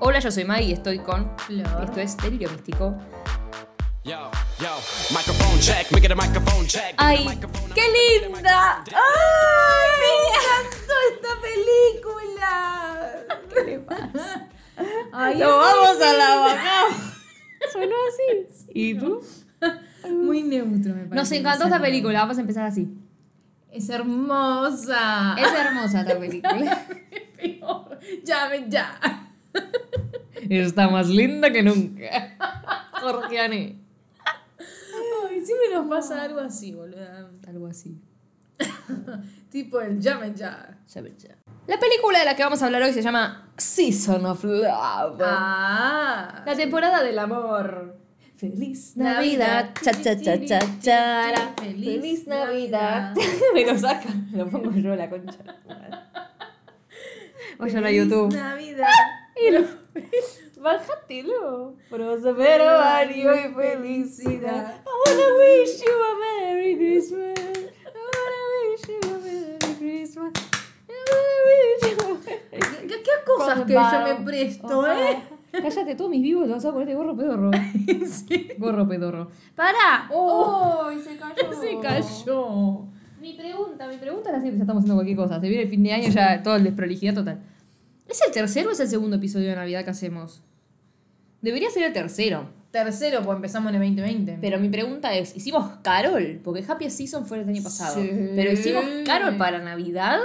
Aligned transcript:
Hola, 0.00 0.20
yo 0.20 0.30
soy 0.30 0.44
Mai 0.44 0.64
y 0.66 0.72
estoy 0.72 1.00
con. 1.00 1.28
Flor. 1.38 1.84
Esto 1.84 2.00
es 2.00 2.16
Delirio 2.18 2.48
Místico. 2.50 2.96
¡Ay! 6.96 7.28
¡Qué 7.74 7.82
linda! 8.22 8.84
¡Ay, 8.94 9.90
me 10.00 10.08
encantó 10.22 10.94
esta 11.12 11.32
película! 11.42 12.50
¿Qué 13.52 13.60
le 13.64 13.78
pasa? 13.80 14.48
Ay, 15.12 15.38
¡Lo 15.38 15.46
es 15.46 15.74
vamos 15.74 16.02
a 16.02 16.12
la 16.12 16.36
vaca! 16.36 16.84
Sonó 17.72 17.96
así. 18.08 18.66
¿Y 18.72 18.94
tú? 18.94 19.20
Muy 20.08 20.42
neutro, 20.42 20.94
me 20.94 21.02
parece. 21.02 21.16
Nos 21.16 21.32
encantó 21.32 21.64
esta 21.64 21.80
película. 21.80 22.20
Vamos 22.20 22.38
a 22.38 22.40
empezar 22.40 22.64
así. 22.64 22.88
Es 23.70 23.88
hermosa. 23.88 25.34
Es 25.38 25.52
hermosa 25.52 26.00
esta 26.02 26.18
película. 26.18 26.86
Llame 28.24 28.66
ya. 28.68 29.27
Está 30.48 30.88
más 30.88 31.08
linda 31.08 31.52
que 31.52 31.62
nunca. 31.62 32.36
Jorgiane. 33.00 33.80
Ay, 34.58 35.44
siempre 35.44 35.68
nos 35.74 35.88
pasa 35.88 36.22
algo 36.22 36.40
así, 36.40 36.72
boluda. 36.72 37.30
Algo 37.46 37.66
así. 37.66 38.00
Tipo 39.50 39.80
el 39.80 40.00
llame 40.00 40.34
ya. 40.34 40.78
Ya. 40.88 41.02
La 41.66 41.78
película 41.78 42.18
de 42.18 42.24
la 42.24 42.34
que 42.34 42.42
vamos 42.42 42.62
a 42.62 42.66
hablar 42.66 42.82
hoy 42.82 42.92
se 42.92 43.02
llama 43.02 43.50
Season 43.56 44.24
of 44.24 44.42
Love. 44.42 45.20
Ah. 45.22 46.42
La 46.46 46.54
temporada 46.56 47.02
del 47.02 47.18
amor. 47.18 47.98
Feliz 48.36 48.96
Navidad. 48.96 49.74
Cha, 49.82 49.92
cha, 49.92 50.16
cha, 50.20 50.38
cha, 50.44 50.58
chara. 50.80 51.54
Feliz 51.56 52.26
Navidad. 52.26 53.14
Me 53.54 53.66
lo 53.66 53.76
saca. 53.78 54.08
Me 54.30 54.38
lo 54.38 54.48
pongo 54.48 54.70
yo 54.72 54.94
la 54.94 55.10
concha. 55.10 55.38
Vayan 57.58 57.84
a 57.84 57.90
YouTube. 57.90 58.32
Navidad. 58.32 58.88
Y 59.46 59.50
lo- 59.50 59.64
Bájatelo. 60.62 61.74
Próspero 61.88 62.78
año 62.80 63.34
y 63.34 63.54
felicidad. 63.54 64.82
I 64.84 65.10
wanna 65.10 65.28
wish 65.38 65.80
you 65.80 65.92
a 65.92 66.12
Merry 66.18 66.76
Christmas. 66.76 67.38
I 67.38 68.00
wanna 68.08 68.42
wish 68.64 68.88
you 68.88 68.98
a 69.08 69.18
Merry 69.18 69.74
Christmas. 69.78 70.32
I 70.88 70.92
wanna 71.08 71.38
wish 71.46 71.82
you 71.92 72.04
a 72.04 72.08
Merry 72.14 72.88
¿Qué, 72.88 73.02
qué 73.02 73.10
cosas 73.24 73.64
que 73.66 73.72
yo 73.74 73.80
me 74.04 74.24
presto, 74.24 74.86
eh? 74.90 75.22
Cállate, 75.52 75.94
todos 75.94 76.10
mis 76.10 76.22
vivos 76.22 76.46
te 76.46 76.52
vas 76.52 76.64
a 76.64 76.72
ponerte 76.72 76.94
gorro 76.94 77.16
pedorro. 77.16 77.50
Sí. 78.06 78.48
Gorro 78.58 78.86
pedorro. 78.88 79.30
¡Para! 79.54 80.08
Oh. 80.12 80.84
¡Ay, 80.86 80.98
se 81.00 81.16
cayó! 81.16 81.52
Se 81.60 81.80
cayó. 81.80 82.80
Mi 83.20 83.34
pregunta, 83.34 83.88
mi 83.88 83.96
pregunta 83.96 84.30
era 84.30 84.40
siempre, 84.40 84.58
ya 84.58 84.64
estamos 84.64 84.82
haciendo 84.82 84.96
cualquier 84.96 85.16
cosa. 85.16 85.40
Se 85.40 85.48
viene 85.48 85.64
el 85.64 85.68
fin 85.70 85.82
de 85.82 85.92
año, 85.92 86.08
ya 86.08 86.42
todo 86.42 86.56
el 86.56 86.64
desprolijidad 86.64 87.14
total. 87.14 87.40
¿Es 88.08 88.22
el 88.26 88.32
tercero 88.32 88.70
o 88.70 88.72
es 88.72 88.80
el 88.80 88.88
segundo 88.88 89.16
episodio 89.16 89.50
de 89.50 89.54
Navidad 89.54 89.84
que 89.84 89.90
hacemos? 89.90 90.42
Debería 91.42 91.70
ser 91.70 91.84
el 91.84 91.92
tercero. 91.92 92.48
Tercero, 92.70 93.22
pues 93.22 93.36
empezamos 93.36 93.72
en 93.72 93.82
el 93.82 93.96
2020. 93.96 94.38
Pero 94.40 94.58
mi 94.58 94.68
pregunta 94.68 95.14
es, 95.14 95.36
¿hicimos 95.36 95.70
Carol? 95.82 96.40
Porque 96.42 96.64
Happy 96.66 96.90
Season 96.90 97.26
fue 97.26 97.40
el 97.40 97.48
año 97.48 97.62
pasado. 97.62 97.94
Sí. 97.94 98.10
Pero 98.34 98.52
¿hicimos 98.52 98.84
Carol 99.04 99.36
para 99.36 99.58
Navidad? 99.58 100.18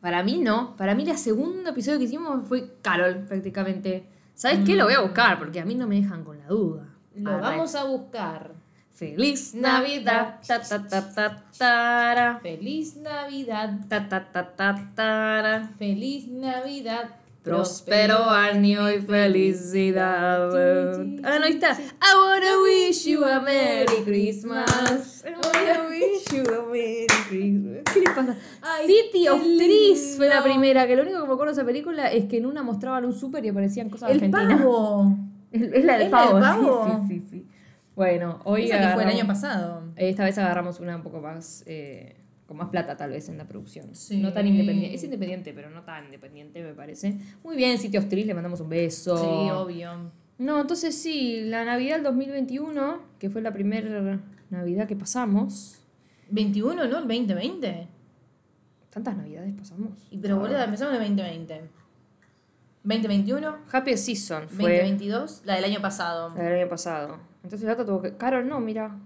Para 0.00 0.22
mí 0.24 0.38
no. 0.38 0.76
Para 0.76 0.94
mí 0.94 1.08
el 1.08 1.16
segundo 1.16 1.70
episodio 1.70 1.98
que 1.98 2.04
hicimos 2.04 2.46
fue 2.46 2.74
Carol, 2.82 3.24
prácticamente. 3.26 4.04
¿Sabes 4.34 4.60
qué? 4.66 4.74
Lo 4.74 4.84
voy 4.84 4.94
a 4.94 5.00
buscar, 5.00 5.38
porque 5.38 5.60
a 5.60 5.64
mí 5.64 5.76
no 5.76 5.86
me 5.86 6.00
dejan 6.00 6.24
con 6.24 6.38
la 6.38 6.46
duda. 6.46 6.88
Lo 7.14 7.38
vamos 7.38 7.74
a 7.76 7.84
buscar. 7.84 8.52
Feliz 8.94 9.54
Navidad. 9.54 10.40
Ta, 10.46 10.60
ta, 10.62 10.86
ta, 10.86 11.14
ta, 11.14 11.44
tara. 11.58 12.38
Feliz 12.42 12.96
Navidad. 12.96 13.80
Ta, 13.88 14.08
ta, 14.08 14.24
ta, 14.32 14.54
ta, 14.54 14.92
tara. 14.94 15.70
Feliz 15.78 16.28
Navidad. 16.28 17.10
Próspero 17.42 18.30
año 18.30 18.88
y 18.88 19.00
felicidad. 19.00 20.48
Ah, 21.24 21.38
no, 21.40 21.44
ahí 21.46 21.52
está. 21.54 21.72
I 21.72 22.14
wanna 22.16 22.62
wish 22.62 23.04
you 23.06 23.24
a 23.24 23.40
Merry 23.40 24.04
Christmas. 24.04 25.24
I 25.26 25.32
wanna 25.32 25.88
wish 25.88 26.24
you 26.32 26.42
a 26.54 26.62
Merry 26.70 27.06
Christmas. 27.28 27.82
¿Qué 27.92 27.98
le 28.00 28.10
pasa? 28.14 28.36
Ay, 28.62 28.86
City 28.86 29.26
of 29.28 29.42
Trees 29.58 30.14
fue 30.16 30.28
la 30.28 30.42
primera, 30.44 30.86
que 30.86 30.94
lo 30.94 31.02
único 31.02 31.20
que 31.22 31.26
me 31.26 31.32
acuerdo 31.34 31.52
de 31.54 31.60
esa 31.60 31.66
película 31.66 32.12
es 32.12 32.26
que 32.26 32.36
en 32.36 32.46
una 32.46 32.62
mostraban 32.62 33.04
un 33.04 33.12
súper 33.12 33.44
y 33.44 33.48
aparecían 33.48 33.90
cosas 33.90 34.10
El 34.10 34.16
argentinas. 34.18 34.60
pavo. 34.60 35.16
Es 35.52 35.84
la 35.84 35.98
del 35.98 36.02
Es 36.06 36.10
la 36.10 36.18
pavo. 36.18 36.34
del 36.34 36.42
pavo. 36.44 37.04
Sí, 37.08 37.14
sí, 37.14 37.26
sí, 37.28 37.28
sí. 37.30 37.46
Bueno, 37.94 38.40
hoy 38.44 38.64
Esa 38.64 38.80
que 38.80 38.94
fue 38.94 39.02
el 39.02 39.08
año 39.10 39.26
pasado. 39.26 39.82
Esta 39.96 40.24
vez 40.24 40.38
agarramos 40.38 40.80
una 40.80 40.96
un 40.96 41.02
poco 41.02 41.20
más, 41.20 41.62
eh, 41.66 42.16
con 42.46 42.56
más 42.56 42.68
plata 42.70 42.96
tal 42.96 43.10
vez 43.10 43.28
en 43.28 43.38
la 43.38 43.46
producción. 43.46 43.94
Sí. 43.94 44.18
No 44.20 44.32
tan 44.32 44.46
independiente. 44.46 44.94
Es 44.94 45.04
independiente, 45.04 45.52
pero 45.52 45.70
no 45.70 45.82
tan 45.82 46.06
independiente 46.06 46.62
me 46.62 46.72
parece. 46.72 47.18
Muy 47.44 47.56
bien, 47.56 47.78
City 47.78 47.98
of 47.98 48.08
Trees, 48.08 48.26
le 48.26 48.34
mandamos 48.34 48.60
un 48.60 48.68
beso. 48.68 49.16
Sí, 49.16 49.50
obvio. 49.50 50.10
No, 50.38 50.60
entonces 50.60 50.96
sí, 51.00 51.42
la 51.44 51.64
Navidad 51.64 51.96
del 51.96 52.04
2021, 52.04 53.00
que 53.18 53.30
fue 53.30 53.42
la 53.42 53.52
primera 53.52 54.20
Navidad 54.50 54.88
que 54.88 54.96
pasamos. 54.96 55.78
21, 56.30 56.74
¿no? 56.74 56.98
El 56.98 57.08
2020. 57.08 57.88
¿Tantas 58.90 59.16
Navidades 59.16 59.54
pasamos? 59.54 60.08
Y 60.10 60.18
pero 60.18 60.38
boludo, 60.38 60.62
empezamos 60.62 60.94
en 60.94 61.02
el 61.02 61.08
2020. 61.16 61.62
2021, 62.84 63.58
Happy 63.70 63.96
Season 63.96 64.48
fue 64.48 64.78
2022, 64.78 65.42
la 65.44 65.54
del 65.54 65.64
año 65.64 65.80
pasado. 65.80 66.34
la 66.36 66.42
del 66.42 66.60
año 66.60 66.68
pasado. 66.68 67.31
Entonces 67.42 67.66
la 67.66 67.76
tuvo 67.76 68.00
que... 68.02 68.16
Carol, 68.16 68.48
no, 68.48 68.60
mira. 68.60 68.96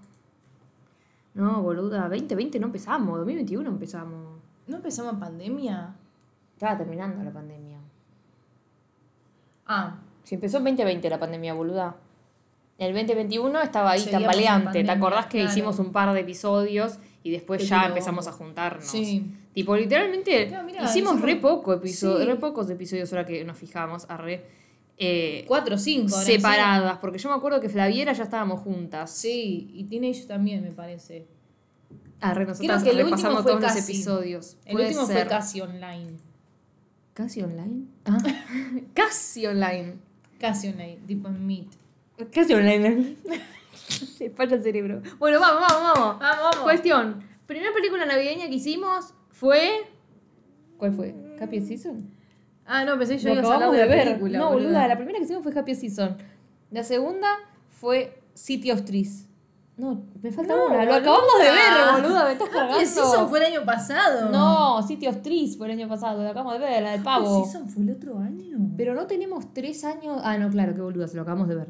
No, 1.34 1.62
boluda, 1.62 2.08
2020 2.08 2.58
no 2.58 2.66
empezamos, 2.66 3.18
2021 3.18 3.68
empezamos. 3.68 4.38
¿No 4.66 4.76
empezamos 4.76 5.12
en 5.14 5.20
pandemia? 5.20 5.94
Estaba 6.54 6.78
terminando 6.78 7.22
la 7.22 7.30
pandemia. 7.30 7.78
Ah, 9.66 9.96
Si 10.24 10.34
empezó 10.34 10.58
en 10.58 10.64
2020 10.64 11.08
la 11.10 11.18
pandemia, 11.20 11.54
boluda. 11.54 11.96
En 12.78 12.88
el 12.88 12.92
2021 12.94 13.60
estaba 13.62 13.92
ahí 13.92 14.00
Seguíamos 14.00 14.26
tambaleante. 14.26 14.84
¿Te 14.84 14.90
acordás 14.90 15.26
que 15.26 15.38
claro. 15.38 15.50
hicimos 15.50 15.78
un 15.78 15.92
par 15.92 16.12
de 16.12 16.20
episodios 16.20 16.98
y 17.22 17.30
después 17.30 17.60
Qué 17.62 17.66
ya 17.68 17.86
empezamos 17.86 18.26
a 18.28 18.32
juntarnos? 18.32 18.84
Sí. 18.84 19.34
Tipo, 19.54 19.76
literalmente 19.76 20.46
mirá, 20.64 20.84
hicimos 20.84 21.20
re 21.22 21.36
poco 21.36 21.72
episodio, 21.72 22.18
Sí. 22.18 22.24
re 22.26 22.36
pocos 22.36 22.68
episodios 22.68 23.10
ahora 23.12 23.24
que 23.24 23.44
nos 23.44 23.56
fijamos, 23.56 24.08
arre. 24.10 24.44
Eh, 24.98 25.44
4 25.46 25.74
o 25.74 25.78
5. 25.78 26.08
separadas, 26.08 26.98
porque 26.98 27.18
yo 27.18 27.28
me 27.28 27.34
acuerdo 27.36 27.60
que 27.60 27.68
Flaviera 27.68 28.12
ya 28.12 28.22
estábamos 28.24 28.60
juntas. 28.60 29.10
Sí, 29.10 29.70
y 29.74 29.84
Teenage 29.84 30.24
también, 30.26 30.62
me 30.62 30.70
parece. 30.72 31.26
Arre, 32.20 32.46
nosotras 32.46 32.82
Creo 32.82 32.94
que 32.94 32.98
el 33.00 33.04
último 33.04 33.16
repasamos 33.16 33.42
fue 33.42 33.52
todos 33.52 33.62
los 33.62 33.72
casi. 33.74 33.92
episodios. 33.92 34.56
El 34.64 34.72
Puede 34.72 34.86
último 34.86 35.06
ser. 35.06 35.16
fue 35.18 35.26
casi 35.28 35.60
online. 35.60 36.12
¿Casi 37.12 37.42
online? 37.42 37.84
Ah, 38.06 38.18
casi 38.94 39.46
online. 39.46 39.94
Casi 40.40 40.68
online, 40.68 40.98
tipo 41.06 41.28
en 41.28 41.46
Meet. 41.46 41.68
Casi 42.32 42.54
online. 42.54 43.16
Se 43.74 44.30
falla 44.30 44.56
el 44.56 44.62
cerebro. 44.62 45.02
Bueno, 45.18 45.38
vamos, 45.40 45.60
vamos, 45.68 45.82
vamos. 45.94 46.18
Vamos, 46.20 46.42
vamos. 46.42 46.58
Cuestión. 46.62 47.22
Primera 47.46 47.72
película 47.74 48.06
navideña 48.06 48.48
que 48.48 48.54
hicimos 48.54 49.12
fue. 49.30 49.82
¿Cuál 50.78 50.92
fue? 50.94 51.14
¿Happy 51.40 51.60
Season? 51.60 52.10
Ah, 52.66 52.84
no, 52.84 52.98
pensé 52.98 53.16
que 53.16 53.22
yo 53.22 53.34
Lo 53.34 53.40
iba 53.40 53.50
a 53.50 53.54
hablar 53.54 53.70
de 53.70 53.78
de 53.78 53.86
ver. 53.86 54.04
película. 54.08 54.38
no, 54.38 54.46
boluda. 54.50 54.64
boluda. 54.66 54.88
la 54.88 54.96
primera 54.96 55.18
que 55.18 55.24
hicimos 55.24 55.42
fue 55.42 55.52
Happy 55.58 55.74
Season. 55.74 56.16
La 56.70 56.82
segunda 56.84 57.28
fue 57.70 58.20
City 58.34 58.70
of 58.72 58.82
Trees. 58.84 59.24
No, 59.76 60.02
me 60.22 60.32
falta 60.32 60.54
No, 60.56 60.66
una. 60.66 60.74
Lo 60.74 60.78
boluda. 60.80 60.96
acabamos 60.96 61.32
de 61.38 61.44
ver, 61.50 62.02
boluda. 62.02 62.24
Me 62.24 62.32
estás 62.32 62.48
cargando. 62.48 62.74
Happy 62.76 62.86
Season 62.86 63.28
fue 63.28 63.38
el 63.40 63.44
año 63.54 63.64
pasado. 63.64 64.30
No, 64.30 64.82
City 64.82 65.06
of 65.06 65.22
Trees 65.22 65.56
fue 65.58 65.66
el 65.66 65.72
año 65.78 65.88
pasado. 65.88 66.22
Lo 66.22 66.28
acabamos 66.28 66.54
de 66.54 66.58
ver, 66.60 66.82
la 66.82 66.90
del 66.92 67.02
pavo. 67.02 67.40
Happy 67.40 67.50
Season 67.50 67.68
fue 67.68 67.82
el 67.84 67.90
otro 67.90 68.18
año. 68.18 68.58
Pero 68.76 68.94
no 68.94 69.06
tenemos 69.06 69.52
tres 69.52 69.84
años. 69.84 70.20
Ah, 70.24 70.38
no, 70.38 70.48
claro, 70.50 70.74
qué 70.74 70.80
boluda, 70.80 71.06
se 71.08 71.16
lo 71.16 71.22
acabamos 71.22 71.48
de 71.48 71.56
ver. 71.56 71.68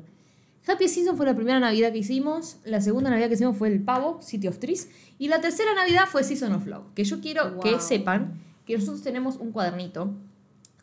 Happy 0.69 0.89
Season 0.89 1.17
fue 1.17 1.27
la 1.27 1.35
primera 1.35 1.61
Navidad 1.61 1.93
que 1.93 1.99
hicimos. 1.99 2.59
La 2.65 2.81
segunda 2.81 3.11
Navidad 3.11 3.29
que 3.29 3.35
hicimos 3.35 3.57
fue 3.57 3.69
el 3.69 3.83
pavo, 3.83 4.19
City 4.23 4.49
of 4.49 4.59
Trees. 4.59 4.89
Y 5.19 5.29
la 5.29 5.41
tercera 5.41 5.75
Navidad 5.75 6.05
fue 6.07 6.23
Season 6.25 6.53
of 6.53 6.67
Love. 6.67 6.93
Que 6.95 7.05
yo 7.05 7.21
quiero 7.21 7.61
que 7.61 7.73
Wow. 7.73 7.81
sepan 7.81 8.35
que 8.65 8.75
nosotros 8.77 9.03
tenemos 9.03 9.37
un 9.37 9.53
cuadernito 9.53 10.11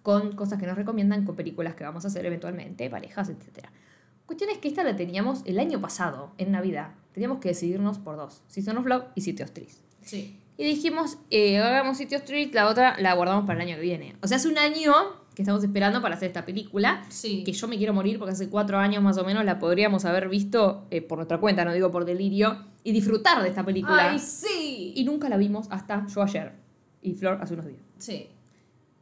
con 0.03 0.35
cosas 0.35 0.59
que 0.59 0.67
nos 0.67 0.75
recomiendan, 0.75 1.25
con 1.25 1.35
películas 1.35 1.73
que 1.75 1.83
vamos 1.83 2.05
a 2.05 2.09
hacer 2.09 2.25
eventualmente, 2.25 2.89
parejas, 2.89 3.29
etc. 3.29 3.67
Cuestión 4.25 4.49
es 4.51 4.59
que 4.59 4.67
esta 4.67 4.83
la 4.83 4.95
teníamos 4.95 5.41
el 5.45 5.57
año 5.59 5.81
pasado, 5.81 6.33
en 6.37 6.51
Navidad. 6.51 6.91
Teníamos 7.13 7.39
que 7.39 7.49
decidirnos 7.49 7.97
por 7.97 8.17
dos: 8.17 8.43
Season 8.47 8.77
of 8.77 8.85
Love 8.85 9.05
y 9.15 9.21
City 9.21 9.41
of 9.41 9.51
Trees. 9.51 9.81
Sí. 10.01 10.39
Y 10.57 10.65
dijimos, 10.65 11.17
eh, 11.31 11.57
hagamos 11.57 11.97
City 11.97 12.15
of 12.15 12.21
Street, 12.21 12.53
la 12.53 12.67
otra 12.67 12.95
la 12.99 13.13
guardamos 13.15 13.45
para 13.45 13.63
el 13.63 13.67
año 13.69 13.77
que 13.77 13.81
viene. 13.81 14.15
O 14.21 14.27
sea, 14.27 14.37
hace 14.37 14.47
un 14.47 14.57
año 14.57 14.93
que 15.33 15.41
estamos 15.41 15.63
esperando 15.63 16.01
para 16.01 16.15
hacer 16.15 16.27
esta 16.27 16.45
película. 16.45 17.03
Sí. 17.09 17.43
Que 17.43 17.53
yo 17.53 17.67
me 17.67 17.77
quiero 17.77 17.93
morir 17.93 18.19
porque 18.19 18.33
hace 18.33 18.49
cuatro 18.49 18.77
años 18.77 19.01
más 19.01 19.17
o 19.17 19.25
menos 19.25 19.43
la 19.45 19.57
podríamos 19.57 20.05
haber 20.05 20.29
visto 20.29 20.85
eh, 20.91 21.01
por 21.01 21.17
nuestra 21.17 21.39
cuenta, 21.39 21.65
no 21.65 21.73
digo 21.73 21.91
por 21.91 22.05
delirio, 22.05 22.65
y 22.83 22.91
disfrutar 22.91 23.41
de 23.41 23.49
esta 23.49 23.65
película. 23.65 24.11
¡Ay, 24.11 24.19
sí! 24.19 24.93
Y 24.95 25.03
nunca 25.05 25.29
la 25.29 25.37
vimos 25.37 25.67
hasta 25.71 26.05
yo 26.07 26.21
ayer. 26.21 26.53
Y 27.01 27.13
Flor 27.13 27.39
hace 27.41 27.53
unos 27.53 27.65
días. 27.65 27.81
Sí. 27.97 28.29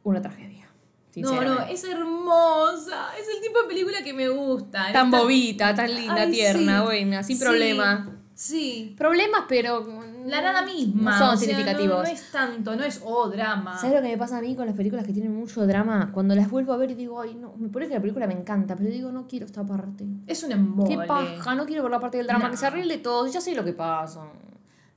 Una 0.04 0.22
tragedia. 0.22 0.68
No, 1.16 1.42
no, 1.42 1.60
es 1.64 1.84
hermosa. 1.84 3.08
Es 3.20 3.26
el 3.34 3.42
tipo 3.42 3.60
de 3.62 3.68
película 3.68 4.02
que 4.02 4.12
me 4.14 4.28
gusta. 4.28 4.92
Tan 4.92 5.06
Está- 5.06 5.18
bobita, 5.20 5.74
tan 5.74 5.94
linda, 5.94 6.22
Ay, 6.22 6.30
tierna, 6.32 6.78
sí. 6.80 6.84
buena, 6.84 7.22
sin 7.22 7.36
Sí. 7.38 7.44
problema. 7.44 8.18
Sí. 8.34 8.94
Problemas, 8.98 9.42
pero. 9.48 9.86
La 10.24 10.40
nada 10.40 10.62
misma. 10.62 11.12
No 11.12 11.18
son 11.18 11.28
o 11.34 11.36
sea, 11.36 11.48
significativos. 11.48 11.96
No, 11.98 12.02
no 12.04 12.08
es 12.08 12.30
tanto, 12.30 12.76
no 12.76 12.84
es 12.84 13.00
oh, 13.04 13.28
drama. 13.28 13.76
¿Sabes 13.76 13.96
lo 13.96 14.02
que 14.02 14.08
me 14.08 14.16
pasa 14.16 14.38
a 14.38 14.40
mí 14.40 14.54
con 14.54 14.66
las 14.66 14.76
películas 14.76 15.04
que 15.04 15.12
tienen 15.12 15.34
mucho 15.34 15.66
drama? 15.66 16.10
Cuando 16.12 16.34
las 16.36 16.48
vuelvo 16.48 16.72
a 16.72 16.76
ver 16.76 16.92
y 16.92 16.94
digo, 16.94 17.20
ay, 17.20 17.34
no, 17.34 17.54
me 17.58 17.68
parece 17.68 17.88
que 17.90 17.94
la 17.96 18.00
película 18.02 18.26
me 18.28 18.34
encanta, 18.34 18.76
pero 18.76 18.88
digo, 18.88 19.10
no 19.10 19.26
quiero 19.26 19.46
esta 19.46 19.66
parte. 19.66 20.06
Es 20.28 20.44
un 20.44 20.52
embole. 20.52 20.96
Qué 20.96 21.06
paja, 21.08 21.54
no 21.56 21.66
quiero 21.66 21.82
ver 21.82 21.90
la 21.90 21.98
parte 21.98 22.18
del 22.18 22.28
drama, 22.28 22.44
No. 22.44 22.50
que 22.52 22.56
se 22.56 22.66
arregle 22.66 22.98
todo, 22.98 23.26
ya 23.26 23.40
sé 23.40 23.52
lo 23.56 23.64
que 23.64 23.72
pasa. 23.72 24.22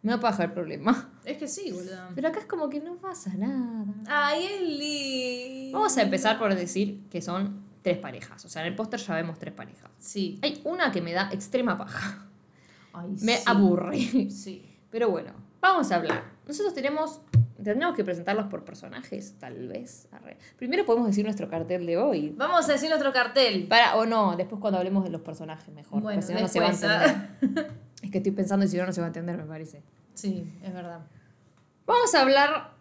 Me 0.04 0.12
da 0.12 0.20
paja 0.20 0.44
el 0.44 0.52
problema. 0.52 1.10
Es 1.26 1.38
que 1.38 1.48
sí, 1.48 1.72
boludo. 1.72 2.10
Pero 2.14 2.28
acá 2.28 2.40
es 2.40 2.46
como 2.46 2.70
que 2.70 2.80
no 2.80 2.96
pasa 2.96 3.34
nada. 3.36 3.86
Ay, 4.08 4.46
Eli. 4.46 5.72
Vamos 5.74 5.98
a 5.98 6.02
empezar 6.02 6.38
por 6.38 6.54
decir 6.56 7.02
que 7.10 7.22
son 7.22 7.64
tres 7.82 7.98
parejas. 7.98 8.44
O 8.46 8.50
sea, 8.50 8.62
en 8.62 8.70
el 8.70 8.76
póster 8.76 9.00
ya 9.00 9.16
vemos 9.16 9.38
tres 9.40 9.54
parejas. 9.54 9.92
Sí. 10.00 10.40
Hay 10.42 10.62
una 10.64 10.92
que 10.92 11.02
me 11.02 11.14
da 11.14 11.30
extrema 11.32 11.78
paja. 11.78 12.28
Ay, 12.94 13.10
Me 13.22 13.38
sí. 13.38 13.44
aburre. 13.46 14.30
Sí. 14.30 14.66
Pero 14.90 15.10
bueno, 15.10 15.34
vamos 15.60 15.92
a 15.92 15.96
hablar. 15.96 16.24
Nosotros 16.48 16.74
tenemos. 16.74 17.22
Tendríamos 17.56 17.96
que 17.96 18.04
presentarlos 18.04 18.46
por 18.46 18.64
personajes, 18.64 19.36
tal 19.40 19.68
vez. 19.68 20.08
Arre. 20.12 20.38
Primero 20.58 20.86
podemos 20.86 21.08
decir 21.08 21.26
nuestro 21.26 21.50
cartel 21.50 21.86
de 21.86 21.98
hoy. 21.98 22.34
Vamos 22.38 22.70
a 22.70 22.74
decir 22.74 22.90
nuestro 22.90 23.12
cartel. 23.12 23.68
Para, 23.68 23.96
o 23.96 24.06
no, 24.06 24.36
después 24.36 24.62
cuando 24.62 24.78
hablemos 24.78 25.04
de 25.04 25.10
los 25.10 25.22
personajes 25.22 25.74
mejor. 25.74 26.02
Bueno, 26.02 26.22
porque 26.22 26.28
si 26.28 26.34
no, 26.34 26.42
no 26.42 26.48
se 26.48 26.60
va 26.60 26.68
a 26.68 26.72
después, 26.72 26.92
ah. 26.92 27.28
entender. 27.42 27.72
Es 28.04 28.12
que 28.12 28.18
estoy 28.20 28.34
pensando 28.34 28.66
y 28.66 28.70
si 28.70 28.78
no, 28.78 28.86
no 28.86 28.94
se 28.94 29.02
va 29.02 29.08
a 29.08 29.10
entender, 29.10 29.36
me 29.38 29.46
parece. 29.46 29.82
Sí, 30.14 30.54
es 30.64 30.74
verdad. 30.74 31.00
Vamos 31.86 32.16
a 32.16 32.22
hablar 32.22 32.74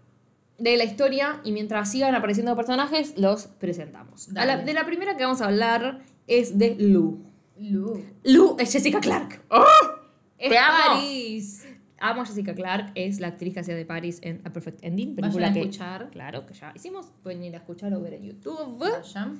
de 0.58 0.76
la 0.76 0.84
historia 0.84 1.40
y 1.44 1.52
mientras 1.52 1.90
sigan 1.90 2.14
apareciendo 2.14 2.54
personajes, 2.56 3.14
los 3.18 3.46
presentamos. 3.46 4.28
A 4.30 4.32
la- 4.32 4.46
Dale. 4.56 4.64
de 4.64 4.72
la 4.74 4.86
primera 4.86 5.16
que 5.16 5.24
vamos 5.24 5.40
a 5.40 5.46
hablar 5.46 6.02
es 6.26 6.58
de 6.58 6.76
Lou. 6.78 7.18
Lu. 7.58 8.02
Lou 8.24 8.56
es 8.58 8.72
Jessica 8.72 9.00
Clark. 9.00 9.42
¡Oh! 9.50 9.64
Es 10.38 10.50
¡Te 10.50 10.58
amo! 10.58 11.00
Amo 12.00 12.22
a 12.22 12.26
Jessica 12.26 12.54
Clark, 12.54 12.92
es 12.96 13.18
la 13.20 13.28
actriz 13.28 13.54
que 13.54 13.60
hacía 13.60 13.74
de 13.74 13.86
Paris 13.86 14.18
en 14.22 14.42
A 14.44 14.52
Perfect 14.52 14.84
Ending, 14.84 15.14
Vayan 15.16 15.22
película 15.32 15.48
a 15.48 15.52
que 15.52 15.60
escuchar. 15.60 16.10
claro 16.10 16.44
que 16.44 16.52
ya 16.52 16.72
hicimos, 16.74 17.06
pueden 17.22 17.42
ir 17.44 17.54
a 17.54 17.58
escuchar 17.58 17.94
o 17.94 18.00
ver 18.00 18.14
en 18.14 18.24
YouTube. 18.24 18.78
Vayan. 18.78 19.38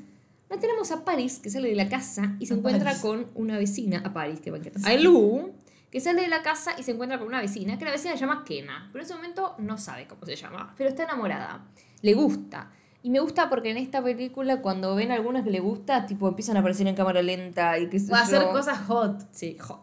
No 0.49 0.59
tenemos 0.59 0.91
a 0.91 1.05
Paris 1.05 1.41
que 1.41 1.51
sale 1.51 1.69
de 1.69 1.75
la 1.75 1.89
casa 1.89 2.37
y 2.39 2.47
se 2.47 2.55
A 2.55 2.57
encuentra 2.57 2.85
Paris. 2.85 3.03
con 3.03 3.27
una 3.35 3.59
vecina, 3.59 4.01
a 4.05 4.13
Paris, 4.15 4.41
que 4.41 4.51
banqueta. 4.51 4.79
A 4.89 4.95
Lou, 4.95 5.53
que 5.95 6.01
sale 6.01 6.23
de 6.23 6.29
la 6.29 6.43
casa 6.43 6.73
y 6.77 6.83
se 6.83 6.91
encuentra 6.91 7.19
con 7.21 7.29
una 7.29 7.41
vecina, 7.41 7.79
que 7.79 7.85
la 7.85 7.93
vecina 7.93 8.15
se 8.15 8.19
llama 8.21 8.43
Kena, 8.45 8.89
pero 8.93 9.05
en 9.05 9.07
ese 9.07 9.15
momento 9.15 9.55
no 9.59 9.79
sabe 9.79 10.09
cómo 10.09 10.27
se 10.27 10.35
llama, 10.35 10.75
pero 10.77 10.89
está 10.91 11.05
enamorada, 11.05 11.65
le 12.03 12.15
gusta. 12.15 12.73
Y 13.05 13.11
me 13.11 13.21
gusta 13.21 13.49
porque 13.49 13.71
en 13.71 13.77
esta 13.77 14.03
película, 14.03 14.61
cuando 14.61 14.97
ven 14.97 15.13
algunas 15.13 15.45
que 15.45 15.51
le 15.53 15.61
gusta, 15.61 16.05
tipo 16.05 16.27
empiezan 16.27 16.57
a 16.57 16.61
aparecer 16.61 16.89
en 16.89 16.97
cámara 16.97 17.23
lenta 17.23 17.79
y 17.79 17.89
sé 18.01 18.11
Va 18.13 18.19
a 18.19 18.23
hacer 18.23 18.43
cosas 18.49 18.79
hot. 18.89 19.21
Sí, 19.31 19.57
hot. 19.61 19.83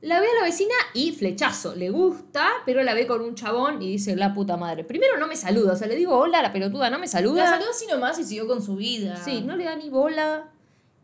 La 0.00 0.18
ve 0.18 0.26
a 0.28 0.34
la 0.40 0.44
vecina 0.46 0.72
y 0.94 1.12
flechazo. 1.12 1.74
Le 1.74 1.90
gusta, 1.90 2.48
pero 2.64 2.82
la 2.82 2.94
ve 2.94 3.06
con 3.06 3.20
un 3.20 3.34
chabón 3.34 3.82
y 3.82 3.88
dice, 3.88 4.16
la 4.16 4.32
puta 4.32 4.56
madre. 4.56 4.82
Primero 4.84 5.18
no 5.18 5.26
me 5.26 5.36
saluda, 5.36 5.74
o 5.74 5.76
sea, 5.76 5.88
le 5.88 5.96
digo, 5.96 6.16
hola, 6.16 6.40
la 6.40 6.52
pelotuda 6.54 6.88
no 6.88 6.98
me 6.98 7.06
saluda. 7.06 7.44
La 7.44 7.50
saludó 7.50 7.70
así 7.70 7.86
nomás 7.86 8.18
y 8.18 8.24
siguió 8.24 8.46
con 8.46 8.62
su 8.62 8.76
vida. 8.76 9.16
Sí, 9.16 9.42
no 9.42 9.56
le 9.56 9.64
da 9.64 9.76
ni 9.76 9.90
bola. 9.90 10.48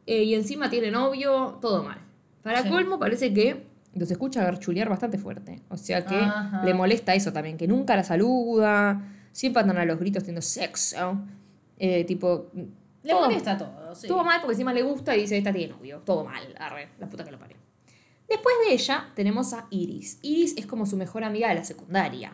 eh, 0.07 0.23
y 0.23 0.35
encima 0.35 0.71
tiene 0.71 0.91
novio, 0.93 1.59
todo 1.61 1.83
mal. 1.83 1.99
Para 2.45 2.63
Sí. 2.63 2.69
colmo, 2.71 2.99
parece 3.01 3.35
que 3.35 3.66
los 3.97 4.11
escucha 4.11 4.43
garchulear 4.45 4.89
bastante 4.89 5.19
fuerte. 5.19 5.61
O 5.69 5.77
sea 5.77 6.05
que 6.05 6.15
Ajá. 6.17 6.65
le 6.65 6.75
molesta 6.75 7.15
eso 7.15 7.33
también, 7.33 7.57
que 7.57 7.67
nunca 7.67 7.97
la 7.97 8.05
saluda. 8.05 9.03
Siempre 9.33 9.63
andan 9.63 9.79
a 9.79 9.85
los 9.85 9.99
gritos 9.99 10.23
teniendo 10.23 10.43
sexo. 10.43 11.19
eh, 11.79 12.05
tipo. 12.05 12.51
Le 13.03 13.11
todo- 13.13 13.27
molesta 13.27 13.57
todo, 13.59 13.95
sí. 13.95 14.09
todo 14.09 14.25
mal 14.25 14.41
porque 14.41 14.55
encima 14.55 14.73
le 14.73 14.83
gusta 14.83 15.15
y 15.17 15.21
dice, 15.21 15.37
esta 15.39 15.53
tiene 15.53 15.73
novio. 15.75 16.01
Todo 16.05 16.25
mal, 16.25 16.43
arre, 16.59 16.89
la 16.99 17.09
puta 17.09 17.23
que 17.25 17.31
lo 17.31 17.39
parió. 17.39 17.57
Después 18.29 18.55
de 18.67 18.75
ella 18.75 19.09
tenemos 19.15 19.53
a 19.53 19.67
Iris. 19.71 20.19
Iris 20.23 20.57
es 20.57 20.67
como 20.67 20.87
su 20.87 20.97
mejor 20.97 21.23
amiga 21.23 21.49
de 21.51 21.55
la 21.57 21.65
secundaria. 21.65 22.33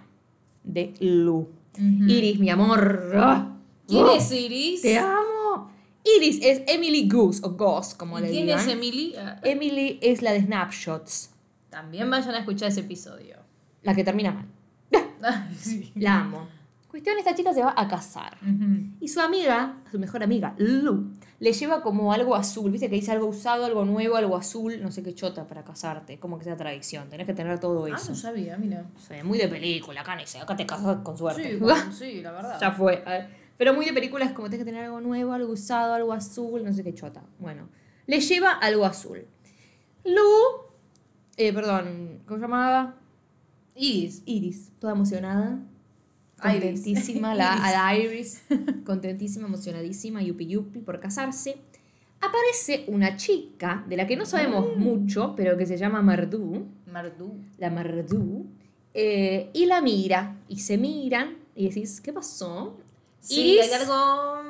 De 0.64 0.94
Lu. 1.00 1.48
Iris, 1.76 2.38
mi 2.38 2.48
amor. 2.50 3.12
¡ah! 3.16 3.56
¿Quién 3.86 4.04
¡Oh! 4.04 4.16
es 4.16 4.30
Iris? 4.32 4.80
Te 4.82 4.96
amo. 4.98 5.70
Iris 6.16 6.38
es 6.42 6.62
Emily 6.66 7.08
Goose 7.08 7.40
o 7.44 7.50
Goss, 7.50 7.94
como 7.94 8.18
¿Y 8.18 8.22
le 8.22 8.30
quién 8.30 8.46
digan. 8.46 8.60
es 8.60 8.66
Emily? 8.68 9.14
Ah, 9.18 9.40
Emily 9.44 9.98
es 10.02 10.22
la 10.22 10.32
de 10.32 10.40
Snapshots, 10.42 11.30
También 11.72 12.08
vayan 12.10 12.34
a 12.34 12.38
escuchar 12.40 12.68
ese 12.68 12.80
episodio. 12.80 13.36
la 13.82 13.94
que 13.94 14.04
termina 14.04 14.30
mal. 14.30 14.46
Ay, 15.22 15.54
sí. 15.58 15.90
La 15.96 16.20
amo. 16.20 16.46
Cuestión, 16.88 17.16
esta 17.18 17.34
chica 17.34 17.54
se 17.54 17.62
va 17.62 17.72
a 17.74 17.88
casar. 17.88 18.36
Ujú. 18.42 18.90
Y 19.00 19.08
su 19.08 19.18
amiga, 19.20 19.76
su 19.90 19.98
mejor 19.98 20.22
amiga, 20.22 20.54
Lu, 20.58 21.10
le 21.40 21.52
lleva 21.54 21.80
como 21.82 22.12
algo 22.12 22.34
azul. 22.34 22.70
Viste 22.70 22.90
que 22.90 22.96
dice 22.96 23.12
algo 23.12 23.26
usado, 23.28 23.64
algo 23.64 23.86
nuevo, 23.86 24.16
algo 24.16 24.36
azul, 24.36 24.78
no 24.82 24.92
sé 24.92 25.02
qué 25.02 25.14
chota 25.14 25.48
para 25.48 25.64
casarte. 25.64 26.18
Como 26.20 26.36
que 26.38 26.44
sea 26.44 26.54
tradición. 26.58 27.08
Tenés 27.08 27.26
que 27.26 27.32
tener 27.32 27.58
todo 27.58 27.86
Ah, 27.86 27.96
eso. 27.96 28.10
no 28.10 28.14
sabía, 28.16 28.58
mira. 28.58 28.84
Muy 29.24 29.38
de 29.38 29.48
película, 29.48 30.02
acá 30.02 30.18
acá 30.42 30.54
te 30.56 30.66
casas 30.66 30.98
con 31.02 31.16
suerte. 31.16 31.58
Sí, 31.58 31.64
sí, 31.98 32.20
la 32.20 32.32
verdad. 32.32 32.58
ya 32.60 32.70
fue. 32.72 33.02
Pero 33.56 33.72
muy 33.72 33.86
de 33.86 33.94
película 33.94 34.26
es 34.26 34.32
como 34.32 34.50
tienes 34.50 34.66
que 34.66 34.70
tener 34.70 34.84
algo 34.84 35.00
nuevo, 35.00 35.32
algo 35.32 35.50
usado, 35.52 35.94
algo 35.94 36.12
azul, 36.12 36.62
no 36.62 36.72
sé 36.74 36.84
qué 36.84 36.92
chota. 36.92 37.22
Bueno, 37.38 37.68
le 38.06 38.20
lleva 38.20 38.50
algo 38.52 38.84
azul. 38.84 39.24
Lu, 40.04 40.20
eh, 41.36 41.52
perdón, 41.52 42.20
¿cómo 42.26 42.36
se 42.38 42.42
llamaba? 42.42 42.94
Iris. 43.74 44.22
Iris, 44.26 44.70
toda 44.78 44.92
emocionada. 44.92 45.58
Iris. 46.44 46.82
Contentísima, 46.82 47.32
a 47.32 47.34
la 47.36 47.96
Iris. 47.96 48.42
Contentísima, 48.84 49.46
emocionadísima, 49.46 50.22
yupi 50.22 50.46
yupi 50.46 50.80
por 50.80 51.00
casarse. 51.00 51.56
Aparece 52.20 52.84
una 52.88 53.16
chica 53.16 53.84
de 53.88 53.96
la 53.96 54.06
que 54.06 54.16
no 54.16 54.24
sabemos 54.26 54.76
mucho, 54.76 55.34
pero 55.36 55.56
que 55.56 55.66
se 55.66 55.76
llama 55.76 56.02
Mardú. 56.02 56.66
Mardú. 56.90 57.34
La 57.58 57.70
Mardú. 57.70 58.46
eh, 58.94 59.50
y 59.52 59.66
la 59.66 59.80
mira. 59.80 60.36
Y 60.48 60.58
se 60.60 60.78
miran. 60.78 61.36
Y 61.54 61.68
decís, 61.68 62.00
¿qué 62.00 62.12
pasó? 62.12 62.76
Sí, 63.20 63.56
Iris- 63.58 63.62
hay 63.62 63.72
algo... 63.82 64.42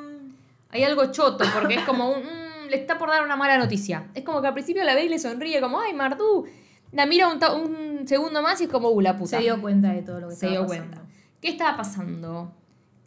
Hay 0.69 0.83
algo 0.83 1.11
choto, 1.11 1.43
porque 1.53 1.75
es 1.75 1.83
como 1.83 2.09
un. 2.09 2.21
mm, 2.23 2.69
le 2.69 2.77
está 2.77 2.97
por 2.97 3.09
dar 3.09 3.23
una 3.23 3.35
mala 3.35 3.57
noticia. 3.59 4.09
Es 4.15 4.23
como 4.23 4.41
que 4.41 4.47
al 4.47 4.53
principio 4.53 4.83
la 4.83 4.95
ve 4.95 5.05
y 5.05 5.09
le 5.09 5.19
sonríe, 5.19 5.61
como, 5.61 5.79
¡ay, 5.79 5.93
Mardú! 5.93 6.45
La 6.93 7.05
mira 7.05 7.27
un, 7.27 8.07
segundo 8.07 8.41
más 8.41 8.61
y 8.61 8.65
es 8.65 8.69
como, 8.69 8.89
¡uh, 8.89 9.01
la 9.01 9.17
puta! 9.17 9.37
Se 9.37 9.43
dio 9.43 9.59
cuenta 9.61 9.91
de 9.91 10.01
todo 10.03 10.19
lo 10.19 10.29
que 10.29 10.35
Se 10.35 10.47
estaba 10.47 10.51
dio 10.51 10.67
pasando. 10.67 10.95
cuenta. 10.95 11.13
¿Qué 11.41 11.49
estaba 11.49 11.77
pasando? 11.77 12.53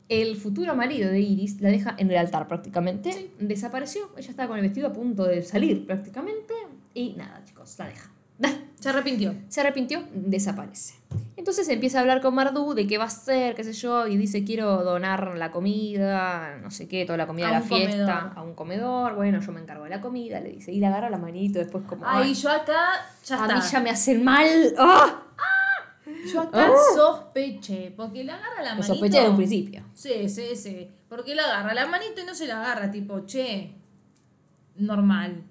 El 0.08 0.36
futuro 0.36 0.76
marido 0.76 1.10
de 1.10 1.20
Iris 1.20 1.60
la 1.60 1.68
deja 1.68 1.94
en 1.98 2.10
el 2.10 2.16
altar 2.16 2.46
prácticamente. 2.48 3.30
Desapareció. 3.38 4.10
Ella 4.16 4.30
estaba 4.30 4.48
con 4.48 4.58
el 4.58 4.62
vestido 4.62 4.88
a 4.88 4.92
punto 4.92 5.24
de 5.24 5.42
salir 5.42 5.86
prácticamente. 5.86 6.54
Y 6.94 7.14
nada, 7.14 7.42
chicos, 7.44 7.76
la 7.78 7.86
deja. 7.86 8.10
Se 8.80 8.90
arrepintió. 8.90 9.34
Se 9.48 9.60
arrepintió, 9.62 10.04
desaparece. 10.12 10.94
Entonces 11.36 11.68
empieza 11.70 11.98
a 11.98 12.02
hablar 12.02 12.20
con 12.20 12.34
Mardú 12.34 12.72
de 12.74 12.86
qué 12.86 12.98
va 12.98 13.04
a 13.04 13.06
hacer, 13.08 13.54
qué 13.56 13.64
sé 13.64 13.72
yo, 13.72 14.06
y 14.06 14.16
dice 14.16 14.44
quiero 14.44 14.84
donar 14.84 15.36
la 15.36 15.50
comida, 15.50 16.58
no 16.62 16.70
sé 16.70 16.86
qué, 16.86 17.04
toda 17.04 17.16
la 17.16 17.26
comida 17.26 17.46
A 17.48 17.52
de 17.52 17.54
la 17.56 17.62
fiesta, 17.62 17.96
comedor. 18.20 18.32
a 18.38 18.42
un 18.42 18.54
comedor. 18.54 19.14
Bueno, 19.16 19.40
yo 19.40 19.50
me 19.52 19.60
encargo 19.60 19.84
de 19.84 19.90
la 19.90 20.00
comida, 20.00 20.40
le 20.40 20.50
dice. 20.50 20.72
Y 20.72 20.78
le 20.78 20.86
agarra 20.86 21.10
la 21.10 21.18
manito 21.18 21.58
después 21.58 21.84
como... 21.88 22.06
Ay, 22.06 22.28
"Ay, 22.28 22.34
yo 22.34 22.50
acá 22.50 22.76
ya 23.24 23.42
a 23.44 23.48
mí 23.48 23.60
ya 23.72 23.80
me 23.80 23.90
hacen 23.90 24.22
mal. 24.22 24.74
¡Ah! 24.78 25.22
Yo 26.32 26.42
acá 26.42 26.70
Oh. 26.70 26.94
sospeché, 26.96 27.92
porque 27.96 28.22
le 28.22 28.32
agarra 28.32 28.62
la 28.62 28.68
manito. 28.70 28.86
sospeché 28.86 29.20
de 29.22 29.28
un 29.30 29.36
principio. 29.36 29.82
Sí, 29.94 30.28
sí, 30.28 30.54
sí. 30.54 30.88
Porque 31.08 31.34
le 31.34 31.40
agarra 31.42 31.74
la 31.74 31.86
manito 31.86 32.20
y 32.20 32.24
no 32.24 32.34
se 32.34 32.46
la 32.46 32.60
agarra 32.62 32.90
tipo, 32.90 33.24
che, 33.26 33.74
normal. 34.76 35.42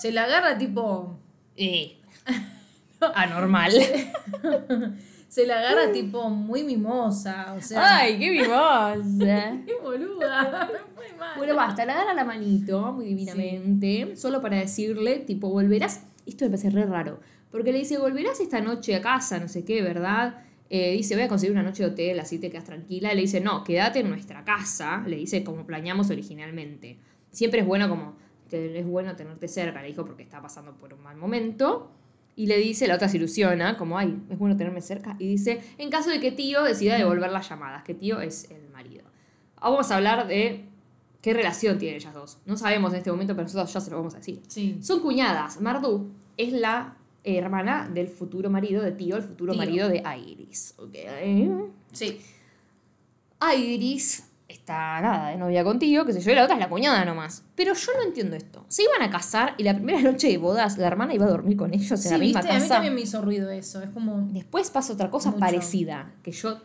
Se 0.00 0.12
la 0.12 0.24
agarra 0.24 0.58
tipo, 0.58 1.18
Eh. 1.56 1.98
Anormal. 3.14 3.72
se 5.28 5.46
la 5.46 5.58
agarra 5.60 5.90
tipo 5.92 6.28
muy 6.28 6.62
mimosa, 6.62 7.54
o 7.56 7.60
sea. 7.62 8.00
Ay, 8.00 8.18
qué 8.18 8.30
mimosa. 8.30 9.58
qué 9.66 9.74
boluda. 9.82 10.70
Muy 10.94 11.18
mal. 11.18 11.38
Bueno, 11.38 11.56
basta, 11.56 11.86
le 11.86 11.92
agarra 11.92 12.14
la 12.14 12.24
manito 12.24 12.92
muy 12.92 13.06
divinamente, 13.06 14.14
solo 14.16 14.40
para 14.42 14.58
decirle, 14.58 15.20
tipo, 15.20 15.48
volverás. 15.48 16.04
Esto 16.26 16.44
me 16.44 16.50
parece 16.50 16.70
re 16.70 16.84
raro, 16.84 17.20
porque 17.50 17.72
le 17.72 17.78
dice, 17.78 17.98
volverás 17.98 18.40
esta 18.40 18.60
noche 18.60 18.94
a 18.94 19.00
casa, 19.00 19.38
no 19.40 19.48
sé 19.48 19.64
qué, 19.64 19.82
¿verdad? 19.82 20.44
Eh, 20.68 20.92
dice, 20.92 21.14
voy 21.14 21.24
a 21.24 21.28
conseguir 21.28 21.52
una 21.52 21.62
noche 21.62 21.82
de 21.82 21.90
hotel, 21.90 22.20
así 22.20 22.38
te 22.38 22.50
quedas 22.50 22.64
tranquila. 22.64 23.12
Le 23.12 23.22
dice, 23.22 23.40
no, 23.40 23.64
quédate 23.64 24.00
en 24.00 24.08
nuestra 24.08 24.44
casa, 24.44 25.02
le 25.06 25.16
dice, 25.16 25.42
como 25.44 25.66
planeamos 25.66 26.10
originalmente. 26.10 26.98
Siempre 27.30 27.60
es 27.60 27.66
bueno 27.66 27.88
como, 27.88 28.16
es 28.50 28.86
bueno 28.86 29.16
tenerte 29.16 29.48
cerca, 29.48 29.80
le 29.80 29.88
dijo, 29.88 30.04
porque 30.04 30.22
está 30.22 30.40
pasando 30.40 30.72
por 30.72 30.94
un 30.94 31.02
mal 31.02 31.16
momento. 31.16 31.90
Y 32.34 32.46
le 32.46 32.56
dice, 32.58 32.86
la 32.86 32.94
otra 32.94 33.08
se 33.08 33.18
ilusiona, 33.18 33.76
como, 33.76 33.98
ay, 33.98 34.18
es 34.30 34.38
bueno 34.38 34.56
tenerme 34.56 34.80
cerca. 34.80 35.16
Y 35.18 35.26
dice, 35.28 35.60
en 35.78 35.90
caso 35.90 36.10
de 36.10 36.18
que 36.18 36.32
tío 36.32 36.62
decida 36.62 36.96
devolver 36.96 37.30
las 37.30 37.48
llamadas, 37.48 37.82
que 37.82 37.94
tío 37.94 38.20
es 38.20 38.50
el 38.50 38.70
marido. 38.70 39.04
Ahora 39.56 39.76
Vamos 39.76 39.90
a 39.90 39.96
hablar 39.96 40.26
de 40.26 40.64
qué 41.20 41.34
relación 41.34 41.78
tienen 41.78 41.96
ellas 41.96 42.14
dos. 42.14 42.38
No 42.46 42.56
sabemos 42.56 42.92
en 42.92 42.98
este 42.98 43.10
momento, 43.10 43.34
pero 43.34 43.44
nosotros 43.44 43.72
ya 43.72 43.80
se 43.80 43.90
lo 43.90 43.98
vamos 43.98 44.14
a 44.14 44.18
decir. 44.18 44.40
Sí. 44.48 44.78
Son 44.80 45.00
cuñadas. 45.00 45.60
Mardú 45.60 46.10
es 46.36 46.52
la 46.52 46.96
hermana 47.22 47.88
del 47.92 48.08
futuro 48.08 48.50
marido 48.50 48.82
de 48.82 48.92
tío, 48.92 49.16
el 49.16 49.22
futuro 49.22 49.52
Tío. 49.52 49.58
marido 49.58 49.88
de 49.88 50.02
Iris. 50.26 50.74
¿ok? 50.78 50.94
Sí. 51.92 52.18
Iris 53.56 54.28
está 54.72 55.00
nada 55.00 55.28
de 55.30 55.36
novia 55.36 55.64
contigo, 55.64 56.04
que 56.04 56.12
sé 56.12 56.20
yo, 56.20 56.32
y 56.32 56.34
la 56.34 56.44
otra 56.44 56.54
es 56.56 56.60
la 56.60 56.68
cuñada 56.68 57.04
nomás. 57.04 57.44
Pero 57.54 57.74
yo 57.74 57.92
no 57.96 58.02
entiendo 58.02 58.36
esto. 58.36 58.64
Se 58.68 58.82
iban 58.82 59.02
a 59.02 59.10
casar 59.10 59.54
y 59.58 59.62
la 59.62 59.74
primera 59.74 60.00
noche 60.00 60.28
de 60.28 60.38
bodas 60.38 60.78
la 60.78 60.86
hermana 60.86 61.14
iba 61.14 61.26
a 61.26 61.28
dormir 61.30 61.56
con 61.56 61.72
ellos 61.74 61.90
en 61.90 61.98
Sí, 61.98 62.08
la 62.10 62.18
misma 62.18 62.40
viste, 62.40 62.52
a 62.52 62.54
mí 62.54 62.60
casa. 62.60 62.74
también 62.74 62.94
me 62.94 63.00
hizo 63.02 63.20
ruido 63.22 63.50
eso. 63.50 63.82
Es 63.82 63.90
como. 63.90 64.18
Después 64.32 64.70
pasa 64.70 64.92
otra 64.92 65.10
cosa 65.10 65.30
Mucho. 65.30 65.40
parecida, 65.40 66.10
que 66.22 66.32
yo 66.32 66.58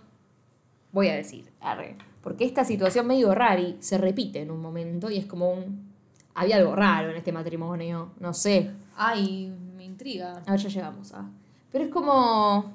voy 0.92 1.10
a 1.10 1.16
decir, 1.16 1.52
arre, 1.62 1.96
porque 2.22 2.46
esta 2.46 2.64
situación 2.66 3.06
medio 3.08 3.36
rari 3.36 3.78
se 3.80 3.98
repite 3.98 4.42
en 4.42 4.52
un 4.52 4.62
momento 4.62 5.10
y 5.12 5.18
es 5.18 5.26
como 5.26 5.52
un... 5.52 5.88
Había 6.34 6.58
algo 6.58 6.76
raro 6.76 7.10
en 7.10 7.18
este 7.18 7.32
matrimonio, 7.32 8.12
no 8.20 8.34
sé. 8.34 8.72
Ay, 8.96 9.52
me 9.76 9.84
intriga. 9.86 10.42
A 10.46 10.52
ver, 10.52 10.60
ya 10.60 10.70
llegamos 10.70 11.12
a... 11.14 11.26
Pero 11.72 11.84
es 11.86 11.90
como... 11.90 12.74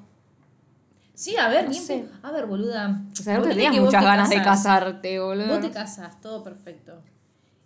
Sí, 1.13 1.37
a 1.37 1.47
ver, 1.47 1.65
No 1.65 1.69
bien. 1.71 1.83
sé. 1.83 2.05
A 2.23 2.31
ver, 2.31 2.45
boluda. 2.47 3.01
O 3.11 3.15
sea, 3.15 3.37
no 3.37 3.43
tenías 3.47 3.71
que 3.73 3.81
muchas 3.81 4.01
te 4.01 4.05
ganas 4.07 4.29
de 4.29 4.35
casás. 4.37 4.63
casarte, 4.63 5.19
boludo. 5.19 5.47
Vos 5.47 5.61
te 5.61 5.69
casas, 5.71 6.19
todo 6.21 6.43
perfecto. 6.43 7.01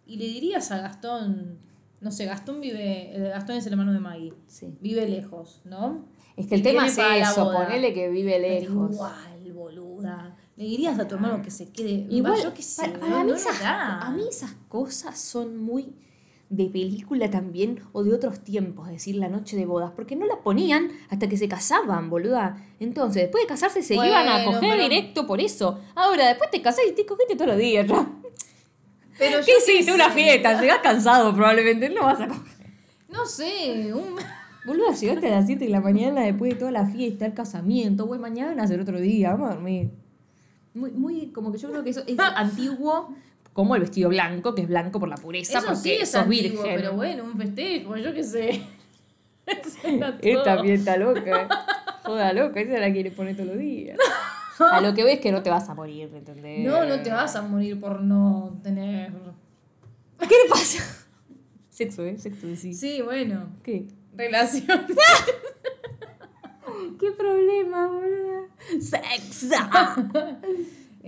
Y 0.06 0.18
le 0.18 0.26
dirías 0.26 0.70
a 0.72 0.80
Gastón, 0.80 1.60
no 2.02 2.12
sé, 2.12 2.26
Gastón 2.26 2.60
vive, 2.62 3.16
eh, 3.16 3.30
Gastón 3.30 3.56
es 3.58 3.66
el 3.66 3.74
hermano 3.74 3.94
de 3.94 4.00
Maggie, 4.00 4.34
Sí. 4.48 4.78
vive 4.82 5.08
lejos, 5.08 5.62
¿no? 5.66 6.06
Es 6.36 6.48
que 6.48 6.56
el 6.56 6.62
Y 6.62 6.64
tema 6.64 6.88
es 6.88 6.98
eso, 6.98 7.52
ponele 7.52 7.94
que 7.94 8.10
vive 8.10 8.38
lejos. 8.40 8.92
Igual, 8.94 9.52
boluda. 9.54 10.36
Le 10.56 10.64
dirías 10.66 10.98
a 11.00 11.08
tu 11.08 11.16
hermano 11.16 11.42
que 11.42 11.52
se 11.52 11.72
quede. 11.72 12.06
Igual, 12.10 12.42
yo 12.44 12.54
qué 12.54 12.62
sé. 12.64 12.82
para, 12.90 13.00
para 13.00 13.20
no- 13.20 13.26
mí 13.26 13.32
esas, 13.32 13.62
a 13.64 14.12
mí 14.16 14.24
esas 14.30 14.52
cosas 14.68 15.18
son 15.20 15.58
muy 15.58 15.96
de 16.50 16.66
película 16.66 17.30
también 17.30 17.82
o 17.92 18.04
de 18.04 18.14
otros 18.14 18.40
tiempos, 18.40 18.88
es 18.88 18.94
decir, 18.94 19.16
la 19.16 19.28
noche 19.28 19.58
de 19.58 19.66
bodas, 19.66 19.92
porque 19.96 20.16
no 20.16 20.26
la 20.26 20.38
ponían 20.42 20.92
hasta 21.10 21.28
que 21.28 21.36
se 21.38 21.48
casaban, 21.50 22.10
boluda. 22.10 22.64
Entonces, 22.80 23.24
después 23.24 23.44
de 23.44 23.48
casarse 23.48 23.82
se 23.84 23.96
iban 23.96 24.28
a 24.30 24.46
coger 24.46 24.62
pero- 24.62 24.84
directo 24.84 25.28
por 25.28 25.42
eso. 25.42 25.80
Ahora, 25.96 26.28
después 26.28 26.50
te 26.50 26.62
casás 26.62 26.86
y 26.90 26.94
te 26.94 27.06
cogiste 27.06 27.36
todos 27.36 27.50
los 27.50 27.58
días 27.58 27.86
ya. 27.88 28.08
Pero 29.20 29.40
¿Qué 29.44 29.52
hiciste? 29.58 29.92
Una 29.94 30.10
fiesta, 30.12 30.62
llegás 30.62 30.80
cansado 30.80 31.34
probablemente, 31.34 31.90
no 31.90 32.04
vas 32.04 32.22
a 32.22 32.28
coger. 32.28 32.44
No 33.10 33.26
sé, 33.26 33.94
un... 33.94 34.16
Boluda, 34.66 34.92
llegaste 34.94 35.28
a 35.28 35.32
las 35.32 35.46
7 35.48 35.64
de 35.66 35.72
la 35.72 35.80
mañana 35.82 36.22
después 36.22 36.52
de 36.54 36.60
toda 36.60 36.72
la 36.72 36.86
fiesta, 36.86 37.26
el 37.26 37.34
casamiento, 37.34 38.06
güey, 38.06 38.20
mañana 38.20 38.50
van 38.50 38.60
a 38.60 38.64
hacer 38.64 38.80
otro 38.82 39.00
día, 39.00 39.32
vamos 39.32 39.52
a 39.52 39.54
dormir. 39.56 39.92
Muy, 40.74 40.92
muy, 40.92 41.28
como 41.28 41.52
que 41.52 41.58
yo 41.58 41.70
creo 41.72 41.84
que 41.84 41.90
eso 41.92 42.04
es 42.06 42.18
antiguo, 42.36 43.16
como 43.58 43.74
el 43.74 43.82
vestido 43.82 44.10
blanco, 44.10 44.54
que 44.54 44.62
es 44.62 44.68
blanco 44.68 45.00
por 45.00 45.10
la 45.10 45.16
pureza, 45.16 45.58
Eso 45.58 45.66
porque 45.70 45.82
sí 45.82 45.92
es 45.94 46.12
sos 46.12 46.22
antiguo, 46.22 46.62
virgen. 46.62 46.76
pero 46.76 46.94
bueno, 46.94 47.24
un 47.24 47.36
festejo, 47.36 47.98
yo 47.98 48.14
qué 48.14 48.24
sé. 48.24 48.62
Todo. 50.22 50.44
también 50.44 50.76
está 50.76 50.96
loca. 50.96 51.50
Joda 52.04 52.34
loca, 52.34 52.62
esa 52.62 52.78
la 52.78 52.92
quiere 52.94 53.10
poner 53.10 53.36
todos 53.36 53.50
los 53.50 53.58
días. 53.58 53.98
A 54.60 54.80
lo 54.80 54.94
que 54.94 55.04
ves 55.04 55.20
que 55.22 55.32
no 55.32 55.42
te 55.42 55.50
vas 55.50 55.68
a 55.70 55.74
morir, 55.74 56.08
¿entendés? 56.14 56.68
No, 56.68 56.86
no 56.86 57.02
te 57.02 57.10
vas 57.10 57.36
a 57.36 57.42
morir 57.42 57.80
por 57.80 58.00
no 58.02 58.60
tener... 58.62 59.12
¿Qué 60.20 60.36
le 60.44 60.50
pasa? 60.52 61.08
Sexo, 61.72 62.06
¿eh? 62.06 62.16
Sexo, 62.20 62.56
sí. 62.56 62.76
Sí, 62.76 63.02
bueno, 63.02 63.48
¿Qué? 63.64 63.88
relación. 64.16 64.86
¿Qué 67.00 67.12
problema, 67.12 67.88
boludo? 67.88 68.50
Sexo. 68.80 69.56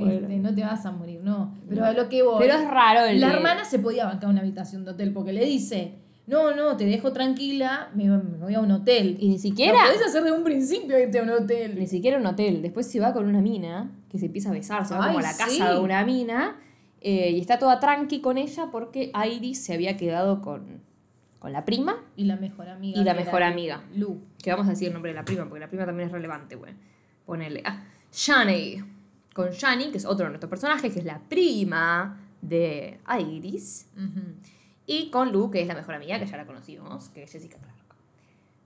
Este, 0.08 0.38
no 0.38 0.54
te 0.54 0.62
vas 0.62 0.86
a 0.86 0.92
morir, 0.92 1.22
no. 1.24 1.56
Pero 1.68 1.86
a 1.86 1.94
lo 1.94 2.08
que 2.10 2.24
voy. 2.24 2.38
Pero 2.40 2.54
es 2.56 2.68
raro 2.68 3.06
el 3.06 3.20
La 3.20 3.28
de- 3.30 3.34
hermana 3.36 3.66
se 3.66 3.80
podía 3.80 4.06
bancar 4.06 4.30
una 4.30 4.42
habitación 4.42 4.86
de 4.86 4.92
hotel 4.92 5.12
porque 5.14 5.34
le 5.34 5.46
dice, 5.46 5.96
no, 6.28 6.56
no, 6.56 6.78
te 6.78 6.86
dejo 6.86 7.12
tranquila, 7.12 7.90
me, 7.96 8.06
me 8.08 8.38
voy 8.38 8.54
a 8.54 8.60
un 8.62 8.72
hotel. 8.72 9.18
Y 9.20 9.30
ni 9.30 9.40
siquiera... 9.40 9.74
Lo 9.74 9.92
podés 9.94 10.08
hacer 10.08 10.24
de 10.24 10.32
un 10.32 10.44
principio 10.44 11.00
irte 11.00 11.20
a 11.20 11.24
un 11.24 11.30
hotel. 11.32 11.78
Ni 11.80 11.88
siquiera 11.88 12.18
un 12.18 12.26
hotel. 12.26 12.62
Después 12.62 12.86
se 12.90 13.00
va 13.00 13.14
con 13.14 13.26
una 13.28 13.42
mina, 13.42 13.92
que 14.10 14.20
se 14.20 14.28
empieza 14.28 14.50
a 14.50 14.54
besar, 14.54 14.86
se 14.86 14.94
va 14.94 15.06
Ay, 15.06 15.08
como 15.08 15.20
a 15.20 15.22
la 15.24 15.36
casa 15.38 15.50
sí. 15.50 15.62
de 15.62 15.80
una 15.80 16.06
mina, 16.06 16.58
eh, 17.02 17.32
y 17.32 17.40
está 17.40 17.58
toda 17.58 17.80
tranqui 17.80 18.20
con 18.22 18.38
ella 18.38 18.68
porque 18.72 19.12
Iris 19.32 19.64
se 19.64 19.74
había 19.74 19.98
quedado 19.98 20.42
con, 20.42 20.82
con 21.40 21.52
la 21.54 21.64
prima, 21.66 21.98
Y 22.16 22.26
la 22.26 22.36
mejor 22.36 22.68
amiga. 22.70 23.00
Y 23.00 23.04
la 23.04 23.14
mejor 23.14 23.42
amiga. 23.42 23.84
Lu. 23.96 24.22
que 24.44 24.52
vamos 24.52 24.68
a 24.68 24.72
decir 24.72 24.88
el 24.90 24.94
nombre 24.94 25.12
de 25.12 25.16
la 25.16 25.26
prima, 25.26 25.46
porque 25.46 25.62
la 25.62 25.68
prima 25.70 25.86
también 25.86 26.08
es 26.10 26.14
relevante, 26.14 26.56
güey. 26.56 26.74
Ponele. 27.26 27.64
Ah, 27.66 27.84
Shani. 28.12 28.84
Con 29.40 29.52
Shani, 29.52 29.90
que 29.90 29.98
es 29.98 30.06
otro 30.06 30.26
de 30.26 30.32
nuestros 30.32 30.50
personajes, 30.50 30.92
que 30.92 31.00
es 31.00 31.06
la 31.06 31.18
prima 31.18 32.20
de 32.42 33.00
Iris. 33.18 33.88
Y 34.86 35.10
con 35.12 35.32
Lu, 35.32 35.50
que 35.50 35.62
es 35.62 35.68
la 35.70 35.76
mejor 35.76 35.96
amiga, 35.96 36.20
que 36.20 36.26
ya 36.26 36.36
la 36.36 36.46
conocimos, 36.46 37.08
que 37.08 37.24
es 37.24 37.32
Jessica 37.32 37.58
Clark. 37.58 37.96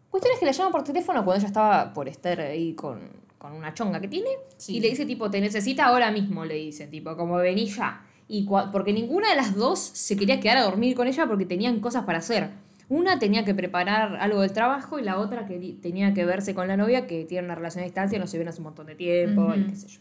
Cuestión 0.10 0.34
es 0.34 0.40
que 0.40 0.48
la 0.48 0.52
llama 0.52 0.72
por 0.72 0.84
teléfono 0.84 1.24
cuando 1.24 1.42
ella 1.42 1.46
estaba 1.46 1.94
por 1.94 2.10
estar 2.10 2.42
ahí 2.42 2.74
con, 2.74 3.02
con 3.38 3.54
una 3.54 3.76
chonga 3.76 4.02
que 4.02 4.08
tiene. 4.08 4.30
Sí. 4.58 4.78
Y 4.78 4.80
le 4.80 4.90
dice, 4.90 5.06
tipo, 5.06 5.30
te 5.30 5.40
necesita 5.42 5.86
ahora 5.86 6.10
mismo, 6.10 6.44
le 6.44 6.56
dice, 6.56 6.88
tipo, 6.88 7.16
como 7.16 7.36
vení 7.36 7.68
ya. 7.68 8.04
Y 8.28 8.48
porque 8.72 8.94
ninguna 8.94 9.30
de 9.30 9.36
las 9.36 9.56
dos 9.56 9.78
se 9.78 10.18
quería 10.18 10.40
quedar 10.40 10.58
a 10.58 10.64
dormir 10.64 10.96
con 10.96 11.08
ella 11.08 11.28
porque 11.28 11.46
tenían 11.46 11.82
cosas 11.82 12.04
para 12.06 12.18
hacer. 12.18 12.50
Una 12.90 13.20
tenía 13.20 13.46
que 13.46 13.54
preparar 13.54 14.16
algo 14.16 14.42
del 14.42 14.54
trabajo 14.54 14.98
y 14.98 15.04
la 15.04 15.20
otra 15.20 15.46
que 15.46 15.78
tenía 15.80 16.16
que 16.16 16.26
verse 16.26 16.56
con 16.56 16.68
la 16.68 16.78
novia 16.78 17.06
que 17.06 17.26
tiene 17.26 17.46
una 17.46 17.54
relación 17.54 17.84
a 17.84 17.86
distancia, 17.86 18.18
no 18.18 18.26
se 18.26 18.40
ven 18.40 18.48
hace 18.48 18.58
un 18.58 18.64
montón 18.64 18.88
de 18.88 18.96
tiempo 18.96 19.54
y 19.54 19.68
qué 19.68 19.76
sé 19.76 19.88
yo. 19.88 20.00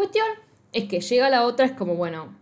Cuestión 0.00 0.24
es 0.72 0.84
que 0.88 0.98
llega 1.02 1.28
la 1.28 1.44
otra, 1.44 1.66
es 1.66 1.72
como, 1.72 1.94
bueno, 1.94 2.34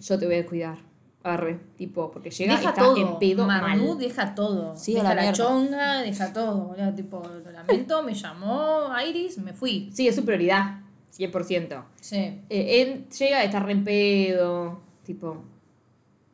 yo 0.00 0.18
te 0.18 0.26
voy 0.26 0.34
a 0.34 0.44
cuidar. 0.44 0.78
Arre, 1.22 1.60
tipo, 1.76 2.10
porque 2.10 2.30
llega 2.32 2.54
y 2.54 2.56
Deja 2.56 2.70
está 2.70 2.82
todo. 2.82 2.96
en 2.96 3.20
pedo 3.20 3.46
Marmú 3.46 3.90
mal. 3.90 3.98
deja 3.98 4.34
todo. 4.34 4.74
Sí, 4.74 4.94
deja 4.94 5.14
la 5.14 5.26
la, 5.26 5.32
chonga, 5.32 6.02
deja 6.02 6.32
todo. 6.32 6.64
boludo, 6.64 6.92
tipo, 6.96 7.22
lo 7.44 7.52
lamento, 7.52 8.02
me 8.02 8.12
llamó 8.12 8.88
Iris, 9.08 9.38
me 9.38 9.52
fui. 9.52 9.88
Sí, 9.94 10.08
es 10.08 10.16
su 10.16 10.24
prioridad, 10.24 10.80
100%. 11.16 11.84
Sí. 12.00 12.16
Eh, 12.16 12.42
él 12.82 13.06
llega, 13.08 13.44
está 13.44 13.60
re 13.60 13.70
en 13.70 13.84
pedo, 13.84 14.80
tipo, 15.04 15.44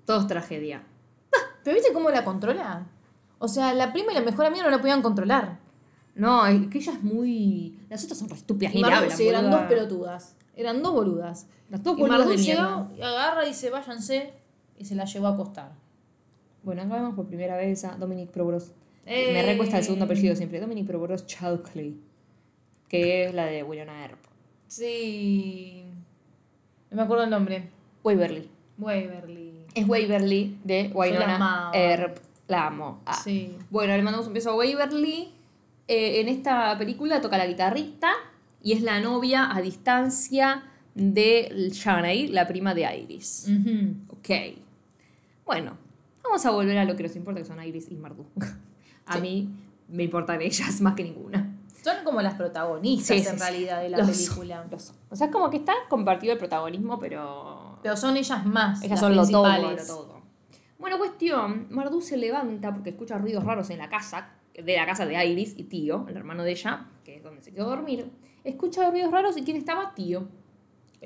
todo 0.07 0.21
es 0.23 0.27
tragedia. 0.27 0.85
¿Pero 1.63 1.75
viste 1.77 1.93
cómo 1.93 2.09
la 2.09 2.25
controla? 2.25 2.87
O 3.39 3.47
sea, 3.47 3.75
la 3.75 3.93
prima 3.93 4.13
y 4.13 4.15
la 4.15 4.23
mejor 4.23 4.47
amiga 4.47 4.65
no 4.65 4.71
la 4.71 4.81
podían 4.81 5.03
controlar. 5.03 5.59
No, 6.15 6.47
es 6.47 6.67
que 6.69 6.79
ella 6.79 6.93
es 6.93 7.03
muy... 7.03 7.79
Las 7.91 8.05
otras 8.05 8.19
son 8.19 8.31
re 8.31 8.37
estúpidas, 8.37 8.75
Y 8.75 8.81
Marmú, 8.81 9.11
eran 9.21 9.51
dos 9.51 9.61
pelotudas. 9.65 10.35
Eran 10.55 10.83
dos 10.83 10.93
boludas. 10.93 11.47
Las 11.71 11.83
dos 11.83 11.99
y 11.99 12.03
boludas 12.03 12.47
de 12.47 13.03
agarra 13.03 13.45
y 13.45 13.49
dice, 13.49 13.71
váyanse. 13.71 14.33
Y 14.79 14.85
se 14.85 14.95
la 14.95 15.05
llevó 15.05 15.29
a 15.29 15.31
acostar. 15.31 15.73
Bueno, 16.63 16.83
acá 16.83 16.95
vemos 16.97 17.15
por 17.15 17.27
primera 17.27 17.57
vez 17.57 17.85
a 17.85 17.97
Dominic 17.97 18.31
Probros. 18.31 18.73
Eh. 19.07 19.33
Me 19.33 19.43
recuesta 19.43 19.79
el 19.79 19.85
segundo 19.85 20.05
apellido 20.05 20.37
siempre. 20.37 20.61
Dominic 20.61 20.87
Probros 20.87 21.27
Chalkley. 21.27 21.99
Que 22.89 23.25
es 23.25 23.35
la 23.35 23.47
de 23.47 23.63
Winona 23.63 24.03
Earp. 24.03 24.19
Sí. 24.69 25.85
No 26.91 26.97
me 26.97 27.03
acuerdo 27.03 27.25
el 27.25 27.31
nombre. 27.31 27.71
Waverly. 28.05 28.49
Waverly. 28.79 29.67
Es 29.75 29.89
Waverly 29.89 30.59
de 30.63 30.91
Winona. 30.95 31.71
Earp. 31.75 32.19
La 32.49 32.67
amo. 32.67 33.01
Ah. 33.07 33.15
Sí. 33.15 33.57
Bueno, 33.71 33.97
le 33.97 34.03
mandamos 34.03 34.27
un 34.27 34.35
beso 34.35 34.51
a 34.51 34.57
Waverly. 34.57 35.33
Eh, 35.89 36.21
en 36.21 36.29
esta 36.29 36.77
película 36.79 37.21
toca 37.21 37.39
la 37.39 37.47
guitarrista 37.47 38.13
y 38.63 38.73
es 38.73 38.83
la 38.83 39.01
novia 39.01 39.55
a 39.55 39.61
distancia 39.61 40.63
de 40.95 41.71
Shanae, 41.73 42.29
la 42.29 42.47
prima 42.47 42.75
de 42.75 42.83
Iris. 42.97 43.49
Ujú. 43.49 43.95
Ok. 44.19 44.29
Bueno, 45.45 45.77
vamos 46.23 46.45
a 46.47 46.51
volver 46.51 46.79
a 46.79 46.85
lo 46.85 46.97
que 46.97 47.03
nos 47.03 47.17
importa, 47.17 47.41
que 47.41 47.47
son 47.47 47.63
Iris 47.63 47.89
y 47.91 47.97
Mardu. 47.97 48.25
a 49.07 49.15
Sí. 49.15 49.21
mí 49.21 49.49
me 49.89 50.05
importan 50.05 50.41
ellas 50.43 50.81
más 50.81 50.95
que 50.95 51.05
ninguna. 51.05 51.49
Son 51.83 51.97
como 52.05 52.23
las 52.23 52.35
protagonistas 52.35 53.17
Sí, 53.21 53.27
en 53.27 53.35
sí. 53.35 53.41
realidad 53.41 53.83
de 53.83 53.89
la 53.89 53.99
Lo 53.99 54.05
son, 54.07 54.15
película. 54.15 54.67
lo 54.71 54.79
son. 54.79 54.95
O 55.11 55.17
sea, 55.17 55.27
es 55.27 55.33
como 55.33 55.51
que 55.51 55.57
está 55.57 55.73
compartido 55.89 56.33
el 56.33 56.39
protagonismo, 56.39 56.99
pero 57.01 57.79
Pero 57.83 57.97
son 57.97 58.17
ellas 58.17 58.47
más. 58.47 58.79
ellas 58.83 58.91
las 58.93 59.01
son 59.01 59.17
lo 59.17 59.27
todo, 59.29 59.43
principales. 59.43 59.89
lo 59.89 59.95
todo. 59.97 60.23
Bueno, 60.79 60.99
cuestión, 60.99 61.67
Mardu 61.71 62.01
se 62.01 62.17
levanta 62.17 62.73
porque 62.73 62.91
escucha 62.91 63.19
ruidos 63.19 63.43
raros 63.45 63.71
en 63.71 63.79
la 63.79 63.89
casa, 63.89 64.31
de 64.55 64.77
la 64.77 64.87
casa 64.87 65.07
de 65.07 65.25
Iris 65.27 65.55
y 65.57 65.65
Tío, 65.65 66.07
el 66.09 66.17
hermano 66.17 66.45
de 66.45 66.53
ella, 66.53 66.87
que 67.05 67.17
es 67.17 67.23
donde 67.23 67.43
se 67.43 67.53
quedó 67.53 67.65
a 67.67 67.77
dormir. 67.77 68.11
Escucha 68.45 68.91
ruidos 68.91 69.11
raros 69.11 69.37
y 69.37 69.43
¿quién 69.43 69.57
estaba? 69.57 69.95
Tío. 69.95 70.29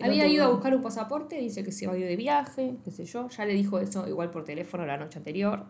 Había 0.02 0.26
ido 0.26 0.44
a 0.44 0.48
buscar 0.48 0.74
un 0.74 0.82
pasaporte, 0.82 1.38
dice 1.40 1.64
que 1.64 1.72
se 1.72 1.84
iba 1.84 1.94
a 1.94 1.96
ir 1.96 2.06
de 2.06 2.16
viaje, 2.16 2.76
qué 2.84 2.90
sé 2.90 3.04
yo. 3.06 3.28
Ya 3.30 3.44
le 3.44 3.54
dijo 3.54 3.78
eso 3.78 4.06
igual 4.06 4.30
por 4.30 4.44
teléfono 4.44 4.84
la 4.84 4.96
noche 4.96 5.18
anterior. 5.18 5.64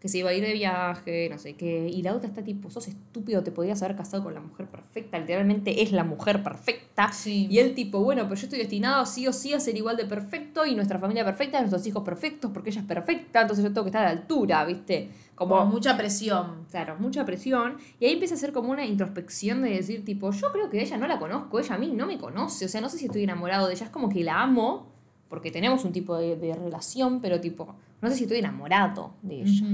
Que 0.00 0.08
se 0.08 0.18
iba 0.18 0.28
a 0.28 0.34
ir 0.34 0.44
de 0.44 0.52
viaje, 0.52 1.30
no 1.30 1.38
sé 1.38 1.54
qué. 1.54 1.88
Y 1.88 2.02
la 2.02 2.14
otra 2.14 2.28
está 2.28 2.44
tipo, 2.44 2.68
sos 2.68 2.88
estúpido, 2.88 3.42
te 3.42 3.52
podías 3.52 3.82
haber 3.82 3.96
casado 3.96 4.22
con 4.22 4.34
la 4.34 4.40
mujer 4.40 4.66
perfecta. 4.66 5.18
Literalmente 5.18 5.82
es 5.82 5.92
la 5.92 6.04
mujer 6.04 6.42
perfecta. 6.42 7.10
Sí. 7.10 7.46
Y 7.50 7.58
él 7.58 7.74
tipo, 7.74 8.00
bueno, 8.00 8.24
pero 8.24 8.34
yo 8.34 8.44
estoy 8.44 8.58
destinado 8.58 9.06
sí 9.06 9.26
o 9.26 9.32
sí 9.32 9.54
a 9.54 9.60
ser 9.60 9.78
igual 9.78 9.96
de 9.96 10.04
perfecto 10.04 10.66
y 10.66 10.74
nuestra 10.74 10.98
familia 10.98 11.24
perfecta, 11.24 11.58
nuestros 11.58 11.86
hijos 11.86 12.02
perfectos, 12.02 12.50
porque 12.52 12.68
ella 12.68 12.82
es 12.82 12.86
perfecta, 12.86 13.40
entonces 13.40 13.64
yo 13.64 13.70
tengo 13.72 13.84
que 13.84 13.88
estar 13.88 14.02
a 14.02 14.12
la 14.12 14.20
altura, 14.20 14.62
¿viste? 14.66 15.08
Como 15.34 15.56
Como, 15.56 15.66
mucha 15.72 15.96
presión. 15.96 16.64
claro, 16.70 16.96
mucha 16.98 17.24
presión. 17.24 17.76
Y 17.98 18.06
ahí 18.06 18.12
empieza 18.12 18.34
a 18.34 18.38
ser 18.38 18.52
como 18.52 18.70
una 18.70 18.84
introspección 18.86 19.62
de 19.62 19.70
decir, 19.70 20.04
tipo, 20.04 20.30
yo 20.30 20.52
creo 20.52 20.70
que 20.70 20.80
ella 20.80 20.96
no 20.96 21.06
la 21.06 21.18
conozco, 21.18 21.58
ella 21.58 21.74
a 21.74 21.78
mí 21.78 21.92
no 21.92 22.06
me 22.06 22.18
conoce, 22.18 22.64
o 22.66 22.68
sea, 22.68 22.80
no 22.80 22.88
sé 22.88 22.98
si 22.98 23.06
estoy 23.06 23.24
enamorado 23.24 23.66
de 23.66 23.74
ella, 23.74 23.86
es 23.86 23.90
como 23.90 24.08
que 24.08 24.22
la 24.22 24.40
amo, 24.42 24.86
porque 25.28 25.50
tenemos 25.50 25.84
un 25.84 25.92
tipo 25.92 26.16
de, 26.16 26.36
de 26.36 26.54
relación, 26.54 27.20
pero 27.20 27.40
tipo, 27.40 27.74
no 28.00 28.08
sé 28.10 28.14
si 28.16 28.24
estoy 28.24 28.38
enamorado 28.38 29.14
de 29.22 29.42
ella. 29.42 29.66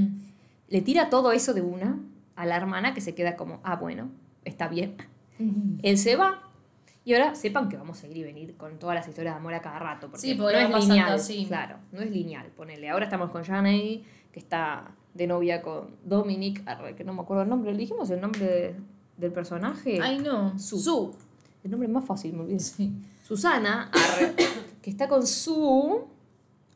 Le 0.69 0.81
tira 0.83 1.11
todo 1.11 1.33
eso 1.33 1.53
de 1.53 1.61
una 1.63 1.99
a 2.37 2.47
la 2.47 2.57
hermana 2.57 2.95
que 2.95 3.01
se 3.03 3.15
queda 3.15 3.37
como, 3.37 3.61
ah, 3.65 3.77
bueno, 3.77 4.09
está 4.45 4.69
bien. 4.69 4.97
Él 5.83 5.99
se 5.99 6.17
va 6.17 6.43
Y 7.05 7.15
ahora 7.15 7.35
sepan 7.35 7.69
que 7.69 7.77
vamos 7.77 8.03
a 8.05 8.07
ir 8.09 8.17
y 8.19 8.23
venir 8.23 8.57
con 8.57 8.79
todas 8.79 8.95
las 8.95 9.09
historias 9.09 9.35
de 9.35 9.39
amor 9.41 9.55
a 9.55 9.61
cada 9.63 9.79
rato. 9.79 10.07
Porque 10.09 10.21
Sí, 10.21 10.35
no 10.35 10.49
es 10.51 10.69
pasando 10.71 10.95
lineal. 10.95 11.13
así. 11.15 11.45
Claro, 11.47 11.77
no 11.93 12.01
es 12.01 12.11
lineal. 12.11 12.47
Ponele. 12.57 12.89
Ahora 12.91 13.07
estamos 13.07 13.31
con 13.31 13.43
Janey, 13.43 14.05
que 14.33 14.39
está 14.39 14.91
de 15.15 15.27
novia 15.27 15.63
con 15.63 15.89
Dominic, 16.05 16.63
arre, 16.67 16.95
que 16.95 17.05
no 17.05 17.13
me 17.13 17.23
acuerdo 17.23 17.43
el 17.43 17.49
nombre. 17.49 17.73
¿Le 17.73 17.79
dijimos 17.79 18.11
el 18.11 18.21
nombre 18.21 18.45
de- 18.47 18.75
del 19.17 19.33
personaje? 19.33 19.99
Ay, 20.03 20.19
no. 20.19 20.59
Su. 20.59 20.79
Su. 20.79 21.15
El 21.65 21.71
nombre 21.73 21.89
más 21.89 22.05
fácil, 22.05 22.33
me 22.33 22.43
olvidé. 22.43 22.59
Sí. 22.61 22.93
Susana, 23.23 23.91
arre, 23.93 24.35
que 24.83 24.91
está 24.91 25.09
con 25.09 25.27
su 25.27 26.05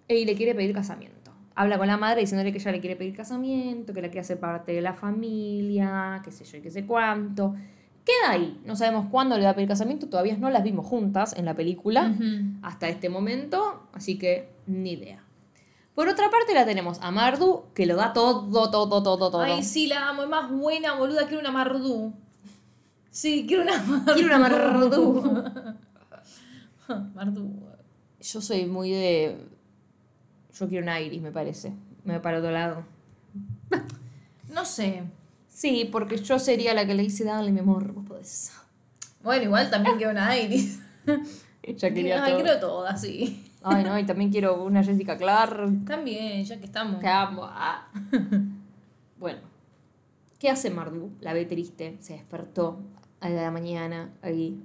y 0.09 0.25
le 0.25 0.35
quiere 0.35 0.55
pedir 0.55 0.75
casamiento. 0.75 1.15
Habla 1.57 1.79
con 1.79 1.87
la 1.87 1.97
madre 1.97 2.21
diciéndole 2.21 2.53
que 2.53 2.59
ella 2.59 2.73
le 2.73 2.81
quiere 2.81 2.97
pedir 2.97 3.15
casamiento, 3.17 3.93
que 3.95 4.03
la 4.03 4.09
quiere 4.09 4.21
hacer 4.21 4.39
parte 4.41 4.73
de 4.73 4.81
la 4.83 4.93
familia, 4.95 6.21
qué 6.25 6.31
sé 6.33 6.45
yo 6.45 6.59
y 6.59 6.61
qué 6.61 6.71
sé 6.71 6.85
cuánto. 6.85 7.55
Queda 8.05 8.33
ahí. 8.33 8.61
No 8.67 8.77
sabemos 8.77 9.07
cuándo 9.11 9.39
le 9.39 9.45
va 9.45 9.51
a 9.51 9.55
pedir 9.55 9.69
casamiento, 9.69 10.09
todavía 10.09 10.37
no 10.37 10.51
las 10.51 10.63
vimos 10.63 10.87
juntas 10.87 11.35
en 11.39 11.47
la 11.47 11.55
película 11.55 12.15
hasta 12.63 12.89
este 12.89 13.09
momento, 13.09 13.89
así 13.95 14.19
que 14.19 14.51
ni 14.67 14.93
idea. 14.93 15.24
Por 15.95 16.09
otra 16.09 16.29
parte 16.31 16.55
la 16.55 16.65
tenemos 16.67 16.99
a 17.01 17.11
Mardu, 17.11 17.67
que 17.73 17.87
lo 17.87 17.95
da 17.97 18.13
todo, 18.13 18.71
todo, 18.71 18.89
todo, 19.03 19.17
todo. 19.31 19.41
Ay, 19.41 19.63
sí, 19.63 19.87
la 19.87 20.09
amo. 20.09 20.25
Es 20.25 20.29
más 20.29 20.51
buena, 20.51 20.95
boluda. 20.95 21.27
Quiero 21.27 21.41
una 21.41 21.53
Mardú. 21.53 22.13
Sí, 23.11 23.45
quiero 23.47 23.63
una 23.63 23.81
Mardú. 23.81 24.13
Quiero 24.15 24.27
una 24.27 24.39
Mardu. 24.39 25.45
Mardú. 27.15 27.51
Yo 28.21 28.41
soy 28.41 28.67
muy 28.67 28.91
de... 28.91 29.39
Yo 30.59 30.69
quiero 30.69 30.83
una 30.83 31.01
Iris, 31.01 31.23
me 31.23 31.31
parece. 31.31 31.73
Me 32.05 32.19
para 32.21 32.39
otro 32.39 32.51
lado. 32.51 32.85
No 34.53 34.65
sé. 34.65 35.05
Sí, 35.49 35.89
porque 35.91 36.17
yo 36.17 36.39
sería 36.39 36.75
la 36.75 36.87
que 36.87 36.95
le 36.95 37.03
dice, 37.05 37.25
dale, 37.25 37.53
mi 37.53 37.61
amor, 37.61 37.93
vos 37.93 38.05
podés. 38.07 38.53
Bueno, 39.23 39.45
igual 39.45 39.71
también 39.71 39.97
quiero 39.97 40.11
una 40.13 40.37
Iris. 40.37 40.81
Ella 41.63 41.95
quería 41.95 42.25
Ay, 42.25 42.33
todo. 42.33 42.43
quiero 42.43 42.61
todas, 42.61 43.01
sí. 43.01 43.53
Ay, 43.67 43.83
no, 43.83 43.99
y 43.99 44.05
también 44.05 44.31
quiero 44.31 44.63
una 44.63 44.85
Jessica 44.85 45.17
Clark. 45.17 45.87
También, 45.87 46.45
ya 46.45 46.59
que 46.59 46.67
estamos. 46.67 47.01
Te 47.01 47.09
amo. 47.09 47.45
Ah. 47.47 47.89
bueno. 49.19 49.39
¿Qué 50.39 50.51
hace 50.51 50.69
Mardu? 50.69 51.11
La 51.21 51.33
ve 51.33 51.47
triste, 51.47 51.97
se 52.01 52.13
despertó 52.13 52.79
a 53.21 53.31
la 53.31 53.51
mañana, 53.51 54.13
ahí. 54.21 54.61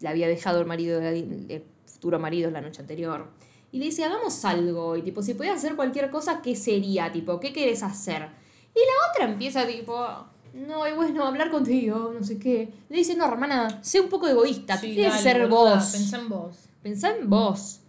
La 0.00 0.10
había 0.10 0.26
dejado 0.26 0.60
el 0.60 0.66
marido, 0.66 1.00
el 1.00 1.64
futuro 1.86 2.18
marido 2.18 2.50
la 2.50 2.60
noche 2.60 2.80
anterior. 2.80 3.30
Y 3.70 3.78
le 3.78 3.84
dice, 3.84 4.04
hagamos 4.04 4.44
algo. 4.44 4.96
Y 4.96 5.02
tipo, 5.02 5.22
si 5.22 5.34
pudieras 5.34 5.58
hacer 5.58 5.76
cualquier 5.76 6.10
cosa, 6.10 6.42
¿qué 6.42 6.56
sería? 6.56 7.12
Tipo, 7.12 7.38
¿qué 7.38 7.52
querés 7.52 7.84
hacer? 7.84 8.28
Y 8.74 8.80
la 8.80 9.10
otra 9.12 9.32
empieza 9.32 9.64
tipo, 9.64 9.96
no, 10.54 10.88
y 10.88 10.92
bueno, 10.92 11.24
hablar 11.24 11.52
contigo, 11.52 12.12
no 12.12 12.24
sé 12.24 12.38
qué. 12.38 12.72
Le 12.88 12.96
dice, 12.96 13.14
no, 13.14 13.26
hermana, 13.26 13.80
sé 13.82 14.00
un 14.00 14.08
poco 14.08 14.26
egoísta, 14.26 14.76
Sí, 14.76 14.96
dale, 14.96 15.22
ser 15.22 15.48
boluda, 15.48 15.76
vos. 15.76 15.92
Pensá 15.92 16.18
en 16.18 16.28
vos. 16.28 16.68
Pensá 16.82 17.16
en 17.16 17.30
vos. 17.30 17.80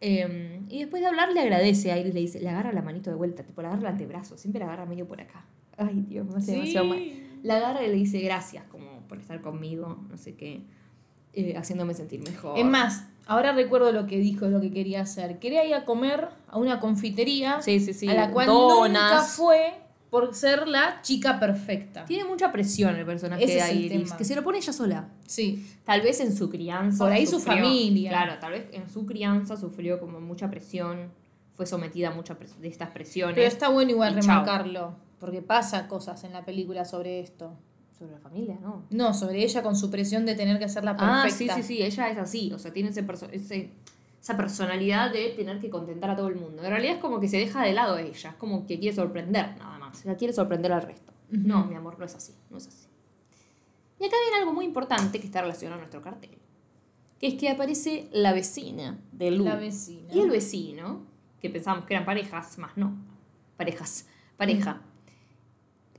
Eh, 0.00 0.60
y 0.68 0.78
después 0.80 1.02
de 1.02 1.08
hablar 1.08 1.32
le 1.32 1.40
agradece 1.40 1.90
a 1.92 1.98
Iris, 1.98 2.14
le 2.14 2.20
dice, 2.20 2.40
le 2.40 2.48
agarra 2.48 2.72
la 2.72 2.82
manito 2.82 3.10
de 3.10 3.16
vuelta, 3.16 3.42
tipo, 3.42 3.62
le 3.62 3.68
agarra 3.68 3.82
el 3.82 3.86
antebrazo, 3.94 4.36
siempre 4.38 4.60
la 4.60 4.66
agarra 4.66 4.86
medio 4.86 5.06
por 5.06 5.20
acá. 5.20 5.44
Ay, 5.76 6.04
Dios, 6.08 6.26
me 6.28 6.38
hace 6.38 6.52
demasiado 6.52 6.86
mal. 6.86 7.00
La 7.42 7.56
agarra 7.56 7.84
y 7.84 7.88
le 7.88 7.94
dice 7.94 8.20
gracias, 8.20 8.64
como 8.70 9.00
por 9.08 9.18
estar 9.18 9.40
conmigo, 9.40 9.98
no 10.10 10.16
sé 10.18 10.34
qué, 10.34 10.62
eh, 11.32 11.56
haciéndome 11.56 11.94
sentir 11.94 12.20
mejor. 12.20 12.58
Es 12.58 12.64
más, 12.64 13.06
ahora 13.26 13.52
recuerdo 13.52 13.92
lo 13.92 14.06
que 14.06 14.18
dijo, 14.18 14.46
lo 14.48 14.60
que 14.60 14.70
quería 14.70 15.00
hacer. 15.02 15.38
Quería 15.38 15.64
ir 15.64 15.74
a 15.74 15.84
comer 15.84 16.28
a 16.48 16.58
una 16.58 16.80
confitería 16.80 17.60
Sí, 17.62 17.80
sí, 17.80 17.92
sí. 17.94 18.08
a 18.08 18.14
la 18.14 18.30
cual 18.32 18.46
donas. 18.46 19.12
nunca 19.12 19.22
fue 19.24 19.74
por 20.10 20.34
ser 20.34 20.66
la 20.68 21.00
chica 21.02 21.38
perfecta. 21.38 22.04
Tiene 22.06 22.24
mucha 22.24 22.50
presión 22.50 22.96
el 22.96 23.04
personaje 23.04 23.44
Ese 23.44 23.62
de 23.62 23.74
Iris, 23.74 24.12
que 24.14 24.24
se 24.24 24.34
lo 24.34 24.42
pone 24.42 24.58
ella 24.58 24.72
sola. 24.72 25.08
Sí. 25.26 25.66
Tal 25.84 26.00
vez 26.00 26.20
en 26.20 26.34
su 26.34 26.48
crianza. 26.48 27.04
Por 27.04 27.12
ahí 27.12 27.26
su 27.26 27.38
familia. 27.40 28.10
Claro, 28.10 28.34
tal 28.40 28.52
vez 28.52 28.66
en 28.72 28.88
su 28.88 29.04
crianza 29.06 29.56
sufrió 29.56 30.00
como 30.00 30.20
mucha 30.20 30.48
presión, 30.50 31.10
fue 31.54 31.66
sometida 31.66 32.08
a 32.08 32.10
muchas 32.12 32.38
de 32.60 32.68
estas 32.68 32.90
presiones. 32.90 33.34
Pero 33.34 33.46
está 33.48 33.68
bueno 33.68 33.90
igual 33.90 34.14
chao. 34.14 34.22
remarcarlo, 34.22 34.94
porque 35.18 35.42
pasa 35.42 35.88
cosas 35.88 36.22
en 36.24 36.32
la 36.32 36.44
película 36.44 36.84
sobre 36.84 37.20
esto. 37.20 37.52
Sobre 37.98 38.12
la 38.12 38.18
familia, 38.20 38.56
¿no? 38.62 38.84
No, 38.90 39.12
sobre 39.12 39.42
ella 39.42 39.60
con 39.60 39.74
su 39.74 39.90
presión 39.90 40.24
de 40.24 40.36
tener 40.36 40.60
que 40.60 40.68
ser 40.68 40.84
la 40.84 40.92
Ah, 41.00 41.22
perfecta. 41.24 41.56
sí, 41.56 41.62
sí, 41.62 41.76
sí, 41.78 41.82
ella 41.82 42.08
es 42.10 42.16
así, 42.18 42.52
o 42.52 42.58
sea, 42.60 42.72
tiene 42.72 42.90
ese 42.90 43.04
perso- 43.04 43.28
ese- 43.32 43.72
esa 44.22 44.36
personalidad 44.36 45.12
de 45.12 45.30
tener 45.30 45.58
que 45.58 45.68
contentar 45.68 46.10
a 46.10 46.16
todo 46.16 46.28
el 46.28 46.36
mundo. 46.36 46.62
En 46.62 46.70
realidad 46.70 46.94
es 46.94 47.00
como 47.00 47.18
que 47.18 47.26
se 47.26 47.38
deja 47.38 47.62
de 47.64 47.72
lado 47.72 47.98
ella, 47.98 48.30
es 48.30 48.36
como 48.36 48.68
que 48.68 48.78
quiere 48.78 48.94
sorprender 48.94 49.56
nada 49.58 49.77
más, 49.88 50.04
ella 50.04 50.16
quiere 50.16 50.32
sorprender 50.32 50.72
al 50.72 50.82
resto. 50.82 51.12
No, 51.30 51.64
mi 51.64 51.74
amor, 51.74 51.98
no 51.98 52.04
es 52.04 52.14
así, 52.14 52.34
no 52.50 52.58
es 52.58 52.68
así. 52.68 52.86
Y 54.00 54.04
acá 54.04 54.16
viene 54.24 54.38
algo 54.38 54.52
muy 54.52 54.64
importante 54.64 55.18
que 55.18 55.26
está 55.26 55.40
relacionado 55.40 55.78
a 55.78 55.82
nuestro 55.82 56.02
cartel, 56.02 56.38
que 57.18 57.26
es 57.28 57.34
que 57.34 57.50
aparece 57.50 58.08
la 58.12 58.32
vecina 58.32 58.98
de 59.12 59.30
Lu. 59.30 59.44
La 59.44 59.56
vecina. 59.56 60.12
Y 60.12 60.20
el 60.20 60.30
vecino, 60.30 61.02
que 61.40 61.50
pensábamos 61.50 61.84
que 61.84 61.94
eran 61.94 62.06
parejas, 62.06 62.58
más 62.58 62.76
no, 62.76 62.96
parejas, 63.56 64.06
pareja. 64.36 64.82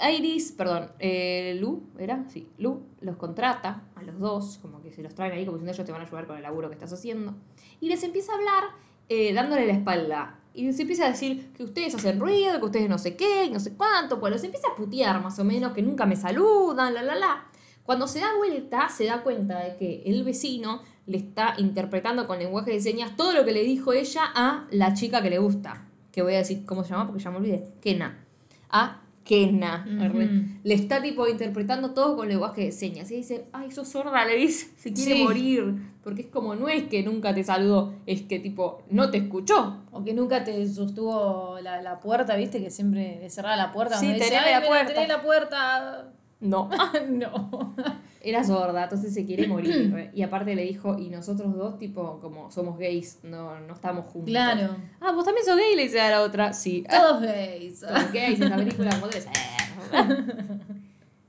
Iris, 0.02 0.54
perdón, 0.54 0.92
eh, 1.00 1.58
Lu, 1.60 1.84
¿era? 1.98 2.24
Sí, 2.30 2.48
Lu 2.58 2.84
los 3.02 3.18
contrata 3.18 3.84
a 3.96 4.04
los 4.04 4.18
dos, 4.18 4.60
como 4.62 4.82
que 4.82 4.92
se 4.92 5.04
los 5.04 5.14
traen 5.14 5.34
ahí, 5.34 5.46
como 5.46 5.58
diciendo 5.58 5.74
ellos 5.74 5.86
te 5.86 5.92
van 5.92 6.02
a 6.02 6.06
ayudar 6.06 6.26
con 6.26 6.38
el 6.38 6.44
laburo 6.44 6.70
que 6.70 6.76
estás 6.76 6.94
haciendo. 6.94 7.36
Y 7.82 7.90
les 7.90 8.02
empieza 8.04 8.32
a 8.32 8.36
hablar 8.36 8.64
eh, 9.10 9.34
dándole 9.34 9.66
la 9.66 9.74
espalda. 9.74 10.40
Y 10.54 10.64
les 10.66 10.80
empieza 10.80 11.06
a 11.06 11.10
decir 11.10 11.52
que 11.56 11.64
ustedes 11.64 11.96
hacen 11.96 12.20
ruido, 12.20 12.60
que 12.60 12.66
ustedes 12.66 12.90
no 12.90 12.98
sé 12.98 13.16
qué, 13.16 13.50
no 13.52 13.60
sé 13.60 13.74
cuánto. 13.76 14.20
Pues 14.20 14.34
los 14.34 14.44
empieza 14.44 14.68
a 14.72 14.76
putear 14.76 15.22
más 15.22 15.38
o 15.40 15.44
menos, 15.44 15.74
que 15.74 15.82
nunca 15.82 16.06
me 16.06 16.16
saludan, 16.16 16.94
la, 16.94 17.02
la, 17.04 17.16
la. 17.16 17.46
Cuando 17.84 18.08
se 18.08 18.20
da 18.20 18.36
vuelta, 18.38 18.90
se 18.90 19.06
da 19.06 19.22
cuenta 19.24 19.60
de 19.64 19.76
que 19.78 20.04
el 20.06 20.24
vecino 20.24 20.82
le 21.08 21.18
está 21.18 21.56
interpretando 21.58 22.28
con 22.28 22.38
lenguaje 22.40 22.72
de 22.72 22.82
señas 22.82 23.16
todo 23.16 23.34
lo 23.34 23.46
que 23.46 23.52
le 23.52 23.64
dijo 23.64 23.94
ella 23.94 24.24
a 24.36 24.68
la 24.72 24.94
chica 24.94 25.22
que 25.24 25.30
le 25.30 25.40
gusta. 25.40 25.86
Que 26.12 26.22
voy 26.22 26.34
a 26.36 26.38
decir 26.40 26.66
cómo 26.66 26.84
se 26.84 26.92
llama 26.92 27.08
porque 27.08 27.24
ya 27.24 27.32
me 27.32 27.38
olvidé. 27.38 27.68
Kena. 27.82 28.26
A 28.70 29.02
Kena. 29.24 29.86
Ujú. 29.88 30.20
Le 30.64 30.74
está 30.74 31.02
tipo 31.02 31.28
interpretando 31.28 31.92
todo 31.92 32.16
con 32.16 32.28
lenguaje 32.28 32.66
de 32.66 32.72
señas. 32.72 33.10
Y 33.12 33.18
dice, 33.18 33.46
ay, 33.54 33.72
sos 33.72 33.88
sorda, 33.88 34.26
le 34.26 34.36
dice, 34.36 34.70
se 34.78 34.92
quiere 34.94 35.16
Sí. 35.18 35.24
morir. 35.24 35.76
Porque 36.10 36.24
es 36.24 36.28
como, 36.30 36.56
no 36.56 36.68
es 36.70 36.86
que 36.86 37.04
nunca 37.04 37.36
te 37.36 37.44
saludó, 37.44 37.94
es 38.08 38.24
que 38.24 38.40
tipo, 38.40 38.82
no 38.90 39.12
te 39.12 39.18
escuchó. 39.20 39.84
O 39.92 40.04
que 40.04 40.16
nunca 40.16 40.44
te 40.44 40.68
sostuvo 40.68 41.60
la, 41.62 41.84
la 41.84 42.00
puerta, 42.00 42.36
viste, 42.36 42.64
que 42.64 42.72
siempre 42.72 43.20
le 43.22 43.30
cerraba 43.30 43.56
la 43.56 43.72
puerta. 43.72 44.00
Sí, 44.00 44.08
"Ay, 44.08 44.20
la 44.20 44.60
mira, 44.60 44.68
puerta". 44.68 44.94
tenés 44.94 45.08
la 45.08 45.22
puerta. 45.22 46.12
No. 46.40 46.68
no. 47.10 47.76
Era 48.22 48.44
sorda, 48.44 48.84
entonces 48.86 49.14
se 49.14 49.24
quiere 49.24 49.48
morir. 49.48 50.10
y 50.16 50.24
aparte 50.24 50.56
le 50.56 50.64
dijo, 50.64 50.98
y 50.98 51.10
nosotros 51.10 51.56
dos, 51.56 51.78
tipo, 51.78 52.20
como 52.22 52.50
somos 52.50 52.80
gays, 52.80 53.20
no, 53.22 53.60
no 53.60 53.74
estamos 53.76 54.06
juntos. 54.08 54.32
Claro. 54.32 54.76
Ah, 55.00 55.12
vos 55.12 55.24
también 55.26 55.46
sos 55.46 55.58
gay, 55.58 55.76
le 55.76 55.84
dice 55.84 56.02
a 56.02 56.10
la 56.10 56.24
otra. 56.24 56.54
Sí. 56.54 56.84
Todos 56.90 57.22
gays. 57.22 57.82
Somos 57.82 58.12
gays 58.12 58.38
en 58.40 58.44
esta 58.46 58.56
película, 58.58 58.90
como 58.92 59.08
debe 59.10 59.22
ser. 59.22 59.32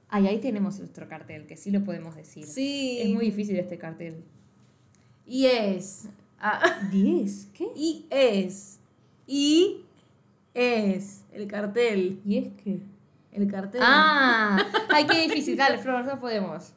Ay, 0.08 0.26
ahí 0.26 0.38
tenemos 0.38 0.78
nuestro 0.80 1.06
cartel, 1.06 1.46
que 1.46 1.56
sí 1.56 1.70
lo 1.70 1.84
podemos 1.84 2.16
decir. 2.16 2.44
Sí. 2.44 2.98
Es 3.00 3.10
muy 3.10 3.26
difícil 3.26 3.56
este 3.56 3.78
cartel. 3.78 4.24
Y 5.26 5.46
es. 5.46 6.08
Ah, 6.38 6.80
¿10? 6.92 7.46
¿Qué? 7.52 7.68
y 7.74 8.06
es. 8.10 8.78
Y 9.26 9.82
es. 10.54 11.24
El 11.32 11.46
cartel. 11.46 12.20
¿Y 12.24 12.38
es 12.38 12.48
qué? 12.62 12.80
El 13.32 13.50
cartel. 13.50 13.80
Ah, 13.84 14.58
ay, 14.88 15.06
qué 15.06 15.22
difícil. 15.22 15.56
Dale, 15.56 15.78
Flor, 15.78 16.04
no 16.04 16.18
podemos. 16.18 16.72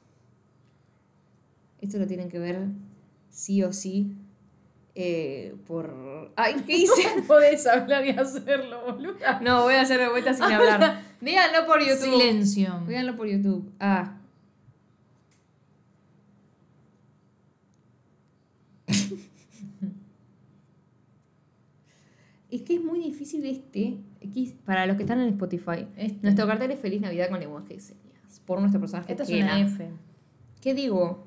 Esto 1.82 1.98
lo 1.98 2.08
tienen 2.08 2.30
que 2.30 2.40
ver 2.40 2.68
sí 3.30 3.64
o 3.64 3.74
sí 3.74 4.16
eh, 4.96 5.56
por... 5.66 6.32
Ay, 6.36 6.56
¿qué 6.66 6.78
hice? 6.78 7.02
No 7.18 7.24
podés 7.24 7.66
hablar 7.66 8.06
y 8.06 8.12
hacerlo, 8.12 8.84
boluda. 8.86 9.40
No, 9.42 9.64
voy 9.64 9.76
a 9.76 9.82
hacer 9.82 10.00
de 10.00 10.10
vuelta 10.10 10.34
sin 10.34 10.44
hablar. 10.44 11.02
Véanlo 11.20 11.66
por 11.66 11.80
YouTube. 11.80 12.20
Silencio. 12.20 12.82
Véanlo 12.86 13.16
por 13.16 13.28
YouTube. 13.28 13.72
Ah. 13.80 14.18
Es 22.56 22.62
que 22.62 22.76
es 22.76 22.84
muy 22.84 23.00
difícil 23.00 23.46
este. 23.46 23.98
Para 24.64 24.86
los 24.86 24.96
que 24.96 25.04
están 25.04 25.20
en 25.20 25.30
Spotify. 25.30 25.88
Este. 25.98 26.20
Nuestro 26.22 26.46
cartel 26.46 26.70
es 26.72 26.80
Feliz 26.80 27.02
Navidad 27.02 27.30
con 27.30 27.40
lenguaje 27.40 27.74
de 27.74 27.80
señas. 27.80 28.42
Por 28.46 28.60
nuestro 28.60 28.80
personaje. 28.80 29.12
Esta 29.12 29.24
es 29.24 29.30
una 29.30 29.60
F. 29.60 29.90
¿Qué 30.62 30.74
digo? 30.74 31.26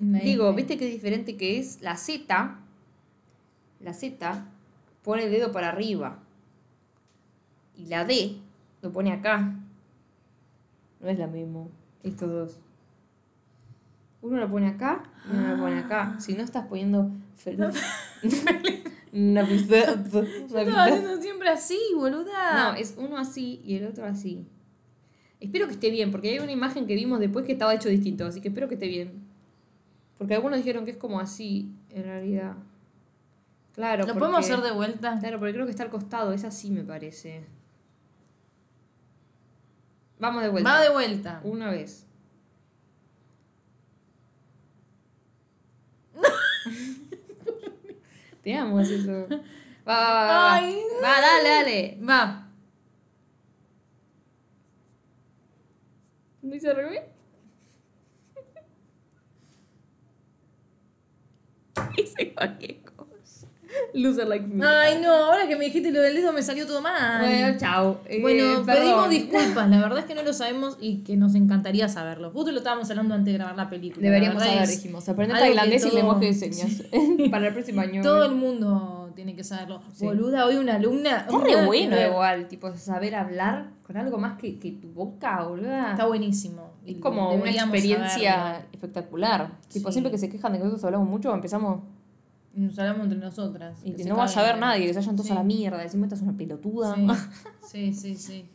Una 0.00 0.20
Digo, 0.20 0.48
F. 0.48 0.56
¿viste 0.56 0.78
qué 0.78 0.86
diferente 0.86 1.36
que 1.36 1.58
es? 1.58 1.82
La 1.82 1.96
Z, 1.96 2.58
la 3.80 3.92
Z 3.92 4.46
pone 5.02 5.24
el 5.24 5.30
dedo 5.30 5.52
para 5.52 5.68
arriba. 5.68 6.20
Y 7.76 7.86
la 7.86 8.04
D 8.04 8.36
lo 8.80 8.92
pone 8.92 9.12
acá. 9.12 9.56
No 11.00 11.08
es 11.08 11.18
la 11.18 11.26
mismo. 11.26 11.70
Estos 12.02 12.30
dos. 12.30 12.60
Uno 14.22 14.38
lo 14.38 14.50
pone 14.50 14.68
acá 14.68 15.02
y 15.30 15.36
uno 15.36 15.54
lo 15.54 15.62
pone 15.62 15.78
acá. 15.80 16.18
Si 16.18 16.32
no 16.34 16.42
estás 16.42 16.66
poniendo 16.66 17.10
feliz. 17.36 17.60
Haciendo 20.76 21.20
siempre 21.20 21.48
así, 21.48 21.78
boluda. 21.96 22.72
No, 22.72 22.76
es 22.78 22.94
uno 22.98 23.16
así 23.18 23.60
y 23.64 23.76
el 23.76 23.86
otro 23.86 24.04
así. 24.04 24.46
Espero 25.40 25.66
que 25.66 25.74
esté 25.74 25.90
bien, 25.90 26.10
porque 26.10 26.30
hay 26.30 26.38
una 26.40 26.52
imagen 26.52 26.86
que 26.86 26.94
vimos 26.94 27.20
después 27.20 27.46
que 27.46 27.52
estaba 27.52 27.74
hecho 27.74 27.88
distinto, 27.88 28.26
así 28.26 28.40
que 28.40 28.48
espero 28.48 28.68
que 28.68 28.74
esté 28.74 28.88
bien. 28.88 29.26
Porque 30.18 30.34
algunos 30.34 30.58
dijeron 30.58 30.84
que 30.84 30.90
es 30.90 30.96
como 30.96 31.20
así, 31.20 31.70
en 31.90 32.04
realidad. 32.04 32.54
Claro, 33.74 34.00
¿Lo 34.02 34.06
porque- 34.08 34.18
podemos 34.18 34.40
hacer 34.40 34.60
de 34.60 34.72
vuelta? 34.72 35.16
Claro, 35.20 35.38
porque 35.38 35.54
creo 35.54 35.64
que 35.64 35.70
está 35.70 35.84
al 35.84 35.90
costado, 35.90 36.32
es 36.32 36.42
así 36.44 36.70
me 36.70 36.82
parece. 36.82 37.44
Vamos 40.18 40.42
de 40.42 40.48
vuelta. 40.48 40.72
Va 40.72 40.80
de 40.80 40.90
vuelta. 40.90 41.40
Una 41.44 41.70
vez. 41.70 42.04
Es 48.80 48.90
eso. 48.90 49.26
Va, 49.88 49.94
va, 50.00 50.12
va, 50.12 50.24
va. 50.26 50.54
Ay, 50.54 50.82
Va, 51.02 51.20
dale, 51.20 51.48
dale. 51.48 51.98
Va. 52.06 52.48
¿No 56.42 56.54
hice 56.54 56.74
revés? 56.74 57.02
Hice 61.96 62.34
cualquier 62.34 62.82
cosa. 62.82 62.87
Loser 63.94 64.26
like 64.28 64.46
me. 64.46 64.64
Ay, 64.66 64.98
no, 65.02 65.12
ahora 65.12 65.46
que 65.46 65.56
me 65.56 65.66
dijiste 65.66 65.90
lo 65.90 66.00
del 66.00 66.14
dedo 66.14 66.32
me 66.32 66.42
salió 66.42 66.66
todo 66.66 66.80
mal. 66.80 67.20
Bueno, 67.20 67.58
chao. 67.58 68.00
Eh, 68.06 68.20
Bueno, 68.20 68.64
pedimos 68.64 69.10
disculpas, 69.10 69.68
la 69.68 69.80
verdad 69.80 69.98
es 69.98 70.04
que 70.06 70.14
no 70.14 70.22
lo 70.22 70.32
sabemos 70.32 70.76
y 70.80 70.98
que 71.04 71.16
nos 71.16 71.34
encantaría 71.34 71.88
saberlo. 71.88 72.30
Justo 72.30 72.50
lo 72.52 72.58
estábamos 72.58 72.88
hablando 72.90 73.14
antes 73.14 73.32
de 73.32 73.38
grabar 73.38 73.56
la 73.56 73.68
película. 73.68 74.02
Deberíamos 74.04 74.42
la 74.42 74.48
saber, 74.52 74.68
dijimos. 74.68 75.08
Aprender 75.08 75.38
tailandés 75.38 75.84
y 75.84 75.88
todo- 75.88 75.96
lenguaje 75.98 76.24
de 76.26 76.34
señas. 76.34 76.82
Para 77.30 77.48
el 77.48 77.52
próximo 77.52 77.80
año. 77.80 78.02
Todo 78.02 78.24
el 78.26 78.34
mundo 78.34 79.10
tiene 79.14 79.34
que 79.34 79.44
saberlo. 79.44 79.82
Sí. 79.92 80.04
Boluda, 80.04 80.46
hoy 80.46 80.56
una 80.56 80.76
alumna. 80.76 81.18
Está 81.28 81.38
re 81.38 81.64
bueno 81.66 81.96
igual, 82.00 82.48
tipo, 82.48 82.74
saber 82.76 83.14
hablar 83.16 83.70
con 83.86 83.96
algo 83.96 84.18
más 84.18 84.38
que, 84.38 84.58
que 84.58 84.72
tu 84.72 84.88
boca, 84.88 85.42
boluda. 85.44 85.90
Está 85.92 86.06
buenísimo. 86.06 86.70
es 86.84 86.92
Y 86.96 87.00
como 87.00 87.32
una 87.34 87.50
experiencia 87.50 88.32
saberlo. 88.32 88.66
espectacular. 88.72 89.50
Tipo, 89.72 89.88
Sí. 89.88 89.92
siempre 89.94 90.10
que 90.10 90.18
se 90.18 90.28
quejan 90.28 90.52
de 90.52 90.58
que 90.58 90.64
nosotros 90.64 90.84
hablamos 90.84 91.08
mucho, 91.08 91.32
empezamos 91.34 91.80
Nos 92.58 92.78
hablamos 92.78 93.04
entre 93.04 93.18
nosotras. 93.18 93.78
y 93.84 93.92
que 93.92 94.04
no 94.04 94.16
va 94.16 94.24
a 94.24 94.28
saber 94.28 94.58
nadie, 94.58 94.86
que 94.86 94.92
se 94.94 94.98
vayan 95.00 95.14
todos 95.16 95.26
Sí. 95.26 95.32
a 95.32 95.36
la 95.36 95.42
mierda. 95.44 95.78
Decimos, 95.78 96.04
esta 96.06 96.16
es 96.16 96.22
una 96.22 96.36
pelotuda. 96.36 96.94
Sí, 96.94 97.06
sí, 97.92 97.94
sí, 97.94 98.16
sí. 98.16 98.48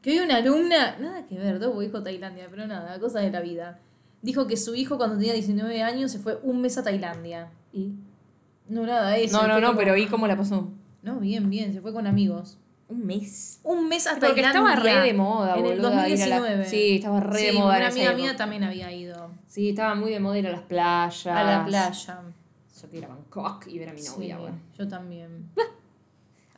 Que 0.00 0.10
hoy 0.10 0.18
una 0.24 0.36
alumna, 0.36 0.96
nada 0.98 1.26
que 1.26 1.36
ver, 1.38 1.58
todo 1.60 1.78
dijo 1.80 2.02
Tailandia, 2.02 2.46
pero 2.50 2.66
nada, 2.66 2.98
cosa 3.00 3.20
de 3.20 3.30
la 3.30 3.40
vida. 3.40 3.78
Dijo 4.20 4.46
que 4.46 4.56
su 4.56 4.74
hijo 4.74 4.96
cuando 4.96 5.16
tenía 5.16 5.32
19 5.32 5.82
años 5.82 6.10
se 6.12 6.18
fue 6.18 6.38
un 6.42 6.60
mes 6.60 6.78
a 6.78 6.82
Tailandia. 6.84 7.50
Y- 7.72 7.92
No, 8.68 8.86
nada, 8.86 9.16
eso. 9.16 9.40
No, 9.42 9.48
no, 9.48 9.60
no, 9.60 9.68
como- 9.68 9.78
pero 9.78 9.96
¿y 9.96 10.06
cómo 10.06 10.26
la 10.26 10.36
pasó? 10.36 10.70
No, 11.02 11.18
bien, 11.18 11.50
bien, 11.50 11.72
se 11.72 11.80
fue 11.80 11.92
con 11.92 12.06
amigos. 12.06 12.58
Un 12.88 13.06
mes. 13.06 13.60
Un 13.64 13.88
mes 13.88 14.06
a 14.06 14.10
Porque 14.12 14.26
Tailandia. 14.42 14.50
estaba 14.50 14.76
re 14.76 15.00
de 15.06 15.14
moda, 15.14 15.54
En 15.56 15.66
el 15.66 15.80
boluda. 15.80 16.08
ir 16.08 16.22
a 16.22 16.26
la- 16.26 16.36
2019. 16.38 16.64
Sí, 16.66 16.96
estaba 16.96 17.20
re 17.20 17.38
Sí, 17.38 17.46
de 17.46 17.52
moda. 17.54 17.76
Una 17.78 17.88
amiga 17.88 18.12
mía 18.12 18.36
también 18.36 18.62
había 18.64 18.92
ido 18.92 19.30
Sí, 19.48 19.70
estaba 19.70 19.94
muy 19.94 20.10
de 20.12 20.20
moda 20.20 20.38
ir 20.38 20.46
a 20.46 20.52
las 20.52 20.62
playas. 20.62 21.26
a 21.26 21.42
la 21.44 21.64
playa. 21.64 22.20
Yo 22.82 22.88
quiero 22.88 23.06
ir 23.06 23.12
a 23.12 23.14
Bangkok 23.14 23.66
y 23.68 23.78
ver 23.78 23.88
a 23.88 23.92
mi 23.92 24.02
novia, 24.02 24.38
güey. 24.38 24.52
yo 24.76 24.88
también. 24.88 25.50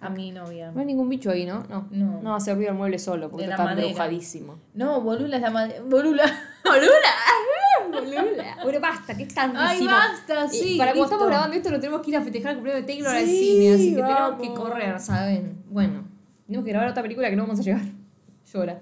A 0.01 0.11
mi 0.11 0.33
novia. 0.33 0.71
No 0.73 0.81
hay 0.81 0.87
ningún 0.87 1.09
bicho 1.09 1.31
ahí, 1.31 1.47
¿no? 1.47 1.63
No. 1.69 1.87
No. 1.91 2.21
No 2.23 2.35
hacer 2.35 2.57
ruido 2.57 2.73
el 2.73 2.77
mueble 2.77 2.99
solo, 2.99 3.31
porque 3.31 3.45
está 3.47 3.63
madera. 3.65 3.83
embrujadísimo. 3.87 4.59
No, 4.75 5.01
Bolula 5.01 5.37
es 5.37 5.43
la 5.43 5.51
madre. 5.51 5.81
Bolula. 5.81 6.25
Boluda. 6.65 8.57
Bueno, 8.63 8.81
basta, 8.81 9.17
que 9.17 9.23
es 9.25 9.35
tantísimo. 9.35 9.67
Ay, 9.69 9.87
basta, 9.87 10.47
Y 10.47 10.59
sí. 10.59 10.79
para 10.79 10.93
cuando 10.93 11.05
estamos 11.05 11.27
grabando 11.29 11.57
esto, 11.57 11.71
lo 11.71 11.81
tenemos 11.81 12.03
que 12.03 12.11
ir 12.11 12.17
a 12.17 12.23
festejar 12.23 12.51
el 12.53 12.57
cumpleaños 12.57 12.87
de 12.87 12.93
Taylor 12.93 13.15
al 13.15 13.25
Sí, 13.27 13.39
cine, 13.39 13.75
así 13.75 13.91
que 13.95 14.03
tenemos 14.03 14.41
que 14.41 14.49
vamos. 14.49 14.59
correr, 14.61 15.01
¿saben? 15.01 15.63
Bueno, 15.71 16.05
tenemos 16.47 16.65
que 16.65 16.71
grabar 16.73 16.91
otra 16.91 17.03
película 17.03 17.31
que 17.31 17.37
no 17.37 17.43
vamos 17.45 17.61
a 17.61 17.63
llegar. 17.63 17.83
Llora. 18.53 18.81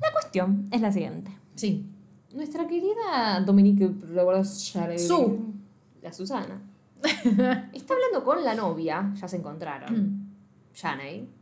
La 0.00 0.12
cuestión 0.12 0.68
es 0.70 0.80
la 0.80 0.92
siguiente. 0.92 1.30
Sí. 1.56 1.84
Nuestra 2.32 2.66
querida 2.68 3.40
Dominique 3.44 3.90
Su. 4.98 5.54
La 6.02 6.12
Susana. 6.12 6.60
está 7.02 7.94
hablando 7.94 8.24
con 8.24 8.44
la 8.44 8.54
novia, 8.54 9.12
ya 9.14 9.28
se 9.28 9.36
encontraron, 9.36 10.34
Janey. 10.74 11.37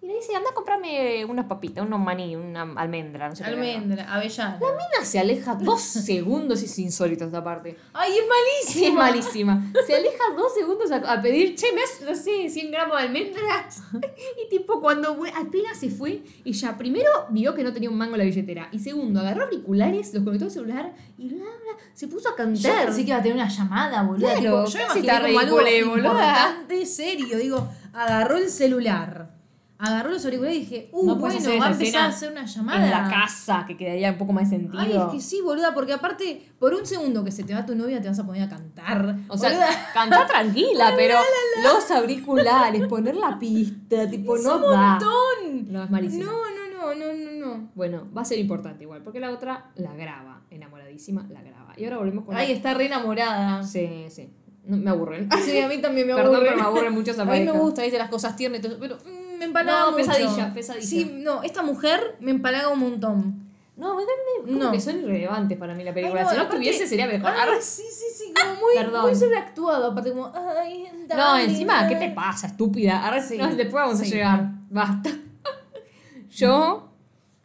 Y 0.00 0.06
le 0.06 0.14
dice, 0.14 0.32
anda 0.36 0.50
a 0.50 0.54
comprarme 0.54 1.24
unas 1.24 1.46
papitas, 1.46 1.84
unos 1.84 1.98
maní, 1.98 2.36
una 2.36 2.62
almendra, 2.76 3.28
no 3.28 3.34
sé 3.34 3.42
qué 3.42 3.50
verga". 3.50 3.74
Almendra, 3.78 4.14
avellana. 4.14 4.56
Mina 4.56 5.04
se 5.04 5.18
aleja 5.18 5.56
dos 5.56 5.80
segundos, 5.82 6.62
es 6.62 6.78
insólito 6.78 7.24
esta 7.24 7.42
parte. 7.42 7.76
Ay, 7.92 8.12
es 8.12 8.68
Sí, 8.72 8.84
es 8.86 8.92
malísima. 8.92 9.72
Se 9.84 9.96
aleja 9.96 10.22
dos 10.36 10.54
segundos 10.54 10.92
a, 10.92 10.96
a 10.98 11.20
pedir, 11.20 11.56
che, 11.56 11.72
me 11.72 11.80
das, 11.80 12.00
no 12.06 12.14
sé, 12.14 12.48
100 12.48 12.70
gramos 12.70 12.96
de 12.96 13.02
almendras. 13.02 13.82
Y 14.44 14.48
tipo, 14.48 14.80
cuando 14.80 15.16
apenas 15.34 15.76
se 15.78 15.90
fue, 15.90 16.22
ella 16.44 16.76
primero 16.78 17.10
vio 17.30 17.52
que 17.54 17.64
no 17.64 17.72
tenía 17.72 17.90
un 17.90 17.98
mango 17.98 18.14
en 18.14 18.18
la 18.18 18.24
billetera. 18.24 18.68
Y 18.70 18.78
segundo, 18.78 19.18
agarró 19.18 19.44
auriculares, 19.44 20.14
los 20.14 20.22
conectó 20.22 20.44
al 20.44 20.50
celular 20.52 20.92
y 21.18 21.28
bla, 21.28 21.44
bla, 21.44 21.76
se 21.92 22.06
puso 22.06 22.28
a 22.28 22.32
Yo 22.32 22.36
cantar. 22.36 22.84
pensé 22.86 23.02
que 23.02 23.08
iba 23.08 23.18
a 23.18 23.22
tener 23.22 23.36
una 23.36 23.48
llamada, 23.48 24.02
boluda. 24.02 24.34
Claro, 24.36 24.64
tipo, 24.64 24.78
yo 24.78 24.86
casi 24.86 24.98
imaginé 25.00 25.26
como 25.26 25.38
algo 25.40 25.68
importante, 25.68 26.86
serio. 26.86 27.36
Digo, 27.36 27.68
agarró 27.92 28.36
el 28.36 28.48
celular. 28.48 29.37
Agarró 29.80 30.10
los 30.10 30.24
auriculares 30.24 30.56
y 30.56 30.60
dije, 30.60 30.88
uh, 30.90 31.06
No 31.06 31.14
bueno, 31.16 31.38
va 31.60 31.66
a 31.66 31.70
empezar 31.70 32.00
a 32.02 32.06
hacer 32.06 32.32
una 32.32 32.44
llamada. 32.44 32.84
En 32.84 32.90
la 32.90 33.08
casa, 33.08 33.64
que 33.64 33.76
quedaría 33.76 34.10
un 34.10 34.18
poco 34.18 34.32
más 34.32 34.48
sentido. 34.48 34.80
Ay, 34.80 34.92
es 34.92 35.04
que 35.12 35.20
sí, 35.20 35.40
boluda, 35.40 35.72
porque 35.72 35.92
aparte, 35.92 36.50
por 36.58 36.74
un 36.74 36.84
segundo 36.84 37.24
que 37.24 37.30
se 37.30 37.44
te 37.44 37.54
va 37.54 37.64
tu 37.64 37.76
novia, 37.76 38.00
te 38.00 38.08
vas 38.08 38.18
a 38.18 38.26
poner 38.26 38.42
a 38.42 38.48
cantar. 38.48 39.16
O 39.28 39.38
sea, 39.38 39.56
cantar 39.94 40.26
tranquila, 40.26 40.92
pero 40.96 41.16
los 41.62 41.90
auriculares, 41.92 42.88
poner 42.88 43.14
la 43.14 43.38
pista, 43.38 44.10
tipo, 44.10 44.34
es 44.36 44.42
no 44.42 44.56
un 44.56 44.62
montón. 44.62 45.72
No, 45.72 45.84
es 45.84 45.90
malísimo. 45.90 46.24
No, 46.24 46.32
no, 46.32 46.94
no, 46.94 46.94
no, 46.94 47.12
no, 47.14 47.46
no. 47.46 47.70
Bueno, 47.76 48.08
va 48.16 48.22
a 48.22 48.24
ser 48.24 48.38
importante 48.40 48.82
igual, 48.82 49.02
porque 49.02 49.20
la 49.20 49.30
otra 49.30 49.70
la 49.76 49.94
graba, 49.94 50.42
enamoradísima, 50.50 51.24
la 51.30 51.40
graba. 51.42 51.74
Y 51.76 51.84
ahora 51.84 51.98
volvemos 51.98 52.24
con 52.24 52.36
Ay, 52.36 52.48
la... 52.48 52.54
está 52.54 52.74
re 52.74 52.86
enamorada. 52.86 53.62
Sí, 53.62 54.06
sí. 54.08 54.28
No, 54.64 54.76
me 54.76 54.90
aburren. 54.90 55.28
Sí, 55.44 55.58
a 55.60 55.68
mí 55.68 55.78
también 55.78 56.06
me 56.06 56.14
Perdón, 56.16 56.34
aburre. 56.34 56.48
pero 56.50 56.60
me 56.60 56.66
aburre 56.66 56.90
mucho 56.90 57.12
esa 57.12 57.22
A 57.22 57.24
mí 57.26 57.40
me 57.40 57.52
gusta, 57.52 57.82
viste, 57.82 57.96
las 57.96 58.10
cosas 58.10 58.36
tiernas 58.36 58.58
y 58.58 58.62
todo 58.62 58.72
eso, 58.72 58.80
pero 58.80 58.96
mm, 58.96 59.27
me 59.38 59.44
empalaga 59.46 59.80
No, 59.86 59.92
mucho. 59.92 60.06
pesadilla, 60.06 60.52
pesadilla. 60.54 60.86
Sí, 60.86 61.10
no, 61.24 61.42
esta 61.42 61.62
mujer 61.62 62.16
me 62.20 62.30
empalaga 62.30 62.68
un 62.68 62.80
montón. 62.80 63.48
No, 63.76 63.94
me 63.94 64.02
dan 64.02 64.10
como 64.44 64.58
No. 64.64 64.72
que 64.72 64.80
son 64.80 64.98
irrelevantes 64.98 65.56
para 65.56 65.72
mí 65.74 65.84
la 65.84 65.94
película. 65.94 66.20
Ay, 66.22 66.26
no, 66.26 66.30
si 66.32 66.36
no 66.36 66.42
estuviese 66.44 66.86
sería 66.88 67.06
mejor. 67.06 67.30
Ay, 67.30 67.48
sí, 67.60 67.82
sí, 67.88 68.04
sí, 68.12 68.32
como 68.34 68.54
muy, 68.60 68.74
Perdón. 68.74 69.02
muy 69.02 69.14
sobreactuado. 69.14 69.92
Aparte, 69.92 70.10
como, 70.10 70.32
ay, 70.60 70.88
No, 71.08 71.16
dale, 71.16 71.44
encima, 71.44 71.86
¿qué 71.86 71.94
te 71.94 72.10
pasa, 72.10 72.48
estúpida? 72.48 73.04
Ahora 73.06 73.22
Sí. 73.22 73.38
no, 73.38 73.46
después 73.54 73.84
vamos 73.84 74.00
a 74.00 74.04
llegar. 74.04 74.50
Basta. 74.68 75.10
Yo 76.30 76.90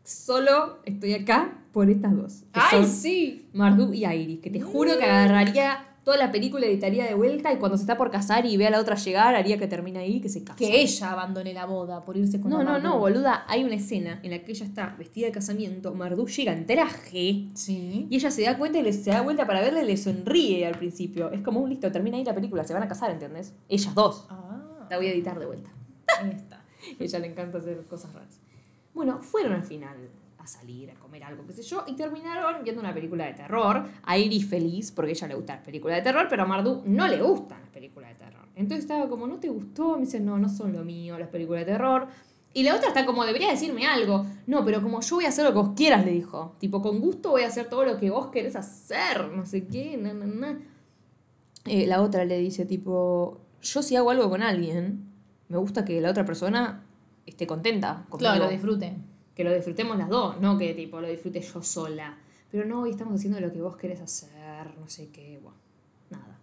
solo 0.03 0.79
estoy 0.85 1.13
acá 1.13 1.53
por 1.71 1.89
estas 1.89 2.15
dos. 2.15 2.33
que 2.51 2.59
Ay, 2.59 2.81
son 2.83 2.87
sí. 2.87 3.49
Mardu 3.53 3.93
y 3.93 4.05
Iris, 4.05 4.39
que 4.41 4.49
te 4.49 4.61
juro 4.61 4.97
que 4.97 5.05
agarraría 5.05 5.85
toda 6.03 6.17
la 6.17 6.31
película, 6.31 6.65
editaría 6.65 7.05
de 7.05 7.13
vuelta 7.13 7.51
y 7.53 7.57
cuando 7.57 7.77
se 7.77 7.83
está 7.83 7.97
por 7.97 8.11
casar 8.11 8.45
y 8.45 8.57
ve 8.57 8.67
a 8.67 8.69
la 8.69 8.79
otra 8.79 8.95
llegar, 8.95 9.35
haría 9.35 9.57
que 9.57 9.67
termine 9.67 9.99
ahí 9.99 10.19
que 10.21 10.29
se 10.29 10.43
case. 10.43 10.57
Que 10.57 10.81
ella 10.81 11.11
abandone 11.11 11.53
la 11.53 11.65
boda 11.65 12.03
por 12.03 12.17
irse 12.17 12.39
con 12.41 12.51
No, 12.51 12.63
no, 12.63 12.77
no, 12.79 12.99
boluda. 12.99 13.45
Hay 13.47 13.63
una 13.63 13.75
escena 13.75 14.19
en 14.23 14.31
la 14.31 14.39
que 14.39 14.51
ella 14.51 14.65
está 14.65 14.95
vestida 14.97 15.27
de 15.27 15.31
casamiento, 15.31 15.93
Mardu 15.93 16.27
llega 16.27 16.51
en 16.53 16.65
traje 16.65 17.47
Sí. 17.53 18.07
y 18.09 18.15
ella 18.15 18.31
se 18.31 18.41
da 18.43 18.57
cuenta 18.57 18.79
y 18.79 18.83
le, 18.83 18.91
se 18.93 19.11
da 19.11 19.21
vuelta 19.21 19.45
para 19.47 19.61
verle 19.61 19.83
y 19.83 19.87
le 19.87 19.97
sonríe 19.97 20.65
al 20.65 20.75
principio. 20.77 21.31
Es 21.31 21.41
como 21.41 21.59
un 21.61 21.69
listo, 21.69 21.91
termina 21.91 22.17
ahí 22.17 22.23
la 22.25 22.35
película, 22.35 22.63
se 22.63 22.73
van 22.73 22.83
a 22.83 22.87
casar, 22.87 23.09
¿entendés? 23.11 23.53
Ellas 23.69 23.95
dos. 23.95 24.27
Ah, 24.29 24.85
La 24.89 24.97
voy 24.97 25.07
a 25.07 25.11
editar 25.13 25.39
de 25.39 25.45
vuelta. 25.45 25.71
ahí 26.19 26.31
está. 26.31 26.63
ella 26.99 27.19
le 27.19 27.27
encanta 27.27 27.57
hacer 27.59 27.85
cosas 27.89 28.13
raras. 28.13 28.39
Bueno, 28.93 29.21
fueron 29.21 29.53
al 29.53 29.63
final 29.63 29.95
a 30.43 30.47
salir, 30.47 30.91
a 30.91 30.95
comer 30.95 31.23
algo, 31.23 31.45
qué 31.45 31.53
sé 31.53 31.63
yo, 31.63 31.83
y 31.87 31.95
terminaron 31.95 32.63
viendo 32.63 32.81
una 32.81 32.93
película 32.93 33.25
de 33.25 33.33
terror. 33.33 33.85
A 34.03 34.17
Iris 34.17 34.47
feliz, 34.47 34.91
porque 34.91 35.11
ella 35.11 35.27
le 35.27 35.35
gustan 35.35 35.57
las 35.57 35.65
películas 35.65 35.97
de 35.97 36.03
terror, 36.03 36.27
pero 36.29 36.43
a 36.43 36.45
Mardu 36.45 36.83
no 36.85 37.07
le 37.07 37.21
gustan 37.21 37.61
las 37.61 37.69
películas 37.69 38.09
de 38.09 38.15
terror. 38.15 38.47
Entonces 38.55 38.83
estaba 38.83 39.09
como, 39.09 39.27
¿no 39.27 39.37
te 39.39 39.49
gustó? 39.49 39.95
Me 39.95 40.01
dice, 40.01 40.19
no, 40.19 40.37
no 40.37 40.49
son 40.49 40.73
lo 40.73 40.83
mío 40.83 41.17
las 41.17 41.29
películas 41.29 41.65
de 41.65 41.71
terror. 41.71 42.07
Y 42.53 42.63
la 42.63 42.75
otra 42.75 42.89
está 42.89 43.05
como, 43.05 43.25
debería 43.25 43.49
decirme 43.49 43.87
algo. 43.87 44.25
No, 44.45 44.63
pero 44.63 44.81
como 44.81 45.01
yo 45.01 45.15
voy 45.15 45.25
a 45.25 45.29
hacer 45.29 45.45
lo 45.45 45.51
que 45.53 45.57
vos 45.57 45.71
quieras, 45.75 46.05
le 46.05 46.11
dijo. 46.11 46.55
Tipo, 46.59 46.81
con 46.81 46.99
gusto 46.99 47.31
voy 47.31 47.43
a 47.43 47.47
hacer 47.47 47.67
todo 47.67 47.83
lo 47.83 47.97
que 47.97 48.11
vos 48.11 48.27
querés 48.27 48.55
hacer, 48.55 49.31
no 49.31 49.45
sé 49.45 49.65
qué, 49.65 49.97
na, 49.97 50.13
na. 50.13 50.59
Eh, 51.65 51.87
la 51.87 52.01
otra 52.01 52.25
le 52.25 52.37
dice, 52.37 52.65
tipo, 52.65 53.39
yo 53.61 53.81
si 53.81 53.95
hago 53.95 54.11
algo 54.11 54.29
con 54.29 54.43
alguien, 54.43 55.09
me 55.47 55.57
gusta 55.57 55.83
que 55.83 55.99
la 56.01 56.11
otra 56.11 56.25
persona 56.25 56.83
esté 57.25 57.47
contenta. 57.47 58.05
Conmigo. 58.09 58.31
Claro, 58.31 58.49
disfrute. 58.49 58.97
Que 59.35 59.43
lo 59.43 59.53
disfrutemos 59.53 59.97
las 59.97 60.09
dos, 60.09 60.39
no 60.39 60.57
que 60.57 60.73
tipo 60.73 61.01
lo 61.01 61.07
disfrute 61.07 61.41
yo 61.41 61.63
sola. 61.63 62.17
Pero 62.51 62.65
no, 62.65 62.81
hoy 62.81 62.91
estamos 62.91 63.15
haciendo 63.15 63.39
lo 63.39 63.51
que 63.51 63.61
vos 63.61 63.75
querés 63.77 63.99
hacer, 63.99 64.77
no 64.79 64.87
sé 64.87 65.09
qué, 65.09 65.39
bueno, 65.41 65.57
nada. 66.11 66.37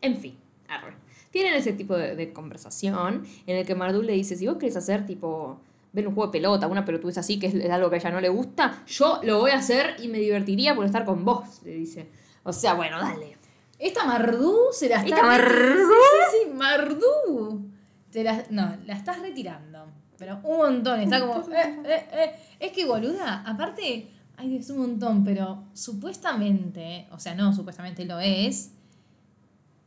En 0.00 0.16
fin, 0.16 0.36
arre. 0.68 0.94
Tienen 1.30 1.54
ese 1.54 1.72
tipo 1.72 1.96
de, 1.96 2.14
de 2.14 2.32
conversación 2.32 3.24
en 3.46 3.56
el 3.56 3.66
que 3.66 3.74
Mardu 3.74 4.02
le 4.02 4.12
dice, 4.12 4.36
si 4.36 4.46
vos 4.46 4.56
querés 4.56 4.76
hacer 4.76 5.06
tipo, 5.06 5.60
ver 5.92 6.06
un 6.06 6.14
juego 6.14 6.28
de 6.28 6.38
pelota, 6.38 6.68
una 6.68 6.84
pelotudez 6.84 7.18
así, 7.18 7.38
que 7.38 7.48
es, 7.48 7.54
es 7.54 7.70
algo 7.70 7.90
que 7.90 7.96
a 7.96 7.98
ella 7.98 8.10
no 8.12 8.20
le 8.20 8.28
gusta, 8.28 8.84
yo 8.86 9.20
lo 9.24 9.40
voy 9.40 9.50
a 9.50 9.58
hacer 9.58 9.96
y 10.00 10.08
me 10.08 10.18
divertiría 10.18 10.76
por 10.76 10.86
estar 10.86 11.04
con 11.04 11.24
vos, 11.24 11.62
le 11.64 11.74
dice. 11.74 12.08
O 12.44 12.52
sea, 12.52 12.74
bueno, 12.74 13.00
dale. 13.00 13.36
Esta 13.78 14.04
Mardú 14.04 14.56
se 14.72 14.88
la 14.88 14.96
está... 14.96 15.16
¿Esta 15.16 15.22
Mardú? 15.22 15.48
Sí, 15.48 15.94
sí, 16.12 16.38
sí, 16.44 16.50
Mardú. 16.54 17.70
Te 18.12 18.22
la... 18.22 18.44
No, 18.50 18.76
la 18.84 18.94
estás 18.94 19.20
retirando. 19.20 19.86
Pero 20.20 20.38
un 20.44 20.58
montón. 20.58 21.00
Está 21.00 21.18
como. 21.18 21.40
eh, 21.50 21.80
eh, 21.84 22.06
eh. 22.12 22.34
Es 22.60 22.72
que 22.72 22.84
boluda, 22.84 23.42
aparte, 23.46 24.06
ay, 24.36 24.56
es 24.56 24.68
un 24.68 24.78
montón, 24.78 25.24
pero 25.24 25.64
supuestamente, 25.72 27.08
o 27.10 27.18
sea, 27.18 27.34
no, 27.34 27.54
supuestamente 27.54 28.04
lo 28.04 28.20
es. 28.20 28.72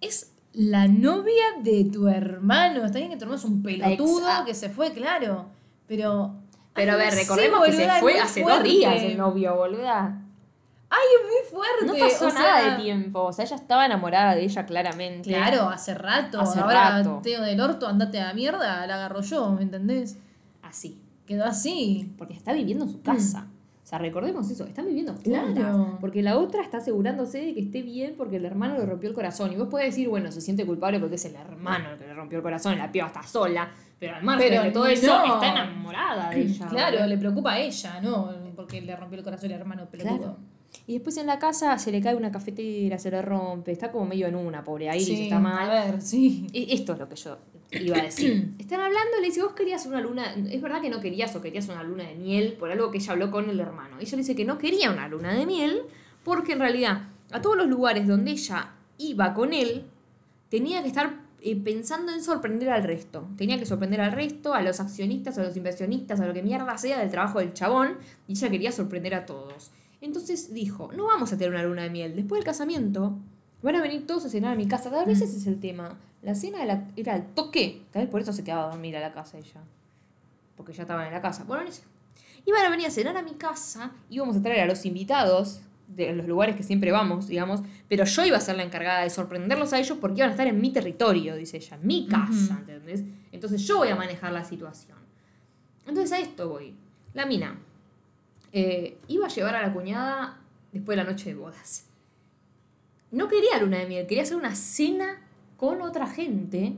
Es 0.02 0.32
la 0.54 0.88
novia 0.88 1.43
de 1.62 1.86
tu 1.86 2.08
hermano. 2.08 2.84
Está 2.84 2.98
bien 2.98 3.12
que 3.12 3.17
tu 3.17 3.26
hermano 3.26 3.38
es 3.38 3.46
un 3.46 3.62
pelotudo 3.62 4.28
que 4.43 4.56
se 4.56 4.69
fue, 4.69 4.91
claro. 4.91 5.50
Pero. 5.88 6.34
Pero 6.74 6.93
a 6.93 6.96
ver, 6.96 7.13
recordemos 7.13 7.63
que 7.65 7.74
se 7.74 7.88
fue 8.00 8.19
hace 8.19 8.41
fuerte. 8.41 8.63
dos 8.63 8.74
días 8.74 9.04
el 9.04 9.15
novio, 9.15 9.56
boluda. 9.56 10.22
Ay, 10.93 11.08
es 11.17 11.27
muy 11.27 11.51
fuerte. 11.51 11.86
No 11.86 12.06
pasó 12.06 12.27
o 12.27 12.29
sea, 12.29 12.39
nada 12.39 12.75
de 12.75 12.84
tiempo. 12.84 13.23
O 13.23 13.34
sea, 13.34 13.45
ella 13.45 13.56
estaba 13.56 13.86
enamorada 13.86 14.36
de 14.36 14.43
ella 14.43 14.65
claramente. 14.65 15.29
Claro, 15.29 15.69
hace 15.69 15.95
rato. 15.95 16.39
Hace 16.39 16.60
Ahora, 16.60 16.97
rato. 16.97 17.19
Teo 17.23 17.41
del 17.41 17.60
orto, 17.60 17.88
andate 17.88 18.19
a 18.19 18.27
la 18.27 18.34
mierda, 18.34 18.86
la 18.86 18.95
agarro 18.95 19.21
yo, 19.21 19.51
¿me 19.51 19.63
entendés? 19.63 20.17
Así. 20.62 21.01
Quedó 21.25 21.45
así. 21.45 22.13
Porque 22.17 22.34
está 22.34 22.53
viviendo 22.53 22.86
en 22.86 22.91
su 22.91 23.01
casa. 23.01 23.47
O 23.84 23.86
sea, 23.86 23.97
recordemos 23.97 24.49
eso, 24.49 24.65
están 24.65 24.86
viviendo 24.86 25.13
juntas. 25.13 25.51
Claro. 25.53 25.97
Porque 25.99 26.21
la 26.21 26.38
otra 26.38 26.62
está 26.62 26.77
asegurándose 26.77 27.39
de 27.39 27.53
que 27.53 27.62
esté 27.62 27.82
bien 27.82 28.13
porque 28.15 28.38
el 28.38 28.45
hermano 28.45 28.77
le 28.77 28.86
rompió 28.86 29.10
el 29.10 29.15
corazón. 29.15 29.51
Y 29.51 29.56
vos 29.56 29.67
podés 29.67 29.88
decir, 29.88 30.08
bueno, 30.08 30.32
se 30.32 30.41
siente 30.41 30.65
culpable 30.65 30.99
porque 30.99 31.15
es 31.15 31.25
el 31.25 31.36
hermano 31.36 31.89
el 31.91 31.97
que 31.97 32.08
le 32.08 32.13
rompió 32.13 32.38
el 32.38 32.43
corazón, 32.43 32.77
la 32.77 32.91
piba 32.91 33.08
está 33.08 33.23
sola. 33.23 33.69
Pero 33.99 34.15
al 34.15 34.23
margen 34.23 34.47
Pero 34.49 34.63
de 34.63 34.71
todo 34.71 34.88
eso, 34.88 35.23
está 35.25 35.51
enamorada 35.51 36.29
de 36.29 36.41
ella. 36.41 36.67
Claro, 36.67 37.06
le 37.06 37.17
preocupa 37.17 37.53
a 37.53 37.60
ella, 37.60 37.99
¿no? 38.01 38.32
Porque 38.56 38.79
le 38.82 38.95
rompió 38.95 39.17
el 39.17 39.23
corazón 39.23 39.51
el 39.51 39.60
hermano 39.60 39.86
pelotudo. 39.88 40.17
Claro. 40.17 40.52
Y 40.88 40.93
después 40.93 41.17
en 41.17 41.27
la 41.27 41.39
casa 41.39 41.77
se 41.77 41.91
le 41.91 42.01
cae 42.01 42.15
una 42.15 42.31
cafetera, 42.31 42.97
se 42.97 43.09
le 43.12 43.21
rompe, 43.21 43.71
está 43.71 43.91
como 43.91 44.05
medio 44.05 44.27
en 44.27 44.36
una, 44.36 44.63
pobre 44.63 44.86
Iris, 44.95 45.05
Sí, 45.05 45.23
está 45.23 45.39
mal. 45.39 45.69
A 45.69 45.86
ver, 45.86 46.01
sí. 46.01 46.47
E- 46.53 46.73
Esto 46.73 46.93
es 46.93 46.99
lo 46.99 47.07
que 47.07 47.15
yo 47.15 47.38
iba 47.71 47.97
a 47.97 48.03
decir. 48.03 48.51
Están 48.59 48.81
hablando, 48.81 49.19
le 49.21 49.27
dice, 49.27 49.41
vos 49.41 49.53
querías 49.53 49.86
una 49.86 50.01
luna, 50.01 50.33
es 50.49 50.62
verdad 50.62 50.81
que 50.81 50.89
no 50.89 50.99
querías 50.99 51.36
o 51.36 51.41
querías 51.41 51.67
una 51.69 51.83
luna 51.83 52.03
de 52.07 52.15
miel 52.15 52.53
por 52.53 52.71
algo 52.71 52.91
que 52.91 52.97
ella 52.97 53.13
habló 53.13 53.31
con 53.31 53.49
el 53.49 53.59
hermano. 53.59 53.97
Ella 53.99 54.12
le 54.12 54.17
dice 54.17 54.36
que 54.36 54.45
no 54.45 54.57
quería 54.57 54.91
una 54.91 55.07
luna 55.07 55.33
de 55.33 55.45
miel 55.45 55.81
porque 56.23 56.53
en 56.53 56.59
realidad 56.59 57.03
a 57.31 57.41
todos 57.41 57.55
los 57.57 57.67
lugares 57.67 58.07
donde 58.07 58.31
ella 58.31 58.71
iba 58.97 59.33
con 59.33 59.53
él, 59.53 59.83
tenía 60.49 60.81
que 60.81 60.88
estar 60.89 61.13
eh, 61.41 61.55
pensando 61.55 62.13
en 62.13 62.23
sorprender 62.23 62.69
al 62.69 62.83
resto. 62.83 63.27
Tenía 63.38 63.57
que 63.57 63.65
sorprender 63.65 64.01
al 64.01 64.12
resto, 64.12 64.53
a 64.53 64.62
los 64.62 64.79
accionistas, 64.79 65.38
a 65.38 65.43
los 65.43 65.57
inversionistas, 65.57 66.19
a 66.19 66.27
lo 66.27 66.33
que 66.33 66.43
mierda 66.43 66.77
sea 66.77 66.99
del 66.99 67.09
trabajo 67.09 67.39
del 67.39 67.53
chabón, 67.53 67.97
y 68.27 68.33
ella 68.33 68.49
quería 68.49 68.71
sorprender 68.71 69.15
a 69.15 69.25
todos. 69.25 69.71
Entonces 70.03 70.53
dijo, 70.53 70.91
no 70.95 71.05
vamos 71.05 71.31
a 71.31 71.37
tener 71.37 71.53
una 71.53 71.63
luna 71.63 71.83
de 71.83 71.89
miel. 71.89 72.15
Después 72.15 72.39
del 72.39 72.45
casamiento, 72.45 73.17
van 73.61 73.75
a 73.77 73.81
venir 73.81 74.05
todos 74.05 74.25
a 74.25 74.29
cenar 74.29 74.53
a 74.53 74.55
mi 74.55 74.67
casa. 74.67 74.91
Tal 74.91 75.05
vez 75.05 75.21
ese 75.21 75.37
es 75.37 75.47
el 75.47 75.59
tema. 75.59 75.97
La 76.21 76.35
cena 76.35 76.59
de 76.59 76.65
la- 76.65 76.87
era 76.97 77.13
al 77.13 77.27
toque. 77.33 77.83
Tal 77.91 78.03
vez 78.03 78.11
por 78.11 78.21
eso 78.21 78.33
se 78.33 78.43
quedaba 78.43 78.65
a 78.65 78.69
dormir 78.71 78.97
a 78.97 78.99
la 78.99 79.13
casa 79.13 79.37
ella. 79.37 79.61
Porque 80.57 80.73
ya 80.73 80.83
estaban 80.83 81.07
en 81.07 81.13
la 81.13 81.21
casa. 81.21 81.45
Bueno. 81.45 81.69
Iban 82.45 82.65
a 82.65 82.69
venir 82.69 82.87
a 82.87 82.91
cenar 82.91 83.15
a 83.15 83.21
mi 83.21 83.31
casa. 83.35 83.91
Íbamos 84.09 84.35
a 84.35 84.41
traer 84.41 84.59
a 84.61 84.65
los 84.65 84.85
invitados 84.85 85.61
de 85.87 86.11
los 86.13 86.27
lugares 86.27 86.55
que 86.57 86.63
siempre 86.63 86.91
vamos, 86.91 87.27
digamos. 87.27 87.61
Pero 87.87 88.03
yo 88.03 88.25
iba 88.25 88.35
a 88.37 88.41
ser 88.41 88.57
la 88.57 88.63
encargada 88.63 89.03
de 89.03 89.09
sorprenderlos 89.09 89.71
a 89.71 89.79
ellos 89.79 89.97
porque 90.01 90.17
iban 90.17 90.29
a 90.29 90.33
estar 90.33 90.47
en 90.47 90.59
mi 90.59 90.73
territorio, 90.73 91.35
dice 91.37 91.55
ella. 91.57 91.77
Mi 91.81 92.07
casa, 92.07 92.57
¿entendés? 92.59 93.03
Entonces 93.31 93.61
yo 93.65 93.77
voy 93.77 93.87
a 93.87 93.95
manejar 93.95 94.33
la 94.33 94.43
situación. 94.43 94.97
Entonces 95.87 96.11
a 96.11 96.19
esto 96.19 96.49
voy. 96.49 96.73
La 97.13 97.25
mina 97.25 97.57
eh, 98.53 98.97
iba 99.07 99.25
a 99.25 99.29
llevar 99.29 99.55
a 99.55 99.61
la 99.61 99.73
cuñada 99.73 100.39
después 100.71 100.95
de 100.97 101.03
la 101.03 101.09
noche 101.09 101.29
de 101.29 101.35
bodas. 101.35 101.87
No 103.11 103.27
quería 103.27 103.59
luna 103.59 103.79
de 103.79 103.87
miel, 103.87 104.07
quería 104.07 104.23
hacer 104.23 104.37
una 104.37 104.55
cena 104.55 105.21
con 105.57 105.81
otra 105.81 106.07
gente. 106.07 106.73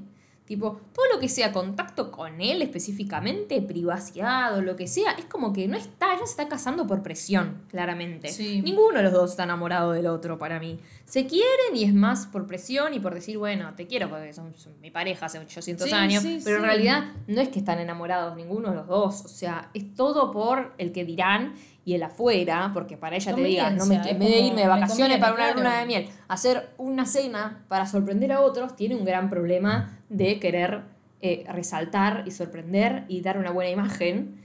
Tipo, 0.45 0.79
todo 0.93 1.05
lo 1.11 1.19
que 1.19 1.27
sea 1.27 1.51
contacto 1.51 2.11
con 2.11 2.39
él 2.39 2.61
específicamente, 2.61 3.63
privacidad 3.63 4.55
o 4.55 4.61
lo 4.61 4.75
que 4.75 4.87
sea, 4.87 5.13
es 5.13 5.25
como 5.25 5.51
que 5.51 5.67
no 5.67 5.75
está, 5.75 6.13
ella 6.13 6.25
se 6.25 6.31
está 6.31 6.47
casando 6.47 6.85
por 6.85 7.01
presión, 7.01 7.63
claramente. 7.67 8.29
Sí. 8.29 8.61
Ninguno 8.61 8.97
de 8.97 9.03
los 9.03 9.11
dos 9.11 9.31
está 9.31 9.45
enamorado 9.45 9.93
del 9.93 10.05
otro 10.05 10.37
para 10.37 10.59
mí. 10.59 10.79
Se 11.05 11.25
quieren 11.25 11.75
y 11.75 11.83
es 11.83 11.95
más 11.95 12.27
por 12.27 12.45
presión 12.45 12.93
y 12.93 12.99
por 12.99 13.15
decir, 13.15 13.39
bueno, 13.39 13.73
te 13.75 13.87
quiero 13.87 14.07
porque 14.07 14.33
son, 14.33 14.53
son 14.53 14.79
mi 14.81 14.91
pareja 14.91 15.25
hace 15.25 15.39
800 15.39 15.87
Sí, 15.87 15.93
años, 15.95 16.21
sí, 16.21 16.39
pero 16.43 16.57
en 16.57 16.63
realidad 16.63 17.05
no 17.25 17.41
es 17.41 17.49
que 17.49 17.57
están 17.57 17.79
enamorados 17.79 18.35
ninguno 18.35 18.69
de 18.69 18.75
los 18.75 18.87
dos, 18.87 19.25
o 19.25 19.27
sea, 19.27 19.71
es 19.73 19.95
todo 19.95 20.31
por 20.31 20.73
el 20.77 20.91
que 20.91 21.05
dirán 21.05 21.55
y 21.85 21.93
el 21.93 22.01
afuera, 22.01 22.71
porque 22.73 22.97
para 22.97 23.15
ella 23.15 23.35
te 23.35 23.43
diga, 23.43 23.69
no 23.69 23.85
me, 23.85 23.95
en 23.95 24.19
vez 24.19 24.29
de 24.29 24.39
irme 24.39 24.61
de 24.61 24.67
vacaciones 24.67 25.17
conviene, 25.17 25.19
para 25.19 25.33
una 25.33 25.43
claro. 25.43 25.57
luna 25.59 25.79
de 25.79 25.85
miel, 25.85 26.09
hacer 26.27 26.69
una 26.77 27.05
cena 27.05 27.63
para 27.67 27.85
sorprender 27.85 28.31
a 28.31 28.41
otros, 28.41 28.75
tiene 28.75 28.95
un 28.95 29.05
gran 29.05 29.29
problema 29.29 29.99
de 30.09 30.39
querer 30.39 30.81
eh, 31.21 31.45
resaltar 31.47 32.23
y 32.25 32.31
sorprender 32.31 33.05
y 33.07 33.21
dar 33.21 33.37
una 33.37 33.51
buena 33.51 33.69
imagen 33.69 34.43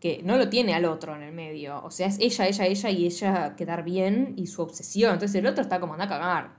que 0.00 0.20
no 0.24 0.36
lo 0.36 0.48
tiene 0.48 0.74
al 0.74 0.84
otro 0.84 1.14
en 1.14 1.22
el 1.22 1.32
medio. 1.32 1.80
O 1.82 1.90
sea, 1.90 2.08
es 2.08 2.18
ella, 2.18 2.46
ella, 2.46 2.66
ella 2.66 2.90
y 2.90 3.06
ella 3.06 3.56
quedar 3.56 3.84
bien 3.84 4.34
y 4.36 4.48
su 4.48 4.60
obsesión. 4.60 5.14
Entonces 5.14 5.36
el 5.36 5.46
otro 5.46 5.62
está 5.62 5.80
como 5.80 5.94
anda 5.94 6.06
a 6.06 6.08
cagar. 6.08 6.50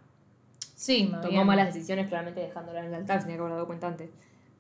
Sí, 0.76 1.12
Tomó 1.22 1.30
bien. 1.30 1.46
malas 1.46 1.74
decisiones 1.74 2.08
claramente 2.08 2.40
dejándola 2.40 2.80
en 2.80 2.88
el 2.88 2.94
altar, 2.96 3.20
se 3.20 3.26
tenía 3.26 3.38
que 3.38 3.42
haber 3.42 3.54
dado 3.54 3.68
cuenta 3.68 3.88
antes. 3.88 4.10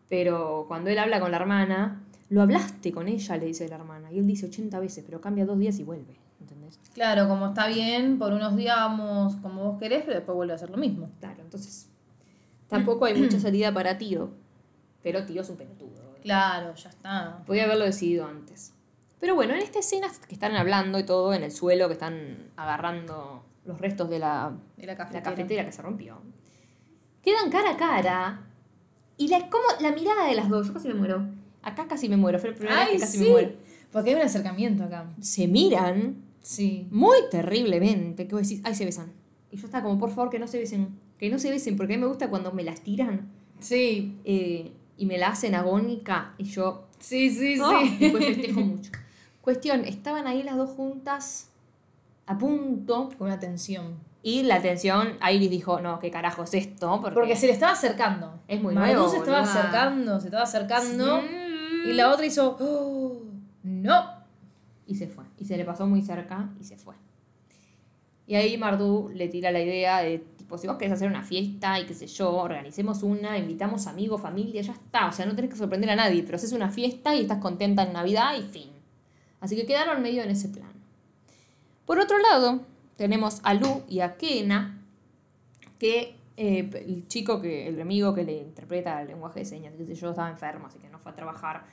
Pero 0.07 0.65
cuando 0.67 0.89
él 0.89 0.99
habla 0.99 1.19
con 1.19 1.31
la 1.31 1.37
hermana, 1.37 2.03
lo 2.29 2.41
hablaste 2.41 2.91
con 2.91 3.07
ella, 3.07 3.37
le 3.37 3.45
dice 3.45 3.67
la 3.67 3.75
hermana. 3.75 4.11
Y 4.11 4.19
él 4.19 4.27
dice 4.27 4.47
80 4.47 4.79
veces, 4.79 5.03
pero 5.05 5.21
cambia 5.21 5.45
dos 5.45 5.59
días 5.59 5.77
y 5.79 5.83
vuelve. 5.83 6.17
¿Entendés? 6.39 6.79
Claro, 6.93 7.27
como 7.27 7.47
está 7.47 7.67
bien, 7.67 8.19
por 8.19 8.33
unos 8.33 8.55
días 8.55 8.75
vamos 8.75 9.35
como 9.37 9.63
vos 9.63 9.79
querés, 9.79 10.03
pero 10.03 10.15
después 10.15 10.35
vuelve 10.35 10.53
a 10.53 10.55
hacer 10.55 10.69
lo 10.69 10.77
mismo. 10.77 11.09
Claro, 11.19 11.41
entonces 11.41 11.89
tampoco 12.67 13.05
hay 13.05 13.13
mucha 13.21 13.39
salida 13.39 13.73
para 13.73 13.97
tío. 13.97 14.29
Pero 15.03 15.25
tío 15.25 15.41
es 15.41 15.49
un 15.49 15.57
pelotudo. 15.57 16.15
Claro, 16.23 16.73
ya 16.73 16.89
está. 16.89 17.43
Podía 17.45 17.65
haberlo 17.65 17.85
decidido 17.85 18.25
antes. 18.25 18.73
Pero 19.19 19.35
bueno, 19.35 19.53
en 19.53 19.61
esta 19.61 19.79
escena 19.79 20.07
que 20.27 20.33
están 20.33 20.55
hablando 20.55 20.97
y 20.97 21.03
todo, 21.03 21.33
en 21.33 21.43
el 21.43 21.51
suelo, 21.51 21.87
que 21.87 21.93
están 21.93 22.51
agarrando 22.55 23.43
los 23.65 23.79
restos 23.79 24.09
de 24.09 24.19
la, 24.19 24.53
De 24.77 24.85
la 24.85 24.95
cafetera 24.95 25.65
que 25.65 25.71
se 25.71 25.81
rompió, 25.81 26.21
quedan 27.23 27.49
cara 27.49 27.71
a 27.71 27.77
cara. 27.77 28.41
Y 29.17 29.27
la, 29.27 29.49
como, 29.49 29.63
la 29.79 29.91
mirada 29.91 30.25
de 30.25 30.35
las 30.35 30.49
dos, 30.49 30.67
yo 30.67 30.73
casi 30.73 30.87
me 30.87 30.95
muero. 30.95 31.25
Acá 31.65 31.87
casi 31.87 32.07
me 32.07 32.15
muero, 32.17 32.39
fue 32.39 32.51
la 32.51 32.55
primera 32.55 32.79
vez 32.79 32.87
Ay, 32.87 32.93
que 32.95 32.99
casi 33.01 33.17
sí. 33.17 33.23
me 33.25 33.29
muero. 33.31 33.51
Porque 33.91 34.09
hay 34.11 34.15
un 34.15 34.21
acercamiento 34.21 34.83
acá. 34.85 35.09
Se 35.19 35.47
miran 35.47 36.15
Sí. 36.41 36.87
muy 36.91 37.17
terriblemente. 37.31 38.27
Que 38.27 38.35
vos 38.35 38.43
decís, 38.47 38.61
ay, 38.63 38.75
se 38.75 38.85
besan. 38.85 39.11
Y 39.51 39.57
yo 39.57 39.65
estaba 39.65 39.83
como, 39.83 39.97
por 39.99 40.09
favor, 40.11 40.29
que 40.29 40.39
no 40.39 40.47
se 40.47 40.59
besen. 40.59 40.89
Que 41.17 41.29
no 41.29 41.39
se 41.39 41.49
besen, 41.49 41.75
porque 41.75 41.93
a 41.93 41.97
mí 41.97 42.01
me 42.01 42.07
gusta 42.07 42.29
cuando 42.29 42.51
me 42.51 42.63
las 42.63 42.81
tiran 42.81 43.27
Sí. 43.59 44.15
eh, 44.25 44.71
y 44.97 45.05
me 45.05 45.17
la 45.17 45.27
hacen 45.29 45.55
agónica 45.55 46.33
y 46.37 46.43
yo 46.45 46.87
Sí, 46.99 47.29
sí, 47.29 47.55
No, 47.57 47.81
sí. 47.81 47.97
después 47.99 48.25
festejo 48.25 48.59
mucho. 48.61 48.91
Cuestión, 49.41 49.85
estaban 49.85 50.27
ahí 50.27 50.43
las 50.43 50.55
dos 50.57 50.69
juntas 50.71 51.49
a 52.25 52.37
punto 52.37 53.09
Con 53.17 53.27
una 53.27 53.39
tensión. 53.39 53.95
y 54.23 54.43
la 54.43 54.55
atención, 54.55 55.17
Iris 55.31 55.49
dijo, 55.51 55.79
no, 55.81 55.99
¿qué 55.99 56.09
carajo 56.11 56.43
es 56.43 56.53
esto? 56.55 56.99
Porque, 57.01 57.13
Porque 57.15 57.35
se 57.35 57.45
le 57.47 57.53
estaba 57.53 57.73
acercando. 57.73 58.39
Es 58.47 58.61
muy 58.61 58.73
Mardú 58.73 58.93
nuevo, 58.93 59.09
se 59.09 59.17
estaba 59.17 59.41
boluda. 59.41 59.53
acercando, 59.59 60.19
se 60.19 60.27
estaba 60.27 60.43
acercando. 60.43 61.21
Sí. 61.21 61.27
Y 61.89 61.93
la 61.93 62.11
otra 62.11 62.25
hizo, 62.25 62.57
"Oh, 62.59 63.21
no. 63.63 64.05
Y 64.87 64.95
se 64.95 65.07
fue. 65.07 65.23
Y 65.39 65.45
se 65.45 65.57
le 65.57 65.65
pasó 65.65 65.87
muy 65.87 66.01
cerca 66.01 66.49
y 66.59 66.63
se 66.63 66.77
fue. 66.77 66.95
Y 68.27 68.35
ahí 68.35 68.57
Mardú 68.57 69.11
le 69.13 69.27
tira 69.27 69.51
la 69.51 69.61
idea 69.61 69.99
de, 69.99 70.19
tipo, 70.37 70.57
si 70.57 70.67
vos 70.67 70.77
querés 70.77 70.93
hacer 70.93 71.07
una 71.07 71.23
fiesta 71.23 71.79
y 71.79 71.85
qué 71.85 71.93
sé 71.93 72.07
yo, 72.07 72.33
organicemos 72.35 73.03
una, 73.03 73.37
invitamos 73.37 73.85
amigos, 73.87 74.21
familia, 74.21 74.61
ya 74.61 74.73
está. 74.73 75.07
O 75.07 75.11
sea, 75.11 75.25
no 75.25 75.35
tenés 75.35 75.51
que 75.51 75.57
sorprender 75.57 75.89
a 75.91 75.95
nadie, 75.95 76.23
pero 76.23 76.35
haces 76.35 76.51
una 76.51 76.71
fiesta 76.71 77.15
y 77.15 77.21
estás 77.21 77.39
contenta 77.39 77.83
en 77.83 77.93
Navidad 77.93 78.35
y 78.37 78.43
fin. 78.43 78.71
Así 79.41 79.55
que 79.55 79.65
quedaron 79.65 80.01
medio 80.01 80.23
en 80.23 80.31
ese 80.31 80.49
plan. 80.49 80.71
Por 81.85 81.99
otro 81.99 82.17
lado, 82.17 82.61
tenemos 82.97 83.41
a 83.43 83.53
Lu 83.53 83.83
y 83.87 83.99
a 83.99 84.17
Kena, 84.17 84.81
que 85.77 86.15
eh, 86.37 86.69
el 86.73 87.07
chico, 87.07 87.41
que 87.41 87.67
el 87.67 87.79
amigo 87.79 88.13
que 88.15 88.23
le 88.23 88.37
interpreta 88.37 89.01
el 89.01 89.09
lenguaje 89.09 89.41
de 89.41 89.45
señas, 89.45 89.73
qué 89.77 89.85
sé 89.85 89.93
yo, 89.93 90.09
estaba 90.09 90.29
enfermo, 90.29 90.67
así 90.67 90.79
que 90.79 90.89
no 90.89 90.97
fue 90.97 91.11
a 91.11 91.15
trabajar. 91.15 91.63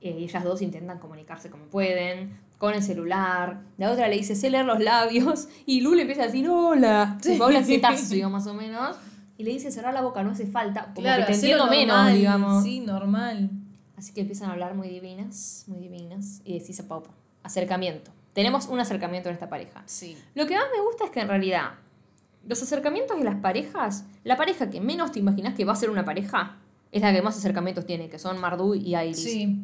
Eh, 0.00 0.16
ellas 0.18 0.44
dos 0.44 0.62
intentan 0.62 0.98
comunicarse 0.98 1.50
como 1.50 1.64
pueden, 1.64 2.38
con 2.58 2.74
el 2.74 2.82
celular. 2.82 3.62
La 3.76 3.90
otra 3.90 4.08
le 4.08 4.16
dice, 4.16 4.34
sé 4.34 4.50
leer 4.50 4.64
los 4.64 4.80
labios. 4.80 5.48
Y 5.66 5.80
Lu 5.80 5.94
le 5.94 6.02
empieza 6.02 6.22
a 6.22 6.26
decir, 6.26 6.48
hola. 6.48 7.18
Habla 7.40 7.62
cetáceo, 7.64 8.30
más 8.30 8.46
o 8.46 8.54
menos. 8.54 8.96
Y 9.36 9.44
le 9.44 9.52
dice, 9.52 9.70
cerrar 9.70 9.94
la 9.94 10.02
boca, 10.02 10.22
no 10.22 10.30
hace 10.30 10.46
falta. 10.46 10.92
Como 10.94 11.06
que 11.26 11.34
te 11.34 11.70
menos, 11.70 12.12
digamos. 12.12 12.64
Sí, 12.64 12.80
normal. 12.80 13.50
Así 13.96 14.12
que 14.12 14.20
empiezan 14.20 14.50
a 14.50 14.52
hablar 14.52 14.74
muy 14.74 14.88
divinas, 14.88 15.64
muy 15.66 15.78
divinas. 15.78 16.40
Y 16.44 16.58
decís, 16.58 16.80
Pau, 16.82 17.02
acercamiento. 17.42 18.12
Tenemos 18.32 18.66
un 18.66 18.78
acercamiento 18.78 19.28
en 19.28 19.34
esta 19.34 19.48
pareja. 19.48 19.82
Sí. 19.86 20.16
Lo 20.34 20.46
que 20.46 20.54
más 20.54 20.66
me 20.76 20.82
gusta 20.82 21.04
es 21.06 21.10
que 21.10 21.20
en 21.20 21.28
realidad 21.28 21.72
los 22.46 22.62
acercamientos 22.62 23.18
de 23.18 23.24
las 23.24 23.36
parejas, 23.36 24.04
la 24.24 24.36
pareja 24.36 24.70
que 24.70 24.80
menos 24.80 25.12
te 25.12 25.18
imaginas 25.18 25.54
que 25.54 25.64
va 25.64 25.72
a 25.72 25.76
ser 25.76 25.90
una 25.90 26.04
pareja, 26.04 26.56
es 26.92 27.02
la 27.02 27.12
que 27.12 27.20
más 27.20 27.36
acercamientos 27.36 27.84
tiene, 27.84 28.08
que 28.08 28.18
son 28.18 28.40
Mardu 28.40 28.74
y 28.74 28.96
Iris. 28.96 29.22
Sí, 29.22 29.58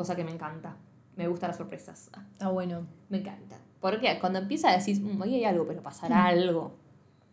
Cosa 0.00 0.16
que 0.16 0.24
me 0.24 0.30
encanta. 0.30 0.76
Me 1.16 1.28
gustan 1.28 1.48
las 1.48 1.58
sorpresas. 1.58 2.08
Ah, 2.14 2.22
está 2.32 2.48
bueno. 2.48 2.86
Me 3.10 3.18
encanta. 3.18 3.58
Porque 3.82 4.18
cuando 4.18 4.38
empieza 4.38 4.70
a 4.70 4.72
decir, 4.72 4.98
"Mm, 4.98 5.20
ahí 5.22 5.34
hay 5.34 5.44
algo, 5.44 5.66
pero 5.66 5.82
pasará 5.82 6.24
algo. 6.28 6.78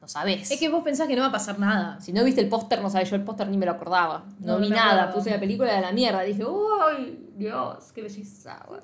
no 0.02 0.08
sabes. 0.10 0.52
Es 0.52 0.60
que 0.60 0.68
vos 0.70 0.84
pensás 0.84 1.08
que 1.08 1.16
no 1.16 1.22
va 1.22 1.30
a 1.30 1.32
pasar 1.32 1.58
nada. 1.60 2.00
Si 2.02 2.12
no 2.12 2.24
viste 2.26 2.42
el 2.42 2.50
póster, 2.50 2.82
no 2.82 2.90
sabes, 2.90 3.10
yo 3.10 3.16
el 3.16 3.24
póster 3.24 3.48
ni 3.48 3.58
me 3.58 3.66
lo 3.66 3.72
acordaba. 3.72 4.26
No, 4.42 4.54
No, 4.56 4.60
vi 4.60 4.70
nada, 4.70 5.04
acuerdo. 5.04 5.16
puse 5.16 5.30
la 5.32 5.40
película 5.40 5.74
de 5.74 5.80
la 5.82 5.92
mierda. 5.94 6.22
Dije, 6.24 6.44
uy, 6.46 7.30
Dios, 7.38 7.92
qué 7.94 8.02
belleza. 8.04 8.64
Bueno. 8.68 8.84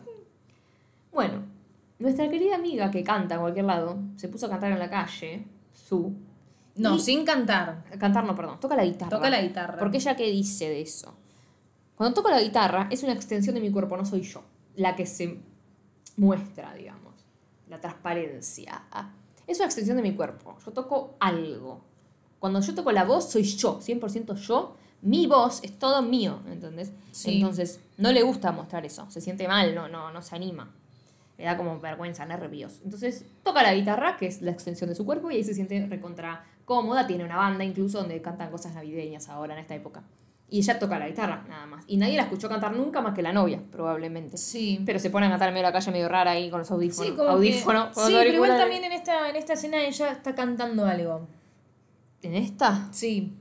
Bueno, 1.11 1.33
nuestra 1.99 2.29
querida 2.29 2.55
amiga 2.55 2.89
que 2.89 3.03
canta 3.03 3.35
en 3.35 3.41
cualquier 3.41 3.65
lado, 3.65 3.97
se 4.15 4.27
puso 4.29 4.45
a 4.45 4.49
cantar 4.49 4.71
en 4.71 4.79
la 4.79 4.89
calle, 4.89 5.45
su. 5.73 6.13
No, 6.75 6.95
Y- 6.95 6.99
sin 6.99 7.23
cantar. 7.25 7.83
Cantar 7.99 8.23
no, 8.25 8.33
perdón, 8.35 8.59
toca 8.61 8.75
la 8.75 8.83
guitarra. 8.85 9.09
Toca 9.09 9.29
la 9.29 9.41
guitarra. 9.41 9.77
Porque 9.77 9.97
ella 9.97 10.15
qué 10.15 10.25
dice 10.31 10.69
de 10.69 10.81
eso. 10.81 11.13
Cuando 11.95 12.15
toco 12.15 12.29
la 12.29 12.41
guitarra 12.41 12.88
es 12.91 13.03
una 13.03 13.13
extensión 13.13 13.56
de 13.56 13.62
mi 13.62 13.71
cuerpo, 13.71 13.95
no 13.97 14.06
soy 14.06 14.21
yo. 14.21 14.43
La 14.75 14.95
que 14.95 15.06
se 15.06 15.39
muestra, 16.17 16.73
digamos. 16.73 17.13
La 17.69 17.79
transparencia. 17.79 18.84
Es 19.47 19.58
una 19.58 19.65
extensión 19.65 19.97
de 19.97 20.03
mi 20.03 20.15
cuerpo. 20.15 20.58
Yo 20.65 20.71
toco 20.71 21.15
algo. 21.19 21.82
Cuando 22.39 22.60
yo 22.62 22.75
toco 22.75 22.91
la 22.91 23.03
voz, 23.03 23.32
soy 23.32 23.43
yo, 23.43 23.79
100% 23.79 24.36
yo. 24.36 24.75
Mi 25.01 25.27
voz 25.27 25.63
es 25.63 25.77
todo 25.77 26.01
mío, 26.01 26.41
¿entendés? 26.47 26.91
Sí. 27.12 27.36
Entonces, 27.36 27.79
no 27.97 28.12
le 28.12 28.23
gusta 28.23 28.51
mostrar 28.51 28.86
eso. 28.86 29.10
Se 29.10 29.21
siente 29.21 29.47
mal, 29.47 29.75
no, 29.75 29.88
no, 29.88 30.12
no 30.12 30.21
se 30.21 30.36
anima. 30.36 30.73
Le 31.38 31.45
da 31.45 31.58
como 31.58 31.79
vergüenza, 31.79 32.25
nervios. 32.25 32.79
Entonces, 32.84 33.25
toca 33.43 33.63
la 33.63 33.73
guitarra, 33.73 34.17
que 34.17 34.27
es 34.27 34.41
la 34.41 34.51
extensión 34.51 34.89
de 34.89 34.95
su 34.95 35.06
cuerpo, 35.06 35.29
y 35.29 35.36
ahí 35.36 35.43
se 35.43 35.53
siente 35.53 35.86
recontra 35.88 36.45
cómoda. 36.65 37.06
Tiene 37.06 37.23
una 37.23 37.38
banda 37.38 37.63
incluso 37.63 37.99
donde 37.99 38.21
cantan 38.21 38.49
cosas 38.49 38.75
navideñas 38.75 39.29
ahora 39.29 39.53
en 39.53 39.60
esta 39.60 39.75
época. 39.75 40.03
Y 40.49 40.60
ella 40.60 40.77
toca 40.77 40.99
la 40.99 41.08
guitarra, 41.08 41.43
nada 41.49 41.65
más. 41.65 41.84
Y 41.88 41.97
nadie 41.97 42.15
la 42.15 42.23
escuchó 42.23 42.47
cantar 42.47 42.75
nunca 42.75 43.01
más 43.01 43.15
que 43.15 43.23
la 43.23 43.34
novia, 43.34 43.60
probablemente. 43.71 44.38
Sí. 44.38 44.82
Pero 44.86 44.99
se 44.99 45.10
pone 45.10 45.25
a 45.25 45.29
cantar 45.29 45.47
en 45.49 45.56
medio 45.56 45.65
de 45.65 45.71
la 45.73 45.79
calle 45.79 45.91
medio 45.91 46.08
rara 46.10 46.32
ahí 46.32 46.49
con 46.51 46.60
los 46.60 46.69
audífonos. 46.69 47.10
Sí, 47.12 47.15
como 47.17 47.29
audífono, 47.29 47.88
que- 47.89 47.93
con 47.95 48.06
sí 48.08 48.13
pero 48.15 48.34
igual 48.34 48.58
también 48.58 48.84
en 48.84 48.91
esta, 48.91 49.29
en 49.29 49.36
esta 49.36 49.53
escena 49.53 49.82
ella 49.84 50.12
está 50.12 50.36
cantando 50.36 50.86
algo. 50.86 51.27
¿En 52.21 52.36
esta? 52.36 52.88
Sí. 52.91 53.34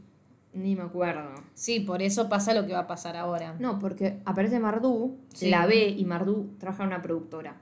Ni 0.55 0.75
me 0.77 0.83
acuerdo. 0.83 1.31
Sí, 1.55 1.81
por 1.81 2.03
eso 2.03 2.29
pasa 2.29 2.53
lo 2.55 2.67
que 2.67 2.73
va 2.73 2.81
a 2.81 2.87
pasar 2.87 3.17
ahora. 3.17 3.57
No, 3.59 3.79
porque 3.79 4.21
aparece 4.25 4.59
Mardú, 4.61 5.19
Sí. 5.35 5.51
la 5.51 5.67
ve 5.67 5.89
y 5.89 6.05
Mardú 6.05 6.51
trabaja 6.59 6.83
en 6.83 6.89
una 6.89 7.03
productora. 7.03 7.57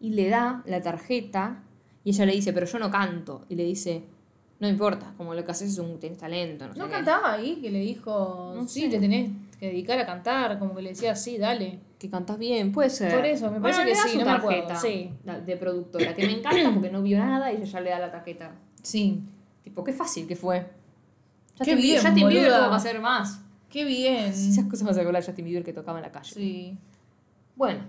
Y 0.00 0.10
le 0.10 0.28
da 0.28 0.62
la 0.66 0.80
tarjeta 0.82 1.62
y 2.04 2.10
ella 2.10 2.26
le 2.26 2.32
dice, 2.32 2.52
pero 2.52 2.66
yo 2.66 2.78
no 2.78 2.90
canto. 2.90 3.44
Y 3.48 3.54
le 3.54 3.64
dice, 3.64 4.04
no 4.60 4.68
importa, 4.68 5.12
como 5.16 5.34
lo 5.34 5.44
que 5.44 5.50
haces 5.52 5.70
es 5.72 5.78
un 5.78 5.98
tenés 5.98 6.18
talento. 6.18 6.66
No, 6.66 6.72
sé 6.74 6.78
¿No 6.78 6.86
qué". 6.86 6.92
cantaba 6.92 7.32
ahí? 7.34 7.56
Que 7.62 7.70
le 7.70 7.78
dijo, 7.80 8.52
No 8.56 8.66
sí, 8.66 8.82
sé. 8.82 8.88
te 8.88 8.98
tenés 8.98 9.30
que 9.60 9.66
dedicar 9.66 9.98
a 9.98 10.06
cantar. 10.06 10.58
Como 10.58 10.74
que 10.74 10.82
le 10.82 10.88
decía, 10.90 11.14
sí, 11.14 11.38
dale. 11.38 11.78
Que 11.98 12.08
cantás 12.10 12.38
bien, 12.38 12.70
puede 12.72 12.90
ser. 12.90 13.12
Por 13.14 13.24
eso, 13.26 13.50
me 13.50 13.60
parece 13.60 13.80
Bueno, 13.80 13.84
que 13.84 13.90
le 13.90 13.96
da 13.96 14.02
sí, 14.04 14.12
su 14.12 14.18
no 14.18 14.24
tarjeta 14.24 14.76
sí. 14.76 15.10
de 15.46 15.56
productora, 15.56 16.14
que 16.14 16.26
me 16.26 16.32
encanta 16.32 16.70
porque 16.72 16.90
no 16.90 17.02
vio 17.02 17.18
nada 17.18 17.52
y 17.52 17.56
ella 17.56 17.64
ya 17.64 17.80
le 17.80 17.90
da 17.90 17.98
la 17.98 18.10
tarjeta. 18.10 18.52
Sí. 18.82 19.20
Tipo, 19.64 19.82
qué 19.84 19.92
fácil 19.92 20.26
que 20.28 20.36
fue. 20.36 20.60
Qué 20.60 21.72
Justin 21.72 21.76
Bieber- 21.78 21.82
bien, 21.82 21.96
Justin 22.02 22.14
Bieber 22.28 22.42
boluda. 22.44 22.58
tuvo 22.60 22.70
que 22.70 22.76
hacer 22.76 23.00
más. 23.00 23.40
Qué 23.68 23.84
bien. 23.84 24.24
Esas 24.26 24.64
cosas 24.66 24.82
me 24.86 24.94
sacó 24.94 25.10
la 25.12 25.20
Justin 25.22 25.44
Bieber 25.44 25.64
que 25.64 25.72
tocaba 25.72 25.98
en 25.98 26.02
la 26.04 26.12
calle. 26.12 26.32
Sí. 26.32 26.78
Bueno, 27.56 27.80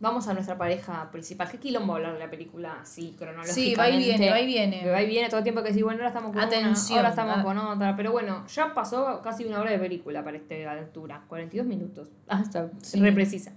vamos 0.00 0.28
a 0.28 0.34
nuestra 0.34 0.58
pareja 0.58 1.10
principal. 1.10 1.48
¿Qué 1.50 1.58
quilombo 1.58 1.94
hablar 1.94 2.12
de 2.14 2.18
la 2.18 2.30
película 2.30 2.78
así, 2.82 3.14
cronológicamente? 3.18 3.60
Sí, 3.70 3.74
va 3.74 3.88
y 3.88 3.98
viene, 3.98 4.30
va 4.30 4.40
y 4.40 4.46
viene. 4.46 4.90
Va 4.90 5.02
y 5.02 5.06
viene 5.06 5.28
todo 5.28 5.38
el 5.38 5.44
tiempo 5.44 5.62
que 5.62 5.68
decís, 5.68 5.82
bueno, 5.82 5.98
ahora 6.00 6.08
estamos 6.08 6.32
con 6.32 6.40
Atención. 6.40 6.92
una, 6.92 6.96
ahora 6.98 7.08
estamos 7.10 7.36
Ah. 7.38 7.42
con 7.42 7.58
otra. 7.58 7.96
Pero 7.96 8.12
bueno, 8.12 8.46
ya 8.48 8.74
pasó 8.74 9.20
casi 9.22 9.44
una 9.44 9.60
hora 9.60 9.70
de 9.70 9.78
película 9.78 10.22
para 10.24 10.36
esta 10.36 10.54
altura. 10.70 11.22
42 11.28 11.66
minutos. 11.66 12.08
Ah, 12.28 12.40
está 12.42 12.70
Sí. 12.82 12.98
re 13.00 13.12
precisa. 13.12 13.52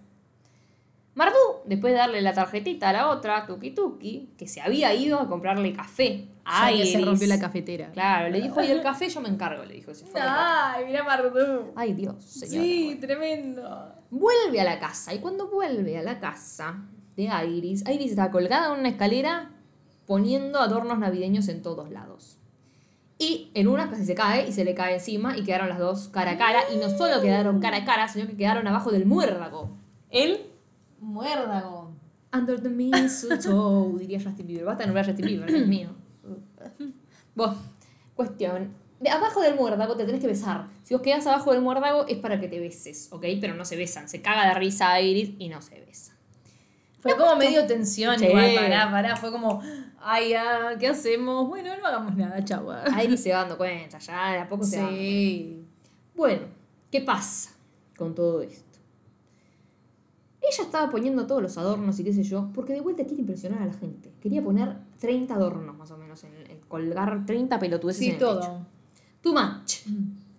Mardú, 1.17 1.63
después 1.65 1.93
de 1.93 1.97
darle 1.97 2.21
la 2.21 2.31
tarjetita 2.31 2.89
a 2.89 2.93
la 2.93 3.09
otra, 3.09 3.47
Tuki 3.47 3.71
Tuki, 3.71 4.29
que 4.37 4.47
se 4.47 4.61
había 4.61 4.93
ido 4.93 5.19
a 5.19 5.27
comprarle 5.27 5.73
café 5.73 6.27
a 6.45 6.69
que 6.69 6.85
se 6.85 6.91
Iris. 6.99 7.05
rompió 7.07 7.27
la 7.27 7.39
cafetera. 7.39 7.91
Claro, 7.91 8.29
le 8.29 8.39
dijo, 8.39 8.61
y 8.61 8.67
el 8.67 8.81
café 8.83 9.09
yo 9.09 9.19
me 9.19 9.27
encargo, 9.29 9.65
le 9.65 9.73
dijo. 9.73 9.95
se 9.95 10.05
fue. 10.05 10.21
Ay, 10.23 10.85
mira 10.85 11.03
Mardú. 11.03 11.71
Ay, 11.75 11.93
Dios, 11.93 12.23
señora. 12.23 12.61
Sí, 12.61 12.97
tremendo. 13.01 13.95
Vuelve 14.11 14.61
a 14.61 14.63
la 14.63 14.79
casa 14.79 15.11
y 15.11 15.17
cuando 15.17 15.47
vuelve 15.49 15.97
a 15.97 16.03
la 16.03 16.19
casa 16.19 16.83
de 17.15 17.23
Iris, 17.23 17.83
Iris 17.89 18.11
está 18.11 18.29
colgada 18.29 18.71
en 18.71 18.79
una 18.79 18.89
escalera 18.89 19.49
poniendo 20.05 20.59
adornos 20.59 20.99
navideños 20.99 21.47
en 21.47 21.63
todos 21.63 21.89
lados. 21.89 22.37
Y 23.17 23.49
en 23.55 23.67
una 23.67 23.89
casi 23.89 24.05
se 24.05 24.13
cae 24.13 24.47
y 24.47 24.51
se 24.51 24.63
le 24.63 24.75
cae 24.75 24.93
encima 24.93 25.35
y 25.35 25.43
quedaron 25.43 25.69
las 25.69 25.79
dos 25.79 26.09
cara 26.09 26.33
a 26.33 26.37
cara 26.37 26.59
y 26.71 26.77
no 26.77 26.91
solo 26.95 27.19
quedaron 27.23 27.59
cara 27.59 27.77
a 27.77 27.85
cara, 27.85 28.07
sino 28.07 28.27
que 28.27 28.37
quedaron 28.37 28.67
abajo 28.67 28.91
del 28.91 29.07
muérdago. 29.07 29.75
Él 30.11 30.51
Muérdago. 30.99 31.91
Under 32.33 32.61
the 32.61 32.69
mistletoe, 32.69 33.95
diría 33.99 34.19
Justin 34.21 34.47
Bieber. 34.47 34.65
Basta 34.65 34.83
de 34.83 34.87
nombrar 34.87 35.05
a 35.05 35.07
Justin 35.07 35.25
Bieber, 35.25 35.51
Dios 35.51 35.67
mío. 35.67 35.89
Vos, 37.35 37.55
cuestión. 38.15 38.73
De 38.99 39.09
abajo 39.09 39.41
del 39.41 39.55
muérdago 39.55 39.95
te 39.95 40.05
tenés 40.05 40.19
que 40.19 40.27
besar. 40.27 40.67
Si 40.83 40.93
vos 40.95 41.03
quedás 41.03 41.25
abajo 41.27 41.51
del 41.53 41.61
muérdago 41.61 42.07
es 42.07 42.17
para 42.17 42.39
que 42.39 42.47
te 42.47 42.59
beses, 42.59 43.09
¿ok? 43.11 43.25
Pero 43.39 43.53
no 43.53 43.63
se 43.63 43.75
besan. 43.75 44.09
Se 44.09 44.21
caga 44.21 44.47
de 44.47 44.55
risa 44.55 44.99
Iris 44.99 45.31
y 45.37 45.49
no 45.49 45.61
se 45.61 45.79
besa. 45.81 46.13
Fue 46.99 47.15
como 47.15 47.35
medio 47.35 47.65
tensión, 47.67 48.17
Sí. 48.17 48.25
igual, 48.25 48.55
pará, 48.55 48.89
pará. 48.89 49.15
Fue 49.15 49.31
como, 49.31 49.61
ay, 50.01 50.33
ah, 50.33 50.71
¿qué 50.79 50.87
hacemos? 50.87 51.47
Bueno, 51.47 51.77
no 51.77 51.85
hagamos 51.85 52.15
nada, 52.15 52.43
chau. 52.43 52.67
Iris 53.03 53.21
se 53.21 53.31
va 53.31 53.37
dando 53.41 53.55
cuenta, 53.57 53.99
ya 53.99 54.31
de 54.31 54.39
a 54.39 54.49
poco 54.49 54.63
se 54.63 54.77
va 54.77 54.83
dando 54.85 54.97
cuenta. 54.97 55.11
Sí. 55.13 55.65
Bueno, 56.15 56.47
¿qué 56.91 57.01
pasa 57.01 57.51
con 57.95 58.15
todo 58.15 58.41
esto? 58.41 58.66
Ella 60.51 60.63
estaba 60.63 60.89
poniendo 60.89 61.27
todos 61.27 61.41
los 61.41 61.57
adornos 61.57 61.99
y 61.99 62.03
qué 62.03 62.13
sé 62.13 62.23
yo, 62.23 62.49
porque 62.53 62.73
de 62.73 62.81
vuelta 62.81 63.03
quiere 63.05 63.21
impresionar 63.21 63.61
a 63.61 63.65
la 63.65 63.73
gente. 63.73 64.11
Quería 64.21 64.41
poner 64.43 64.77
30 64.99 65.33
adornos 65.33 65.77
más 65.77 65.91
o 65.91 65.97
menos, 65.97 66.23
en, 66.23 66.33
en 66.49 66.59
colgar 66.67 67.25
30 67.25 67.59
pelotudeces 67.59 68.01
en 68.01 68.05
Sí, 68.05 68.11
el 68.11 68.17
techo. 68.17 68.39
todo. 68.39 68.65
Too 69.21 69.33
much. 69.33 69.75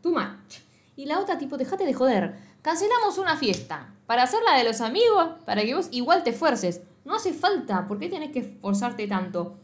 Too 0.03 0.13
much. 0.13 0.59
Y 0.97 1.07
la 1.07 1.19
otra 1.21 1.37
tipo, 1.39 1.57
dejate 1.59 1.85
de 1.85 1.93
joder. 1.95 2.37
Cancelamos 2.63 3.19
una 3.19 3.37
fiesta. 3.37 3.95
Para 4.07 4.23
hacer 4.23 4.41
la 4.45 4.57
de 4.57 4.65
los 4.65 4.81
amigos, 4.81 5.29
para 5.45 5.63
que 5.63 5.75
vos 5.75 5.89
igual 5.93 6.23
te 6.25 6.31
esfuerces. 6.31 6.81
No 7.05 7.15
hace 7.15 7.33
falta. 7.35 7.87
¿Por 7.87 7.99
qué 7.99 8.09
tenés 8.09 8.31
que 8.33 8.39
esforzarte 8.41 9.07
tanto? 9.07 9.57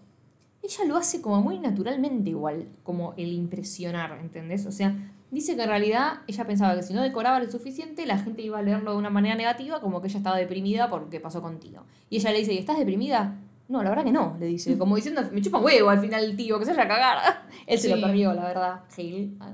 Ella 0.63 0.85
lo 0.87 0.97
hace 0.97 1.21
como 1.21 1.41
muy 1.43 1.59
naturalmente 1.59 2.31
igual, 2.31 2.69
como 2.83 3.15
el 3.17 3.33
impresionar, 3.33 4.19
¿entendés? 4.21 4.65
O 4.67 4.73
sea, 4.73 5.14
dice 5.35 5.57
que 5.57 5.63
en 5.63 5.69
realidad 5.69 6.21
ella 6.27 6.47
pensaba 6.47 6.75
que 6.77 6.83
si 6.83 6.95
no 6.95 7.03
decoraba 7.03 7.39
lo 7.41 7.51
suficiente, 7.51 8.07
la 8.07 8.19
gente 8.19 8.41
iba 8.43 8.59
a 8.59 8.63
leerlo 8.63 8.93
de 8.93 8.99
una 8.99 9.11
manera 9.11 9.35
negativa, 9.35 9.81
como 9.81 10.01
que 10.01 10.09
ella 10.09 10.19
estaba 10.19 10.37
deprimida 10.39 10.89
porque 10.89 11.21
pasó 11.21 11.43
contigo. 11.43 11.83
Y 12.09 12.17
ella 12.17 12.31
le 12.33 12.39
dice, 12.39 12.53
¿y 12.55 12.59
estás 12.59 12.79
deprimida? 12.79 13.37
No, 13.69 13.83
la 13.83 13.91
verdad 13.91 14.05
que 14.05 14.13
no, 14.13 14.37
le 14.39 14.47
dice. 14.47 14.77
Como 14.79 14.95
diciendo, 14.97 15.23
me 15.33 15.41
chupa 15.41 15.59
un 15.59 15.65
huevo 15.65 15.89
al 15.91 15.99
final 16.01 16.23
el 16.25 16.37
tío, 16.37 16.59
que 16.59 16.65
se 16.67 16.73
vaya 16.73 16.85
a 16.85 16.89
cagar. 16.89 17.43
Él 17.67 17.79
se 17.79 17.89
lo 17.95 18.01
perdió, 18.01 18.33
la 18.35 18.45
verdad. 18.45 18.81
Gil. 18.95 19.37
Ah, 19.41 19.53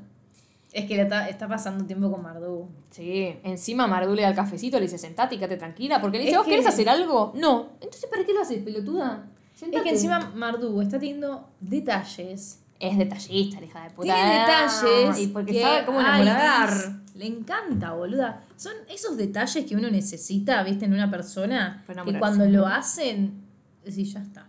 Es 0.72 0.84
que 0.86 1.00
está, 1.00 1.28
está 1.28 1.46
pasando 1.48 1.84
tiempo 1.84 2.10
con 2.10 2.20
Mardú. 2.22 2.68
Sí, 2.90 3.36
encima 3.44 3.86
Mardú 3.86 4.14
le 4.16 4.22
da 4.22 4.28
el 4.30 4.34
cafecito, 4.34 4.78
le 4.78 4.82
dice, 4.86 4.98
sentate 4.98 5.36
y 5.36 5.38
quédate 5.38 5.56
tranquila, 5.58 6.00
porque 6.00 6.18
le 6.18 6.24
dice, 6.24 6.32
Es 6.32 6.38
¿vos 6.38 6.44
que- 6.46 6.50
querés 6.52 6.66
hacer 6.66 6.88
algo? 6.88 7.32
No. 7.36 7.68
Entonces, 7.80 8.06
¿para 8.10 8.24
qué 8.24 8.32
lo 8.34 8.40
haces, 8.42 8.62
pelotuda? 8.64 9.26
Es 9.54 9.60
Sentate. 9.60 9.84
que 9.84 9.90
encima 9.90 10.32
Mardú 10.34 10.80
está 10.80 10.98
teniendo 10.98 11.48
detalles. 11.60 12.62
Es 12.80 12.96
detallista, 12.98 13.60
la 13.60 13.66
hija 13.66 13.84
de 13.84 13.90
puta. 13.90 14.14
Tiene 14.14 14.40
detalles. 14.40 15.18
Y 15.20 15.26
porque 15.28 15.52
que 15.52 15.60
sabe 15.62 15.84
cómo 15.86 16.00
enamorar. 16.00 16.70
Le 17.14 17.26
encanta, 17.26 17.92
boluda. 17.92 18.42
Son 18.56 18.72
esos 18.88 19.16
detalles 19.18 19.66
que 19.66 19.76
uno 19.76 19.90
necesita, 19.90 20.62
viste, 20.62 20.86
en 20.86 20.94
una 20.94 21.10
persona. 21.10 21.84
Que 22.04 22.18
cuando 22.18 22.46
lo 22.46 22.66
hacen, 22.66 23.42
decís, 23.84 24.14
ya 24.14 24.20
está. 24.22 24.46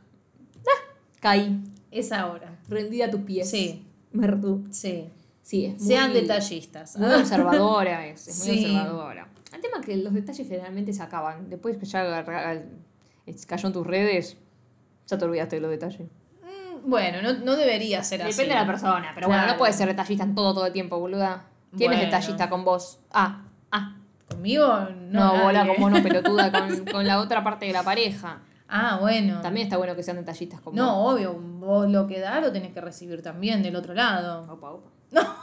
Caí, 1.20 1.62
Es 1.92 2.12
ahora. 2.12 2.58
rendida 2.68 3.06
a 3.08 3.12
tus 3.12 3.22
pies. 3.22 3.50
Sí. 3.50 3.86
Mardú. 4.14 4.66
Sí. 4.72 5.10
Sí, 5.44 5.66
es 5.66 5.80
muy, 5.80 5.88
Sean 5.88 6.14
detallistas. 6.14 6.98
Muy 6.98 7.12
observadora 7.12 8.08
es, 8.08 8.28
es 8.28 8.40
muy 8.48 8.58
Sí. 8.58 8.66
observadora. 8.66 9.28
El 9.54 9.62
tema 9.62 9.80
es 9.82 9.86
que 9.86 9.98
los 9.98 10.14
detalles 10.14 10.48
generalmente 10.48 10.94
se 10.94 11.04
acaban. 11.04 11.50
Después 11.50 11.78
que 11.78 11.86
ya 11.86 12.24
cayó 13.48 13.68
en 13.68 13.74
tus 13.74 13.86
redes, 13.86 14.38
ya 15.08 15.18
te 15.18 15.26
olvidaste 15.26 15.58
de 15.58 15.62
los 15.62 15.70
detalles. 15.72 16.08
Bueno, 16.86 17.22
no, 17.22 17.34
no 17.34 17.56
debería 17.56 18.04
ser 18.04 18.22
así. 18.22 18.32
Depende 18.32 18.54
de 18.56 18.62
la 18.62 18.68
persona, 18.68 19.12
pero 19.16 19.28
bueno, 19.28 19.42
Claro. 19.44 19.54
no 19.54 19.58
puedes 19.58 19.76
ser 19.76 19.88
detallista 19.88 20.24
en 20.24 20.36
todo 20.36 20.54
todo 20.54 20.66
el 20.66 20.74
tiempo, 20.74 21.00
boluda. 21.00 21.46
¿Quién 21.78 21.92
es 21.94 21.98
Bueno. 22.00 22.12
detallista 22.12 22.50
con 22.50 22.66
vos? 22.66 23.00
Ah, 23.12 23.44
ah. 23.72 23.96
Conmigo 24.30 24.68
No, 25.10 25.38
no. 25.38 25.44
bola 25.44 25.64
nadie. 25.64 25.76
como 25.76 25.90
no 25.90 25.96
pelotuda 26.04 26.52
con, 26.52 26.86
con 26.86 27.08
la 27.08 27.20
otra 27.20 27.44
parte 27.44 27.66
de 27.66 27.74
la 27.74 27.84
pareja. 27.84 28.40
Ah, 28.68 28.98
bueno. 29.02 29.42
También 29.42 29.68
está 29.68 29.78
bueno 29.78 29.96
que 29.96 30.04
sean 30.04 30.18
detallistas 30.18 30.62
con 30.62 30.74
vos. 30.74 30.78
No, 30.82 31.06
obvio, 31.08 31.34
vos 31.34 31.90
lo 31.90 32.08
que 32.08 32.20
da 32.20 32.40
lo 32.42 32.52
tenés 32.52 32.72
que 32.74 32.82
recibir 32.82 33.22
también 33.22 33.62
del 33.62 33.76
otro 33.76 33.94
lado. 33.94 34.52
Opa, 34.52 34.72
opa. 34.72 34.90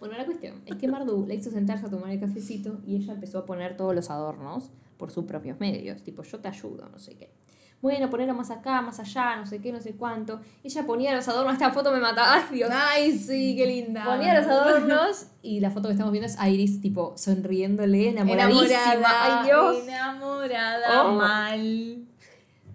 Bueno, 0.00 0.16
la 0.18 0.24
cuestión 0.24 0.62
es 0.66 0.74
que 0.76 0.88
Mardu 0.88 1.26
la 1.28 1.34
hizo 1.34 1.48
sentarse 1.50 1.86
a 1.86 1.90
tomar 1.90 2.10
el 2.10 2.18
cafecito 2.18 2.80
y 2.84 2.96
ella 2.96 3.12
empezó 3.12 3.38
a 3.38 3.46
poner 3.46 3.76
todos 3.76 3.94
los 3.94 4.10
adornos 4.10 4.70
por 4.96 5.12
sus 5.12 5.24
propios 5.26 5.60
medios. 5.60 6.02
Tipo, 6.02 6.24
yo 6.24 6.40
te 6.40 6.48
ayudo, 6.48 6.88
no 6.88 6.98
sé 6.98 7.14
qué. 7.14 7.30
Bueno, 7.82 8.08
ponerlo 8.08 8.32
más 8.34 8.50
acá, 8.52 8.80
más 8.80 9.00
allá, 9.00 9.34
no 9.36 9.44
sé 9.44 9.60
qué, 9.60 9.72
no 9.72 9.80
sé 9.80 9.94
cuánto. 9.96 10.40
Ella 10.62 10.86
ponía 10.86 11.12
los 11.14 11.26
adornos. 11.28 11.52
Esta 11.54 11.72
foto 11.72 11.90
me 11.92 11.98
mataba. 11.98 12.34
Ay, 12.36 12.44
Dios. 12.54 12.70
Ay, 12.72 13.18
sí, 13.18 13.56
qué 13.56 13.66
linda. 13.66 14.04
Ponía 14.04 14.38
los 14.40 14.46
adornos 14.46 15.26
y 15.42 15.58
la 15.58 15.70
foto 15.72 15.88
que 15.88 15.92
estamos 15.94 16.12
viendo 16.12 16.26
es 16.28 16.38
Iris, 16.40 16.80
tipo, 16.80 17.12
sonriéndole, 17.16 18.10
enamoradísima. 18.10 18.66
Enamorada. 18.94 19.40
Ay, 19.40 19.46
Dios. 19.46 19.76
Enamorada 19.88 21.02
Oh. 21.04 21.12
mal. 21.14 21.98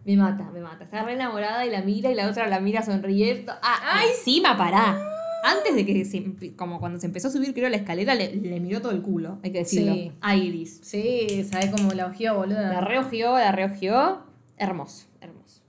Me 0.06 0.16
mata, 0.18 0.44
me 0.52 0.60
mata. 0.60 0.84
Está 0.84 1.04
re 1.04 1.14
enamorada 1.14 1.66
y 1.66 1.70
la 1.70 1.82
mira 1.82 2.12
y 2.12 2.16
la 2.16 2.28
otra 2.30 2.48
la 2.50 2.60
mira 2.60 2.84
sonriendo. 2.84 3.54
Ah, 3.62 3.80
¡Ay, 3.94 4.10
encima, 4.10 4.58
pará! 4.58 4.98
Antes 5.44 5.74
de 5.76 5.86
que, 5.86 6.04
se 6.04 6.56
como 6.58 6.80
cuando 6.82 7.00
se 7.00 7.06
empezó 7.06 7.30
a 7.30 7.32
subir, 7.32 7.54
creo, 7.54 7.70
la 7.70 7.78
escalera, 7.78 8.14
le, 8.16 8.36
le 8.36 8.60
miró 8.60 8.82
todo 8.82 8.92
el 8.92 9.02
culo, 9.02 9.38
hay 9.44 9.52
que 9.54 9.60
decirlo. 9.60 9.94
Sí. 9.94 10.12
A 10.20 10.36
Iris. 10.36 10.82
Sí, 10.84 11.48
¿sabes 11.50 11.70
cómo 11.72 11.94
la 11.94 12.08
ojeó, 12.08 12.36
boluda? 12.36 12.74
La 12.74 12.82
reojeó, 12.82 13.38
la 13.38 13.54
reojeó. 13.54 14.27
Hermoso, 14.58 15.08
hermoso. 15.22 15.62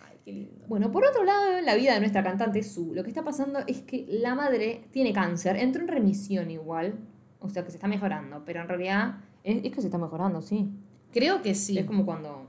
Ay, 0.00 0.18
qué 0.24 0.32
lindo. 0.32 0.66
Bueno, 0.68 0.90
por 0.90 1.04
otro 1.04 1.24
lado, 1.24 1.58
en 1.58 1.64
la 1.64 1.74
vida 1.74 1.94
de 1.94 2.00
nuestra 2.00 2.22
cantante 2.22 2.62
Su, 2.62 2.94
lo 2.94 3.02
que 3.02 3.08
está 3.08 3.22
pasando 3.24 3.60
es 3.66 3.82
que 3.82 4.06
la 4.08 4.34
madre 4.34 4.84
tiene 4.90 5.12
cáncer, 5.12 5.56
entró 5.56 5.82
en 5.82 5.88
remisión 5.88 6.50
igual, 6.50 6.98
o 7.40 7.48
sea 7.48 7.64
que 7.64 7.70
se 7.70 7.76
está 7.76 7.88
mejorando, 7.88 8.44
pero 8.44 8.60
en 8.60 8.68
realidad 8.68 9.20
es, 9.44 9.64
es 9.64 9.72
que 9.72 9.80
se 9.80 9.86
está 9.86 9.98
mejorando, 9.98 10.42
sí. 10.42 10.70
Creo 11.12 11.42
que 11.42 11.54
sí. 11.54 11.78
Es 11.78 11.84
como 11.84 12.04
cuando 12.04 12.46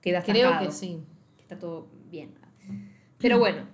queda 0.00 0.22
Creo 0.22 0.58
que 0.58 0.70
sí. 0.70 1.02
que 1.36 1.42
está 1.42 1.58
todo 1.58 1.88
bien. 2.10 2.34
Pero 3.18 3.38
bueno, 3.38 3.66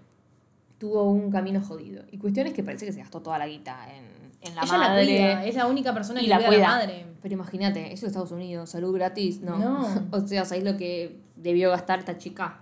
tuvo 0.78 1.04
un 1.04 1.30
camino 1.30 1.60
jodido. 1.62 2.04
Y 2.10 2.18
cuestión 2.18 2.46
es 2.46 2.52
que 2.52 2.62
parece 2.62 2.86
que 2.86 2.92
se 2.92 3.00
gastó 3.00 3.20
toda 3.22 3.38
la 3.38 3.46
guita 3.46 3.88
en, 3.94 4.04
en 4.40 4.54
la 4.54 4.62
Ella 4.62 4.78
madre. 4.78 5.04
la 5.04 5.04
cuida, 5.04 5.46
es 5.46 5.54
la 5.54 5.66
única 5.66 5.92
persona 5.94 6.20
y 6.20 6.24
que 6.24 6.30
la 6.30 6.36
cuida 6.38 6.50
a 6.50 6.58
la 6.58 6.68
madre. 6.68 7.06
Pero 7.20 7.34
imagínate, 7.34 7.86
eso 7.92 8.06
es 8.06 8.10
Estados 8.12 8.30
Unidos, 8.32 8.70
salud 8.70 8.94
gratis, 8.94 9.40
no. 9.40 9.58
No. 9.58 10.06
o 10.12 10.26
sea, 10.26 10.44
¿sabéis 10.44 10.64
lo 10.64 10.76
que 10.76 11.18
debió 11.36 11.70
gastar 11.70 11.98
esta 11.98 12.16
chica? 12.18 12.60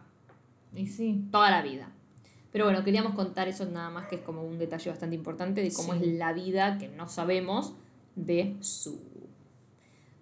Y 0.74 0.87
sí. 0.87 1.24
toda 1.31 1.51
la 1.51 1.62
vida. 1.62 1.89
Pero 2.53 2.64
bueno, 2.64 2.83
queríamos 2.85 3.14
contar 3.14 3.49
eso 3.49 3.66
nada 3.66 3.91
más 3.91 4.07
que 4.07 4.16
es 4.16 4.22
como 4.22 4.43
un 4.43 4.59
detalle 4.59 4.89
bastante 4.89 5.14
importante 5.14 5.61
de 5.62 5.72
cómo 5.72 5.93
Sí. 5.93 6.01
es 6.03 6.07
la 6.14 6.33
vida 6.33 6.79
que 6.79 6.89
no 6.89 7.07
sabemos 7.09 7.74
de 8.14 8.57
su. 8.61 8.99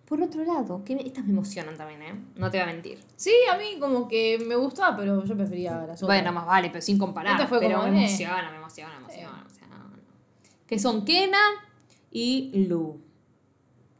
Por 0.04 0.20
otro 0.20 0.44
lado, 0.44 0.84
que 0.84 0.94
estas 0.96 1.24
me 1.24 1.30
emocionan 1.30 1.76
también, 1.76 2.02
¿eh? 2.02 2.14
No 2.36 2.50
te 2.50 2.58
voy 2.58 2.68
a 2.68 2.72
mentir. 2.72 2.98
Sí, 3.16 3.32
a 3.50 3.56
mí 3.56 3.78
como 3.80 4.06
que 4.06 4.38
me 4.46 4.54
gustaba, 4.56 4.96
pero 4.96 5.24
yo 5.24 5.36
prefería 5.36 5.72
las 5.72 6.02
otras. 6.02 6.02
Bueno, 6.02 6.32
más 6.32 6.44
vale, 6.44 6.68
pero 6.70 6.82
sin 6.82 6.98
comparar. 6.98 7.32
Esta 7.32 7.46
fue 7.46 7.58
pero 7.60 7.78
como, 7.78 7.90
me 7.90 8.00
eh. 8.02 8.06
emociona, 8.08 8.50
me 8.50 8.56
emociona, 8.58 8.90
me 8.92 8.98
emociona, 8.98 9.30
me 9.30 9.38
emociona. 9.38 9.53
Que 10.66 10.78
son 10.78 11.04
Kena 11.04 11.38
y 12.10 12.66
Lu. 12.68 13.00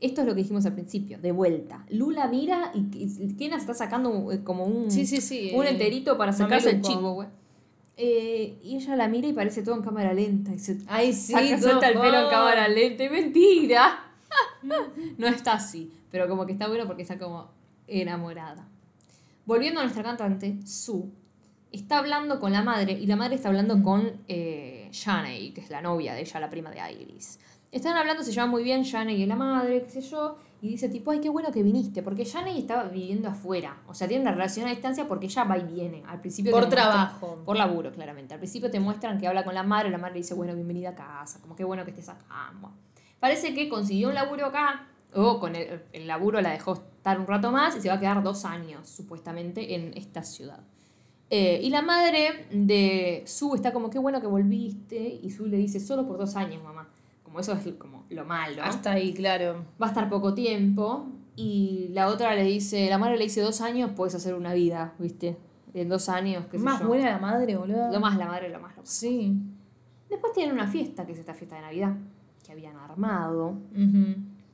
Esto 0.01 0.21
es 0.21 0.27
lo 0.27 0.35
que 0.35 0.43
dijimos 0.43 0.67
al 0.67 0.75
principio, 0.75 1.19
de 1.19 1.33
vuelta. 1.33 1.85
Lu 1.89 2.11
la 2.11 2.29
mira 2.29 2.73
y 2.75 3.35
Kena 3.35 3.57
está 3.57 3.75
sacando 3.75 4.33
eh, 4.33 4.43
como 4.43 4.65
un, 4.65 4.91
Sí, 4.91 5.07
sí, 5.07 5.21
sí, 5.21 5.53
un 5.55 5.65
eh, 5.65 5.71
enterito 5.71 6.19
para 6.19 6.33
sacarse 6.33 6.71
el 6.71 6.83
chivo, 6.83 7.15
güey. 7.15 7.29
Eh, 7.97 8.59
y 8.63 8.77
ella 8.77 8.97
la 8.97 9.09
mira 9.09 9.29
y 9.29 9.33
parece 9.33 9.63
todo 9.63 9.77
en 9.77 9.83
cámara 9.83 10.13
lenta. 10.13 10.53
Y 10.53 10.59
se 10.59 10.79
Ay, 10.87 11.13
sí, 11.13 11.33
saca, 11.33 11.61
suelta 11.61 11.89
el 11.89 11.99
pelo 11.99 12.25
en 12.25 12.29
cámara 12.29 12.69
lenta. 12.69 13.05
¡Y 13.05 13.09
mentira! 13.09 14.05
no 15.19 15.27
está 15.27 15.55
así, 15.55 15.93
pero 16.11 16.29
como 16.29 16.45
que 16.45 16.53
está 16.53 16.67
bueno 16.67 16.87
porque 16.87 17.03
está 17.03 17.19
como 17.19 17.51
enamorada. 17.87 18.69
Volviendo 19.47 19.81
a 19.81 19.85
nuestra 19.85 20.03
cantante, 20.03 20.59
Su, 20.67 21.11
está 21.75 21.99
hablando 21.99 22.41
con 22.41 22.53
la 22.53 22.63
madre 22.63 22.93
y 22.93 23.07
la 23.07 23.17
madre 23.17 23.35
está 23.37 23.49
hablando 23.49 23.83
con 23.83 24.13
eh, 24.29 24.89
Shanae, 24.93 25.53
que 25.53 25.61
es 25.61 25.71
la 25.71 25.81
novia 25.83 26.15
de 26.15 26.21
ella, 26.23 26.41
la 26.41 26.51
prima 26.51 26.71
de 26.71 26.79
Iris. 26.93 27.39
Están 27.73 27.97
hablando, 27.97 28.23
se 28.23 28.31
llevan 28.33 28.51
muy 28.51 28.63
bien 28.63 28.83
Shanae 28.83 29.15
y 29.17 29.27
la 29.27 29.35
madre, 29.37 29.83
qué 29.83 29.91
sé 29.91 30.01
yo, 30.01 30.39
y 30.63 30.69
dice 30.69 30.89
tipo, 30.89 31.11
ay, 31.11 31.21
qué 31.21 31.29
bueno 31.29 31.51
que 31.51 31.63
viniste, 31.63 32.03
porque 32.03 32.25
Shanae 32.25 32.57
estaba 32.59 32.85
viviendo 32.85 33.29
afuera, 33.29 33.79
o 33.89 33.95
sea, 33.95 34.07
tiene 34.09 34.23
una 34.23 34.31
relación 34.33 34.67
a 34.67 34.71
distancia 34.71 35.07
porque 35.09 35.27
ella 35.27 35.45
va 35.45 35.59
y 35.59 35.65
viene. 35.65 36.03
Al 36.07 36.21
principio 36.21 36.53
Por 36.53 36.63
muestran- 36.65 36.71
trabajo. 36.71 37.43
por 37.45 37.57
laburo, 37.57 37.91
claramente. 37.93 38.33
Al 38.35 38.41
principio 38.41 38.71
te 38.71 38.79
muestran 38.81 39.19
que 39.19 39.27
habla 39.27 39.45
con 39.45 39.55
la 39.55 39.63
madre, 39.65 39.91
la 39.91 39.99
madre 39.99 40.15
dice, 40.19 40.35
bueno, 40.35 40.55
bienvenida 40.55 40.91
a 40.91 40.95
casa, 40.95 41.41
como 41.41 41.57
que 41.57 41.65
bueno 41.65 41.85
que 41.85 41.91
estés 41.91 42.09
acá. 42.09 42.53
Bueno. 42.61 42.77
Parece 43.19 43.53
que 43.55 43.69
consiguió 43.69 44.09
un 44.09 44.15
laburo 44.15 44.47
acá, 44.47 44.87
o 45.15 45.39
con 45.41 45.55
el, 45.57 45.83
el 45.93 46.07
laburo 46.07 46.41
la 46.41 46.51
dejó 46.51 46.75
estar 46.75 47.19
un 47.19 47.27
rato 47.27 47.51
más 47.51 47.77
y 47.77 47.81
se 47.81 47.89
va 47.89 47.95
a 47.95 48.01
quedar 48.01 48.23
dos 48.23 48.45
años, 48.45 48.89
supuestamente, 48.89 49.75
en 49.75 49.93
esta 49.97 50.23
ciudad. 50.23 50.61
Eh, 51.37 51.59
y 51.65 51.71
la 51.71 51.83
madre 51.83 52.47
de 52.53 53.25
Su 53.27 53.57
está 53.57 53.73
como, 53.73 53.91
qué 53.91 53.99
bueno 53.99 54.21
que 54.21 54.29
volviste, 54.29 55.19
y 55.21 55.31
Su 55.31 55.47
le 55.47 55.57
dice, 55.57 55.81
solo 55.81 56.07
por 56.07 56.17
dos 56.17 56.37
años, 56.37 56.63
mamá. 56.63 56.89
Como 57.25 57.41
eso 57.41 57.53
es 57.55 57.67
como 57.75 58.05
lo 58.09 58.25
malo. 58.25 58.63
Hasta 58.63 58.93
ahí, 58.93 59.13
claro. 59.13 59.65
Va 59.83 59.87
a 59.87 59.89
estar 59.89 60.09
poco 60.09 60.33
tiempo. 60.35 61.09
Y 61.35 61.89
la 61.91 62.07
otra 62.07 62.37
le 62.37 62.45
dice, 62.45 62.89
la 62.89 62.99
madre 62.99 63.19
le 63.19 63.25
dice, 63.25 63.41
dos 63.41 63.61
años 63.63 63.91
puedes 63.97 64.15
hacer 64.15 64.35
una 64.35 64.55
vida, 64.55 64.95
¿viste? 65.01 65.37
En 65.75 65.89
dos 65.89 66.09
años, 66.09 66.47
qué 66.53 66.57
sé 66.57 66.65
Más 66.65 66.79
yo. 66.81 66.87
buena 66.87 67.11
la 67.11 67.19
madre, 67.19 67.57
boludo. 67.57 67.91
Lo 67.91 67.99
más 67.99 68.17
la 68.17 68.27
madre, 68.27 68.49
lo 68.51 68.61
más 68.61 68.77
lo 68.77 68.83
más. 68.83 68.89
Sí. 68.89 69.33
Después 70.09 70.33
tienen 70.35 70.55
una 70.55 70.69
fiesta, 70.69 71.05
que 71.05 71.15
es 71.15 71.19
esta 71.19 71.35
fiesta 71.35 71.57
de 71.57 71.63
Navidad, 71.63 71.97
que 72.47 72.53
habían 72.53 72.77
armado. 72.77 73.57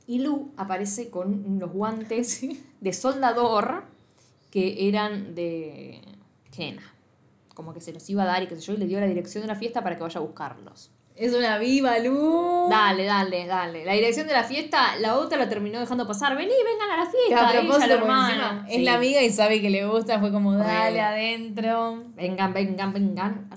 Y 0.07 0.17
Lu 0.23 0.49
aparece 0.57 1.11
con 1.11 1.45
unos 1.45 1.71
guantes 1.71 2.41
de 2.81 2.91
soldador 2.93 3.83
que 4.49 4.87
eran 4.89 5.35
de 5.35 6.01
Kena. 6.61 6.83
Como 7.55 7.73
que 7.73 7.81
se 7.81 7.91
los 7.91 8.07
iba 8.09 8.21
a 8.21 8.25
dar 8.27 8.43
y 8.43 8.47
qué 8.47 8.55
sé 8.55 8.61
yo, 8.61 8.73
y 8.73 8.77
le 8.77 8.85
dio 8.85 8.99
la 8.99 9.07
dirección 9.07 9.41
de 9.41 9.47
la 9.47 9.55
fiesta 9.55 9.81
para 9.81 9.97
que 9.97 10.03
vaya 10.03 10.19
a 10.19 10.23
buscarlos. 10.23 10.91
Es 11.15 11.33
una 11.33 11.57
viva 11.57 11.97
luz. 11.99 12.69
Dale, 12.69 13.03
dale, 13.05 13.47
dale. 13.47 13.83
La 13.83 13.93
dirección 13.93 14.27
de 14.27 14.33
la 14.33 14.43
fiesta, 14.43 14.95
la 14.99 15.17
otra 15.17 15.37
la 15.39 15.49
terminó 15.49 15.79
dejando 15.79 16.07
pasar. 16.07 16.37
Vení, 16.37 16.53
vengan 16.63 16.91
a 16.91 17.03
la 17.03 17.09
fiesta. 17.11 17.49
a 17.49 17.51
propósito, 17.51 17.87
la 17.87 17.93
hermana. 17.95 18.65
es 18.69 18.75
Sí. 18.75 18.81
la 18.83 18.93
amiga 18.95 19.21
y 19.23 19.29
sabe 19.31 19.59
que 19.61 19.69
le 19.69 19.85
gusta, 19.87 20.19
fue 20.19 20.31
como, 20.31 20.53
dale 20.53 21.01
adentro. 21.01 22.03
Vengan, 22.15 22.53
vengan, 22.53 22.93
vengan. 22.93 23.49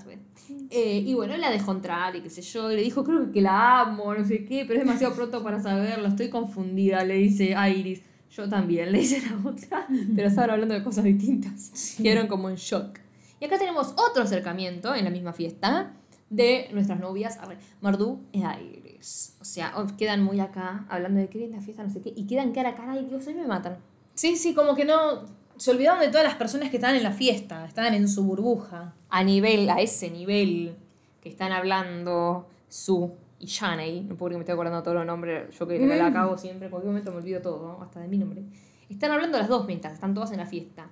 Eh, 0.71 1.03
y 1.05 1.13
bueno, 1.13 1.35
él 1.35 1.41
la 1.41 1.51
dejó 1.51 1.71
entrar 1.71 2.15
y 2.15 2.21
qué 2.21 2.29
sé 2.29 2.41
yo. 2.41 2.71
Y 2.71 2.75
le 2.75 2.81
dijo, 2.81 3.03
creo 3.03 3.31
que 3.31 3.41
la 3.41 3.81
amo, 3.81 4.13
no 4.13 4.25
sé 4.25 4.45
qué, 4.45 4.65
pero 4.67 4.79
es 4.79 4.85
demasiado 4.85 5.13
pronto 5.15 5.41
para 5.43 5.59
saberlo. 5.61 6.07
Estoy 6.07 6.29
confundida, 6.29 7.03
le 7.03 7.15
dice 7.15 7.55
a 7.55 7.69
Iris. 7.69 8.01
Yo 8.35 8.49
también, 8.49 8.91
le 8.91 8.99
dice 8.99 9.21
la 9.21 9.49
otra. 9.49 9.87
Pero 10.15 10.27
estaban 10.27 10.49
hablando 10.49 10.73
de 10.73 10.83
cosas 10.83 11.05
distintas. 11.05 11.95
Quedaron 12.01 12.27
como 12.27 12.49
en 12.49 12.55
shock. 12.55 12.99
Y 13.39 13.45
acá 13.45 13.57
tenemos 13.57 13.93
otro 13.97 14.23
acercamiento 14.23 14.93
en 14.93 15.05
la 15.05 15.09
misma 15.09 15.31
fiesta 15.31 15.93
de 16.29 16.67
nuestras 16.73 16.99
novias, 16.99 17.39
Mardú 17.81 18.23
e 18.33 18.39
Iris. 18.39 19.37
O 19.39 19.45
sea, 19.45 19.73
oh, 19.77 19.85
quedan 19.97 20.23
muy 20.23 20.39
acá 20.39 20.85
hablando 20.89 21.19
de 21.19 21.29
qué 21.29 21.39
linda 21.39 21.61
fiesta, 21.61 21.83
no 21.83 21.89
sé 21.89 22.01
qué. 22.01 22.11
Y 22.15 22.27
quedan 22.27 22.51
cara 22.51 22.69
a 22.69 22.75
cara 22.75 22.97
y 22.97 23.05
Dios, 23.05 23.25
hoy 23.27 23.35
me 23.35 23.47
matan. 23.47 23.77
Sí, 24.15 24.35
sí, 24.35 24.53
como 24.53 24.75
que 24.75 24.85
no. 24.85 25.23
Se 25.57 25.71
olvidaron 25.71 26.01
de 26.01 26.09
todas 26.09 26.25
las 26.25 26.35
personas 26.35 26.69
que 26.69 26.77
estaban 26.77 26.97
en 26.97 27.03
la 27.03 27.13
fiesta, 27.13 27.65
estaban 27.65 27.93
en 27.93 28.09
su 28.09 28.23
burbuja. 28.23 28.93
a 29.09 29.23
nivel, 29.23 29.69
a 29.69 29.79
ese 29.79 30.11
nivel 30.11 30.75
que 31.21 31.29
están 31.29 31.53
hablando 31.53 32.49
Su 32.67 33.13
y 33.45 33.47
Shanae, 33.47 34.01
no 34.01 34.15
puedo 34.15 34.31
que 34.31 34.37
me 34.37 34.41
estoy 34.41 34.53
acordando 34.53 34.81
todos 34.81 34.95
los 34.97 35.05
nombres, 35.05 35.55
yo 35.57 35.67
que 35.67 35.77
la 35.79 36.07
acabo 36.07 36.35
siempre, 36.37 36.65
en 36.65 36.71
cualquier 36.71 36.89
momento 36.91 37.11
me 37.11 37.17
olvido 37.17 37.41
todo, 37.41 37.79
hasta 37.81 37.99
de 37.99 38.07
mi 38.07 38.17
nombre. 38.17 38.43
Están 38.89 39.11
hablando 39.11 39.37
las 39.37 39.47
dos 39.47 39.65
mientras, 39.67 39.93
están 39.93 40.13
todas 40.13 40.31
en 40.31 40.37
la 40.37 40.45
fiesta. 40.45 40.87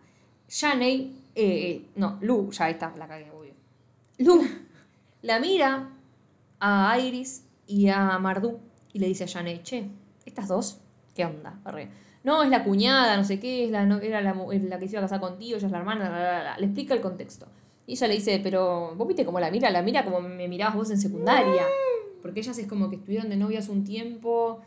Shanae, 0.47 1.12
eh, 1.36 1.88
no, 1.95 2.18
Lu, 2.22 2.51
ya 2.51 2.70
está, 2.70 2.93
la 2.97 3.08
cagué, 3.08 3.32
obvio. 3.32 3.54
Lu 4.20 4.43
la 5.24 5.39
mira 5.39 5.89
a 6.60 6.99
Iris 6.99 7.45
y 7.66 7.88
a 7.89 8.20
Mardu 8.20 8.60
y 8.93 8.99
le 8.99 9.08
dice 9.08 9.24
a 9.24 9.28
Shanae, 9.28 9.64
che, 9.64 9.89
estas 10.26 10.47
dos, 10.47 10.80
¿qué 11.16 11.26
onda? 11.26 11.60
Arre. 11.66 11.89
No, 12.24 12.43
es 12.43 12.49
la 12.49 12.64
cuñada, 12.64 13.18
no 13.18 13.24
sé 13.24 13.39
qué, 13.39 13.66
es 13.66 13.72
la, 13.72 13.86
no- 13.86 13.97
era 13.99 14.22
la, 14.22 14.34
la 14.34 14.80
que 14.80 14.88
se 14.88 14.93
iba 14.93 14.99
a 14.99 15.04
casar 15.06 15.20
contigo, 15.20 15.58
ella 15.58 15.66
es 15.66 15.72
la 15.72 15.80
hermana, 15.80 16.10
la, 16.10 16.20
la, 16.20 16.43
la. 16.43 16.58
le 16.58 16.66
explica 16.68 16.93
el 16.93 17.01
contexto. 17.01 17.47
Y 17.86 17.93
ella 17.93 18.08
le 18.08 18.14
dice, 18.14 18.39
pero 18.41 18.95
vos 18.95 19.08
viste 19.08 19.26
cómo 19.26 19.39
la 19.41 19.51
mira, 19.51 19.70
la 19.70 19.82
mira 19.82 20.06
como 20.06 20.22
me 20.22 20.47
mirabas 20.47 20.76
vos 20.76 20.89
en 20.91 20.97
secundaria. 20.99 21.64
Porque 22.24 22.40
ellas 22.40 22.58
es 22.58 22.66
como 22.66 22.90
que 22.90 22.96
estuvieron 22.96 23.30
de 23.30 23.36
novias 23.38 23.70
un 23.70 23.84
tiempo, 23.84 24.62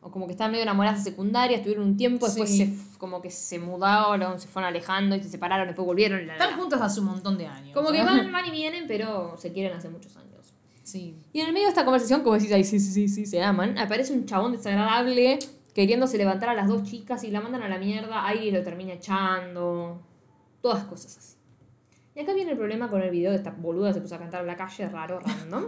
o 0.00 0.10
como 0.10 0.26
que 0.26 0.32
estaban 0.32 0.50
medio 0.50 0.64
enamoradas 0.64 1.04
de 1.04 1.10
secundaria, 1.10 1.56
estuvieron 1.58 1.84
un 1.86 1.96
tiempo, 1.96 2.26
después 2.26 2.50
Sí. 2.50 2.66
se, 2.66 2.98
como 2.98 3.22
que 3.22 3.30
se 3.30 3.60
mudaron, 3.60 4.40
se 4.40 4.48
fueron 4.48 4.68
alejando 4.68 5.14
y 5.14 5.22
se 5.22 5.28
separaron, 5.28 5.66
después 5.68 5.86
volvieron. 5.86 6.26
la, 6.26 6.36
la, 6.36 6.44
Están 6.44 6.58
juntos 6.58 6.80
hace 6.80 6.98
un 7.00 7.06
montón 7.06 7.38
de 7.38 7.46
años. 7.46 7.72
Como 7.72 7.92
que 7.92 8.02
van, 8.02 8.32
van 8.32 8.46
y 8.46 8.50
vienen, 8.50 8.86
pero 8.88 9.36
se 9.38 9.52
quieren 9.52 9.76
hace 9.76 9.88
muchos 9.88 10.16
años. 10.16 10.52
Sí. 10.82 11.16
Y 11.32 11.40
en 11.40 11.46
el 11.46 11.52
medio 11.52 11.66
de 11.66 11.70
esta 11.70 11.84
conversación, 11.84 12.22
como 12.22 12.34
decís, 12.34 12.52
ay, 12.52 12.64
sí, 12.64 12.80
sí, 12.80 12.90
sí, 12.90 13.08
sí, 13.08 13.24
se 13.26 13.40
aman, 13.42 13.78
aparece 13.78 14.12
un 14.12 14.26
chabón 14.26 14.52
desagradable 14.52 15.38
queriéndose 15.74 16.18
levantar 16.18 16.48
a 16.50 16.54
las 16.54 16.68
dos 16.68 16.82
chicas 16.84 17.24
y 17.24 17.30
la 17.30 17.40
mandan 17.40 17.62
a 17.62 17.68
la 17.68 17.78
mierda, 17.78 18.26
ahí 18.26 18.50
lo 18.50 18.62
termina 18.62 18.92
echando, 18.92 20.00
todas 20.60 20.84
cosas 20.84 21.16
así. 21.18 21.36
Y 22.14 22.20
acá 22.20 22.32
viene 22.32 22.52
el 22.52 22.56
problema 22.58 22.88
con 22.88 23.02
el 23.02 23.10
video 23.10 23.30
de 23.32 23.38
esta 23.38 23.50
boluda 23.50 23.88
que 23.88 23.94
se 23.94 24.00
puso 24.00 24.14
a 24.14 24.18
cantar 24.18 24.42
en 24.42 24.46
la 24.46 24.56
calle, 24.56 24.88
raro, 24.88 25.18
random. 25.18 25.64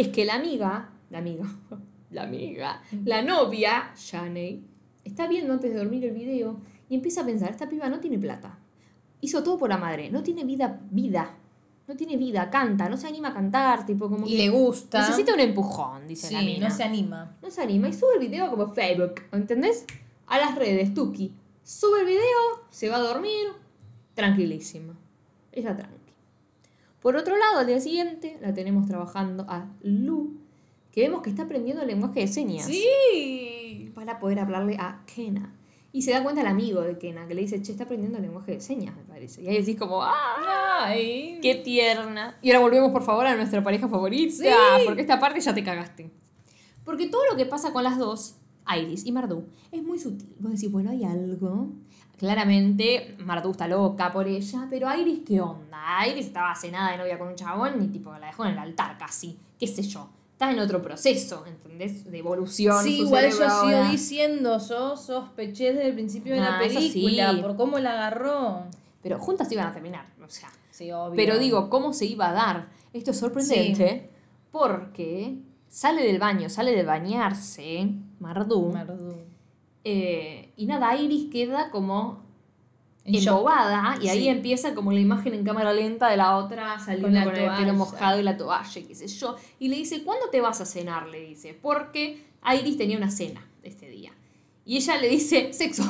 Es 0.00 0.08
que 0.08 0.24
la 0.24 0.34
amiga, 0.34 0.90
la 1.10 1.18
amiga, 1.18 1.44
la 2.10 2.22
amiga, 2.22 2.82
la 3.04 3.22
novia, 3.22 3.90
Shanae, 3.96 4.60
está 5.04 5.26
viendo 5.26 5.52
antes 5.52 5.72
de 5.72 5.78
dormir 5.78 6.04
el 6.04 6.12
video 6.14 6.60
y 6.88 6.94
empieza 6.94 7.22
a 7.22 7.26
pensar, 7.26 7.50
esta 7.50 7.68
piba 7.68 7.88
no 7.88 7.98
tiene 7.98 8.18
plata. 8.18 8.58
Hizo 9.20 9.42
todo 9.42 9.58
por 9.58 9.68
la 9.68 9.76
madre, 9.76 10.10
no 10.10 10.22
tiene 10.22 10.44
vida, 10.44 10.80
vida. 10.90 11.34
No 11.88 11.96
tiene 11.96 12.16
vida, 12.16 12.50
canta, 12.50 12.88
no 12.88 12.96
se 12.98 13.08
anima 13.08 13.28
a 13.28 13.34
cantar, 13.34 13.86
tipo 13.86 14.08
como 14.10 14.26
Y 14.26 14.30
que 14.32 14.36
le 14.36 14.48
gusta. 14.50 15.00
Necesita 15.00 15.32
un 15.34 15.40
empujón, 15.40 16.06
dice 16.06 16.30
la 16.32 16.40
Sí, 16.40 16.46
mina. 16.46 16.68
no 16.68 16.74
se 16.74 16.82
anima. 16.84 17.36
No 17.42 17.50
se 17.50 17.62
anima 17.62 17.88
y 17.88 17.92
sube 17.94 18.10
el 18.14 18.20
video 18.20 18.50
como 18.50 18.72
Facebook, 18.74 19.14
¿entendés? 19.32 19.84
A 20.26 20.38
las 20.38 20.54
redes, 20.54 20.92
Tuki. 20.94 21.32
Sube 21.64 22.00
el 22.00 22.06
video, 22.06 22.66
se 22.70 22.88
va 22.90 22.96
a 22.96 23.00
dormir, 23.00 23.46
tranquilísima. 24.14 24.94
Ella 25.50 25.74
tranqui. 25.76 25.97
Por 27.08 27.16
otro 27.16 27.38
lado, 27.38 27.60
al 27.60 27.66
día 27.66 27.80
siguiente 27.80 28.36
la 28.42 28.52
tenemos 28.52 28.86
trabajando 28.86 29.46
a 29.48 29.64
Lu, 29.80 30.36
que 30.92 31.00
vemos 31.00 31.22
que 31.22 31.30
está 31.30 31.44
aprendiendo 31.44 31.80
el 31.80 31.88
lenguaje 31.88 32.20
de 32.20 32.28
señas 32.28 32.66
Sí. 32.66 33.90
para 33.94 34.18
poder 34.18 34.38
hablarle 34.40 34.76
a 34.78 35.00
Kena. 35.06 35.54
Y 35.90 36.02
se 36.02 36.10
da 36.10 36.22
cuenta 36.22 36.42
el 36.42 36.46
amigo 36.46 36.82
de 36.82 36.98
Kena, 36.98 37.26
que 37.26 37.34
le 37.34 37.40
dice, 37.40 37.62
che, 37.62 37.72
está 37.72 37.84
aprendiendo 37.84 38.18
lenguaje 38.18 38.52
de 38.52 38.60
señas, 38.60 38.94
me 38.94 39.04
parece. 39.04 39.40
Y 39.42 39.48
ahí 39.48 39.56
decís 39.56 39.78
como. 39.78 40.02
Ay. 40.04 41.38
¡Qué 41.40 41.54
tierna! 41.54 42.36
Y 42.42 42.50
ahora 42.50 42.60
volvemos, 42.60 42.90
por 42.92 43.02
favor, 43.02 43.24
a 43.24 43.34
nuestra 43.36 43.64
pareja 43.64 43.88
favorita. 43.88 44.34
Sí. 44.34 44.84
Porque 44.84 45.00
esta 45.00 45.18
parte 45.18 45.40
ya 45.40 45.54
te 45.54 45.64
cagaste. 45.64 46.10
Porque 46.84 47.08
todo 47.08 47.22
lo 47.30 47.38
que 47.38 47.46
pasa 47.46 47.72
con 47.72 47.84
las 47.84 47.96
dos, 47.96 48.36
Iris 48.78 49.06
y 49.06 49.12
Mardu, 49.12 49.46
es 49.72 49.82
muy 49.82 49.98
sutil. 49.98 50.36
Vos 50.40 50.52
decís, 50.52 50.70
bueno, 50.70 50.90
hay 50.90 51.04
algo. 51.04 51.70
Claramente, 52.18 53.14
Mardu 53.20 53.52
está 53.52 53.68
loca 53.68 54.12
por 54.12 54.26
ella, 54.26 54.66
pero 54.68 54.92
Iris, 54.94 55.20
¿qué 55.26 55.40
onda? 55.40 56.06
Iris 56.10 56.26
estaba 56.26 56.54
cenada 56.54 56.90
de 56.92 56.98
novia 56.98 57.18
con 57.18 57.28
un 57.28 57.34
chabón 57.36 57.82
y 57.82 57.88
tipo 57.88 58.12
la 58.18 58.26
dejó 58.26 58.44
en 58.44 58.52
el 58.52 58.58
altar 58.58 58.98
casi. 58.98 59.38
¿Qué 59.58 59.66
sé 59.66 59.82
yo? 59.82 60.08
Está 60.32 60.50
en 60.52 60.58
otro 60.60 60.82
proceso, 60.82 61.44
¿entendés? 61.46 62.10
De 62.10 62.18
evolución. 62.18 62.82
Sí, 62.82 63.00
igual 63.00 63.26
yo 63.26 63.32
cerebro 63.36 63.50
sigo 63.60 63.76
ahora. 63.76 63.90
diciendo, 63.90 64.58
yo 64.68 64.96
sospeché 64.96 65.72
desde 65.72 65.86
el 65.88 65.94
principio 65.94 66.34
de 66.34 66.40
la 66.40 66.58
Ah, 66.58 66.64
eso 66.64 66.80
sí. 66.80 66.90
película, 66.92 67.40
por 67.40 67.56
cómo 67.56 67.78
la 67.78 67.92
agarró. 67.92 68.62
Pero 69.02 69.18
juntas 69.18 69.50
iban 69.52 69.66
a 69.68 69.72
terminar, 69.72 70.06
o 70.24 70.28
sea. 70.28 70.48
Sí, 70.70 70.90
obvio. 70.92 71.16
Pero 71.16 71.38
digo, 71.38 71.70
¿cómo 71.70 71.92
se 71.92 72.06
iba 72.06 72.28
a 72.30 72.32
dar? 72.32 72.68
Esto 72.92 73.12
es 73.12 73.18
sorprendente 73.18 74.10
porque 74.52 75.38
sale 75.68 76.02
del 76.04 76.18
baño, 76.18 76.48
sale 76.48 76.72
de 76.74 76.82
bañarse, 76.84 77.88
Mardu, 78.20 78.72
Mardu. 78.72 79.14
eh, 79.84 80.47
y 80.58 80.66
nada, 80.66 80.94
Iris 80.96 81.30
queda 81.30 81.70
como 81.70 82.22
embobada 83.04 83.96
y 84.02 84.08
ahí 84.08 84.22
Sí. 84.24 84.28
empieza 84.28 84.74
como 84.74 84.92
la 84.92 85.00
imagen 85.00 85.32
en 85.32 85.44
cámara 85.44 85.72
lenta 85.72 86.10
de 86.10 86.18
la 86.18 86.36
otra 86.36 86.78
saliendo 86.78 87.08
Con 87.08 87.32
con, 87.32 87.42
la 87.42 87.54
el 87.54 87.64
pelo 87.64 87.74
mojado 87.74 88.20
y 88.20 88.22
la 88.22 88.36
toalla, 88.36 88.82
qué 88.86 88.94
sé 88.94 89.06
yo. 89.06 89.36
Y 89.58 89.68
le 89.68 89.76
dice, 89.76 90.02
¿cuándo 90.02 90.28
te 90.30 90.42
vas 90.42 90.60
a 90.60 90.66
cenar? 90.66 91.08
Le 91.08 91.20
dice, 91.20 91.54
porque 91.54 92.22
Iris 92.60 92.76
tenía 92.76 92.98
una 92.98 93.10
cena 93.10 93.46
este 93.62 93.88
día. 93.88 94.12
Y 94.66 94.76
ella 94.76 94.98
le 95.00 95.08
dice, 95.08 95.52
sexo. 95.54 95.84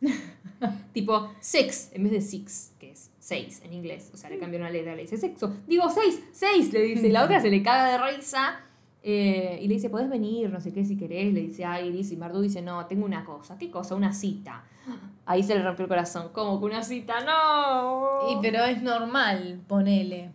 tipo, 0.94 1.30
sex, 1.40 1.90
en 1.92 2.04
vez 2.04 2.12
de 2.12 2.20
six, 2.22 2.72
que 2.78 2.92
es 2.92 3.10
seis 3.18 3.60
en 3.64 3.72
inglés. 3.74 4.10
O 4.14 4.16
sea, 4.16 4.30
le 4.30 4.38
cambió 4.38 4.58
una 4.58 4.70
letra, 4.70 4.94
le 4.94 5.02
dice 5.02 5.18
sexo. 5.18 5.52
Digo, 5.66 5.84
seis, 5.90 6.20
seis, 6.32 6.72
le 6.72 6.80
dice. 6.82 7.08
Y 7.08 7.10
la 7.10 7.24
otra 7.24 7.40
se 7.40 7.50
le 7.50 7.62
caga 7.62 7.90
de 7.90 8.16
risa. 8.16 8.60
Eh, 9.08 9.60
y 9.62 9.68
le 9.68 9.74
dice, 9.74 9.88
podés 9.88 10.10
venir, 10.10 10.50
no 10.50 10.60
sé 10.60 10.72
qué, 10.72 10.84
si 10.84 10.96
querés. 10.96 11.32
Le 11.32 11.42
dice 11.42 11.64
a 11.64 11.80
Iris. 11.80 12.10
Y 12.10 12.16
Mardu 12.16 12.40
dice, 12.40 12.60
no, 12.60 12.86
tengo 12.86 13.04
una 13.04 13.24
cosa. 13.24 13.56
¿Qué 13.56 13.70
cosa? 13.70 13.94
Una 13.94 14.12
cita. 14.12 14.64
Ahí 15.24 15.44
se 15.44 15.54
le 15.54 15.62
rompió 15.62 15.84
el 15.84 15.88
corazón. 15.88 16.30
¿Cómo 16.32 16.58
que 16.58 16.66
una 16.66 16.82
cita? 16.82 17.20
No. 17.24 18.32
Y 18.32 18.42
pero 18.42 18.64
es 18.64 18.82
normal, 18.82 19.60
ponele. 19.68 20.32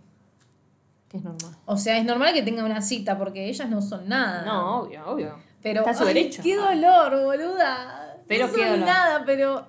Que 1.10 1.18
es 1.18 1.24
normal. 1.24 1.52
O 1.66 1.76
sea, 1.76 1.98
es 1.98 2.06
normal 2.06 2.34
que 2.34 2.44
tenga 2.44 2.64
una 2.64 2.82
cita 2.82 3.18
porque 3.18 3.50
ellas 3.50 3.70
no 3.70 3.82
son 3.82 4.08
nada. 4.08 4.46
No, 4.46 4.80
obvio, 4.84 5.06
obvio. 5.06 5.36
Pero 5.62 5.82
Está 5.82 5.94
su 5.94 6.04
ay, 6.06 6.14
derecho. 6.14 6.42
qué 6.42 6.56
dolor, 6.56 7.24
boluda. 7.26 8.18
Pero 8.26 8.48
no 8.48 8.54
qué 8.54 8.66
dolor. 8.70 8.86
nada, 8.86 9.24
pero 9.26 9.66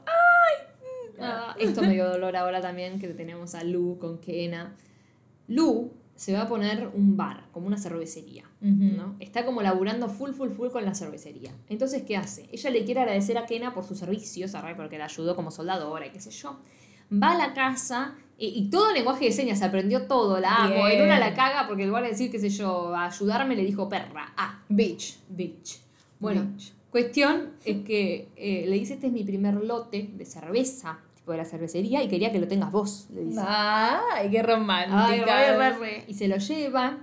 Ah, 1.20 1.54
esto 1.58 1.82
me 1.82 1.90
dio 1.90 2.08
dolor 2.08 2.36
ahora 2.36 2.60
también 2.60 2.98
que 2.98 3.08
tenemos 3.08 3.54
a 3.54 3.62
Lu 3.62 3.98
con 3.98 4.18
Kena. 4.18 4.74
Lu 5.48 5.92
se 6.22 6.32
va 6.32 6.42
a 6.42 6.48
poner 6.48 6.88
un 6.94 7.16
bar, 7.16 7.48
como 7.50 7.66
una 7.66 7.76
cervecería. 7.76 8.44
¿no? 8.60 9.16
Está 9.18 9.44
como 9.44 9.60
laburando 9.60 10.08
full, 10.08 10.30
full, 10.30 10.50
full 10.50 10.68
con 10.68 10.84
la 10.84 10.94
cervecería. 10.94 11.50
Entonces, 11.68 12.04
¿qué 12.04 12.16
hace? 12.16 12.48
Ella 12.52 12.70
le 12.70 12.84
quiere 12.84 13.00
agradecer 13.00 13.36
a 13.38 13.44
Kena 13.44 13.74
por 13.74 13.82
sus 13.82 13.98
servicios, 13.98 14.54
arre, 14.54 14.76
porque 14.76 14.98
la 14.98 15.06
ayudó 15.06 15.34
como 15.34 15.50
soldadora 15.50 16.06
y 16.06 16.10
qué 16.10 16.20
sé 16.20 16.30
yo. 16.30 16.60
Va 17.12 17.32
a 17.32 17.36
la 17.36 17.54
casa 17.54 18.14
y, 18.38 18.46
y 18.56 18.70
todo 18.70 18.90
el 18.90 18.94
lenguaje 18.94 19.24
de 19.24 19.32
señas, 19.32 19.58
se 19.58 19.64
aprendió 19.64 20.06
todo, 20.06 20.38
la 20.38 20.54
amo. 20.58 20.86
En 20.86 21.02
una 21.02 21.18
la 21.18 21.34
caga 21.34 21.66
porque 21.66 21.82
en 21.82 21.88
lugar 21.88 22.04
de 22.04 22.10
decir, 22.10 22.30
qué 22.30 22.38
sé 22.38 22.50
yo, 22.50 22.94
a 22.94 23.06
ayudarme 23.06 23.56
le 23.56 23.64
dijo 23.64 23.88
perra. 23.88 24.32
Ah, 24.36 24.62
bitch. 24.68 25.18
bitch. 25.28 25.80
Bueno, 26.20 26.46
Bitch. 26.52 26.72
cuestión 26.92 27.50
es 27.64 27.82
que 27.82 28.28
eh, 28.36 28.64
le 28.68 28.76
dice, 28.76 28.94
este 28.94 29.08
es 29.08 29.12
mi 29.12 29.24
primer 29.24 29.54
lote 29.54 30.08
de 30.14 30.24
cerveza, 30.24 31.00
tipo 31.22 31.30
de 31.30 31.38
la 31.38 31.44
cervecería, 31.44 32.02
y 32.02 32.08
quería 32.08 32.32
que 32.32 32.40
lo 32.40 32.48
tengas 32.48 32.72
vos, 32.72 33.06
le 33.14 33.22
dice. 33.22 33.40
Ay, 33.46 34.28
qué 34.28 34.42
romántica. 34.42 35.06
Ay, 35.06 35.20
re, 35.56 35.70
re. 35.78 36.04
Y 36.08 36.14
se 36.14 36.26
lo 36.26 36.36
lleva 36.36 36.98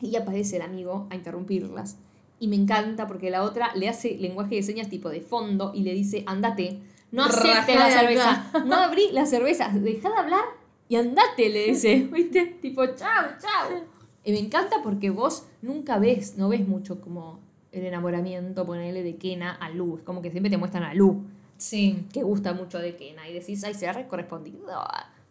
y 0.00 0.16
aparece 0.16 0.56
el 0.56 0.62
amigo 0.62 1.06
a 1.08 1.14
interrumpirlas. 1.14 1.96
Y 2.40 2.48
me 2.48 2.56
encanta 2.56 3.06
porque 3.06 3.30
la 3.30 3.44
otra 3.44 3.70
le 3.76 3.88
hace 3.88 4.16
lenguaje 4.18 4.56
de 4.56 4.64
señas 4.64 4.88
tipo 4.88 5.08
de 5.08 5.20
fondo 5.20 5.70
y 5.72 5.82
le 5.82 5.92
dice, 5.94 6.24
andate, 6.26 6.80
no 7.12 7.22
acepte 7.22 7.76
Rajá 7.76 7.76
la 7.76 7.90
cerveza, 7.90 8.30
acá. 8.32 8.64
no 8.66 8.74
abrí 8.74 9.12
la 9.12 9.24
cerveza, 9.24 9.68
deja 9.68 10.10
de 10.10 10.16
hablar 10.16 10.44
y 10.88 10.96
andate, 10.96 11.48
le 11.48 11.66
dice, 11.66 12.08
¿viste? 12.12 12.58
Tipo, 12.60 12.84
chao, 12.86 13.36
chao. 13.40 13.84
Y 14.24 14.32
me 14.32 14.40
encanta 14.40 14.82
porque 14.82 15.10
vos 15.10 15.44
nunca 15.62 16.00
ves, 16.00 16.36
no 16.36 16.48
ves 16.48 16.66
mucho 16.66 17.00
como 17.00 17.38
el 17.70 17.84
enamoramiento, 17.86 18.66
ponerle 18.66 19.04
de 19.04 19.14
Kena 19.14 19.52
a 19.52 19.70
Lu. 19.70 19.98
Es 19.98 20.02
como 20.02 20.22
que 20.22 20.32
siempre 20.32 20.50
te 20.50 20.56
muestran 20.56 20.82
a 20.82 20.92
Lu 20.92 21.22
Sí. 21.56 22.06
que 22.12 22.22
gusta 22.22 22.52
mucho 22.52 22.78
de 22.78 22.96
Kena 22.96 23.28
y 23.28 23.32
decís, 23.34 23.62
ay, 23.64 23.74
se 23.74 23.88
ha 23.88 24.08
correspondido, 24.08 24.58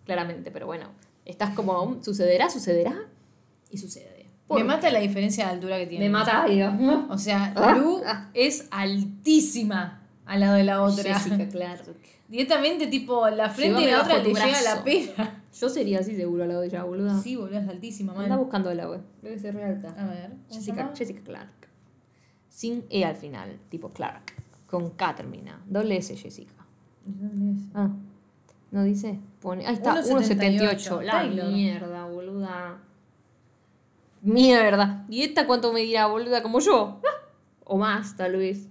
claramente, 0.05 0.51
pero 0.51 0.65
bueno, 0.65 0.87
estás 1.25 1.53
como, 1.55 2.03
sucederá, 2.03 2.49
sucederá 2.49 2.95
y 3.69 3.77
sucede. 3.77 4.25
¿Por 4.47 4.57
Me 4.57 4.63
qué? 4.63 4.67
mata 4.67 4.89
la 4.91 4.99
diferencia 4.99 5.45
de 5.45 5.51
altura 5.51 5.77
que 5.77 5.87
tiene. 5.87 6.05
Me 6.05 6.11
mata, 6.11 6.45
Dios. 6.47 6.73
O 7.09 7.17
sea, 7.17 7.53
Ah. 7.55 7.73
Lu 7.77 8.01
es 8.33 8.67
altísima 8.71 10.01
al 10.25 10.39
lado 10.41 10.55
de 10.55 10.63
la 10.63 10.81
otra. 10.81 11.13
Jessica 11.17 11.47
Clark. 11.51 11.83
Directamente, 12.27 12.87
tipo, 12.87 13.29
la 13.29 13.49
frente 13.49 13.81
Llévame 13.81 13.91
la 13.97 14.01
otra 14.01 14.17
le 14.17 14.23
tu 14.23 14.29
llega 14.29 14.43
a 14.45 14.61
la 14.61 14.81
brazo. 14.81 14.83
pera. 14.83 15.43
Yo 15.59 15.69
sería 15.69 15.99
así 15.99 16.15
seguro 16.15 16.43
al 16.43 16.49
lado 16.49 16.61
de 16.61 16.67
ella, 16.67 16.83
boluda. 16.83 17.19
Sí, 17.21 17.35
boludo, 17.35 17.59
es 17.59 17.67
altísima, 17.69 18.13
Anda 18.13 18.29
man. 18.29 18.39
buscándola, 18.39 18.85
güey. 18.85 18.99
Debe 19.21 19.37
ser 19.39 19.53
re 19.55 19.63
alta. 19.65 19.89
A 19.97 20.05
ver. 20.07 20.29
¿cómo 20.29 20.41
se 20.49 20.55
Jessica? 20.55 20.91
Jessica 20.95 21.21
Clark. 21.23 21.67
Sin 22.49 22.85
E 22.89 23.05
al 23.05 23.15
final, 23.15 23.59
tipo 23.69 23.89
Clark. 23.89 24.33
Con 24.73 24.89
K 24.89 25.13
termina. 25.13 25.61
Doble 25.67 25.97
S, 25.97 26.15
Jessica. 26.15 26.65
¿Dónde 27.05 27.51
es? 27.61 27.67
Ah, 27.75 27.91
¿no 28.71 28.83
dice? 28.83 29.19
Pone, 29.39 29.67
ahí 29.67 29.75
está, 29.75 30.01
1.78. 30.01 30.57
1.78. 30.57 31.01
La 31.03 31.11
Taylor. 31.11 31.51
mierda, 31.51 32.05
boluda. 32.07 32.79
Mierda. 34.23 35.05
¿Y 35.09 35.21
esta 35.21 35.45
cuánto 35.45 35.71
me 35.71 35.81
dirá, 35.81 36.07
boluda? 36.07 36.41
Como 36.41 36.59
yo. 36.59 36.99
Ah, 37.05 37.27
O 37.65 37.77
más, 37.77 38.17
tal 38.17 38.35
vez. 38.35 38.67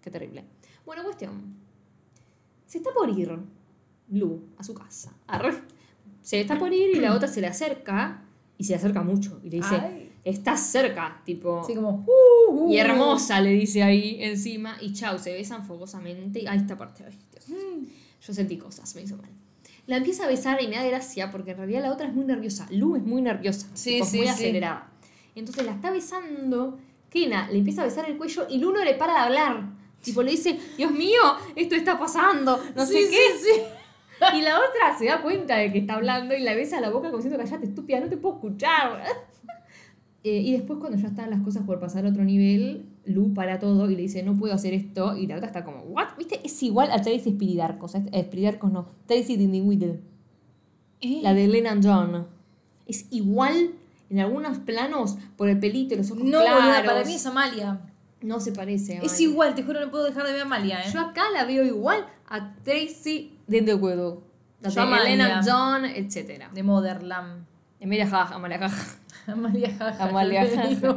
Qué 0.00 0.10
terrible. 0.10 0.44
Bueno, 0.84 1.04
cuestión. 1.04 1.54
Se 2.66 2.78
está 2.78 2.90
por 2.92 3.08
ir 3.08 3.38
Lu 4.10 4.42
a 4.58 4.64
su 4.64 4.74
casa. 4.74 5.12
Arre. 5.28 5.62
Se 6.22 6.40
está 6.40 6.58
por 6.58 6.72
ir 6.72 6.96
y 6.96 6.98
la 6.98 7.14
otra 7.14 7.28
se 7.28 7.40
le 7.40 7.46
acerca. 7.46 8.24
Y 8.58 8.64
se 8.64 8.72
le 8.72 8.78
acerca 8.78 9.02
mucho. 9.04 9.38
Y 9.44 9.50
le 9.50 9.58
dice, 9.58 9.76
Ay. 9.76 10.05
Estás 10.30 10.60
cerca. 10.60 11.20
Tipo, 11.24 11.60
Así 11.60 11.74
como. 11.74 12.04
uh, 12.06 12.50
uh, 12.66 12.72
y 12.72 12.78
hermosa, 12.78 13.40
le 13.40 13.50
dice 13.50 13.82
ahí 13.82 14.18
encima. 14.20 14.76
Y 14.80 14.92
chau, 14.92 15.18
se 15.18 15.32
besan 15.32 15.64
fogosamente. 15.64 16.46
Ahí 16.48 16.58
esta 16.58 16.76
parte. 16.76 17.04
Ay, 17.06 17.16
Dios. 17.32 17.60
Yo 18.26 18.32
sentí 18.34 18.56
cosas, 18.58 18.94
me 18.94 19.02
hizo 19.02 19.16
mal. 19.16 19.30
La 19.86 19.98
empieza 19.98 20.24
a 20.24 20.26
besar 20.28 20.60
y 20.60 20.66
me 20.66 20.76
da 20.76 20.84
gracia 20.84 21.30
porque 21.30 21.52
en 21.52 21.58
realidad 21.58 21.82
la 21.82 21.92
otra 21.92 22.08
es 22.08 22.14
muy 22.14 22.24
nerviosa. 22.24 22.66
Lu 22.70 22.96
es 22.96 23.02
muy 23.04 23.22
nerviosa. 23.22 23.68
Sí, 23.74 23.94
tipo, 23.94 24.04
sí, 24.06 24.16
muy 24.18 24.26
sí. 24.26 24.32
acelerada. 24.32 24.90
Entonces 25.36 25.64
la 25.64 25.72
está 25.72 25.90
besando. 25.92 26.78
Kena 27.08 27.48
le 27.50 27.58
empieza 27.58 27.82
a 27.82 27.84
besar 27.84 28.10
el 28.10 28.16
cuello 28.16 28.46
y 28.50 28.58
Lu 28.58 28.72
no 28.72 28.84
le 28.84 28.94
para 28.94 29.12
de 29.12 29.18
hablar. 29.20 29.62
Tipo, 30.02 30.22
le 30.22 30.32
dice, 30.32 30.58
Dios 30.76 30.90
mío, 30.90 31.20
esto 31.54 31.74
está 31.76 31.98
pasando. 31.98 32.60
No 32.74 32.84
Sí, 32.84 32.94
sé 32.94 33.06
sí, 33.06 33.10
qué. 33.10 33.38
sí. 33.38 33.60
Y 34.38 34.42
la 34.42 34.58
otra 34.58 34.98
se 34.98 35.04
da 35.06 35.20
cuenta 35.22 35.56
de 35.56 35.70
que 35.72 35.78
está 35.78 35.94
hablando 35.94 36.34
y 36.34 36.40
la 36.40 36.54
besa 36.54 36.78
a 36.78 36.80
la 36.80 36.90
boca 36.90 37.10
como 37.10 37.22
diciendo, 37.22 37.38
callate, 37.38 37.66
estúpida, 37.66 38.00
no 38.00 38.08
te 38.08 38.16
puedo 38.16 38.36
escuchar. 38.36 39.04
Eh, 40.28 40.40
y 40.40 40.50
después 40.50 40.80
cuando 40.80 40.98
ya 40.98 41.06
están 41.06 41.30
las 41.30 41.40
cosas 41.42 41.62
por 41.62 41.78
pasar 41.78 42.04
a 42.04 42.08
otro 42.08 42.24
nivel, 42.24 42.84
Lu 43.04 43.32
para 43.32 43.60
todo 43.60 43.88
y 43.88 43.94
le 43.94 44.02
dice, 44.02 44.24
no 44.24 44.36
puedo 44.36 44.52
hacer 44.54 44.74
esto. 44.74 45.16
Y 45.16 45.28
la 45.28 45.36
otra 45.36 45.46
está 45.46 45.64
como, 45.64 45.82
¿what? 45.82 46.08
¿Viste? 46.18 46.40
Es 46.42 46.60
igual 46.64 46.90
a 46.90 47.00
Tracy 47.00 47.30
Spiridarcos. 47.30 47.92
Spiridarcos 47.92 48.72
no. 48.72 48.88
Tracy 49.06 49.36
Whittle. 49.60 50.00
Eh, 51.00 51.20
La 51.22 51.32
de 51.32 51.46
Lennon 51.46 51.80
John. 51.80 52.26
Es 52.88 53.06
igual 53.12 53.70
en 54.10 54.18
algunos 54.18 54.58
planos 54.58 55.16
por 55.36 55.48
el 55.48 55.60
pelito 55.60 55.94
y 55.94 55.98
los 55.98 56.10
ojos 56.10 56.24
No, 56.24 56.40
claros. 56.40 56.60
boluda, 56.60 56.84
para 56.84 57.04
mí 57.04 57.14
es 57.14 57.24
Amalia. 57.26 57.80
No 58.20 58.40
se 58.40 58.50
parece. 58.50 58.94
Es 58.94 58.98
Amalia. 59.12 59.28
igual, 59.28 59.54
te 59.54 59.62
juro, 59.62 59.78
no 59.78 59.92
puedo 59.92 60.02
dejar 60.02 60.26
de 60.26 60.32
ver 60.32 60.40
a 60.40 60.44
Amalia, 60.44 60.80
¿eh? 60.80 60.90
Yo 60.92 60.98
acá 60.98 61.22
la 61.32 61.44
veo 61.44 61.64
igual 61.64 62.04
a 62.28 62.52
Tracy 62.64 63.38
Whittle. 63.48 64.16
La 64.60 64.70
de. 64.70 65.02
Elena 65.02 65.40
John, 65.46 65.84
etc. 65.84 66.50
De 66.52 66.64
Motherland. 66.64 67.44
Emilia 67.78 68.08
Jaja, 68.08 68.34
Amalia 68.34 68.58
Jaja. 68.58 68.98
Amalia 69.32 69.68
Jaja. 69.78 70.04
Amalia. 70.04 70.44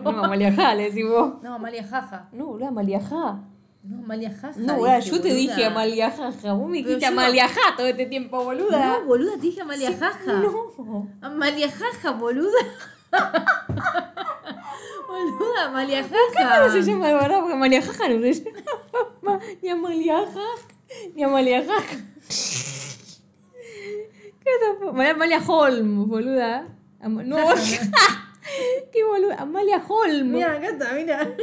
No, 0.04 0.24
Amalia 0.24 0.52
Jaja, 0.52 0.76
le 0.76 0.84
decís 0.84 1.06
vos. 1.08 1.34
No, 1.42 1.56
Amalia 1.56 1.84
Jaja. 1.84 2.30
No, 2.32 2.46
boludo, 2.48 2.68
Amalia 2.68 3.00
Jaja. 3.00 3.40
No, 3.84 4.04
Amalia 4.04 4.30
Jaja. 4.30 4.60
No, 4.60 4.76
boluda, 4.76 4.98
dije, 4.98 5.10
yo 5.10 5.22
te 5.22 5.30
boluda. 5.30 5.36
dije 5.40 5.66
Amalia 5.66 6.12
Jaja. 6.12 6.54
Vos 6.54 6.70
me 6.70 6.78
dijiste 6.78 7.00
no- 7.06 7.08
Amalia 7.22 7.48
Jaja 7.48 7.76
todo 7.78 7.88
este 7.88 8.06
tiempo, 8.06 8.44
boluda. 8.44 8.88
No, 9.00 9.06
boluda, 9.06 9.32
te 9.34 9.40
dije 9.42 9.62
Amalia 9.62 9.92
Jaja. 9.98 10.34
No. 10.34 11.08
Amalia 11.22 11.70
Jaja, 11.72 12.12
boluda. 12.12 12.60
boluda, 15.08 15.66
Amalia 15.66 16.04
Jaja. 16.04 16.60
¿Cómo 16.62 16.72
se 16.74 16.82
llama 16.84 17.08
de 17.08 17.14
verdad? 17.14 17.40
Porque 17.40 17.54
Amalia 17.54 17.82
Jaja 17.82 18.10
no 18.10 18.22
se 18.22 18.34
llama. 18.44 19.40
Ni 19.62 19.70
Amalia 19.70 20.18
Jaja, 20.26 20.42
ni 21.16 21.24
Amalia 21.24 21.64
Jaja. 21.64 21.98
¿Qué? 24.44 24.50
Amalia 25.12 25.42
Holm, 25.46 26.08
boluda. 26.10 26.68
Am- 27.02 27.28
no, 27.28 27.38
qué 28.91 29.04
boluda. 29.10 29.36
Amalia 29.41 29.82
Holm. 29.88 30.32
Mira, 30.32 30.54
acá 30.58 30.68
está, 30.70 30.93
mira. 30.93 31.28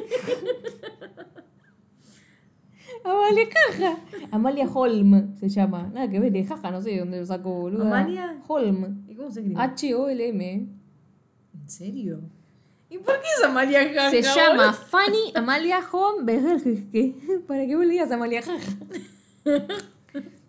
Amalia 3.04 3.46
Jaja. 3.52 3.98
Amalia 4.32 4.66
Holm 4.72 5.36
se 5.36 5.48
llama. 5.48 5.88
Nada 5.92 6.09
que 6.09 6.18
ver, 6.20 6.32
de 6.32 6.44
Jaja, 6.44 6.70
no 6.70 6.80
sé 6.80 6.90
de 6.90 6.98
dónde 7.00 7.20
lo 7.20 7.26
sacó, 7.26 7.50
boludo. 7.54 7.84
¿Amalia? 7.84 8.40
Holm. 8.46 9.04
¿Y 9.09 9.14
cómo 9.14 9.30
se 9.30 9.40
escribe? 9.40 9.61
H-O-L-M. 9.61 10.68
¿En 11.54 11.68
serio? 11.70 12.20
¿Y 12.88 12.98
por 12.98 13.14
qué 13.20 13.26
es 13.36 13.44
Amalia 13.44 13.80
Jaja? 13.92 14.11
Se 14.11 14.22
llama 14.22 14.66
boludo? 14.66 14.72
Fanny 14.72 15.32
Amalia 15.34 15.80
Holm. 15.90 16.26
Para 17.46 17.66
que 17.66 17.76
vos 17.76 17.84
le 17.86 17.92
digas 17.92 18.11
Amalia 18.11 18.42
Jaja. 18.42 18.72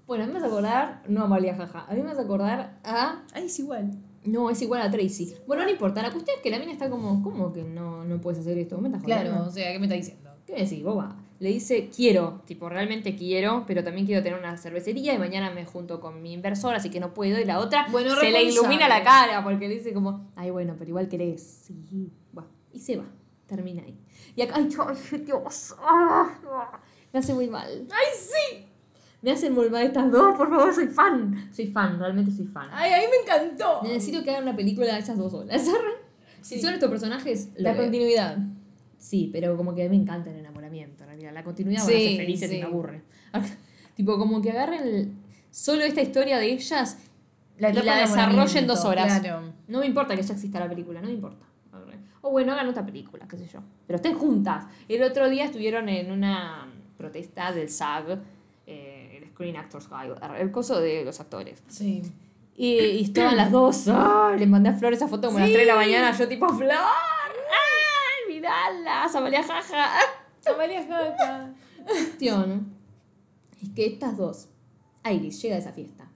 Bueno, 0.08 0.24
a 0.24 0.28
mí 0.28 0.34
me 0.34 0.39
vas 0.39 0.43
a 0.43 0.47
acordar, 0.47 1.03
no 1.10 1.24
Amalia 1.26 1.55
Jaja, 1.55 1.86
a 1.88 1.93
mí 1.93 2.01
me 2.01 2.08
vas 2.08 2.18
a 2.18 2.22
acordar 2.22 2.80
a 2.86 3.24
Ay, 3.34 3.45
es 3.47 3.60
igual. 3.60 3.91
No, 4.28 4.49
es 4.49 4.61
igual 4.61 4.82
a 4.82 4.91
Tracy. 4.91 5.36
Bueno, 5.47 5.63
no 5.63 5.69
importa. 5.69 6.01
La 6.01 6.11
cuestión 6.11 6.36
es 6.38 6.43
que 6.43 6.49
la 6.49 6.59
mina 6.59 6.73
está 6.73 6.89
como, 6.89 7.23
¿cómo 7.23 7.53
que 7.53 7.63
no, 7.63 8.03
no 8.03 8.19
puedes 8.19 8.39
hacer 8.39 8.57
esto? 8.57 8.78
¿Me 8.80 8.89
estás 8.89 9.01
jodiendo? 9.01 9.32
Claro, 9.32 9.45
o 9.47 9.49
sea, 9.49 9.71
¿qué 9.71 9.80
me 9.80 9.86
está 9.86 9.95
diciendo? 9.95 10.30
¿Qué 10.45 10.53
me 10.53 10.59
decís, 10.63 10.84
boba? 10.84 11.15
Le 11.39 11.49
dice, 11.49 11.89
quiero, 11.95 12.41
tipo, 12.45 12.67
realmente 12.67 13.15
quiero, 13.15 13.63
pero 13.67 13.84
también 13.84 14.05
quiero 14.05 14.23
tener 14.23 14.38
una 14.38 14.57
cervecería 14.57 15.13
y 15.13 15.17
mañana 15.19 15.51
me 15.51 15.65
junto 15.65 15.99
con 15.99 16.21
mi 16.21 16.34
inversor, 16.34 16.75
así 16.75 16.89
que 16.89 16.99
no 16.99 17.13
puedo. 17.13 17.39
Y 17.39 17.45
la 17.45 17.59
otra 17.59 17.88
Bueno, 17.91 18.15
se 18.15 18.32
le 18.32 18.43
ilumina 18.43 18.89
la 18.89 19.03
cara 19.03 19.43
porque 19.43 19.67
le 19.67 19.75
dice 19.75 19.93
como, 19.93 20.32
ay, 20.36 20.49
bueno, 20.49 20.75
pero 20.78 20.89
igual 20.89 21.07
querés. 21.07 21.61
Sí, 21.67 22.11
bueno, 22.32 22.49
y 22.73 22.80
se 22.80 22.97
va. 22.97 23.05
Termina 23.45 23.84
ahí. 23.84 23.97
Y 24.36 24.41
acá, 24.41 24.55
ay, 24.57 24.69
ay, 24.78 25.19
Dios. 25.19 25.75
ah, 25.80 26.38
ah, 26.49 26.80
me 27.13 27.19
hace 27.19 27.34
muy 27.34 27.47
mal. 27.47 27.88
¡Ay, 27.91 28.07
sí! 28.19 28.65
Me 29.22 29.32
hacen 29.32 29.55
mal 29.55 29.82
estas 29.84 30.11
dos, 30.11 30.38
por 30.38 30.49
favor, 30.49 30.74
soy 30.74 30.88
fan. 30.88 31.49
Soy 31.51 31.68
fan, 31.68 31.99
realmente 31.99 32.32
soy 32.32 32.45
fan. 32.45 32.68
¡Ay, 32.72 32.91
a 32.93 32.97
mí 32.97 33.03
me 33.09 33.24
encantó! 33.24 33.82
Necesito 33.84 34.24
que 34.24 34.30
hagan 34.32 34.43
una 34.43 34.55
película 34.55 34.93
de 34.93 34.99
esas 34.99 35.18
dos 35.18 35.32
solas. 35.32 35.61
Si 36.41 36.55
Sí. 36.55 36.61
son 36.61 36.74
estos 36.76 36.89
personajes, 36.89 37.49
La 37.57 37.74
veo. 37.74 37.82
continuidad. 37.84 38.38
Sí, 38.97 39.30
pero 39.34 39.57
como 39.57 39.74
que 39.76 39.82
a 39.86 39.89
mí 39.89 39.97
me 39.97 40.03
encanta 40.03 40.30
el 40.32 40.38
enamoramiento, 40.38 41.03
en 41.03 41.09
realidad. 41.09 41.34
La 41.34 41.43
continuidad 41.43 41.82
van 41.84 41.89
a 41.93 41.97
Sí, 41.97 42.07
ser 42.07 42.18
felices 42.18 42.51
y 42.51 42.55
sí. 42.55 42.59
me 42.61 42.65
aburre. 42.65 43.01
tipo, 43.95 44.18
como 44.18 44.41
que 44.41 44.51
agarren 44.51 44.84
el- 44.88 45.11
solo 45.51 45.84
esta 45.84 46.01
historia 46.01 46.38
de 46.38 46.51
ellas 46.53 46.99
La 47.57 47.72
y 47.72 47.74
la 47.74 47.95
de 47.95 48.01
desarrollen 48.01 48.57
en 48.59 48.68
dos 48.68 48.86
horas. 48.86 49.20
Claro. 49.20 49.51
No 49.68 49.80
me 49.80 49.88
importa 49.88 50.15
que 50.15 50.22
ya 50.22 50.34
exista 50.34 50.59
la 50.59 50.70
película, 50.70 51.01
no 51.01 51.07
me 51.07 51.13
importa. 51.13 51.45
O 52.22 52.32
bueno, 52.32 52.51
hagan 52.53 52.68
otra 52.68 52.86
película, 52.86 53.26
qué 53.28 53.38
sé 53.38 53.47
yo. 53.47 53.59
Pero 53.86 53.97
estén 53.97 54.15
juntas. 54.15 54.65
El 54.89 55.01
otro 55.03 55.30
día 55.30 55.45
estuvieron 55.45 55.88
en 55.89 56.11
una 56.11 56.68
protesta 56.97 57.51
del 57.53 57.70
SAG, 57.70 58.20
Screen 59.38 59.56
Actors 59.56 59.88
Guild, 59.88 60.18
el 60.40 60.50
coso 60.50 60.82
de 60.82 61.06
los 61.06 61.20
actores. 61.20 61.62
Sí. 61.68 62.02
Y, 62.56 62.80
y 62.80 63.04
estaban 63.04 63.38
las 63.38 63.52
dos. 63.52 63.88
¡ay! 63.88 64.40
Le 64.40 64.48
mandé 64.48 64.70
a 64.70 64.74
Flor 64.74 64.94
esa 64.94 65.08
foto 65.08 65.28
como 65.28 65.38
a 65.38 65.42
las 65.42 65.52
3 65.52 65.60
de 65.60 65.66
la 65.68 65.76
mañana. 65.76 66.12
Yo, 66.18 66.28
tipo, 66.28 66.50
Flor. 66.50 66.72
¡Ay! 66.72 68.34
Mirala, 68.34 69.04
Amalia 69.04 69.44
Jaja. 69.44 69.90
Amalia 70.52 70.84
Jaja. 70.88 71.54
Cuestión 71.86 72.74
es 73.62 73.70
que 73.76 73.86
estas 73.86 74.18
dos, 74.18 74.50
Iris 75.08 75.40
llega 75.40 75.56
a 75.56 75.60
esa 75.60 75.72
fiesta. 75.72 76.10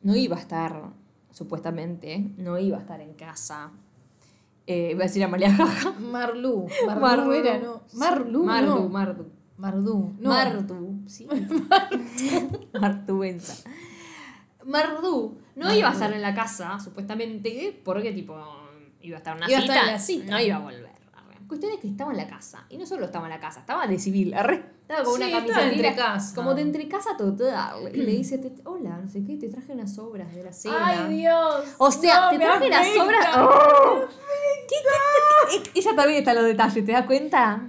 No 0.00 0.16
iba 0.16 0.36
a 0.38 0.40
estar, 0.40 0.92
supuestamente, 1.30 2.30
no 2.38 2.58
iba 2.58 2.78
a 2.78 2.80
estar 2.80 3.02
en 3.02 3.12
casa. 3.12 3.70
Eh, 4.66 4.92
iba 4.92 5.04
a 5.04 5.08
decir 5.08 5.22
Amalia 5.22 5.52
Jaja. 5.52 5.92
Marlu. 6.00 6.68
Marlu, 6.86 7.00
Marlu. 7.00 7.32
era, 7.32 7.58
¿no? 7.58 7.82
Marlu, 7.92 8.44
Mardu, 8.44 8.74
no. 8.80 8.88
Mardu. 8.88 9.30
Mardu. 9.58 10.14
No. 10.18 10.30
Mardu, 10.30 10.93
sí. 11.08 11.26
Marduenza. 12.80 13.68
Mardu 14.64 15.38
no 15.56 15.74
iba 15.74 15.88
a 15.90 15.92
estar 15.92 16.12
en 16.12 16.22
la 16.22 16.34
casa, 16.34 16.78
supuestamente, 16.80 17.80
porque 17.84 18.12
tipo 18.12 18.34
iba 19.02 19.16
a 19.16 19.18
estar 19.18 19.36
en 19.36 19.42
una 19.42 19.50
Iba 19.50 19.58
a 19.58 19.62
cita, 19.62 19.74
estar 19.74 19.86
en 19.88 19.92
la 19.94 19.98
cita. 19.98 20.30
no 20.32 20.40
iba 20.40 20.56
a 20.56 20.60
volver. 20.60 20.94
Cuestión 21.46 21.72
es 21.72 21.78
que 21.78 21.88
estaba 21.88 22.10
en 22.10 22.16
la 22.16 22.26
casa, 22.26 22.64
y 22.70 22.78
no 22.78 22.86
solo 22.86 23.04
estaba 23.04 23.26
en 23.26 23.30
la 23.34 23.38
casa, 23.38 23.60
estaba 23.60 23.86
de 23.86 23.98
civil, 23.98 24.32
arre. 24.32 24.64
Estaba 24.80 25.04
con 25.04 25.16
Sí, 25.16 25.22
una 25.22 25.26
estaba 25.38 25.42
camiseta 25.54 25.72
entre 25.74 25.94
casa. 25.94 26.34
como 26.34 26.54
de 26.54 26.62
entre 26.62 26.88
casa 26.88 27.16
total, 27.18 27.90
y 27.94 27.98
le 27.98 28.12
dice, 28.12 28.38
te- 28.38 28.54
hola, 28.64 28.96
no 28.96 29.06
sé 29.10 29.22
qué, 29.24 29.36
te 29.36 29.48
traje 29.50 29.72
unas 29.72 29.98
obras 29.98 30.34
de 30.34 30.42
la 30.42 30.52
cena. 30.54 30.76
Ay, 30.80 31.18
Dios. 31.18 31.64
O 31.76 31.90
sea, 31.90 32.22
No, 32.22 32.30
te 32.30 32.38
traje 32.38 32.72
afecta. 32.74 33.04
obras. 33.04 33.36
¡Oh! 33.36 34.00
¿Qué- 34.68 34.74
qué- 35.62 35.70
qué- 35.70 35.78
Ella 35.80 35.94
también 35.94 36.18
está 36.20 36.30
en 36.30 36.36
los 36.38 36.46
detalles, 36.46 36.84
¿te 36.86 36.92
das 36.92 37.04
cuenta? 37.06 37.60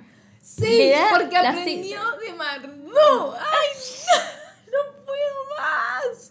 Sí, 0.46 0.92
da 0.92 1.08
porque 1.12 1.36
aprendió 1.38 2.00
de 2.24 2.34
Mardu. 2.38 2.68
Ay, 3.34 3.70
no, 4.72 4.78
no 4.78 5.06
puedo 5.06 5.38
más. 5.58 6.30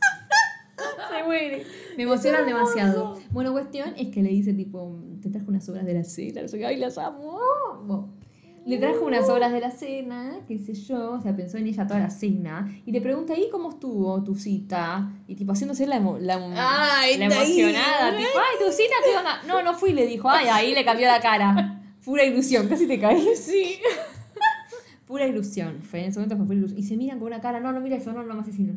Se 1.11 1.23
muere. 1.25 1.67
Me 1.97 2.05
emocionan 2.05 2.47
demasiado. 2.47 3.19
Bueno, 3.31 3.51
cuestión 3.53 3.93
es 3.97 4.09
que 4.15 4.23
le 4.23 4.29
dice 4.31 4.53
tipo, 4.53 5.01
te 5.21 5.31
trajo 5.31 5.47
unas 5.49 5.69
obras 5.69 5.85
de 5.85 5.95
la 5.95 6.05
cena, 6.05 6.43
ay, 6.67 6.77
las 6.77 6.97
amo. 6.99 7.39
Bueno, 7.85 8.15
Le 8.67 8.79
trajo 8.79 9.05
unas 9.05 9.29
obras 9.29 9.53
de 9.53 9.61
la 9.61 9.71
cena, 9.73 10.41
qué 10.47 10.59
sé 10.59 10.75
yo, 10.75 11.13
o 11.13 11.21
sea, 11.21 11.35
pensó 11.35 11.59
en 11.59 11.67
ella 11.67 11.87
toda 11.87 11.99
la 12.01 12.11
cena, 12.11 12.73
y 12.87 12.93
le 12.93 13.01
pregunta, 13.01 13.37
¿y 13.37 13.51
cómo 13.51 13.71
estuvo 13.71 14.23
tu 14.25 14.35
cita? 14.37 15.11
Y 15.27 15.35
tipo, 15.35 15.53
haciéndose 15.53 15.87
la, 15.89 15.97
emo- 16.01 16.19
la, 16.19 16.37
Ay, 16.37 17.19
la 17.19 17.27
ahí. 17.27 17.33
emocionada, 17.61 18.17
tipo, 18.17 18.31
ay, 18.39 18.65
tu 18.67 18.73
cita, 18.73 18.95
¿qué 19.05 19.17
onda? 19.17 19.43
No, 19.47 19.61
no 19.63 19.75
fui, 19.75 19.93
le 19.93 20.07
dijo, 20.07 20.31
ay, 20.31 20.47
ahí 20.51 20.73
le 20.75 20.85
cambió 20.85 21.07
la 21.09 21.21
cara. 21.21 21.81
Pura 22.05 22.23
ilusión, 22.25 22.69
casi 22.69 22.87
te 22.87 22.99
caes. 23.01 23.39
Sí. 23.45 23.79
Pura 25.07 25.27
ilusión, 25.27 25.83
fue 25.83 26.01
en 26.01 26.11
ese 26.11 26.19
momento 26.19 26.37
fue 26.37 26.47
pura 26.47 26.59
ilusión. 26.59 26.79
Y 26.79 26.83
se 26.83 26.97
miran 26.97 27.19
con 27.19 27.29
una 27.29 27.41
cara, 27.41 27.61
no, 27.61 27.73
no, 27.73 27.81
mira 27.81 27.97
eso, 27.97 28.13
no, 28.13 28.23
no, 28.23 28.35
me 28.35 28.41
asesino. 28.41 28.75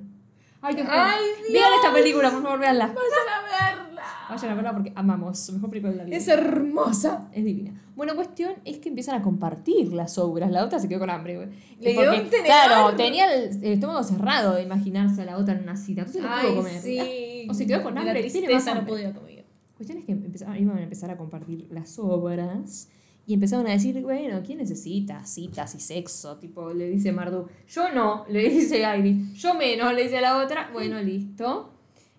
Ay, 0.61 0.75
mío. 0.75 0.86
Ay, 0.89 1.21
Vean 1.53 1.71
esta 1.75 1.93
película, 1.93 2.32
por 2.32 2.41
favor, 2.41 2.59
veanla. 2.59 2.88
Vayan 2.88 2.99
a 3.30 3.75
verla. 3.86 4.01
Vayan 4.30 4.51
a 4.51 4.55
verla 4.55 4.73
porque 4.73 4.91
amamos. 4.95 5.51
Mejor 5.53 5.69
película 5.69 5.91
de 5.91 5.97
la 5.99 6.03
vida. 6.05 6.17
Es 6.17 6.28
hermosa. 6.28 7.30
Es 7.32 7.45
divina. 7.45 7.80
Bueno, 7.95 8.15
cuestión 8.15 8.53
es 8.65 8.80
que 8.80 8.89
empiezan 8.89 9.19
a 9.19 9.21
compartir 9.21 9.93
las 9.93 10.17
obras. 10.17 10.49
La 10.51 10.65
otra 10.65 10.80
se 10.80 10.89
quedó 10.89 10.99
con 10.99 11.09
hambre, 11.11 11.36
güey. 11.36 11.49
Le 11.80 11.91
dio 11.91 12.09
un 12.09 12.30
tenedor. 12.30 12.45
Claro, 12.45 12.95
tenía 12.95 13.32
el, 13.34 13.63
el 13.63 13.73
estómago 13.73 14.03
cerrado 14.03 14.55
de 14.55 14.63
imaginarse 14.63 15.21
a 15.21 15.25
la 15.25 15.38
otra 15.38 15.53
en 15.53 15.61
una 15.63 15.78
cita. 15.78 16.01
Entonces 16.01 16.23
no 16.23 16.30
pudo 16.41 16.55
comer. 16.57 16.82
sí. 16.82 17.47
O 17.49 17.53
se 17.53 17.67
quedó 17.67 17.84
con 17.84 17.97
hambre. 17.97 18.19
La 18.21 18.28
y 18.28 18.32
tiene 18.32 18.47
más 18.47 18.63
tristeza 18.63 18.73
no 18.73 18.80
hambre. 18.80 18.93
podía 18.93 19.13
comer. 19.13 19.45
Cuestión 19.75 19.99
es 19.99 20.05
que 20.05 20.11
empezaron, 20.11 20.57
iban 20.57 20.78
a 20.80 20.84
empezar 20.84 21.11
a 21.11 21.17
compartir 21.17 21.67
las 21.69 21.99
obras 21.99 22.89
y 23.28 23.34
empezaron 23.36 23.67
a 23.67 23.71
decir, 23.71 24.01
bueno, 24.01 24.41
¿quién 24.43 24.57
necesita 24.59 25.23
citas 25.25 25.75
y 25.75 25.80
sexo? 25.82 26.38
Tipo, 26.38 26.71
le 26.73 26.88
dice 26.89 27.11
Mardu, 27.11 27.47
yo 27.67 27.91
no, 27.91 28.25
le 28.30 28.49
dice 28.49 28.84
Iris, 28.97 29.34
yo 29.36 29.53
menos, 29.53 29.93
le 29.93 30.03
dice 30.03 30.19
la 30.21 30.38
otra, 30.43 30.69
bueno, 30.73 30.99
listo. 31.01 31.73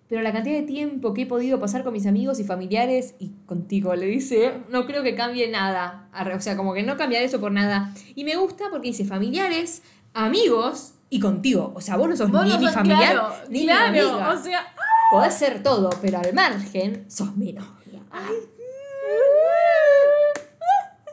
Pero 0.07 0.21
la 0.23 0.31
cantidad 0.31 0.55
de 0.55 0.63
tiempo 0.63 1.13
que 1.13 1.23
he 1.23 1.25
podido 1.27 1.59
pasar 1.59 1.83
con 1.83 1.93
mis 1.93 2.07
amigos 2.07 2.39
y 2.39 2.43
familiares 2.43 3.13
y 3.19 3.29
contigo, 3.45 3.93
le 3.95 4.07
dice, 4.07 4.53
no 4.69 4.87
creo 4.87 5.03
que 5.03 5.13
cambie 5.15 5.49
nada. 5.51 6.09
O 6.35 6.39
sea, 6.39 6.55
como 6.57 6.73
que 6.73 6.81
no 6.81 6.97
cambiar 6.97 7.21
eso 7.23 7.39
por 7.39 7.51
nada. 7.51 7.93
Y 8.15 8.23
me 8.23 8.35
gusta 8.35 8.65
porque 8.71 8.87
dice 8.87 9.05
familiares, 9.05 9.83
amigos 10.15 10.93
y 11.11 11.19
contigo. 11.19 11.73
O 11.75 11.81
sea, 11.81 11.95
vos 11.97 12.09
no 12.09 12.15
sos 12.17 12.31
Vos 12.31 12.43
ni 12.43 12.49
no 12.53 12.57
mi 12.59 12.65
sos- 12.65 12.73
familiar 12.73 13.11
claro, 13.13 13.33
ni 13.49 13.63
claro, 13.65 13.91
mi 13.93 13.99
amiga. 13.99 14.29
O 14.33 14.37
sea, 14.43 14.65
Podés 15.11 15.33
ser 15.35 15.61
todo, 15.63 15.89
pero 16.01 16.17
al 16.19 16.33
margen 16.33 17.05
sos 17.07 17.35
mi 17.37 17.53
novia. 17.53 18.01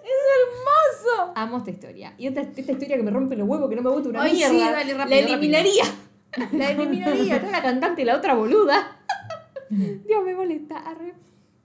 es 0.03 0.22
hermoso. 0.36 1.06
Amo 1.35 1.59
esta 1.59 1.71
historia. 1.71 2.14
Y 2.19 2.27
esta, 2.27 2.41
esta 2.41 2.73
historia 2.73 2.97
que 2.97 3.03
me 3.03 3.11
rompe 3.11 3.37
los 3.37 3.49
huevos, 3.49 3.69
que 3.69 3.77
no 3.77 3.83
me 3.83 3.91
gusta 3.91 4.09
una 4.09 4.23
Ay, 4.23 4.37
sí, 4.37 4.37
mierda. 4.53 4.73
dale, 4.73 4.95
rápido, 4.95 5.21
la 5.21 5.27
eliminaría. 5.27 5.85
La 6.53 6.71
eliminaría. 6.71 7.41
Toda 7.41 7.53
la 7.53 7.62
cantante 7.62 8.03
y 8.03 8.05
la 8.05 8.17
otra 8.17 8.35
boluda. 8.35 8.99
Dios, 9.71 10.25
me 10.25 10.35
molesta. 10.35 10.77
Arre. 10.79 11.14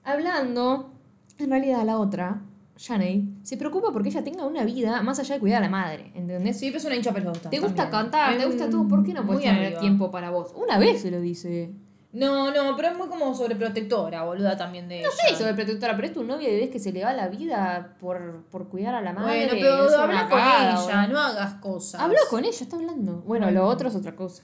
Hablando, 0.03 0.93
en 1.37 1.49
realidad 1.49 1.83
la 1.85 1.99
otra, 1.99 2.41
Janey, 2.77 3.37
se 3.43 3.57
preocupa 3.57 3.91
porque 3.91 4.09
ella 4.09 4.23
tenga 4.23 4.45
una 4.45 4.63
vida 4.63 5.01
más 5.03 5.19
allá 5.19 5.35
de 5.35 5.41
cuidar 5.41 5.57
a 5.57 5.65
la 5.65 5.69
madre. 5.69 6.11
¿Entendés? 6.15 6.57
Sí, 6.57 6.67
pero 6.67 6.77
es 6.77 6.85
una 6.85 6.95
hincha 6.95 7.13
pelota. 7.13 7.49
Te 7.49 7.59
gusta 7.59 7.89
también. 7.89 8.11
cantar, 8.11 8.37
te 8.37 8.45
gusta 8.45 8.69
todo. 8.69 8.87
¿Por 8.87 9.03
qué 9.03 9.13
no 9.13 9.25
puedes 9.25 9.43
tener 9.43 9.65
arriba. 9.65 9.79
tiempo 9.81 10.09
para 10.09 10.29
vos? 10.31 10.53
Una 10.55 10.77
vez 10.79 11.01
se 11.01 11.11
lo 11.11 11.19
dice. 11.19 11.71
No, 12.13 12.51
no, 12.51 12.75
pero 12.75 12.89
es 12.89 12.97
muy 12.97 13.07
como 13.07 13.33
sobreprotectora, 13.33 14.23
boluda, 14.23 14.57
también 14.57 14.89
de 14.89 15.01
No 15.01 15.09
sé, 15.11 15.33
sobreprotectora, 15.35 15.95
pero 15.95 16.07
es 16.07 16.13
tu 16.13 16.23
novia 16.25 16.49
y 16.49 16.59
ves 16.59 16.69
que 16.69 16.77
se 16.79 16.91
le 16.91 17.03
va 17.05 17.13
la 17.13 17.29
vida 17.29 17.95
por, 18.01 18.43
por 18.51 18.67
cuidar 18.67 18.95
a 18.95 19.01
la 19.01 19.13
madre. 19.13 19.45
Bueno, 19.47 19.53
pero 19.53 19.99
habla 20.01 20.27
con 20.27 20.39
ella, 20.39 21.07
no 21.07 21.19
hagas 21.19 21.53
cosas. 21.55 22.01
Habló 22.01 22.17
con 22.29 22.43
ella, 22.43 22.51
está 22.63 22.75
hablando. 22.75 23.13
Bueno, 23.25 23.45
Bueno. 23.45 23.61
lo 23.61 23.67
otro 23.67 23.87
es 23.87 23.95
otra 23.95 24.13
cosa. 24.15 24.43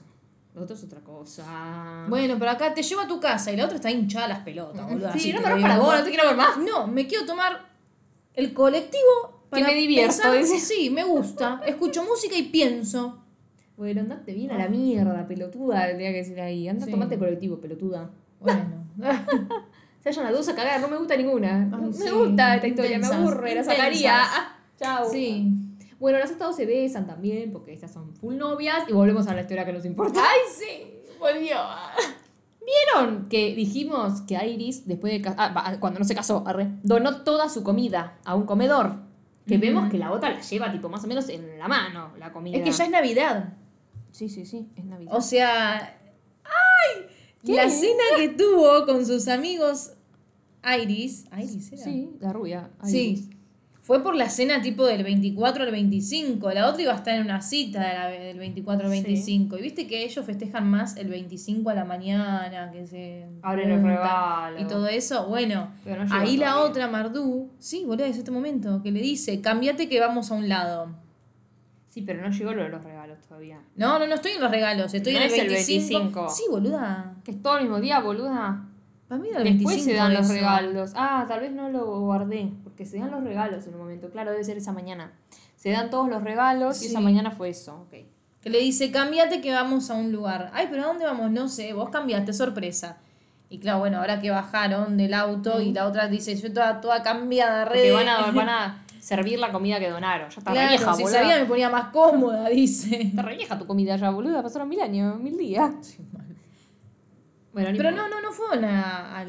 Lo 0.54 0.62
otro 0.62 0.74
es 0.76 0.82
otra 0.82 1.00
cosa. 1.00 2.06
Bueno, 2.08 2.36
pero 2.38 2.50
acá 2.50 2.72
te 2.72 2.82
llevo 2.82 3.02
a 3.02 3.06
tu 3.06 3.20
casa 3.20 3.52
y 3.52 3.56
la 3.56 3.66
otra 3.66 3.76
está 3.76 3.90
hinchada 3.90 4.26
las 4.28 4.40
pelotas, 4.40 4.88
boluda. 4.88 5.12
sí, 5.12 5.18
así 5.18 5.32
no 5.34 5.40
me 5.42 5.48
lo 5.48 5.54
rompa 5.54 5.68
la 5.68 5.74
digo. 5.74 5.86
bola, 5.86 5.98
no 5.98 6.04
te 6.04 6.10
quiero 6.10 6.26
ver 6.26 6.36
más. 6.36 6.56
No, 6.58 6.86
me 6.86 7.06
quiero 7.06 7.26
tomar 7.26 7.68
el 8.34 8.54
colectivo 8.54 9.42
Que 9.52 9.60
para 9.60 9.66
me 9.68 9.74
divierto, 9.74 10.22
pensar-. 10.22 10.58
Sí, 10.58 10.88
me 10.90 11.04
gusta. 11.04 11.60
Escucho 11.66 12.02
música 12.02 12.34
y 12.34 12.44
pienso. 12.44 13.22
Bueno, 13.78 14.00
andate 14.00 14.34
bien 14.34 14.50
a 14.50 14.58
la 14.58 14.68
mierda, 14.68 15.24
pelotuda, 15.28 15.86
tenía 15.86 16.10
que 16.10 16.16
decir 16.18 16.40
ahí. 16.40 16.66
Anda, 16.68 16.84
Sí. 16.84 16.90
tomate 16.90 17.16
colectivo, 17.16 17.58
pelotuda. 17.60 18.10
Bueno. 18.40 18.84
Se 20.00 20.08
vayan 20.10 20.24
las 20.24 20.32
dos 20.32 20.48
a 20.48 20.54
cagar, 20.56 20.80
no 20.80 20.88
me 20.88 20.96
gusta 20.96 21.16
ninguna. 21.16 21.64
No 21.64 21.78
me 21.78 21.86
gusta 22.10 22.56
esta 22.56 22.66
historia, 22.66 22.96
intensas, 22.96 23.20
me 23.20 23.24
aburre, 23.28 23.54
la 23.54 23.62
sacaría. 23.64 24.20
Ah, 24.20 24.56
Chao. 24.76 25.08
sí. 25.08 25.52
Bueno, 26.00 26.18
las 26.18 26.30
otras 26.32 26.48
dos 26.50 26.56
se 26.56 26.66
besan 26.66 27.06
también, 27.06 27.52
porque 27.52 27.72
estas 27.72 27.92
son 27.92 28.12
full 28.14 28.36
novias, 28.36 28.84
y 28.88 28.92
volvemos 28.92 29.28
a 29.28 29.34
la 29.34 29.42
historia 29.42 29.64
que 29.64 29.72
nos 29.72 29.84
importa. 29.84 30.20
Ay, 30.22 30.40
sí. 30.52 31.14
Volvió. 31.20 31.56
¿Vieron 32.64 33.28
que 33.28 33.54
dijimos 33.54 34.22
que 34.22 34.34
Iris, 34.44 34.86
después 34.86 35.22
de 35.22 35.34
ah, 35.36 35.76
cuando 35.80 36.00
no 36.00 36.04
se 36.04 36.14
casó, 36.16 36.42
arre, 36.46 36.68
donó 36.82 37.22
toda 37.22 37.48
su 37.48 37.62
comida 37.62 38.18
a 38.24 38.34
un 38.34 38.44
comedor? 38.44 39.06
Que 39.46 39.56
vemos 39.56 39.88
que 39.88 39.98
la 39.98 40.12
otra 40.12 40.30
la 40.30 40.40
lleva 40.40 40.70
tipo 40.70 40.88
más 40.88 41.02
o 41.04 41.06
menos 41.06 41.28
en 41.30 41.58
la 41.58 41.68
mano, 41.68 42.10
la 42.18 42.32
comida. 42.32 42.58
Es 42.58 42.64
que 42.64 42.70
ya 42.70 42.84
es 42.84 42.90
Navidad. 42.90 43.54
Sí, 44.18 44.28
sí, 44.28 44.44
sí, 44.44 44.66
es 44.76 44.84
Navidad. 44.84 45.12
O 45.14 45.20
sea. 45.20 45.96
¡Ay! 46.44 47.06
¿Qué? 47.44 47.54
La 47.54 47.68
cena 47.70 48.02
que 48.16 48.30
tuvo 48.30 48.84
con 48.84 49.06
sus 49.06 49.28
amigos 49.28 49.92
Iris. 50.80 51.26
¿Iris 51.36 51.72
era? 51.72 51.84
sí, 51.84 52.10
la 52.20 52.32
rubia. 52.32 52.70
Iris. 52.82 52.90
Sí. 53.26 53.30
Fue 53.80 54.02
por 54.02 54.14
la 54.16 54.28
cena 54.28 54.60
tipo 54.60 54.84
del 54.84 55.02
24 55.02 55.62
al 55.64 55.70
25. 55.70 56.50
La 56.50 56.68
otra 56.68 56.82
iba 56.82 56.92
a 56.92 56.96
estar 56.96 57.14
en 57.14 57.22
una 57.22 57.40
cita 57.40 57.80
de 57.86 57.94
la- 57.94 58.08
del 58.08 58.38
24 58.38 58.86
al 58.86 58.92
Sí. 58.92 59.02
25. 59.02 59.56
Y 59.56 59.62
viste 59.62 59.86
que 59.86 60.04
ellos 60.04 60.26
festejan 60.26 60.68
más 60.68 60.96
el 60.98 61.08
25 61.08 61.70
a 61.70 61.74
la 61.74 61.84
mañana, 61.86 62.70
que 62.72 62.86
se. 62.86 63.24
Abren 63.40 63.68
los 63.70 63.78
juntan 63.78 63.96
regalos. 63.96 64.60
Y 64.60 64.64
todo 64.66 64.88
eso. 64.88 65.26
Bueno, 65.28 65.72
no 65.86 65.92
ahí 66.14 66.36
la 66.36 66.48
todavía. 66.50 66.70
otra 66.70 66.88
Mardú. 66.88 67.50
Sí, 67.60 67.84
boludo, 67.86 68.04
es 68.04 68.18
este 68.18 68.30
momento. 68.32 68.82
Que 68.82 68.90
le 68.92 69.00
dice: 69.00 69.40
Cámbiate 69.40 69.88
que 69.88 70.00
vamos 70.00 70.30
a 70.32 70.34
un 70.34 70.48
lado. 70.50 70.94
Sí, 71.98 72.04
pero 72.06 72.22
no 72.22 72.30
llegó 72.30 72.52
lo 72.52 72.62
de 72.62 72.68
los 72.68 72.84
regalos 72.84 73.18
todavía. 73.26 73.58
No, 73.74 73.98
no, 73.98 74.06
no 74.06 74.14
estoy 74.14 74.32
en 74.32 74.40
los 74.40 74.52
regalos. 74.52 74.94
Estoy 74.94 75.14
No 75.14 75.18
en 75.18 75.24
el 75.26 75.32
es 75.32 75.38
el 75.40 75.48
25. 75.48 75.98
25. 75.98 76.28
Sí, 76.30 76.44
boluda. 76.48 77.16
Que 77.24 77.32
es 77.32 77.42
todo 77.42 77.56
el 77.56 77.64
mismo 77.64 77.80
día, 77.80 77.98
boluda. 77.98 78.68
Para 79.08 79.20
mí 79.20 79.28
era 79.28 79.38
el 79.38 79.44
Después 79.44 79.74
25 79.74 79.84
se 79.84 79.94
dan 79.96 80.14
los 80.14 80.28
regalos. 80.28 80.92
Ah, 80.94 81.24
tal 81.26 81.40
vez 81.40 81.50
no 81.50 81.70
lo 81.70 82.00
guardé. 82.02 82.52
Porque 82.62 82.86
se 82.86 83.00
dan 83.00 83.10
los 83.10 83.24
regalos 83.24 83.66
en 83.66 83.74
un 83.74 83.80
momento. 83.80 84.10
Claro, 84.10 84.30
debe 84.30 84.44
ser 84.44 84.58
esa 84.58 84.70
mañana. 84.72 85.10
Se 85.56 85.70
dan 85.70 85.90
todos 85.90 86.08
los 86.08 86.22
regalos 86.22 86.80
y 86.84 86.86
esa 86.86 87.00
mañana 87.00 87.32
fue 87.32 87.48
eso. 87.48 87.80
Ok. 87.88 88.06
Que 88.40 88.48
le 88.50 88.60
dice, 88.60 88.92
cambiate 88.92 89.40
que 89.40 89.52
vamos 89.52 89.90
a 89.90 89.94
un 89.94 90.12
lugar. 90.12 90.52
Ay, 90.54 90.68
pero 90.70 90.84
¿a 90.84 90.86
dónde 90.86 91.04
vamos? 91.04 91.32
No 91.32 91.48
sé, 91.48 91.72
vos 91.72 91.90
cambiaste, 91.90 92.32
sorpresa. 92.32 92.98
Y 93.50 93.58
claro, 93.58 93.80
bueno, 93.80 93.98
ahora 93.98 94.20
que 94.20 94.30
bajaron 94.30 94.96
del 94.96 95.14
auto 95.14 95.60
y 95.60 95.72
la 95.72 95.86
otra 95.88 96.06
dice, 96.06 96.36
yo 96.36 96.52
toda, 96.52 96.80
toda 96.80 97.02
cambiada, 97.02 97.64
re... 97.64 97.90
Van 97.90 98.08
a, 98.08 98.30
van 98.30 98.48
a 98.48 98.84
servir 99.00 99.38
la 99.38 99.50
comida 99.52 99.78
que 99.78 99.88
donaron. 99.90 100.28
Ya 100.30 100.38
está 100.38 100.52
Claro, 100.52 100.68
vieja, 100.68 100.94
si 100.94 101.02
boluda. 101.02 101.18
sabía 101.18 101.38
me 101.38 101.44
ponía 101.46 101.70
más 101.70 101.88
cómoda, 101.90 102.48
dice. 102.50 103.02
Está 103.02 103.22
re 103.22 103.36
vieja 103.36 103.58
tu 103.58 103.66
comida 103.66 103.96
ya, 103.96 104.10
boluda. 104.10 104.42
Pasaron 104.42 104.68
mil 104.68 104.80
años, 104.80 105.18
mil 105.20 105.36
días. 105.36 105.98
Bueno, 107.52 107.70
Pero 107.76 107.90
no, 107.90 108.08
no, 108.08 108.20
no 108.20 108.30
fueron 108.30 108.64
a, 108.66 109.18
a 109.18 109.24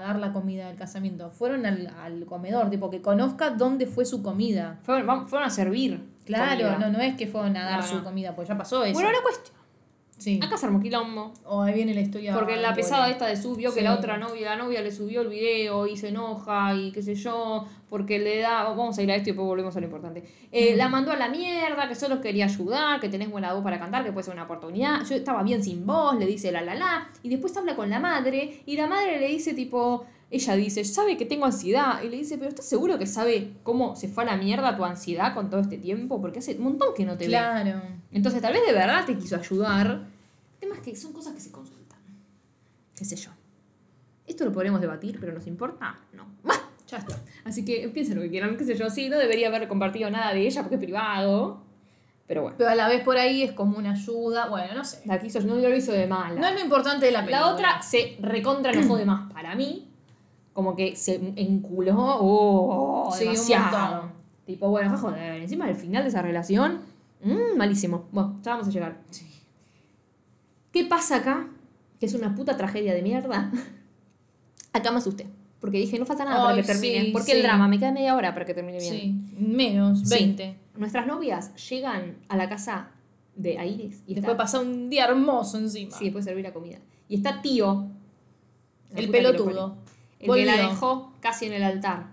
dar 0.00 0.18
la 0.18 0.32
comida 0.32 0.68
del 0.68 0.76
casamiento, 0.76 1.28
fueron 1.28 1.66
al, 1.66 1.92
al 2.02 2.24
comedor, 2.24 2.70
tipo 2.70 2.88
que 2.88 3.02
conozca 3.02 3.50
dónde 3.50 3.86
fue 3.86 4.04
su 4.06 4.22
comida. 4.22 4.78
Fueron, 4.84 5.28
fueron 5.28 5.48
a 5.48 5.50
servir. 5.50 6.00
Claro, 6.24 6.70
comida. 6.70 6.78
no, 6.78 6.96
no 6.96 7.00
es 7.02 7.16
que 7.16 7.26
fueron 7.26 7.56
a 7.56 7.64
dar 7.64 7.80
No, 7.80 7.86
su 7.86 7.96
no. 7.96 8.04
comida, 8.04 8.34
pues 8.34 8.48
ya 8.48 8.56
pasó 8.56 8.84
eso. 8.84 8.94
Bueno, 8.94 9.10
la 9.12 9.20
cuestión. 9.22 9.57
Sí. 10.18 10.38
Acá 10.42 10.56
se 10.56 10.66
armó 10.66 10.80
quilombo. 10.80 11.32
O 11.46 11.62
ahí 11.62 11.72
viene 11.74 11.94
la 11.94 12.00
historia. 12.00 12.34
Porque 12.34 12.56
la 12.56 12.74
pesada 12.74 13.08
esta 13.08 13.26
de 13.26 13.36
subió 13.36 13.70
que 13.72 13.80
Sí. 13.80 13.84
la 13.84 13.94
otra 13.94 14.18
novia, 14.18 14.50
la 14.50 14.56
novia 14.56 14.82
le 14.82 14.90
subió 14.92 15.22
el 15.22 15.28
video 15.28 15.86
y 15.86 15.96
se 15.96 16.08
enoja 16.08 16.74
y 16.74 16.92
qué 16.92 17.02
sé 17.02 17.14
yo, 17.14 17.66
porque 17.88 18.18
le 18.18 18.38
da, 18.40 18.64
vamos 18.64 18.98
a 18.98 19.02
ir 19.02 19.10
a 19.10 19.14
esto 19.16 19.30
y 19.30 19.32
después 19.32 19.46
volvemos 19.46 19.74
a 19.76 19.80
lo 19.80 19.86
importante. 19.86 20.22
Eh, 20.52 20.76
La 20.76 20.88
mandó 20.88 21.10
a 21.12 21.16
la 21.16 21.28
mierda, 21.28 21.88
que 21.88 21.94
solo 21.94 22.20
quería 22.20 22.44
ayudar, 22.44 23.00
que 23.00 23.08
tenés 23.08 23.30
buena 23.30 23.52
voz 23.54 23.62
para 23.64 23.78
cantar, 23.78 24.04
que 24.04 24.12
puede 24.12 24.24
ser 24.24 24.34
una 24.34 24.44
oportunidad. 24.44 25.04
Yo 25.08 25.14
estaba 25.14 25.42
bien 25.42 25.62
sin 25.64 25.86
voz, 25.86 26.18
le 26.18 26.26
dice 26.26 26.52
la 26.52 26.60
la 26.60 26.74
la, 26.74 27.08
y 27.22 27.28
después 27.30 27.56
habla 27.56 27.74
con 27.76 27.88
la 27.88 27.98
madre 28.00 28.62
y 28.66 28.76
la 28.76 28.86
madre 28.86 29.18
le 29.18 29.28
dice 29.28 29.54
tipo, 29.54 30.04
ella 30.30 30.56
dice, 30.56 30.84
sabe 30.84 31.16
que 31.16 31.24
tengo 31.24 31.46
ansiedad, 31.46 32.02
y 32.02 32.08
le 32.08 32.18
dice, 32.18 32.36
pero 32.36 32.50
¿estás 32.50 32.66
seguro 32.66 32.98
que 32.98 33.06
sabe 33.06 33.54
cómo 33.62 33.96
se 33.96 34.08
fue 34.08 34.24
a 34.24 34.26
la 34.26 34.36
mierda 34.36 34.76
tu 34.76 34.84
ansiedad 34.84 35.34
con 35.34 35.48
todo 35.48 35.60
este 35.60 35.78
tiempo? 35.78 36.20
Porque 36.20 36.40
hace 36.40 36.56
un 36.56 36.64
montón 36.64 36.88
que 36.94 37.04
no 37.06 37.16
te 37.16 37.24
ve. 37.24 37.30
Claro. 37.30 37.80
Entonces 38.12 38.42
tal 38.42 38.52
vez 38.52 38.66
de 38.66 38.72
verdad 38.72 39.06
te 39.06 39.16
quiso 39.16 39.36
ayudar. 39.36 40.06
El 40.54 40.60
tema 40.60 40.74
es 40.74 40.80
que 40.82 40.94
son 40.96 41.12
cosas 41.12 41.32
que 41.32 41.40
se 41.40 41.50
consultan. 41.50 41.98
Qué 42.94 43.04
sé 43.04 43.16
yo. 43.16 43.30
Esto 44.26 44.44
lo 44.44 44.52
podremos 44.52 44.80
debatir, 44.80 45.18
pero 45.18 45.32
¿nos 45.32 45.46
importa? 45.46 45.98
No. 46.12 46.26
Bah, 46.42 46.60
ya 46.86 46.98
está. 46.98 47.18
Así 47.44 47.64
que 47.64 47.88
piensen 47.88 48.16
lo 48.16 48.22
que 48.22 48.28
quieran, 48.28 48.56
qué 48.58 48.64
sé 48.64 48.74
yo. 48.76 48.90
Sí, 48.90 49.08
no 49.08 49.16
debería 49.16 49.48
haber 49.48 49.66
compartido 49.66 50.10
nada 50.10 50.34
de 50.34 50.46
ella 50.46 50.60
porque 50.60 50.74
es 50.74 50.82
privado. 50.82 51.62
Pero 52.26 52.42
bueno. 52.42 52.56
Pero 52.58 52.68
a 52.68 52.74
la 52.74 52.88
vez 52.88 53.02
por 53.02 53.16
ahí 53.16 53.42
es 53.42 53.52
como 53.52 53.78
una 53.78 53.92
ayuda. 53.92 54.48
Bueno, 54.50 54.74
no 54.74 54.84
sé. 54.84 55.00
La 55.06 55.18
quiso, 55.18 55.40
no 55.40 55.54
lo 55.54 55.74
hizo 55.74 55.92
de 55.92 56.06
mala. 56.06 56.38
No 56.38 56.46
es 56.46 56.54
lo 56.54 56.60
importante 56.60 57.06
de 57.06 57.12
la 57.12 57.20
película. 57.20 57.46
La 57.46 57.54
otra 57.54 57.80
se 57.80 58.18
recontra 58.20 58.72
enojó 58.72 58.98
de 58.98 59.06
más 59.06 59.32
para 59.32 59.54
mí. 59.54 59.87
Como 60.58 60.74
que 60.74 60.96
se 60.96 61.14
enculó. 61.36 61.94
Oh, 62.18 63.12
Sí, 63.16 63.22
demasiado. 63.26 64.10
Tipo, 64.44 64.68
bueno, 64.70 64.98
joder. 64.98 65.40
Encima 65.40 65.66
del 65.68 65.76
final 65.76 66.02
de 66.02 66.08
esa 66.08 66.20
relación. 66.20 66.80
mm, 67.22 67.56
malísimo. 67.56 68.08
Bueno, 68.10 68.40
ya 68.42 68.50
vamos 68.54 68.66
a 68.66 68.70
llegar. 68.72 68.98
¿Qué 70.72 70.84
pasa 70.86 71.18
acá? 71.18 71.46
Que 72.00 72.06
es 72.06 72.14
una 72.14 72.34
puta 72.34 72.56
tragedia 72.56 72.92
de 72.92 73.02
mierda. 73.02 73.52
Acá 74.72 74.90
me 74.90 74.98
asusté. 74.98 75.28
Porque 75.60 75.78
dije, 75.78 75.96
no 75.96 76.06
falta 76.06 76.24
nada 76.24 76.42
para 76.42 76.56
que 76.56 76.64
termine. 76.64 77.04
sí, 77.04 77.10
¿Por 77.12 77.24
qué 77.24 77.30
sí. 77.30 77.36
el 77.36 77.42
drama? 77.44 77.68
Me 77.68 77.78
queda 77.78 77.92
media 77.92 78.16
hora 78.16 78.34
para 78.34 78.44
que 78.44 78.54
termine 78.54 78.78
bien. 78.80 78.92
Sí, 78.94 79.16
menos, 79.38 80.00
Sí. 80.08 80.12
20. 80.12 80.58
Nuestras 80.76 81.06
novias 81.06 81.54
llegan 81.70 82.16
a 82.28 82.36
la 82.36 82.48
casa 82.48 82.90
de 83.36 83.52
Iris 83.64 84.02
y 84.08 84.14
Después 84.14 84.32
está, 84.32 84.36
pasa 84.36 84.58
un 84.58 84.90
día 84.90 85.04
hermoso 85.04 85.56
encima. 85.58 85.96
sí, 85.96 86.06
después 86.06 86.24
servir 86.24 86.42
la 86.44 86.52
comida. 86.52 86.78
Y 87.08 87.14
está 87.14 87.40
tío. 87.42 87.86
el 88.96 89.08
pelotudo. 89.08 89.76
El 90.20 90.32
que 90.32 90.44
la 90.44 90.56
dejó 90.56 91.12
casi 91.20 91.46
en 91.46 91.52
el 91.54 91.62
altar. 91.62 92.06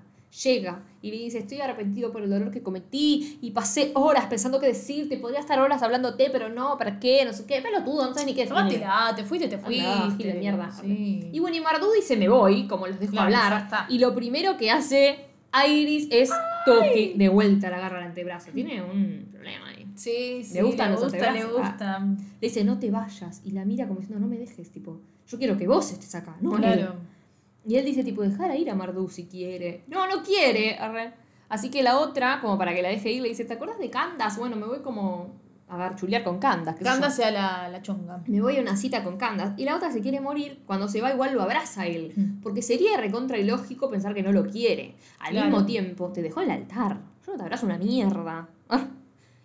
Llega 0.43 0.81
y 1.01 1.11
le 1.11 1.17
dice, 1.17 1.37
estoy 1.37 1.61
arrepentido 1.61 2.11
por 2.11 2.21
el 2.21 2.29
dolor 2.29 2.51
que 2.51 2.61
cometí 2.61 3.39
y 3.41 3.51
pasé 3.51 3.91
horas 3.93 4.25
pensando 4.25 4.59
qué 4.59 4.67
decirte, 4.67 5.15
podría 5.17 5.39
estar 5.39 5.59
horas 5.59 5.81
hablándote, 5.81 6.29
pero 6.29 6.49
no, 6.49 6.77
¿para 6.77 6.99
qué? 6.99 7.23
No 7.23 7.31
sé 7.31 7.45
qué, 7.45 7.61
pelotudo, 7.61 8.05
no 8.05 8.13
sabes 8.13 8.25
ni 8.25 8.33
qué 8.33 8.41
decir. 8.41 8.83
Te 9.15 9.23
fuiste, 9.23 9.47
te 9.47 9.57
fuiste. 9.57 9.85
Andá, 9.85 10.15
gil 10.17 10.27
de 10.27 10.33
mierda. 10.33 10.69
Sí. 10.71 11.29
Y 11.31 11.39
bueno, 11.39 11.55
y 11.55 11.61
Mardú 11.61 11.89
dice, 11.95 12.17
me 12.17 12.27
voy, 12.27 12.67
como 12.67 12.85
los 12.85 12.99
dejo 12.99 13.13
Claro, 13.13 13.31
hablar. 13.55 13.85
Y 13.87 13.99
lo 13.99 14.13
primero 14.13 14.57
que 14.57 14.71
hace 14.71 15.27
Iris 15.65 16.09
es 16.11 16.31
toque 16.65 17.13
de 17.15 17.29
vuelta, 17.29 17.69
la 17.69 17.77
agarra 17.77 17.99
el 17.99 18.07
antebrazo. 18.07 18.51
Tiene 18.51 18.81
un 18.81 19.29
problema 19.31 19.69
ahí. 19.69 19.85
Sí, 19.95 20.43
sí. 20.43 20.55
Le 20.55 20.63
gustan 20.63 20.91
los 20.91 21.03
gusta, 21.03 21.31
le 21.31 21.45
gusta. 21.45 21.99
Le 21.99 22.47
dice, 22.47 22.65
no 22.65 22.77
te 22.77 22.91
vayas. 22.91 23.41
Y 23.45 23.51
la 23.51 23.63
mira 23.63 23.87
como 23.87 24.01
diciendo, 24.01 24.19
no 24.19 24.29
me 24.29 24.37
dejes, 24.37 24.69
tipo, 24.69 24.99
yo 25.27 25.37
quiero 25.37 25.57
que 25.57 25.65
vos 25.65 25.91
estés 25.91 26.13
acá, 26.15 26.35
no 26.41 26.57
él". 26.57 26.89
Y 27.67 27.77
él 27.77 27.85
dice, 27.85 28.03
tipo, 28.03 28.21
dejar 28.21 28.51
a 28.51 28.55
ir 28.55 28.69
a 28.69 28.75
Mardú 28.75 29.07
si 29.09 29.25
quiere. 29.25 29.83
No, 29.87 30.07
no 30.07 30.21
quiere. 30.23 30.77
arre. 30.77 31.13
Así 31.49 31.69
que 31.69 31.83
la 31.83 31.97
otra, 31.99 32.39
como 32.41 32.57
para 32.57 32.73
que 32.73 32.81
la 32.81 32.89
deje 32.89 33.11
ir, 33.11 33.21
le 33.21 33.29
dice, 33.29 33.45
¿te 33.45 33.53
acuerdas 33.53 33.77
de 33.79 33.89
Candas? 33.89 34.37
Bueno, 34.37 34.55
me 34.55 34.65
voy 34.65 34.79
como 34.79 35.33
a 35.67 35.77
ver, 35.77 35.95
chulear 35.95 36.23
con 36.23 36.37
Candas. 36.37 36.75
qué 36.75 36.83
sé 36.83 36.85
yo. 36.85 36.91
Canda 36.91 37.09
sea 37.09 37.31
la, 37.31 37.69
la 37.69 37.81
chonga. 37.81 38.21
Me 38.27 38.39
voy 38.41 38.57
a 38.57 38.61
una 38.61 38.77
cita 38.77 39.03
con 39.03 39.17
Candas. 39.17 39.53
Y 39.57 39.65
la 39.65 39.75
otra 39.75 39.91
se 39.91 40.01
quiere 40.01 40.19
morir. 40.21 40.61
Cuando 40.67 40.87
se 40.87 41.01
va, 41.01 41.11
igual 41.11 41.33
lo 41.33 41.41
abraza 41.41 41.81
a 41.83 41.87
él. 41.87 42.13
Mm. 42.15 42.41
Porque 42.41 42.61
sería 42.61 42.97
recontra 42.97 43.37
ilógico 43.39 43.89
pensar 43.89 44.13
que 44.13 44.21
no 44.21 44.31
lo 44.31 44.45
quiere. 44.45 44.95
Al 45.19 45.31
Claro. 45.31 45.47
mismo 45.49 45.65
tiempo, 45.65 46.11
te 46.11 46.21
dejó 46.21 46.41
en 46.41 46.51
el 46.51 46.57
altar. 46.61 46.99
Yo 47.25 47.31
no 47.31 47.37
te 47.37 47.43
abrazo 47.43 47.65
una 47.65 47.77
mierda. 47.79 48.47
Ah, 48.69 48.87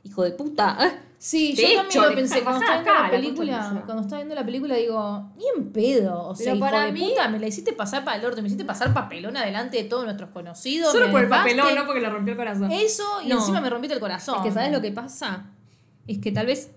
hijo 0.04 0.22
de 0.22 0.32
puta. 0.32 0.76
Ah. 0.78 0.90
Sí, 1.22 1.52
De 1.54 1.62
yo 1.62 1.68
hecho, 1.68 1.76
también 1.82 2.02
lo 2.02 2.14
pensé. 2.16 2.42
Cuando 2.42 2.60
estaba 2.60 2.80
viendo 2.82 2.94
la 3.02 3.10
película, 3.10 3.82
cuando 3.84 4.02
estaba 4.02 4.16
viendo 4.22 4.34
la 4.34 4.44
película, 4.46 4.74
digo, 4.76 5.30
ni 5.36 5.44
en 5.54 5.70
pedo. 5.70 6.28
O 6.28 6.34
sea, 6.34 6.44
Pero 6.54 6.56
hijo 6.56 6.64
para 6.64 6.86
de 6.86 6.92
mí- 6.92 7.08
puta, 7.10 7.28
me 7.28 7.38
la 7.38 7.46
hiciste 7.46 7.74
pasar 7.74 8.04
para 8.06 8.16
el 8.16 8.24
orto, 8.24 8.40
me 8.40 8.48
hiciste 8.48 8.64
pasar 8.64 8.94
papelón 8.94 9.36
adelante 9.36 9.76
de 9.76 9.84
todos 9.84 10.04
nuestros 10.04 10.30
conocidos. 10.30 10.92
Solo 10.92 11.10
por 11.10 11.20
el 11.22 11.28
papelón, 11.28 11.74
no 11.74 11.84
porque 11.84 12.00
le 12.00 12.08
rompió 12.08 12.32
el 12.32 12.38
corazón. 12.38 12.70
Eso 12.72 13.04
y 13.22 13.28
No. 13.28 13.36
encima 13.38 13.60
me 13.60 13.68
rompiste 13.68 13.92
el 13.94 14.00
corazón. 14.00 14.36
Es 14.38 14.42
que, 14.44 14.50
¿sabes 14.50 14.72
lo 14.72 14.80
que 14.80 14.92
pasa? 14.92 15.44
Es 16.06 16.16
que 16.20 16.32
tal 16.32 16.46
vez 16.46 16.70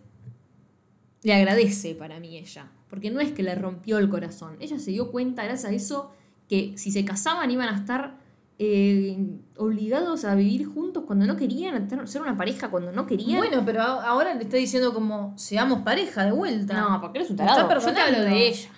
le 1.22 1.34
agradece 1.34 1.96
para 1.96 2.20
mí 2.20 2.38
ella. 2.38 2.68
Porque 2.90 3.12
no 3.12 3.22
es 3.22 3.32
que 3.32 3.44
le 3.44 3.56
rompió 3.56 3.98
el 3.98 4.10
corazón. 4.10 4.58
Ella 4.60 4.78
se 4.78 4.92
dio 4.92 5.10
cuenta, 5.10 5.46
gracias 5.46 5.72
a 5.72 5.74
eso, 5.74 6.12
que 6.50 6.74
si 6.78 6.92
se 6.92 7.06
casaban 7.06 7.50
iban 7.50 7.70
a 7.70 7.78
estar 7.78 8.18
eh, 8.66 9.18
obligados 9.58 10.24
a 10.26 10.36
vivir 10.36 10.66
juntos 10.66 11.04
cuando 11.06 11.26
no 11.26 11.36
querían, 11.36 11.88
a 11.92 12.08
ser 12.08 12.22
una 12.22 12.38
pareja 12.38 12.70
cuando 12.70 12.92
no 12.92 13.06
querían. 13.06 13.38
Bueno, 13.40 13.64
pero 13.66 13.82
ahora 13.82 14.34
le 14.34 14.44
está 14.44 14.58
diciendo 14.58 14.94
como, 14.94 15.34
seamos 15.38 15.82
pareja 15.82 16.24
de 16.26 16.32
vuelta. 16.32 16.80
no, 16.80 17.02
porque 17.02 17.20
él 17.20 17.26
es 17.26 17.32
un 17.32 17.38
Lo 17.38 17.44
está 17.44 17.56
tarado. 17.68 17.86
Yo 17.86 17.94
te 17.94 18.00
hablo 18.02 18.22
de 18.22 18.48
ella. 18.48 18.70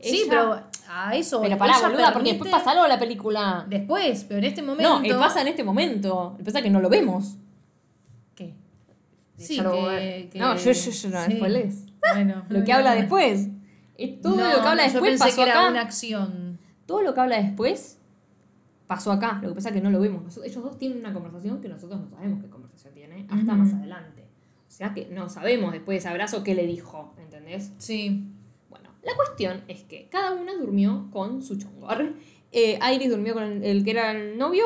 Sí, 0.00 0.22
Ella- 0.22 0.26
pero 0.30 0.62
a 0.88 1.14
eso. 1.14 1.42
Pero 1.42 1.58
pará, 1.58 1.74
boluda, 1.80 2.12
porque 2.12 2.30
permite- 2.30 2.30
después 2.32 2.50
pasa 2.50 2.70
algo 2.70 2.84
en 2.84 2.88
la 2.88 2.98
película. 2.98 3.66
Después, 3.68 4.24
pero 4.24 4.38
en 4.38 4.44
este 4.44 4.62
momento. 4.62 4.98
No, 5.00 5.04
él 5.04 5.16
pasa 5.16 5.42
en 5.42 5.48
este 5.48 5.62
momento. 5.62 6.30
Lo 6.32 6.36
que 6.38 6.44
pasa 6.44 6.58
es 6.58 6.64
que 6.64 6.70
no 6.70 6.80
lo 6.80 6.88
vemos. 6.88 7.36
¿Qué? 8.34 8.54
Sí, 9.36 9.60
lo- 9.60 9.72
que, 9.72 10.30
No, 10.36 10.56
yo, 10.56 10.72
yo, 10.72 10.90
yo 10.90 11.08
no, 11.10 11.24
sí. 11.26 11.32
spoilés. 11.36 11.84
Bueno, 12.14 12.44
Lo 12.48 12.64
que 12.64 12.72
habla 12.72 12.94
después. 12.94 13.48
Es 13.98 14.20
todo 14.22 14.36
No, 14.36 14.44
lo 14.50 14.62
que 14.62 14.68
habla 14.68 14.82
después 14.84 14.94
Yo 14.94 15.00
pensé 15.10 15.24
pasó 15.24 15.36
que 15.36 15.42
era 15.42 15.60
acá. 15.60 15.68
una 15.70 15.80
acción. 15.82 16.58
Todo 16.86 17.02
lo 17.02 17.12
que 17.12 17.20
habla 17.20 17.36
después 17.42 17.98
pasó 18.90 19.12
acá. 19.12 19.38
Lo 19.40 19.50
que 19.50 19.54
pasa 19.54 19.68
es 19.68 19.76
que 19.76 19.80
no 19.80 19.88
lo 19.90 20.00
vemos. 20.00 20.24
Nosotros- 20.24 20.50
ellos 20.50 20.64
dos 20.64 20.76
tienen 20.76 20.98
una 20.98 21.12
conversación 21.14 21.60
que 21.60 21.68
nosotros 21.68 22.00
no 22.00 22.08
sabemos 22.08 22.42
qué 22.42 22.50
conversación 22.50 22.92
tiene 22.92 23.24
hasta 23.30 23.54
más 23.54 23.72
adelante. 23.72 24.24
O 24.66 24.70
sea 24.72 24.92
que 24.92 25.06
no 25.06 25.28
sabemos 25.28 25.70
después 25.72 25.94
de 25.94 25.98
ese 26.00 26.08
abrazo 26.08 26.42
qué 26.42 26.56
le 26.56 26.66
dijo. 26.66 27.14
¿Entendés? 27.22 27.72
Sí. 27.78 28.24
Bueno, 28.68 28.90
la 29.04 29.14
cuestión 29.14 29.62
es 29.68 29.84
que 29.84 30.08
cada 30.10 30.32
una 30.32 30.54
durmió 30.56 31.06
con 31.12 31.40
su 31.40 31.56
chongo. 31.56 31.88
Arre. 31.88 32.14
Eh, 32.50 32.80
Iris 32.94 33.10
durmió 33.10 33.32
con 33.34 33.44
el, 33.44 33.62
el 33.62 33.84
que 33.84 33.92
era 33.92 34.10
el 34.10 34.36
novio 34.36 34.64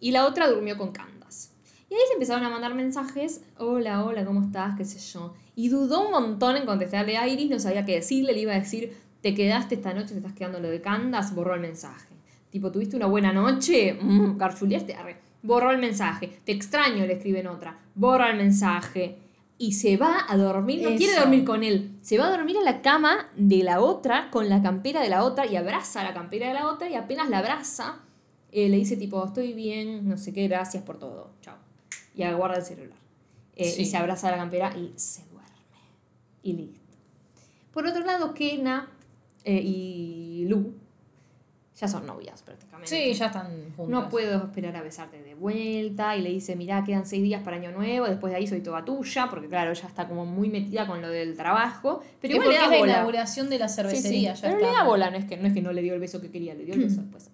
y 0.00 0.12
la 0.12 0.24
otra 0.26 0.48
durmió 0.48 0.78
con 0.78 0.92
Candas. 0.92 1.52
Y 1.90 1.94
ahí 1.94 2.00
se 2.06 2.14
empezaron 2.14 2.42
a 2.44 2.48
mandar 2.48 2.74
mensajes, 2.74 3.42
hola, 3.58 4.02
hola, 4.06 4.24
¿cómo 4.24 4.40
estás? 4.42 4.74
qué 4.78 4.86
sé 4.86 4.98
yo. 5.12 5.34
Y 5.54 5.68
dudó 5.68 6.06
un 6.06 6.12
montón 6.12 6.56
en 6.56 6.64
contestarle 6.64 7.18
a 7.18 7.28
Iris, 7.28 7.50
no 7.50 7.58
sabía 7.58 7.84
qué 7.84 7.96
decirle, 7.96 8.32
le 8.32 8.40
iba 8.40 8.52
a 8.54 8.58
decir, 8.58 8.96
te 9.20 9.34
quedaste 9.34 9.74
esta 9.74 9.92
noche, 9.92 10.12
te 10.12 10.18
estás 10.18 10.32
quedando 10.32 10.60
lo 10.60 10.70
de 10.70 10.80
Candas, 10.80 11.34
borró 11.34 11.54
el 11.54 11.60
mensaje. 11.60 12.08
Tipo, 12.50 12.70
¿tuviste 12.72 12.96
una 12.96 13.06
buena 13.06 13.32
noche? 13.32 13.94
Mm, 14.00 14.36
garchuleaste, 14.36 14.94
arre. 14.94 15.16
borró 15.42 15.70
el 15.70 15.78
mensaje. 15.78 16.40
Te 16.44 16.52
extraño, 16.52 17.06
le 17.06 17.14
escribe 17.14 17.40
en 17.40 17.46
otra. 17.46 17.78
Borra 17.94 18.30
el 18.30 18.36
mensaje. 18.36 19.16
Y 19.56 19.72
se 19.72 19.96
va 19.96 20.24
a 20.28 20.36
dormir, 20.36 20.82
no 20.82 20.96
quiere 20.96 21.18
dormir 21.18 21.44
con 21.44 21.62
él. 21.62 21.92
Se 22.00 22.16
va 22.18 22.26
a 22.28 22.30
dormir 22.30 22.56
en 22.56 22.64
la 22.64 22.80
cama 22.82 23.28
de 23.36 23.62
la 23.62 23.80
otra, 23.80 24.30
con 24.30 24.48
la 24.48 24.62
campera 24.62 25.02
de 25.02 25.10
la 25.10 25.22
otra, 25.22 25.46
y 25.46 25.56
abraza 25.56 26.02
la 26.02 26.14
campera 26.14 26.48
de 26.48 26.54
la 26.54 26.66
otra, 26.66 26.88
y 26.88 26.94
apenas 26.94 27.28
la 27.28 27.38
abraza, 27.38 28.00
eh, 28.52 28.68
le 28.70 28.76
dice 28.78 28.96
tipo, 28.96 29.22
estoy 29.24 29.52
bien, 29.52 30.08
no 30.08 30.16
sé 30.16 30.32
qué, 30.32 30.48
gracias 30.48 30.82
por 30.82 30.98
todo, 30.98 31.32
chao. 31.42 31.56
Y 32.14 32.22
aguarda 32.22 32.56
el 32.56 32.64
celular. 32.64 32.98
Eh, 33.54 33.66
Sí. 33.70 33.82
Y 33.82 33.86
se 33.86 33.98
abraza 33.98 34.30
la 34.30 34.38
campera 34.38 34.74
y 34.76 34.92
se 34.96 35.22
duerme. 35.26 35.50
Y 36.42 36.52
listo. 36.54 36.80
Por 37.72 37.86
otro 37.86 38.02
lado, 38.04 38.32
Kena 38.32 38.88
eh, 39.44 39.60
y 39.62 40.46
Lu 40.48 40.72
ya 41.80 41.88
son 41.88 42.06
novias 42.06 42.42
prácticamente. 42.42 42.88
Sí, 42.90 43.14
ya 43.14 43.26
están 43.26 43.46
juntos. 43.76 43.88
No 43.88 44.08
puedo 44.10 44.44
esperar 44.44 44.76
a 44.76 44.82
besarte 44.82 45.22
de 45.22 45.34
vuelta. 45.34 46.16
Y 46.16 46.22
le 46.22 46.28
dice, 46.30 46.54
mirá, 46.56 46.84
quedan 46.84 47.06
seis 47.06 47.22
días 47.22 47.42
para 47.42 47.56
Año 47.56 47.70
Nuevo. 47.72 48.06
Después 48.06 48.32
de 48.32 48.36
ahí 48.38 48.46
soy 48.46 48.60
toda 48.60 48.84
tuya. 48.84 49.28
Porque 49.30 49.48
claro, 49.48 49.70
ella 49.70 49.88
está 49.88 50.06
como 50.06 50.26
muy 50.26 50.50
metida 50.50 50.86
con 50.86 51.00
lo 51.00 51.08
del 51.08 51.36
trabajo. 51.36 52.02
Pero 52.20 52.32
Sí, 52.34 52.38
igual 52.40 52.48
le 52.50 52.56
da 52.58 52.64
es 52.64 52.70
la 52.70 52.78
bola. 52.78 52.92
inauguración 52.92 53.48
de 53.48 53.58
la 53.58 53.68
Sí, 53.68 53.74
sí. 53.76 53.82
cervecería, 53.82 54.34
ya 54.34 54.42
Pero 54.42 54.54
está. 54.56 54.66
le 54.70 54.76
da 54.76 54.84
bola, 54.84 55.10
no 55.10 55.16
es, 55.16 55.24
que, 55.24 55.36
no 55.38 55.46
es 55.48 55.54
que 55.54 55.62
no 55.62 55.72
le 55.72 55.80
dio 55.82 55.94
el 55.94 56.00
beso 56.00 56.20
que 56.20 56.30
quería, 56.30 56.54
le 56.54 56.64
dio 56.66 56.74
el 56.74 56.80
beso 56.80 57.00
después. 57.02 57.30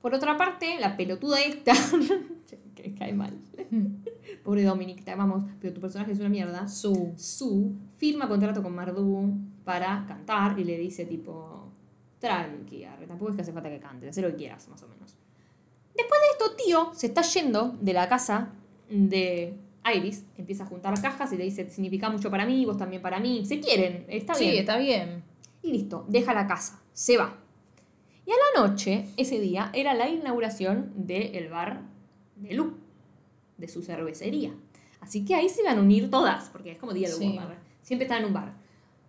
Por 0.00 0.14
otra 0.14 0.36
parte, 0.36 0.78
la 0.78 0.96
pelotuda 0.96 1.40
esta, 1.42 1.72
que 2.76 2.94
cae 2.94 3.12
mal. 3.12 3.32
Pobre 4.44 4.62
Dominic, 4.64 5.02
te 5.04 5.10
amamos, 5.10 5.44
pero 5.60 5.72
tu 5.72 5.80
personaje 5.80 6.12
es 6.12 6.20
una 6.20 6.28
mierda. 6.28 6.68
Su. 6.68 7.12
Su 7.16 7.72
firma 7.96 8.28
contrato 8.28 8.62
con 8.62 8.74
Mardu 8.74 9.32
para 9.64 10.04
cantar 10.06 10.58
y 10.58 10.64
le 10.64 10.76
dice 10.78 11.06
tipo, 11.06 11.70
tranqui, 12.28 12.84
arre, 12.84 13.06
tampoco 13.06 13.30
es 13.30 13.36
que 13.36 13.42
hace 13.42 13.52
falta 13.52 13.68
que 13.70 13.78
cante, 13.80 14.08
haz 14.08 14.16
lo 14.18 14.28
que 14.28 14.36
quieras, 14.36 14.68
más 14.68 14.82
o 14.82 14.88
menos. 14.88 15.16
Después 15.96 16.20
de 16.20 16.26
esto, 16.32 16.56
tío 16.64 16.90
se 16.94 17.06
está 17.06 17.22
yendo 17.22 17.76
de 17.80 17.92
la 17.92 18.08
casa 18.08 18.50
de 18.88 19.54
Iris, 19.94 20.24
empieza 20.36 20.64
a 20.64 20.66
juntar 20.66 21.00
cajas 21.00 21.32
y 21.32 21.36
le 21.36 21.44
dice, 21.44 21.68
significa 21.70 22.08
mucho 22.10 22.30
para 22.30 22.46
mí, 22.46 22.64
vos 22.64 22.76
también 22.78 23.02
para 23.02 23.20
mí, 23.20 23.44
se 23.44 23.60
quieren, 23.60 24.04
está 24.08 24.34
sí, 24.34 24.44
bien. 24.44 24.56
está 24.58 24.76
bien. 24.78 25.22
Y 25.62 25.72
listo, 25.72 26.04
deja 26.08 26.34
la 26.34 26.46
casa, 26.46 26.82
se 26.92 27.16
va. 27.16 27.38
Y 28.26 28.30
a 28.30 28.34
la 28.34 28.66
noche, 28.66 29.06
ese 29.16 29.38
día, 29.40 29.70
era 29.74 29.92
la 29.94 30.08
inauguración 30.08 30.92
del 30.96 31.48
bar 31.48 31.82
de 32.36 32.54
Lu, 32.54 32.74
de 33.58 33.68
su 33.68 33.82
cervecería. 33.82 34.54
Así 35.00 35.24
que 35.24 35.34
ahí 35.34 35.48
se 35.50 35.62
van 35.62 35.78
a 35.78 35.82
unir 35.82 36.10
todas, 36.10 36.48
porque 36.48 36.72
es 36.72 36.78
como 36.78 36.92
diálogo, 36.94 37.20
Sí. 37.20 37.36
bar. 37.36 37.58
siempre 37.82 38.04
están 38.06 38.20
en 38.22 38.28
un 38.28 38.32
bar. 38.32 38.54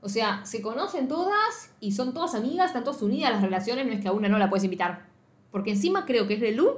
O 0.06 0.10
sea, 0.10 0.46
se 0.46 0.62
conocen 0.62 1.08
todas 1.08 1.72
y 1.80 1.94
son 1.94 2.14
todas 2.14 2.36
amigas, 2.36 2.68
están 2.68 2.84
todas 2.84 3.02
unidas 3.02 3.32
las 3.32 3.42
relaciones, 3.42 3.88
no 3.88 3.92
es 3.94 4.02
que 4.02 4.08
a 4.08 4.12
una 4.12 4.30
no 4.30 4.38
la 4.38 4.52
puedes 4.52 4.64
invitar. 4.64 5.08
Porque 5.52 5.72
encima 5.72 6.06
creo 6.06 6.28
que 6.28 6.36
es 6.36 6.42
de 6.42 6.52
Lu, 6.52 6.74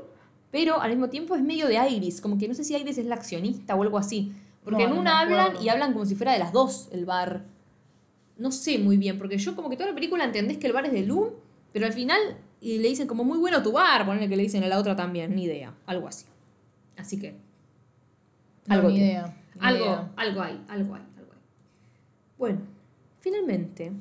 pero 0.49 0.79
al 0.79 0.91
mismo 0.91 1.09
tiempo 1.09 1.35
es 1.35 1.41
medio 1.41 1.67
de 1.67 1.75
Iris, 1.89 2.21
como 2.21 2.37
que 2.37 2.47
no 2.47 2.53
sé 2.53 2.63
si 2.63 2.73
Iris 2.73 2.97
es 2.97 3.05
la 3.05 3.15
accionista 3.15 3.75
o 3.75 3.83
algo 3.83 3.97
así. 3.97 4.31
Porque 4.63 4.83
No, 4.83 4.89
en 4.91 4.95
no 4.95 5.01
una 5.01 5.25
me 5.25 5.33
hablan 5.37 5.61
y 5.61 5.67
hablan 5.67 5.91
como 5.91 6.05
si 6.05 6.15
fuera 6.15 6.31
de 6.31 6.39
las 6.39 6.53
dos 6.53 6.87
el 6.93 7.03
bar. 7.05 7.43
No 8.37 8.49
sé 8.51 8.79
muy 8.79 8.95
bien, 8.95 9.17
porque 9.17 9.37
yo 9.37 9.55
como 9.57 9.69
que 9.69 9.75
toda 9.75 9.89
la 9.89 9.95
película 9.95 10.23
entendés 10.23 10.57
que 10.57 10.67
el 10.67 10.73
bar 10.73 10.85
es 10.85 10.93
de 10.93 11.03
Lu, 11.05 11.33
pero 11.73 11.85
al 11.85 11.91
final 11.93 12.19
y 12.61 12.77
le 12.79 12.87
dicen 12.87 13.07
como 13.07 13.25
muy 13.25 13.37
bueno 13.39 13.61
tu 13.61 13.73
bar, 13.73 14.05
ponerle 14.05 14.29
que 14.29 14.37
le 14.37 14.43
dicen 14.43 14.63
a 14.63 14.67
la 14.67 14.79
otra 14.79 14.95
también, 14.95 15.35
ni 15.35 15.43
idea, 15.43 15.73
algo 15.85 16.07
así. 16.07 16.25
Así 16.95 17.19
que 17.19 17.35
No, 18.67 18.75
Algo 18.75 18.87
ni 18.87 18.95
tiene. 18.95 19.09
idea. 19.11 19.37
ni 19.55 19.67
algo, 19.67 19.85
idea. 19.85 20.11
algo 20.15 20.41
hay, 20.41 20.61
algo 20.69 20.95
hay, 20.95 21.01
algo 21.17 21.33
hay. 21.33 21.41
Bueno, 22.37 22.59
finalmente, 23.27 23.91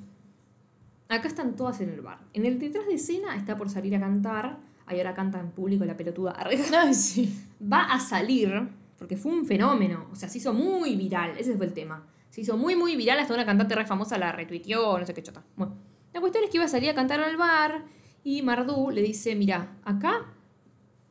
acá 1.08 1.26
están 1.26 1.56
todas 1.56 1.80
en 1.80 1.90
el 1.90 2.00
bar. 2.00 2.20
En 2.32 2.46
el 2.46 2.58
detrás 2.58 2.86
de 2.86 2.94
escena 2.94 3.36
está 3.36 3.56
por 3.56 3.68
salir 3.68 3.94
a 3.96 4.00
cantar, 4.00 4.58
ahí 4.86 4.98
ahora 4.98 5.14
canta 5.14 5.40
en 5.40 5.50
público 5.50 5.84
la 5.84 5.96
pelotuda. 5.96 6.36
Ay, 6.44 6.94
sí. 6.94 7.36
va 7.60 7.92
a 7.92 7.98
salir, 7.98 8.68
porque 8.98 9.16
fue 9.16 9.32
un 9.32 9.44
fenómeno, 9.44 10.06
o 10.12 10.16
sea, 10.16 10.28
se 10.28 10.38
hizo 10.38 10.52
muy 10.52 10.96
viral, 10.96 11.36
ese 11.38 11.56
fue 11.56 11.66
el 11.66 11.72
tema. 11.72 12.06
Se 12.30 12.42
hizo 12.42 12.56
muy, 12.56 12.76
muy 12.76 12.96
viral, 12.96 13.18
hasta 13.18 13.34
una 13.34 13.46
cantante 13.46 13.74
re 13.74 13.86
famosa 13.86 14.18
la 14.18 14.30
retuiteó, 14.30 14.98
no 14.98 15.06
sé 15.06 15.14
qué 15.14 15.22
chota. 15.22 15.42
Bueno, 15.56 15.74
la 16.12 16.20
cuestión 16.20 16.44
es 16.44 16.50
que 16.50 16.58
iba 16.58 16.66
a 16.66 16.68
salir 16.68 16.90
a 16.90 16.94
cantar 16.94 17.20
al 17.20 17.36
bar 17.36 17.84
y 18.22 18.42
Mardú 18.42 18.90
le 18.90 19.02
dice, 19.02 19.34
mira, 19.34 19.76
acá 19.84 20.26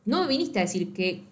no 0.04 0.26
viniste 0.26 0.58
a 0.58 0.62
decir 0.62 0.92
que... 0.92 1.24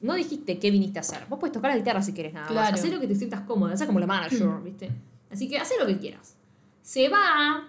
No 0.00 0.14
dijiste 0.14 0.58
qué 0.58 0.72
viniste 0.72 0.98
a 0.98 1.02
hacer. 1.02 1.26
Vos 1.28 1.38
puedes 1.38 1.52
tocar 1.52 1.70
la 1.70 1.76
guitarra 1.76 2.02
si 2.02 2.12
querés 2.12 2.34
nada 2.34 2.46
más. 2.46 2.52
Claro. 2.52 2.74
Hacé 2.74 2.90
lo 2.90 2.98
que 2.98 3.06
te 3.06 3.14
sientas 3.14 3.42
cómoda. 3.42 3.74
Hacé 3.74 3.86
como 3.86 4.00
la 4.00 4.08
manager, 4.08 4.48
¿viste? 4.64 4.90
Así 5.32 5.48
que 5.48 5.58
hacé 5.58 5.74
lo 5.80 5.86
que 5.86 5.98
quieras. 5.98 6.36
Se 6.82 7.08
va 7.08 7.68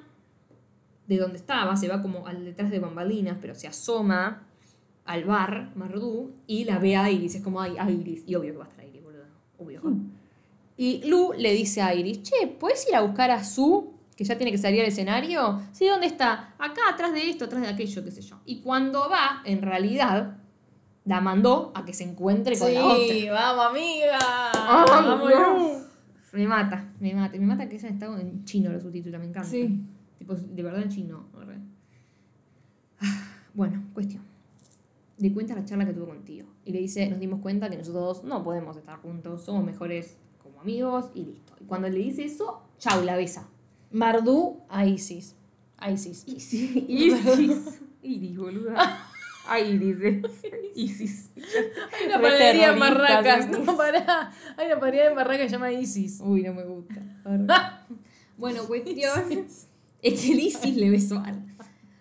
de 1.07 1.17
donde 1.17 1.37
estaba, 1.37 1.75
se 1.75 1.87
va 1.87 2.01
como 2.01 2.27
al 2.27 2.45
detrás 2.45 2.71
de 2.71 2.79
bambalinas, 2.79 3.37
pero 3.41 3.55
se 3.55 3.67
asoma 3.67 4.47
al 5.05 5.25
bar, 5.25 5.71
Mardú, 5.75 6.31
y 6.47 6.65
la 6.65 6.79
ve 6.79 6.95
a 6.95 7.09
Iris. 7.09 7.35
Es 7.35 7.41
como, 7.41 7.61
ay, 7.61 7.77
Iris. 7.89 8.23
Y 8.25 8.35
obvio 8.35 8.53
que 8.53 8.57
va 8.57 8.65
a 8.65 8.69
estar 8.69 8.85
Iris, 8.85 9.03
boludo. 9.03 9.23
Obvio. 9.57 9.81
Y 10.77 11.03
Lu 11.07 11.33
le 11.37 11.53
dice 11.53 11.81
a 11.81 11.93
Iris, 11.93 12.23
che, 12.23 12.47
¿puedes 12.47 12.87
ir 12.87 12.95
a 12.95 13.01
buscar 13.01 13.31
a 13.31 13.43
Su, 13.43 13.93
que 14.15 14.23
ya 14.23 14.37
tiene 14.37 14.51
que 14.51 14.57
salir 14.57 14.81
al 14.81 14.87
escenario? 14.87 15.61
Sí, 15.71 15.87
¿dónde 15.87 16.07
está? 16.07 16.53
Acá, 16.57 16.81
atrás 16.89 17.13
de 17.13 17.29
esto, 17.29 17.45
atrás 17.45 17.61
de 17.61 17.67
aquello, 17.69 18.03
qué 18.03 18.11
sé 18.11 18.21
yo. 18.21 18.39
Y 18.45 18.61
cuando 18.61 19.09
va, 19.09 19.41
en 19.45 19.61
realidad, 19.61 20.37
la 21.05 21.21
mandó 21.21 21.71
a 21.75 21.85
que 21.85 21.93
se 21.93 22.03
encuentre 22.03 22.57
con 22.57 22.73
la 22.73 22.85
otra. 22.85 23.13
Sí, 23.13 23.29
vamos, 23.29 23.65
amiga. 23.65 24.19
Ay, 24.53 24.85
vamos. 24.89 25.82
Me 26.33 26.47
mata, 26.47 26.91
me 26.99 27.13
mata. 27.13 27.37
Me 27.37 27.45
mata 27.45 27.69
que 27.69 27.75
hayan 27.75 27.93
estado 27.93 28.17
en 28.17 28.43
chino 28.43 28.71
los 28.71 28.81
subtítulos, 28.83 29.19
me 29.19 29.27
encanta. 29.27 29.47
Sí. 29.49 29.81
Tipo, 30.17 30.35
de 30.35 30.63
verdad 30.63 30.81
en 30.81 30.89
chino. 30.89 31.25
Ah, 32.99 33.05
Bueno, 33.53 33.83
cuestión. 33.93 34.23
Le 35.19 35.31
cuenta 35.31 35.53
la 35.53 35.63
charla 35.63 35.85
que 35.85 35.93
tuvo 35.93 36.07
contigo. 36.07 36.47
Y 36.65 36.71
le 36.71 36.79
dice, 36.79 37.07
nos 37.09 37.19
dimos 37.19 37.39
cuenta 37.39 37.69
que 37.69 37.77
nosotros 37.77 38.17
dos 38.17 38.23
no 38.23 38.43
podemos 38.43 38.75
estar 38.77 38.97
juntos, 38.97 39.43
somos 39.43 39.63
mejores 39.63 40.17
como 40.41 40.59
amigos 40.59 41.11
y 41.13 41.23
listo. 41.25 41.53
Y 41.61 41.65
cuando 41.65 41.87
le 41.87 41.99
dice 41.99 42.25
eso, 42.25 42.63
chau, 42.79 43.03
la 43.03 43.15
besa. 43.15 43.47
Mardú 43.91 44.61
a 44.69 44.85
Isis. 44.87 45.35
A 45.77 45.91
Isis. 45.91 46.23
Isis. 46.27 46.75
Isis. 46.87 47.79
Iris, 48.01 48.37
boluda. 48.37 49.07
Ay, 49.47 49.77
dice. 49.77 50.21
Isis. 50.75 51.29
Hay 51.35 52.07
una 52.07 52.21
panadería 52.21 52.71
en 52.73 52.79
Barracas. 52.79 53.49
No, 53.49 53.77
pará. 53.77 54.31
Hay 54.57 54.67
una 54.67 54.79
panadería 54.79 55.09
en 55.09 55.15
Barracas 55.15 55.41
que 55.41 55.49
se 55.49 55.55
llama 55.55 55.71
Isis. 55.71 56.19
Uy, 56.23 56.43
no 56.43 56.53
me 56.53 56.63
gusta. 56.63 57.01
Bueno, 58.35 58.65
cuestión 58.65 59.47
es 60.01 60.21
que 60.21 60.31
el 60.33 60.39
Isis 60.39 60.75
le 60.75 60.89
besó 60.89 61.19
al. 61.19 61.39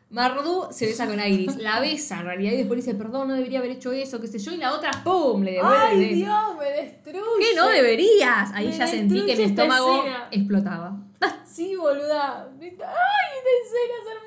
Mardú 0.08 0.66
se 0.70 0.86
besa 0.86 1.06
con 1.06 1.18
Iris, 1.20 1.56
la 1.56 1.78
besa 1.80 2.20
en 2.20 2.26
realidad 2.26 2.52
y 2.52 2.56
después 2.58 2.84
dice, 2.84 2.94
perdón, 2.96 3.28
no 3.28 3.34
debería 3.34 3.60
haber 3.60 3.70
hecho 3.72 3.92
eso, 3.92 4.20
qué 4.20 4.26
sé 4.26 4.38
yo, 4.38 4.52
y 4.52 4.58
la 4.58 4.74
otra, 4.74 4.90
¡pum! 5.04 5.42
le 5.42 5.52
devuelve. 5.52 5.92
el 5.94 6.04
¡Ay. 6.04 6.14
Dios! 6.16 6.56
Me 6.58 6.70
destruye. 6.82 7.20
¿Qué 7.38 7.54
no 7.56 7.68
deberías? 7.68 8.50
Ahí 8.52 8.66
Me 8.68 8.72
ya 8.76 8.86
sentí 8.86 9.24
que 9.24 9.36
mi 9.36 9.42
estómago 9.44 9.98
escena. 10.00 10.28
explotaba. 10.30 10.98
Sí, 11.46 11.76
boluda. 11.76 12.46
¡Ay, 12.60 12.68
esta 12.68 12.80
escena 13.62 13.94
es! 14.00 14.21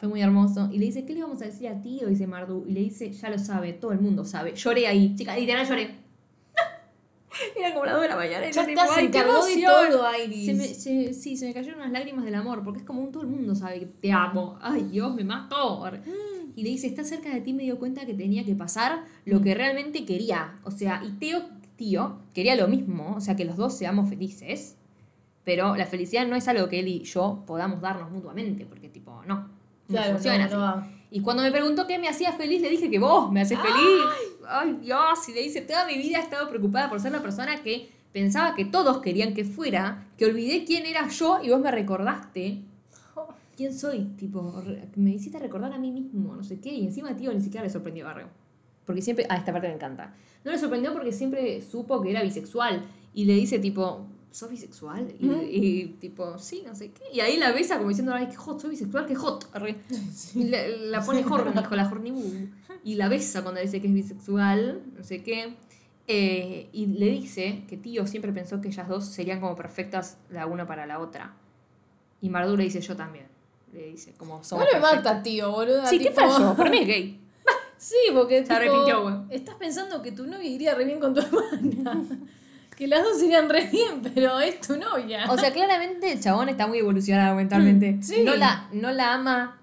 Fue 0.00 0.08
muy 0.08 0.22
hermoso. 0.22 0.70
Y 0.72 0.78
le 0.78 0.86
dice, 0.86 1.04
¿qué 1.04 1.12
le 1.14 1.20
vamos 1.20 1.42
a 1.42 1.44
decir 1.44 1.68
a 1.68 1.80
tío? 1.82 2.08
Dice 2.08 2.26
Mardú. 2.26 2.64
Y 2.66 2.72
le 2.72 2.80
dice, 2.80 3.12
ya 3.12 3.28
lo 3.28 3.38
sabe, 3.38 3.74
todo 3.74 3.92
el 3.92 4.00
mundo 4.00 4.24
sabe. 4.24 4.54
Lloré 4.54 4.86
ahí, 4.86 5.14
chica, 5.14 5.36
literal 5.36 5.68
lloré. 5.68 5.94
Era 7.56 7.72
como 7.72 7.84
las 7.84 7.94
2 7.94 8.02
de 8.02 8.08
la 8.08 8.16
mañana. 8.16 8.50
Ya 8.50 8.66
tipo, 8.66 8.80
se 8.80 8.88
"Ay, 8.90 9.08
qué 9.10 9.18
encargó 9.18 9.44
de 9.44 9.52
emoción". 9.52 9.72
todo, 9.90 10.06
Iris. 10.24 10.46
Se 10.46 10.54
me, 10.54 10.64
se- 10.68 11.14
sí, 11.14 11.36
se 11.36 11.46
me 11.46 11.54
cayeron 11.54 11.80
unas 11.80 11.92
lágrimas 11.92 12.24
del 12.24 12.34
amor, 12.34 12.64
porque 12.64 12.80
es 12.80 12.84
como 12.84 13.00
un 13.02 13.12
todo 13.12 13.22
el 13.22 13.28
mundo 13.28 13.54
sabe 13.54 13.78
que 13.80 13.86
te 13.86 14.10
amo. 14.10 14.58
Ay, 14.60 14.84
Dios, 14.90 15.14
me 15.14 15.22
mató. 15.22 15.84
Y 16.56 16.62
le 16.64 16.70
dice, 16.70 16.86
está 16.86 17.04
cerca 17.04 17.32
de 17.32 17.40
ti, 17.40 17.52
me 17.52 17.62
dio 17.62 17.78
cuenta 17.78 18.04
que 18.06 18.14
tenía 18.14 18.44
que 18.44 18.54
pasar 18.54 19.04
lo 19.24 19.40
que 19.40 19.54
realmente 19.54 20.04
quería. 20.04 20.58
O 20.64 20.70
sea, 20.70 21.02
y 21.04 21.12
Teo, 21.12 21.42
tío, 21.76 22.18
quería 22.34 22.56
lo 22.56 22.66
mismo, 22.68 23.14
o 23.16 23.20
sea, 23.20 23.36
que 23.36 23.44
los 23.44 23.56
dos 23.56 23.76
seamos 23.76 24.08
felices. 24.08 24.76
Pero 25.44 25.76
la 25.76 25.86
felicidad 25.86 26.26
no 26.26 26.36
es 26.36 26.48
algo 26.48 26.68
que 26.68 26.80
él 26.80 26.88
y 26.88 27.02
yo 27.04 27.44
podamos 27.46 27.80
darnos 27.80 28.10
mutuamente, 28.10 28.66
porque 28.66 28.88
tipo, 28.88 29.22
no. 29.26 29.59
No 29.90 30.02
funciona 30.02 30.48
no, 30.48 30.56
no 30.56 30.66
así. 30.66 30.80
va. 30.80 30.88
Y 31.10 31.20
cuando 31.20 31.42
me 31.42 31.50
preguntó 31.50 31.86
qué 31.86 31.98
me 31.98 32.08
hacía 32.08 32.32
feliz, 32.32 32.62
le 32.62 32.70
dije 32.70 32.88
que 32.88 32.98
vos 32.98 33.32
me 33.32 33.40
haces 33.40 33.58
feliz. 33.58 34.04
Ay, 34.48 34.78
Dios. 34.82 35.28
Y 35.28 35.32
le 35.32 35.42
dice, 35.42 35.60
toda 35.62 35.86
mi 35.86 35.98
vida 35.98 36.18
he 36.18 36.22
estado 36.22 36.48
preocupada 36.48 36.88
por 36.88 37.00
ser 37.00 37.12
la 37.12 37.20
persona 37.20 37.60
que 37.62 37.90
pensaba 38.12 38.54
que 38.54 38.64
todos 38.64 38.98
querían 38.98 39.34
que 39.34 39.44
fuera, 39.44 40.06
que 40.16 40.26
olvidé 40.26 40.64
quién 40.64 40.86
era 40.86 41.08
yo 41.08 41.40
y 41.42 41.50
vos 41.50 41.60
me 41.60 41.70
recordaste. 41.70 42.62
¿Quién 43.56 43.74
soy? 43.74 44.04
Tipo, 44.16 44.62
me 44.96 45.10
hiciste 45.10 45.38
recordar 45.38 45.72
a 45.72 45.78
mí 45.78 45.90
mismo, 45.90 46.34
no 46.34 46.42
sé 46.42 46.60
qué. 46.60 46.72
Y 46.72 46.86
encima, 46.86 47.14
tío, 47.16 47.32
ni 47.32 47.40
siquiera 47.42 47.64
le 47.64 47.70
sorprendió 47.70 48.06
Barrio. 48.06 48.28
Porque 48.86 49.02
siempre. 49.02 49.26
Ah, 49.28 49.36
esta 49.36 49.52
parte 49.52 49.68
me 49.68 49.74
encanta. 49.74 50.14
No 50.44 50.50
le 50.50 50.58
sorprendió 50.58 50.92
porque 50.92 51.12
siempre 51.12 51.60
supo 51.60 52.00
que 52.00 52.10
era 52.10 52.22
bisexual. 52.22 52.86
Y 53.12 53.24
le 53.26 53.34
dice, 53.34 53.58
tipo, 53.58 54.06
¿sos 54.30 54.50
bisexual? 54.50 55.14
Y, 55.18 55.28
y, 55.30 55.86
tipo, 56.00 56.38
sí, 56.38 56.62
no 56.66 56.74
sé 56.74 56.90
qué. 56.92 57.02
Y 57.12 57.20
ahí 57.20 57.36
la 57.36 57.52
besa 57.52 57.76
como 57.76 57.88
diciendo, 57.88 58.14
ay, 58.14 58.28
qué 58.28 58.36
hot, 58.36 58.60
soy 58.60 58.70
bisexual, 58.70 59.06
qué 59.06 59.14
hot. 59.14 59.48
Y 60.34 60.44
la, 60.44 60.66
la 60.68 61.00
pone 61.04 61.24
horny, 61.24 61.62
con 61.64 61.76
la 61.76 61.88
horny. 61.88 62.48
Y 62.84 62.94
la 62.94 63.08
besa 63.08 63.42
cuando 63.42 63.60
dice 63.60 63.80
que 63.80 63.88
es 63.88 63.94
bisexual, 63.94 64.82
no 64.96 65.04
sé 65.04 65.22
qué. 65.22 65.56
Eh, 66.06 66.68
y 66.72 66.86
le 66.86 67.06
dice 67.06 67.62
que 67.68 67.76
tío 67.76 68.06
siempre 68.06 68.32
pensó 68.32 68.60
que 68.60 68.68
ellas 68.68 68.88
dos 68.88 69.04
serían 69.04 69.40
como 69.40 69.54
perfectas 69.54 70.18
la 70.30 70.46
una 70.46 70.66
para 70.66 70.86
la 70.86 70.98
otra. 70.98 71.36
Y 72.20 72.28
Mardu 72.30 72.56
le 72.56 72.64
dice, 72.64 72.80
yo 72.80 72.96
también. 72.96 73.26
Le 73.72 73.86
dice, 73.92 74.12
como 74.16 74.42
somos 74.42 74.64
No 74.64 74.72
me 74.72 74.80
perfectas. 74.80 75.04
mata, 75.14 75.22
tío, 75.22 75.50
boluda. 75.52 75.86
Sí, 75.86 75.98
¿qué 75.98 76.10
tipo- 76.10 76.28
falló? 76.28 76.56
Para 76.56 76.70
mí 76.70 76.78
es 76.78 76.86
gay. 76.86 77.16
Sí, 77.76 77.96
porque 78.12 78.42
tipo, 78.42 79.24
estás 79.30 79.54
pensando 79.54 80.02
que 80.02 80.12
tu 80.12 80.26
novia 80.26 80.50
iría 80.50 80.74
re 80.74 80.84
bien 80.84 81.00
con 81.00 81.14
tu 81.14 81.20
hermana. 81.20 82.02
que 82.80 82.88
las 82.88 83.04
dos 83.04 83.22
irían 83.22 83.48
re 83.50 83.66
bien, 83.70 84.00
pero 84.14 84.40
es 84.40 84.58
tu 84.60 84.76
novia. 84.76 85.26
O 85.30 85.36
sea, 85.36 85.52
claramente 85.52 86.12
el 86.12 86.20
chabón 86.20 86.48
está 86.48 86.66
muy 86.66 86.78
evolucionado 86.78 87.36
mentalmente. 87.36 87.92
Mm, 87.92 88.02
sí. 88.02 88.22
No 88.24 88.34
la, 88.36 88.68
no 88.72 88.90
la 88.90 89.12
ama 89.14 89.60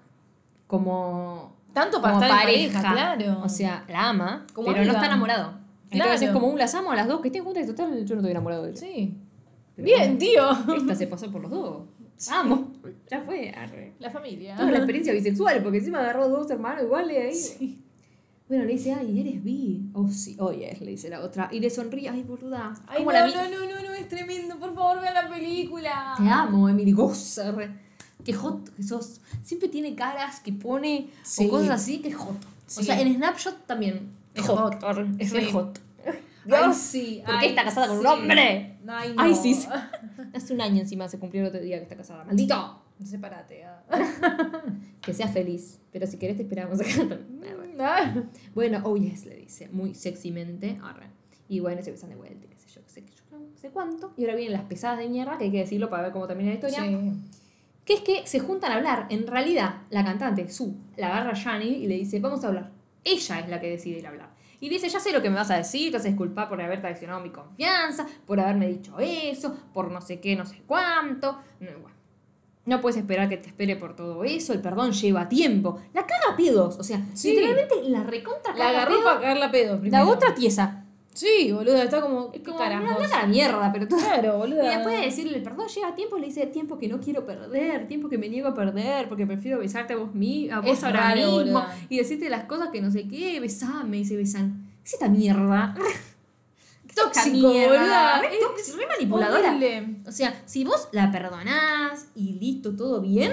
como, 0.68 1.56
Tanto 1.72 2.00
para 2.00 2.14
como 2.14 2.24
estar 2.24 2.40
en 2.48 2.70
pareja. 2.70 2.92
claro. 2.92 3.40
O 3.42 3.48
sea, 3.48 3.84
la 3.88 4.08
ama, 4.10 4.46
Como 4.52 4.68
pero 4.68 4.84
no 4.84 4.92
está 4.92 5.06
enamorado. 5.06 5.54
Entonces 5.90 6.18
Claro. 6.20 6.24
es 6.26 6.30
como 6.30 6.46
un 6.48 6.58
las 6.58 6.74
amo 6.74 6.92
a 6.92 6.96
las 6.96 7.08
dos 7.08 7.20
que 7.20 7.28
estén 7.28 7.42
juntas 7.44 7.64
y 7.64 7.66
total 7.66 8.04
yo 8.04 8.14
no 8.14 8.20
estoy 8.20 8.30
enamorado 8.30 8.62
de 8.64 8.70
él. 8.70 8.76
sí. 8.76 9.16
Pero 9.74 9.86
Bien, 9.86 10.18
tío. 10.18 10.50
Esta 10.76 10.94
se 10.96 11.06
pasó 11.06 11.30
por 11.30 11.40
los 11.42 11.50
dos. 11.50 11.82
Vamos, 12.30 12.60
ya 13.08 13.20
fue. 13.20 13.50
arre. 13.50 13.94
La 14.00 14.10
familia. 14.10 14.56
Toda 14.56 14.70
la 14.72 14.78
experiencia 14.78 15.12
bisexual, 15.12 15.62
porque 15.62 15.78
encima 15.78 16.00
agarró 16.00 16.28
dos 16.28 16.50
hermanos 16.50 16.82
iguales 16.82 17.16
ahí. 17.16 17.34
Sí. 17.34 17.84
Bueno, 18.48 18.64
le 18.64 18.72
dice, 18.72 18.94
ay, 18.94 19.20
eres 19.20 19.44
bi. 19.44 19.90
Oh, 19.92 20.08
sí, 20.08 20.36
oh, 20.38 20.52
yes, 20.52 20.80
le 20.80 20.92
dice 20.92 21.10
la 21.10 21.20
otra. 21.20 21.48
Y 21.52 21.60
le 21.60 21.68
sonríe, 21.68 22.08
ay, 22.08 22.22
boluda. 22.22 22.72
Ay, 22.86 22.98
¿Cómo 22.98 23.12
no, 23.12 23.18
la 23.18 23.26
no, 23.26 23.50
no, 23.50 23.66
no, 23.66 23.82
no, 23.88 23.92
es 23.94 24.08
tremendo. 24.08 24.58
Por 24.58 24.74
favor, 24.74 25.00
vean 25.02 25.14
la 25.14 25.28
película. 25.28 26.14
Te 26.16 26.28
amo, 26.28 26.68
Emily 26.68 26.94
re. 26.94 27.70
Qué 28.24 28.32
hot 28.32 28.74
que 28.74 28.82
sos. 28.82 29.20
Siempre 29.42 29.68
tiene 29.68 29.94
caras 29.94 30.40
que 30.40 30.52
pone 30.52 31.08
Sí. 31.22 31.46
o 31.46 31.50
cosas 31.50 31.70
así 31.70 31.98
que 32.00 32.12
hot. 32.12 32.36
Sí. 32.66 32.80
O 32.80 32.84
sea, 32.84 33.00
en 33.00 33.14
Snapshot 33.14 33.66
también 33.66 34.10
es 34.34 34.46
Hot. 34.46 34.76
Es 35.18 35.30
re 35.32 35.44
Sí. 35.44 35.52
hot. 35.52 35.80
Ay, 36.50 36.72
sí. 36.72 37.22
¿Por 37.26 37.38
qué 37.38 37.46
ay, 37.46 37.48
está 37.50 37.64
casada 37.64 37.88
con 37.88 37.98
un 37.98 38.06
hombre? 38.06 38.78
Ay, 38.88 39.12
no. 39.14 39.22
Ay, 39.22 39.34
sí. 39.34 39.58
Hace 40.34 40.54
un 40.54 40.60
año 40.62 40.80
encima 40.80 41.06
se 41.08 41.18
cumplió 41.18 41.42
el 41.42 41.48
otro 41.48 41.60
día 41.60 41.76
que 41.76 41.82
está 41.82 41.96
casada. 41.96 42.24
¡Maldito! 42.24 42.82
Sepárate. 43.04 43.64
ah. 43.64 43.82
Que 45.02 45.12
sea 45.14 45.28
feliz. 45.28 45.78
Pero 45.92 46.06
si 46.06 46.16
querés 46.18 46.36
te 46.36 46.42
esperamos 46.42 46.80
acá. 46.80 47.18
Ah. 47.78 48.14
Bueno, 48.54 48.80
oh 48.84 48.96
yes, 48.96 49.26
le 49.26 49.36
dice, 49.36 49.68
muy 49.70 49.94
sexymente. 49.94 50.78
Arre. 50.82 51.06
Y 51.48 51.60
bueno, 51.60 51.82
se 51.82 51.90
besan 51.90 52.10
de 52.10 52.16
vuelta, 52.16 52.46
qué 52.48 52.56
sé 52.56 52.68
yo, 52.68 52.82
qué 52.82 52.90
sé, 52.90 53.00
yo, 53.02 53.38
qué 53.54 53.60
sé 53.60 53.70
cuánto. 53.70 54.12
Y 54.16 54.22
ahora 54.24 54.36
vienen 54.36 54.52
las 54.52 54.64
pesadas 54.64 54.98
de 54.98 55.08
mierda, 55.08 55.38
que 55.38 55.44
hay 55.44 55.50
que 55.50 55.58
decirlo 55.58 55.88
para 55.88 56.02
ver 56.04 56.12
cómo 56.12 56.26
termina 56.26 56.50
la 56.50 56.54
historia. 56.54 56.80
Sí. 56.80 57.12
Que 57.84 57.94
es 57.94 58.00
que 58.02 58.26
se 58.26 58.40
juntan 58.40 58.72
a 58.72 58.76
hablar. 58.76 59.06
En 59.08 59.26
realidad, 59.26 59.82
la 59.90 60.04
cantante, 60.04 60.48
Su, 60.50 60.76
la 60.96 61.08
agarra 61.08 61.30
a 61.30 61.34
Shani 61.34 61.68
y 61.68 61.86
le 61.86 61.94
dice, 61.94 62.20
vamos 62.20 62.44
a 62.44 62.48
hablar. 62.48 62.70
Ella 63.02 63.40
es 63.40 63.48
la 63.48 63.60
que 63.60 63.70
decide 63.70 63.98
ir 63.98 64.06
a 64.06 64.10
hablar. 64.10 64.30
Y 64.60 64.68
dice, 64.68 64.88
ya 64.88 65.00
sé 65.00 65.12
lo 65.12 65.22
que 65.22 65.30
me 65.30 65.36
vas 65.36 65.50
a 65.50 65.56
decir, 65.56 65.90
te 65.92 65.98
haces 65.98 66.10
disculpar 66.10 66.48
por 66.48 66.60
haber 66.60 66.80
traicionado 66.80 67.20
mi 67.20 67.30
confianza, 67.30 68.06
por 68.26 68.40
haberme 68.40 68.68
dicho 68.68 68.98
eso, 68.98 69.56
por 69.72 69.90
no 69.90 70.00
sé 70.00 70.20
qué, 70.20 70.34
no 70.34 70.44
sé 70.44 70.62
cuánto. 70.66 71.38
No, 71.60 71.70
bueno. 71.80 71.97
No 72.68 72.80
puedes 72.82 72.98
esperar 72.98 73.28
que 73.30 73.38
te 73.38 73.48
espere 73.48 73.76
por 73.76 73.96
todo 73.96 74.22
eso, 74.24 74.52
el 74.52 74.60
perdón 74.60 74.92
lleva 74.92 75.28
tiempo. 75.28 75.78
La 75.94 76.02
caga 76.06 76.34
a 76.34 76.36
pedos, 76.36 76.76
o 76.78 76.82
sea, 76.84 77.00
Sí. 77.14 77.30
literalmente 77.30 77.76
la 77.88 78.04
recontra 78.04 78.52
La 78.52 78.58
caga 78.58 78.68
a 78.68 78.70
agarró 78.82 78.90
pedos. 78.90 79.04
para 79.04 79.20
cagarla 79.20 79.46
a 79.46 79.50
pedo 79.50 79.80
La 79.84 80.06
otra 80.06 80.34
tiesa. 80.34 80.84
Sí, 81.14 81.50
boluda, 81.50 81.82
está 81.82 82.00
como. 82.00 82.26
Es 82.32 82.40
¿Qué 82.40 82.42
como, 82.44 82.58
carajos? 82.58 83.02
"Anda 83.02 83.18
a 83.18 83.22
la 83.22 83.26
mierda, 83.26 83.72
pero 83.72 83.88
todo. 83.88 83.98
Claro, 83.98 84.34
Y 84.34 84.38
boluda. 84.38 84.70
después 84.70 85.00
de 85.00 85.04
decirle 85.06 85.38
el 85.38 85.42
perdón 85.42 85.66
lleva 85.66 85.94
tiempo, 85.96 86.16
le 86.18 86.26
dice 86.26 86.46
tiempo 86.46 86.78
que 86.78 86.86
no 86.86 87.00
quiero 87.00 87.26
perder, 87.26 87.88
tiempo 87.88 88.08
que 88.08 88.18
me 88.18 88.28
niego 88.28 88.48
a 88.48 88.54
perder, 88.54 89.08
porque 89.08 89.26
prefiero 89.26 89.58
besarte 89.58 89.94
a 89.94 89.96
vos, 89.96 90.14
mi, 90.14 90.48
a 90.50 90.60
vos 90.60 90.70
Es 90.70 90.84
ahora 90.84 91.00
raro, 91.00 91.16
mismo 91.22 91.32
boluda. 91.60 91.76
y 91.88 91.96
decirte 91.96 92.28
las 92.28 92.44
cosas 92.44 92.68
que 92.70 92.80
no 92.80 92.90
sé 92.92 93.08
qué, 93.08 93.40
besame 93.40 93.98
y 93.98 94.04
se 94.04 94.14
besan. 94.16 94.68
¿Qué 94.84 94.88
es 94.90 94.92
esta 94.92 95.08
mierda? 95.08 95.74
¿Qué 97.12 97.18
es 97.18 97.24
Tóxico, 97.24 97.48
boluda. 97.48 98.20
Re 98.20 98.34
Es 98.34 98.40
tóxico, 98.40 98.76
re 98.78 98.86
manipuladora. 98.86 99.48
horrible. 99.48 99.96
O 100.06 100.12
sea, 100.12 100.42
si 100.46 100.64
vos 100.64 100.88
la 100.92 101.10
perdonás 101.10 102.08
y 102.14 102.34
listo, 102.34 102.74
todo 102.76 103.00
bien, 103.00 103.32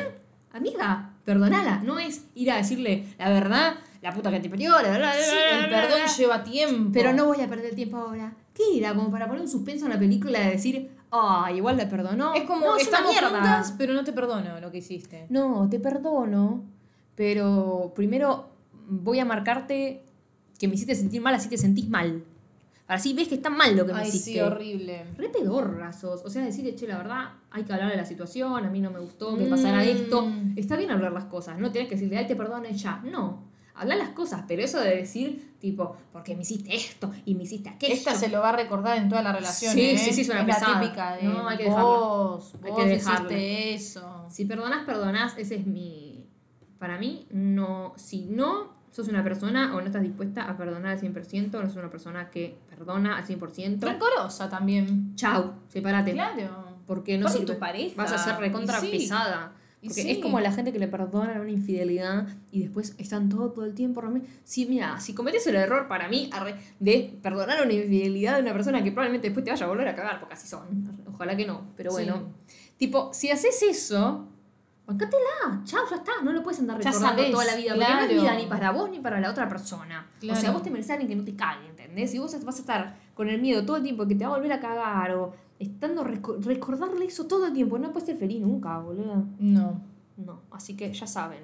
amiga, 0.51 1.13
perdonala. 1.23 1.81
No 1.83 1.99
es 1.99 2.25
ir 2.35 2.51
a 2.51 2.57
decirle 2.57 3.05
la 3.17 3.29
verdad, 3.29 3.75
la 4.01 4.13
puta 4.13 4.31
que 4.31 4.39
te 4.39 4.49
parió, 4.49 4.71
la, 4.81 4.97
la, 4.99 5.13
Sí, 5.13 5.35
el 5.53 5.69
perdón 5.69 5.99
lleva 6.17 6.43
tiempo. 6.43 6.91
Pero 6.93 7.13
no 7.13 7.25
voy 7.25 7.41
a 7.41 7.47
perder 7.49 7.67
el 7.71 7.75
tiempo 7.75 7.97
ahora. 7.97 8.33
¿Qué 8.53 8.77
era? 8.77 8.93
Como 8.93 9.11
para 9.11 9.27
poner 9.27 9.41
un 9.41 9.49
suspenso 9.49 9.85
en 9.85 9.91
la 9.91 9.99
película 9.99 10.39
de 10.39 10.51
decir, 10.51 10.91
ay, 11.11 11.57
igual 11.57 11.75
la 11.77 11.89
perdonó. 11.89 12.33
Es 12.33 12.43
como, 12.43 12.65
No, 12.65 12.73
una 12.73 12.81
estamos 12.81 13.17
juntas, 13.19 13.73
pero 13.77 13.93
no 13.93 14.03
te 14.03 14.13
perdono 14.13 14.59
lo 14.61 14.71
que 14.71 14.77
hiciste. 14.77 15.25
No, 15.29 15.67
te 15.69 15.79
perdono, 15.79 16.63
pero 17.15 17.91
primero 17.95 18.49
voy 18.87 19.19
a 19.19 19.25
marcarte 19.25 20.03
que 20.57 20.67
me 20.67 20.75
hiciste 20.75 20.95
sentir 20.95 21.21
mal, 21.21 21.33
así 21.35 21.49
te 21.49 21.57
sentís 21.57 21.89
mal. 21.89 22.23
Ahora 22.87 22.99
sí 23.01 23.13
ves 23.13 23.27
que 23.27 23.35
está 23.35 23.49
mal 23.49 23.75
lo 23.75 23.85
que 23.85 23.93
me 23.93 23.99
Ay, 24.01 24.07
hiciste. 24.09 24.33
sí, 24.33 24.39
horrible. 24.39 25.05
Re 25.17 25.29
pedorra 25.29 25.91
sos. 25.91 26.21
O 26.23 26.29
sea, 26.29 26.43
decirle, 26.43 26.75
che, 26.75 26.87
la 26.87 26.97
verdad, 26.97 27.29
hay 27.49 27.63
que 27.63 27.73
hablar 27.73 27.89
de 27.89 27.97
la 27.97 28.05
situación, 28.05 28.63
a 28.63 28.69
mí 28.69 28.79
no 28.79 28.91
me 28.91 28.99
gustó 28.99 29.35
que 29.37 29.45
pasara 29.45 29.79
Mm. 29.79 29.87
esto. 29.87 30.31
Está 30.55 30.75
bien 30.77 30.91
hablar 30.91 31.11
las 31.11 31.25
cosas, 31.25 31.57
no 31.57 31.71
tenés 31.71 31.87
que 31.89 31.95
decirle, 31.95 32.17
ay, 32.19 32.27
te 32.27 32.35
perdono 32.35 32.69
ya. 32.69 33.01
No. 33.03 33.43
Hablar 33.77 33.97
las 33.97 34.09
cosas, 34.11 34.43
pero 34.47 34.61
eso 34.61 34.79
de 34.79 34.95
decir, 34.97 35.55
tipo, 35.59 35.97
porque 36.13 36.33
me 36.35 36.43
hiciste 36.43 36.73
esto 36.73 37.11
y 37.25 37.35
me 37.35 37.43
hiciste 37.43 37.67
aquello. 37.69 37.93
Esta 37.93 38.15
se 38.15 38.29
lo 38.29 38.39
va 38.39 38.49
a 38.49 38.55
recordar 38.55 38.97
en 38.97 39.09
toda 39.09 39.21
la 39.21 39.33
relación. 39.33 39.73
Sí, 39.73 39.81
¿eh? 39.81 39.97
sí, 39.97 40.13
sí, 40.13 40.21
es 40.21 40.29
una 40.29 40.45
pesada. 40.45 40.79
típica 40.79 41.15
de 41.17 41.23
No, 41.23 41.45
hay 41.49 41.57
que 41.57 41.63
dejarla. 41.65 41.83
vos, 41.83 42.53
Hay 42.63 42.71
vos 42.71 42.79
que 42.79 42.85
dejarla. 42.87 43.19
hiciste 43.35 43.73
eso. 43.73 44.25
Si 44.29 44.45
perdonás, 44.45 44.85
perdonás, 44.85 45.33
ese 45.37 45.55
es 45.55 45.65
mi... 45.67 46.25
Para 46.79 46.97
mí, 46.99 47.27
no... 47.31 47.93
Si 47.97 48.25
no 48.25 48.74
sos 48.95 49.09
una 49.09 49.23
persona 49.25 49.75
o 49.75 49.81
no 49.81 49.87
estás 49.87 50.01
dispuesta 50.01 50.49
a 50.49 50.55
perdonar 50.55 50.93
al 50.93 51.01
100%, 51.01 51.51
no 51.51 51.67
sos 51.67 51.75
una 51.75 51.89
persona 51.89 52.29
que 52.29 52.55
perdona 52.69 53.17
al 53.17 53.25
100%, 53.25 53.81
Rencorosa 53.81 54.49
también. 54.49 55.13
chau, 55.15 55.51
sepárate. 55.67 56.13
Claro. 56.13 56.77
Porque 56.87 57.17
no 57.17 57.27
sirve. 57.27 57.45
tu 57.45 57.59
pareja. 57.59 57.93
Vas 57.97 58.13
a 58.13 58.17
ser 58.17 58.37
recontra 58.37 58.79
sí. 58.79 58.91
pesada. 58.91 59.51
Porque 59.81 60.01
sí. 60.01 60.11
es 60.11 60.17
como 60.19 60.39
la 60.39 60.51
gente 60.51 60.71
que 60.71 60.79
le 60.79 60.87
perdonan 60.87 61.41
una 61.41 61.51
infidelidad 61.51 62.27
y 62.51 62.61
después 62.61 62.95
están 62.97 63.27
todo, 63.27 63.51
todo 63.51 63.65
el 63.65 63.73
tiempo. 63.73 64.01
Sí, 64.45 64.65
mira, 64.65 64.99
si 64.99 65.13
cometes 65.13 65.45
el 65.45 65.57
error 65.57 65.87
para 65.87 66.07
mí 66.07 66.29
de 66.79 67.19
perdonar 67.21 67.63
una 67.63 67.73
infidelidad 67.73 68.35
de 68.35 68.43
una 68.43 68.53
persona 68.53 68.81
que 68.81 68.91
probablemente 68.91 69.27
después 69.27 69.43
te 69.43 69.51
vaya 69.51 69.65
a 69.65 69.69
volver 69.69 69.87
a 69.89 69.95
cagar, 69.95 70.19
porque 70.19 70.35
así 70.35 70.47
son. 70.47 70.63
Ojalá 71.13 71.35
que 71.35 71.45
no, 71.45 71.65
pero 71.75 71.91
bueno. 71.91 72.29
Tipo, 72.77 73.13
si 73.13 73.29
haces 73.29 73.61
eso, 73.61 74.27
bancátela. 74.87 75.61
Chao, 75.63 75.81
ya 75.89 75.95
está. 75.97 76.11
No 76.23 76.31
lo 76.33 76.43
puedes 76.43 76.59
andar 76.59 76.79
Ya 76.79 76.91
recordando 76.91 77.17
sabés, 77.21 77.31
toda 77.31 77.45
la 77.45 77.55
vida. 77.55 77.73
Porque 77.75 77.87
no 77.93 77.99
es 78.01 78.09
vida 78.21 78.35
ni 78.35 78.45
para 78.45 78.71
vos 78.71 78.89
ni 78.89 78.99
para 78.99 79.19
la 79.19 79.31
otra 79.31 79.47
persona. 79.49 80.07
O 80.31 80.35
sea, 80.35 80.51
vos 80.51 80.63
te 80.63 80.69
mereces 80.71 80.91
a 80.91 80.93
alguien 80.93 81.09
que 81.09 81.15
no 81.15 81.23
te 81.23 81.35
cague, 81.35 81.67
¿entendés? 81.69 82.11
Si 82.11 82.19
vos 82.19 82.35
vas 82.45 82.55
a 82.57 82.59
estar 82.59 82.97
con 83.13 83.29
el 83.29 83.41
miedo 83.41 83.65
todo 83.65 83.77
el 83.77 83.83
tiempo 83.83 84.03
de 84.05 84.09
que 84.09 84.15
te 84.19 84.25
va 84.25 84.33
a 84.33 84.37
volver 84.37 84.51
a 84.53 84.59
cagar 84.59 85.11
o 85.15 85.33
estando 85.59 86.03
reco- 86.03 86.37
recordarle 86.43 87.05
eso 87.05 87.25
todo 87.27 87.47
el 87.47 87.53
tiempo, 87.53 87.77
no 87.79 87.91
puedes 87.93 88.05
ser 88.07 88.17
feliz 88.17 88.41
nunca, 88.41 88.77
boludo. 88.79 89.23
No. 89.39 89.81
No, 90.17 90.41
así 90.51 90.75
que 90.77 90.93
ya 90.93 91.07
saben. 91.07 91.39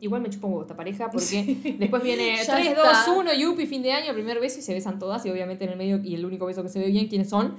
Igual 0.00 0.20
me 0.22 0.28
chupo 0.28 0.60
esta 0.62 0.76
pareja 0.76 1.08
porque 1.10 1.76
después 1.78 2.02
viene 2.02 2.36
Ya 2.44 2.54
3, 2.56 2.66
está. 2.68 3.04
2, 3.06 3.16
1, 3.18 3.34
yupi, 3.34 3.66
fin 3.66 3.82
de 3.82 3.92
año, 3.92 4.12
primer 4.12 4.38
beso 4.40 4.58
y 4.58 4.62
se 4.62 4.74
besan 4.74 4.98
todas 4.98 5.24
y 5.24 5.30
obviamente 5.30 5.64
en 5.64 5.70
el 5.70 5.76
medio 5.78 6.00
y 6.02 6.14
el 6.14 6.26
único 6.26 6.44
beso 6.46 6.62
que 6.62 6.68
se 6.68 6.78
ve 6.78 6.88
bien, 6.88 7.06
¿quiénes 7.08 7.30
son? 7.30 7.56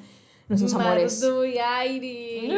Nuestros 0.47 0.73
amores. 0.75 1.21
Mardu 1.23 1.43
y 1.45 1.57
Airi. 1.57 2.51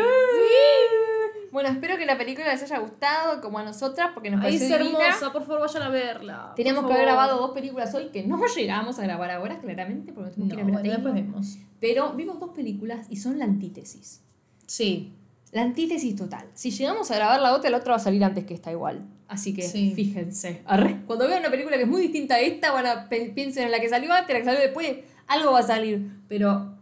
Bueno, 1.57 1.71
espero 1.71 1.97
que 1.97 2.05
la 2.05 2.19
película 2.19 2.53
les 2.53 2.61
haya 2.61 2.77
gustado 2.77 3.41
como 3.41 3.57
a 3.57 3.63
nosotras 3.63 4.11
porque 4.13 4.29
nos 4.29 4.41
Ay, 4.41 4.51
pareció 4.59 4.75
es 4.75 4.83
divina. 4.83 5.05
hermosa, 5.07 5.33
por 5.33 5.41
favor, 5.43 5.61
vayan 5.61 5.81
a 5.81 5.89
verla. 5.89 6.53
Teníamos 6.55 6.85
que 6.85 6.93
haber 6.93 7.05
grabado 7.05 7.39
dos 7.39 7.49
películas 7.49 7.91
hoy 7.95 8.09
que 8.09 8.21
no 8.27 8.39
llegamos 8.55 8.99
a 8.99 9.01
grabar 9.01 9.31
ahora, 9.31 9.57
claramente, 9.59 10.13
porque 10.13 10.33
No, 10.37 10.47
que 10.49 10.53
ir 10.53 10.59
a 10.61 10.63
bueno, 10.65 10.77
a 10.77 10.81
después 10.83 11.13
vemos. 11.15 11.57
Pero 11.79 12.13
vimos 12.13 12.39
dos 12.39 12.51
películas 12.51 13.07
y 13.09 13.15
son 13.15 13.39
la 13.39 13.45
antítesis. 13.45 14.21
Sí. 14.67 15.13
La 15.51 15.63
antítesis 15.63 16.15
total. 16.15 16.45
Si 16.53 16.69
llegamos 16.69 17.09
a 17.09 17.15
grabar 17.15 17.41
la 17.41 17.55
otra, 17.55 17.71
la 17.71 17.77
otra 17.77 17.93
va 17.93 17.97
a 17.97 18.01
salir 18.01 18.23
antes 18.23 18.45
que 18.45 18.53
esta 18.53 18.71
igual. 18.71 19.07
Así 19.27 19.55
que 19.55 19.63
Sí. 19.63 19.93
fíjense. 19.95 20.61
Arre. 20.67 21.01
Cuando 21.07 21.27
vean 21.27 21.39
una 21.39 21.49
película 21.49 21.75
que 21.77 21.83
es 21.83 21.89
muy 21.89 22.01
distinta 22.03 22.35
a 22.35 22.39
esta, 22.39 22.71
van 22.71 22.85
a 22.85 23.09
piensen 23.09 23.63
en 23.63 23.71
la 23.71 23.79
que 23.79 23.89
salió 23.89 24.13
antes, 24.13 24.31
la 24.31 24.39
que 24.41 24.45
salió 24.45 24.59
después, 24.61 24.97
algo 25.25 25.53
va 25.53 25.61
a 25.61 25.63
salir. 25.63 26.07
Pero 26.27 26.75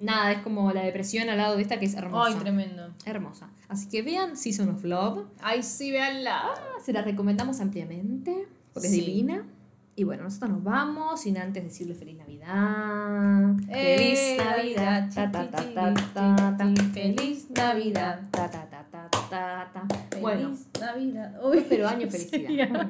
nada, 0.00 0.32
es 0.32 0.38
como 0.38 0.72
la 0.72 0.80
depresión 0.82 1.28
al 1.28 1.36
lado 1.36 1.56
de 1.56 1.62
esta 1.62 1.78
que 1.78 1.84
es 1.84 1.94
hermosa. 1.94 2.30
Ay, 2.32 2.40
tremendo. 2.40 2.88
hermosa. 3.04 3.50
Así 3.74 3.88
que 3.88 4.02
vean 4.02 4.36
Season 4.36 4.68
of 4.68 4.84
Love. 4.84 5.24
Ay, 5.42 5.64
sí, 5.64 5.90
véanla. 5.90 6.44
Se 6.80 6.92
la 6.92 7.02
recomendamos 7.02 7.60
ampliamente 7.60 8.46
porque 8.72 8.88
Sí. 8.88 9.00
es 9.00 9.06
divina. 9.06 9.44
Y 9.96 10.04
bueno, 10.04 10.22
nosotros 10.24 10.50
nos 10.50 10.62
vamos 10.64 11.20
sin 11.22 11.36
antes 11.38 11.62
decirle 11.64 11.94
feliz 11.94 12.16
Navidad. 12.16 13.56
Feliz 13.66 14.36
Navidad. 14.38 15.10
Feliz 16.92 17.50
Navidad. 17.50 18.20
Ta, 18.30 18.50
ta, 18.50 18.70
ta, 18.70 19.08
ta, 19.10 19.10
ta, 19.30 19.70
ta. 19.72 20.18
Bueno, 20.20 20.50
Feliz 20.54 20.68
Navidad. 20.80 21.40
Uy, 21.44 21.64
pero 21.68 21.88
año 21.94 22.08
felicidad. 22.08 22.86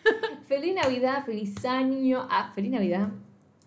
feliz 0.46 0.74
Navidad, 0.74 1.24
feliz 1.24 1.64
año. 1.64 2.26
Ah, 2.30 2.52
feliz 2.54 2.70
Navidad 2.70 3.08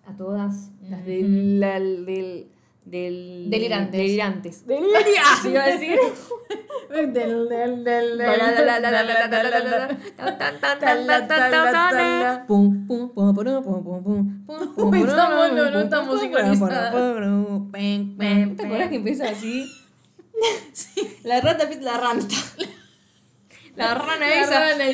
a 0.05 0.15
todas 0.15 0.71
las 0.89 1.05
del, 1.05 2.47
del 2.85 3.49
delirantes 3.49 3.99
delirantes 3.99 4.65
delirias 4.65 5.45
iba 5.45 5.63
a 5.63 5.67
decir 5.67 5.97
del 6.89 7.47
del 7.47 7.83
del 7.83 8.17
pum 12.47 12.87
pum 12.87 13.13
pum 13.13 13.35
pum 13.35 13.63
pum 13.63 14.03
pum 14.03 14.75
pum 14.75 14.95
estamos 14.95 15.53
no 15.53 15.69
no 15.69 15.79
estamos 15.81 16.21
sincronizados 16.21 16.91
¿te 17.71 18.65
acuerdas 18.65 18.89
que 18.89 18.95
empieza 18.95 19.29
así? 19.29 19.71
la 21.23 21.39
rata 21.39 21.69
la 21.81 21.97
ranta 21.97 22.35
la 23.75 23.95
rana 23.95 24.41
esa. 24.41 24.75
La 24.75 24.85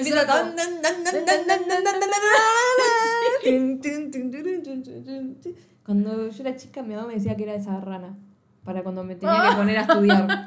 Cuando 5.84 6.30
yo 6.30 6.44
era 6.44 6.56
chica, 6.56 6.84
mi 6.84 6.96
mamá 6.96 7.08
me 7.08 7.16
decía 7.16 7.36
que 7.36 7.44
era 7.44 7.56
esa 7.56 7.80
rana. 7.80 8.18
Para 8.64 8.84
cuando 8.84 9.04
me 9.04 9.16
tenía 9.16 9.50
que 9.50 9.56
poner 9.56 9.78
a 9.78 9.82
estudiar. 9.82 10.46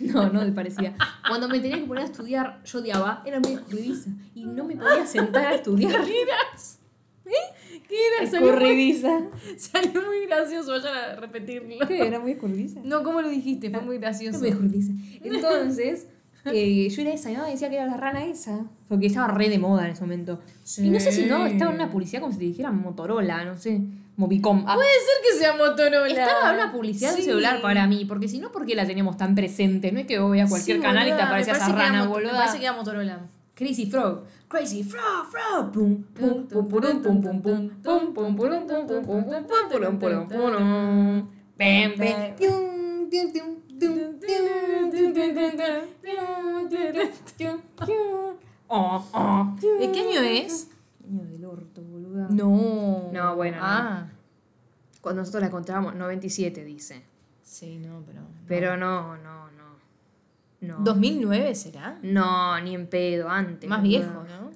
No, 0.00 0.30
no 0.30 0.40
me 0.40 0.52
parecía. 0.52 0.96
Cuando 1.28 1.46
me 1.46 1.60
tenía 1.60 1.78
que 1.78 1.84
poner 1.84 2.04
a 2.04 2.06
estudiar, 2.06 2.62
yo 2.64 2.78
odiaba. 2.78 3.22
Era 3.26 3.38
muy 3.38 3.52
escurridiza. 3.52 4.10
Y 4.34 4.46
no 4.46 4.64
me 4.64 4.74
podía 4.74 5.06
sentar 5.06 5.46
a 5.46 5.54
estudiar. 5.56 6.04
¿Qué 6.04 6.22
eras? 6.22 6.80
¿Qué 7.86 7.96
era? 8.06 8.24
Escurridiza. 8.24 9.08
Salió, 9.58 9.58
salió 9.58 10.02
muy 10.06 10.26
gracioso, 10.26 10.70
vayan 10.70 10.94
a 10.96 11.16
repetirlo. 11.16 11.86
¿Qué? 11.86 12.06
¿Era 12.06 12.18
muy 12.18 12.32
escurridiza? 12.32 12.80
No, 12.82 13.02
¿cómo 13.02 13.20
lo 13.20 13.28
dijiste? 13.28 13.68
Fue 13.70 13.82
muy 13.82 13.98
gracioso. 13.98 14.38
Muy 14.38 14.48
escurridiza. 14.48 14.92
Entonces 15.22 16.06
eh, 16.46 16.88
yo 16.88 17.02
era 17.02 17.12
esa, 17.12 17.28
me 17.30 17.50
decía 17.50 17.68
que 17.70 17.76
era 17.76 17.86
la 17.86 17.96
rana 17.96 18.24
esa. 18.24 18.64
Porque 18.88 19.06
estaba 19.06 19.28
re 19.28 19.48
de 19.48 19.58
moda 19.58 19.84
en 19.86 19.92
ese 19.92 20.00
momento. 20.02 20.40
Sí. 20.64 20.86
Y 20.86 20.90
no 20.90 20.98
sé 21.00 21.12
si 21.12 21.26
no, 21.26 21.46
estaba 21.46 21.70
en 21.70 21.76
una 21.76 21.90
publicidad 21.90 22.20
como 22.20 22.32
si 22.32 22.38
te 22.38 22.44
dijeran 22.44 22.80
Motorola, 22.80 23.44
no 23.44 23.56
sé. 23.56 23.80
Movicom. 24.16 24.64
Ah, 24.66 24.74
Puede 24.74 24.88
ser 24.88 25.32
que 25.32 25.38
sea 25.38 25.56
Motorola. 25.56 26.06
Estaba 26.08 26.52
una 26.52 26.72
publicidad 26.72 27.10
de 27.12 27.16
Sí. 27.16 27.22
celular 27.22 27.60
para 27.62 27.86
mí, 27.86 28.04
porque 28.04 28.28
si 28.28 28.38
no, 28.38 28.50
¿por 28.52 28.66
qué 28.66 28.74
la 28.74 28.86
teníamos 28.86 29.16
tan 29.16 29.34
presente? 29.34 29.92
No 29.92 30.00
es 30.00 30.06
que 30.06 30.18
vos 30.18 30.30
veas 30.32 30.48
cualquier 30.50 30.76
Sí, 30.78 30.82
canal 30.82 31.08
y 31.08 31.12
te 31.12 31.22
aparece 31.22 31.52
esa 31.52 31.68
rana, 31.68 32.06
boluda. 32.06 32.32
Me 32.32 32.38
parece 32.38 32.58
que 32.58 32.64
era 32.64 32.74
Motorola. 32.74 33.20
Crazy 33.54 33.86
Frog. 33.86 34.24
Crazy 34.48 34.82
Frog, 34.82 35.26
Frog. 35.30 35.70
Pum, 35.72 36.02
pum, 36.14 36.46
pum, 36.48 36.68
purum, 36.68 37.02
pum, 37.02 37.20
pum, 37.22 37.40
pum, 37.42 37.70
pum, 37.82 38.12
pum, 38.14 38.36
purum, 38.36 38.66
pum, 38.66 38.86
pum, 38.86 39.04
pum, 39.04 39.24
pum, 39.24 39.44
pum, 39.44 39.68
purum, 39.70 39.98
purum, 39.98 40.28
purum. 40.28 41.28
Bam, 41.58 41.92
bam. 41.98 42.34
Tium, 42.36 43.08
tium, 43.10 43.32
tium, 43.32 43.56
Oh, 48.72 49.04
oh. 49.12 49.56
¿De 49.60 49.90
qué 49.90 50.00
año 50.00 50.20
es? 50.20 50.70
Año 51.04 51.24
del 51.24 51.44
orto, 51.44 51.82
boluda. 51.82 52.28
No. 52.30 53.10
No, 53.12 53.36
bueno. 53.36 53.56
Ah. 53.60 54.06
No. 54.06 54.12
Cuando 55.00 55.22
nosotros 55.22 55.40
la 55.40 55.46
encontramos, 55.48 55.94
97 55.96 56.64
dice. 56.64 57.02
Sí, 57.42 57.78
no, 57.78 58.02
pero. 58.06 58.20
No. 58.20 58.28
Pero 58.46 58.76
no, 58.76 59.16
no, 59.16 59.50
no. 59.50 59.76
no. 60.60 60.84
¿2009 60.84 61.54
será? 61.54 61.98
No, 62.02 62.60
ni 62.60 62.74
en 62.74 62.86
pedo, 62.86 63.28
antes. 63.28 63.68
Más 63.68 63.82
viejo, 63.82 64.22
¿no? 64.24 64.50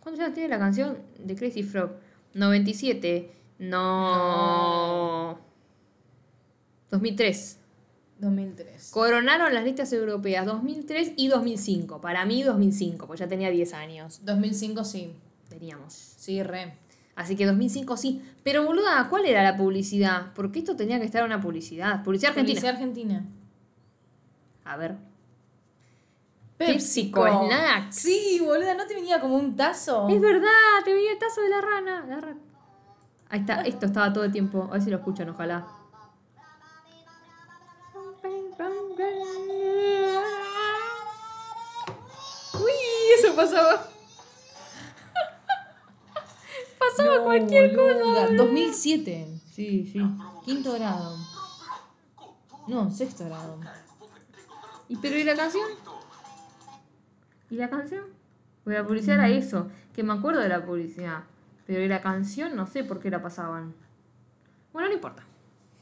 ¿Cuántos 0.00 0.22
años 0.22 0.34
tiene 0.34 0.50
la 0.50 0.58
canción 0.58 0.98
de 1.18 1.34
Crazy 1.34 1.64
Frog? 1.64 1.90
97. 2.34 3.32
No. 3.58 5.32
no. 5.32 5.38
2003. 6.90 7.60
2003. 8.18 8.90
Coronaron 8.92 9.52
las 9.54 9.64
listas 9.64 9.92
europeas 9.92 10.46
2003 10.46 11.12
y 11.16 11.28
2005. 11.28 12.00
Para 12.00 12.24
mí 12.24 12.42
2005, 12.42 13.06
porque 13.06 13.20
ya 13.20 13.28
tenía 13.28 13.50
10 13.50 13.74
años. 13.74 14.20
2005 14.24 14.84
sí. 14.84 15.12
Teníamos. 15.48 15.92
Sí, 15.92 16.42
re. 16.42 16.74
Así 17.14 17.36
que 17.36 17.46
2005 17.46 17.96
sí. 17.96 18.22
Pero 18.42 18.64
boluda, 18.64 19.06
¿cuál 19.08 19.26
era 19.26 19.42
la 19.42 19.56
publicidad? 19.56 20.32
Porque 20.34 20.58
esto 20.60 20.76
tenía 20.76 20.98
que 20.98 21.06
estar 21.06 21.24
una 21.24 21.40
publicidad. 21.40 22.02
Publicidad 22.02 22.30
argentina. 22.30 22.54
Policía 22.60 22.70
Argentina. 22.70 23.24
A 24.64 24.76
ver. 24.76 24.96
PepsiCo. 26.56 27.22
PepsiCo 27.22 27.46
Snacks. 27.48 27.96
Sí, 27.96 28.40
boluda, 28.42 28.74
¿no 28.74 28.86
te 28.86 28.94
venía 28.94 29.20
como 29.20 29.36
un 29.36 29.54
tazo? 29.56 30.08
Es 30.08 30.20
verdad, 30.20 30.48
te 30.84 30.94
veía 30.94 31.12
el 31.12 31.18
tazo 31.18 31.42
de 31.42 31.48
la 31.50 31.60
rana. 31.60 32.04
La 32.08 32.20
ra- 32.20 32.36
Ahí 33.28 33.40
está, 33.40 33.60
esto 33.62 33.86
estaba 33.86 34.12
todo 34.12 34.24
el 34.24 34.32
tiempo. 34.32 34.64
A 34.70 34.74
ver 34.74 34.82
si 34.82 34.90
lo 34.90 34.96
escuchan, 34.98 35.28
ojalá. 35.28 35.66
Uy, 42.54 42.72
eso 43.18 43.36
pasaba. 43.36 43.88
Pasaba 46.78 47.24
cualquier 47.24 47.74
cosa. 47.74 48.28
2007. 48.36 49.40
Sí, 49.52 49.86
sí. 49.92 50.00
Quinto 50.44 50.72
grado. 50.74 51.16
No, 52.66 52.90
sexto 52.90 53.24
grado. 53.26 53.60
¿Y 54.88 54.96
pero 54.96 55.16
y 55.18 55.24
la 55.24 55.34
canción? 55.34 55.68
¿Y 57.50 57.56
la 57.56 57.70
canción? 57.70 58.04
Pues 58.64 58.76
la 58.76 58.86
publicidad 58.86 59.16
era 59.16 59.28
eso, 59.28 59.68
que 59.94 60.02
me 60.02 60.12
acuerdo 60.12 60.40
de 60.40 60.48
la 60.48 60.64
publicidad. 60.64 61.24
Pero 61.66 61.82
y 61.82 61.88
la 61.88 62.00
canción 62.00 62.56
no 62.56 62.66
sé 62.66 62.84
por 62.84 63.00
qué 63.00 63.10
la 63.10 63.22
pasaban. 63.22 63.74
Bueno, 64.72 64.88
no 64.88 64.94
importa. 64.94 65.24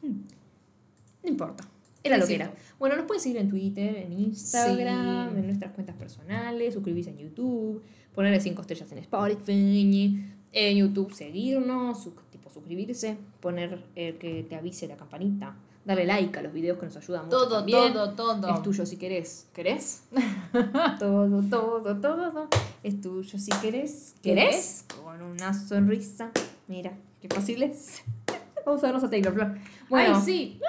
No 0.02 1.28
importa. 1.28 1.64
Era 2.04 2.18
lo 2.18 2.26
que 2.26 2.34
era. 2.34 2.52
Bueno, 2.78 2.96
nos 2.96 3.06
pueden 3.06 3.20
seguir 3.22 3.38
en 3.38 3.48
Twitter, 3.48 3.96
en 3.96 4.12
Instagram, 4.12 5.32
Sí. 5.32 5.38
en 5.38 5.46
nuestras 5.46 5.72
cuentas 5.72 5.96
personales, 5.96 6.74
suscribirse 6.74 7.10
en 7.10 7.18
YouTube, 7.18 7.82
ponerle 8.14 8.40
5 8.40 8.60
estrellas 8.60 8.92
en 8.92 8.98
Spotify, 8.98 10.20
en 10.52 10.76
YouTube 10.76 11.12
seguirnos, 11.12 12.08
tipo 12.30 12.50
suscribirse, 12.50 13.16
poner 13.40 13.82
el 13.96 14.18
que 14.18 14.44
te 14.48 14.54
avise 14.54 14.86
la 14.86 14.96
campanita, 14.96 15.56
darle 15.84 16.04
like 16.06 16.38
a 16.38 16.42
los 16.42 16.52
videos 16.52 16.78
que 16.78 16.86
nos 16.86 16.96
ayudan 16.96 17.24
mucho 17.24 17.38
Todo, 17.38 17.56
también. 17.58 17.92
todo, 17.92 18.10
todo. 18.14 18.54
Es 18.54 18.62
tuyo 18.62 18.86
si 18.86 18.96
querés. 18.96 19.48
¿Querés? 19.52 20.02
todo, 20.98 21.42
todo, 21.50 21.96
todo. 22.00 22.48
Es 22.82 23.00
tuyo 23.00 23.38
si 23.38 23.50
querés. 23.60 24.14
¿Querés? 24.22 24.84
Con 25.02 25.22
una 25.22 25.52
sonrisa. 25.54 26.30
Mira, 26.68 26.92
qué 27.20 27.28
fácil 27.28 27.62
es. 27.62 28.02
Vamos 28.66 28.82
a 28.82 28.86
vernos 28.86 29.04
a 29.04 29.10
Taylor 29.10 29.34
Flor. 29.34 29.54
Bueno, 29.90 30.16
Ay, 30.16 30.22
sí. 30.24 30.60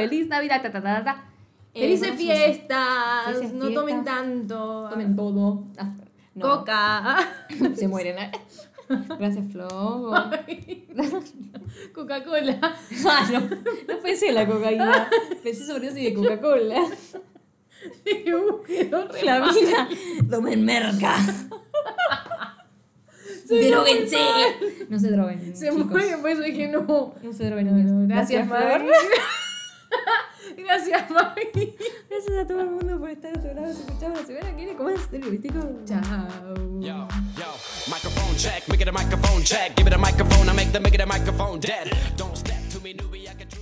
Feliz 0.00 0.28
Navidad. 0.28 0.62
Ta, 0.62 0.70
ta, 0.70 0.82
ta, 0.82 1.04
ta. 1.04 1.24
Eh, 1.74 1.80
Felices 1.80 2.12
fiestas. 2.16 3.24
Felices 3.26 3.52
no 3.52 3.66
fiestas. 3.66 3.74
tomen 3.74 4.04
tanto. 4.04 4.88
Tomen 4.90 5.16
todo. 5.16 5.64
Ah, 5.78 5.94
no, 6.34 6.42
Coca. 6.58 7.16
Se 7.74 7.88
mueren. 7.88 8.18
¿eh? 8.18 8.30
Gracias, 9.18 9.52
Flor. 9.52 10.16
Coca-Cola. 11.94 12.58
Ah, 13.06 13.28
no, 13.32 13.40
no 13.40 14.00
pensé 14.02 14.28
en 14.28 14.34
la 14.34 14.46
cocaína. 14.46 15.10
Pensé 15.42 15.66
sobre 15.66 15.88
eso 15.88 15.98
y 15.98 16.04
de 16.04 16.14
Coca-Cola. 16.14 16.80
Uh, 18.16 19.24
La 19.24 19.38
vida. 19.52 19.88
Tomen 20.30 20.64
merca. 20.64 21.14
Droguense. 23.48 24.18
No 24.88 24.98
se 24.98 25.10
droguen. 25.10 25.56
Se 25.56 25.70
chicos. 25.70 25.86
muere, 25.86 26.16
por 26.18 26.30
eso 26.30 26.42
dije 26.42 26.68
no. 26.68 27.14
No 27.22 27.32
se 27.32 27.44
droguen. 27.46 27.76
niños. 27.76 28.08
Gracias, 28.08 28.46
Flor. 28.48 28.84
Gracias, 30.56 31.10
Mari. 31.10 31.76
Gracias 32.08 32.38
a 32.38 32.46
todo 32.46 32.60
el 32.60 32.70
mundo 32.70 32.98
por 32.98 33.10
estar 33.10 33.36
a 33.36 33.40
tu 33.40 33.48
lado. 33.48 33.72
Se 33.72 33.80
escuchaba 33.80 34.14
la 34.14 34.26
semana 34.26 34.50
que 34.50 34.56
viene 34.56 34.74
más 34.74 35.10
del 35.10 35.22
Vestico. 35.22 35.60
Chao. 35.84 36.54
Yo, 36.80 37.08
yo, 37.36 37.54
microphone 37.90 38.36
check, 38.36 38.68
make 38.68 38.82
it 38.82 38.88
a 38.88 38.92
microphone 38.92 39.42
check. 39.42 39.74
Give 39.76 39.86
it 39.86 39.94
a 39.94 39.98
microphone, 39.98 40.48
I 40.48 40.52
make 40.54 40.72
the 40.72 40.80
make 40.80 40.94
it 40.94 41.00
a 41.00 41.06
microphone 41.06 41.60
dead. 41.60 41.90
Don't 42.16 42.36
step 42.36 42.68
to 42.72 42.80
me, 42.80 42.94
newbie, 42.94 43.28
I 43.28 43.34
can. 43.34 43.57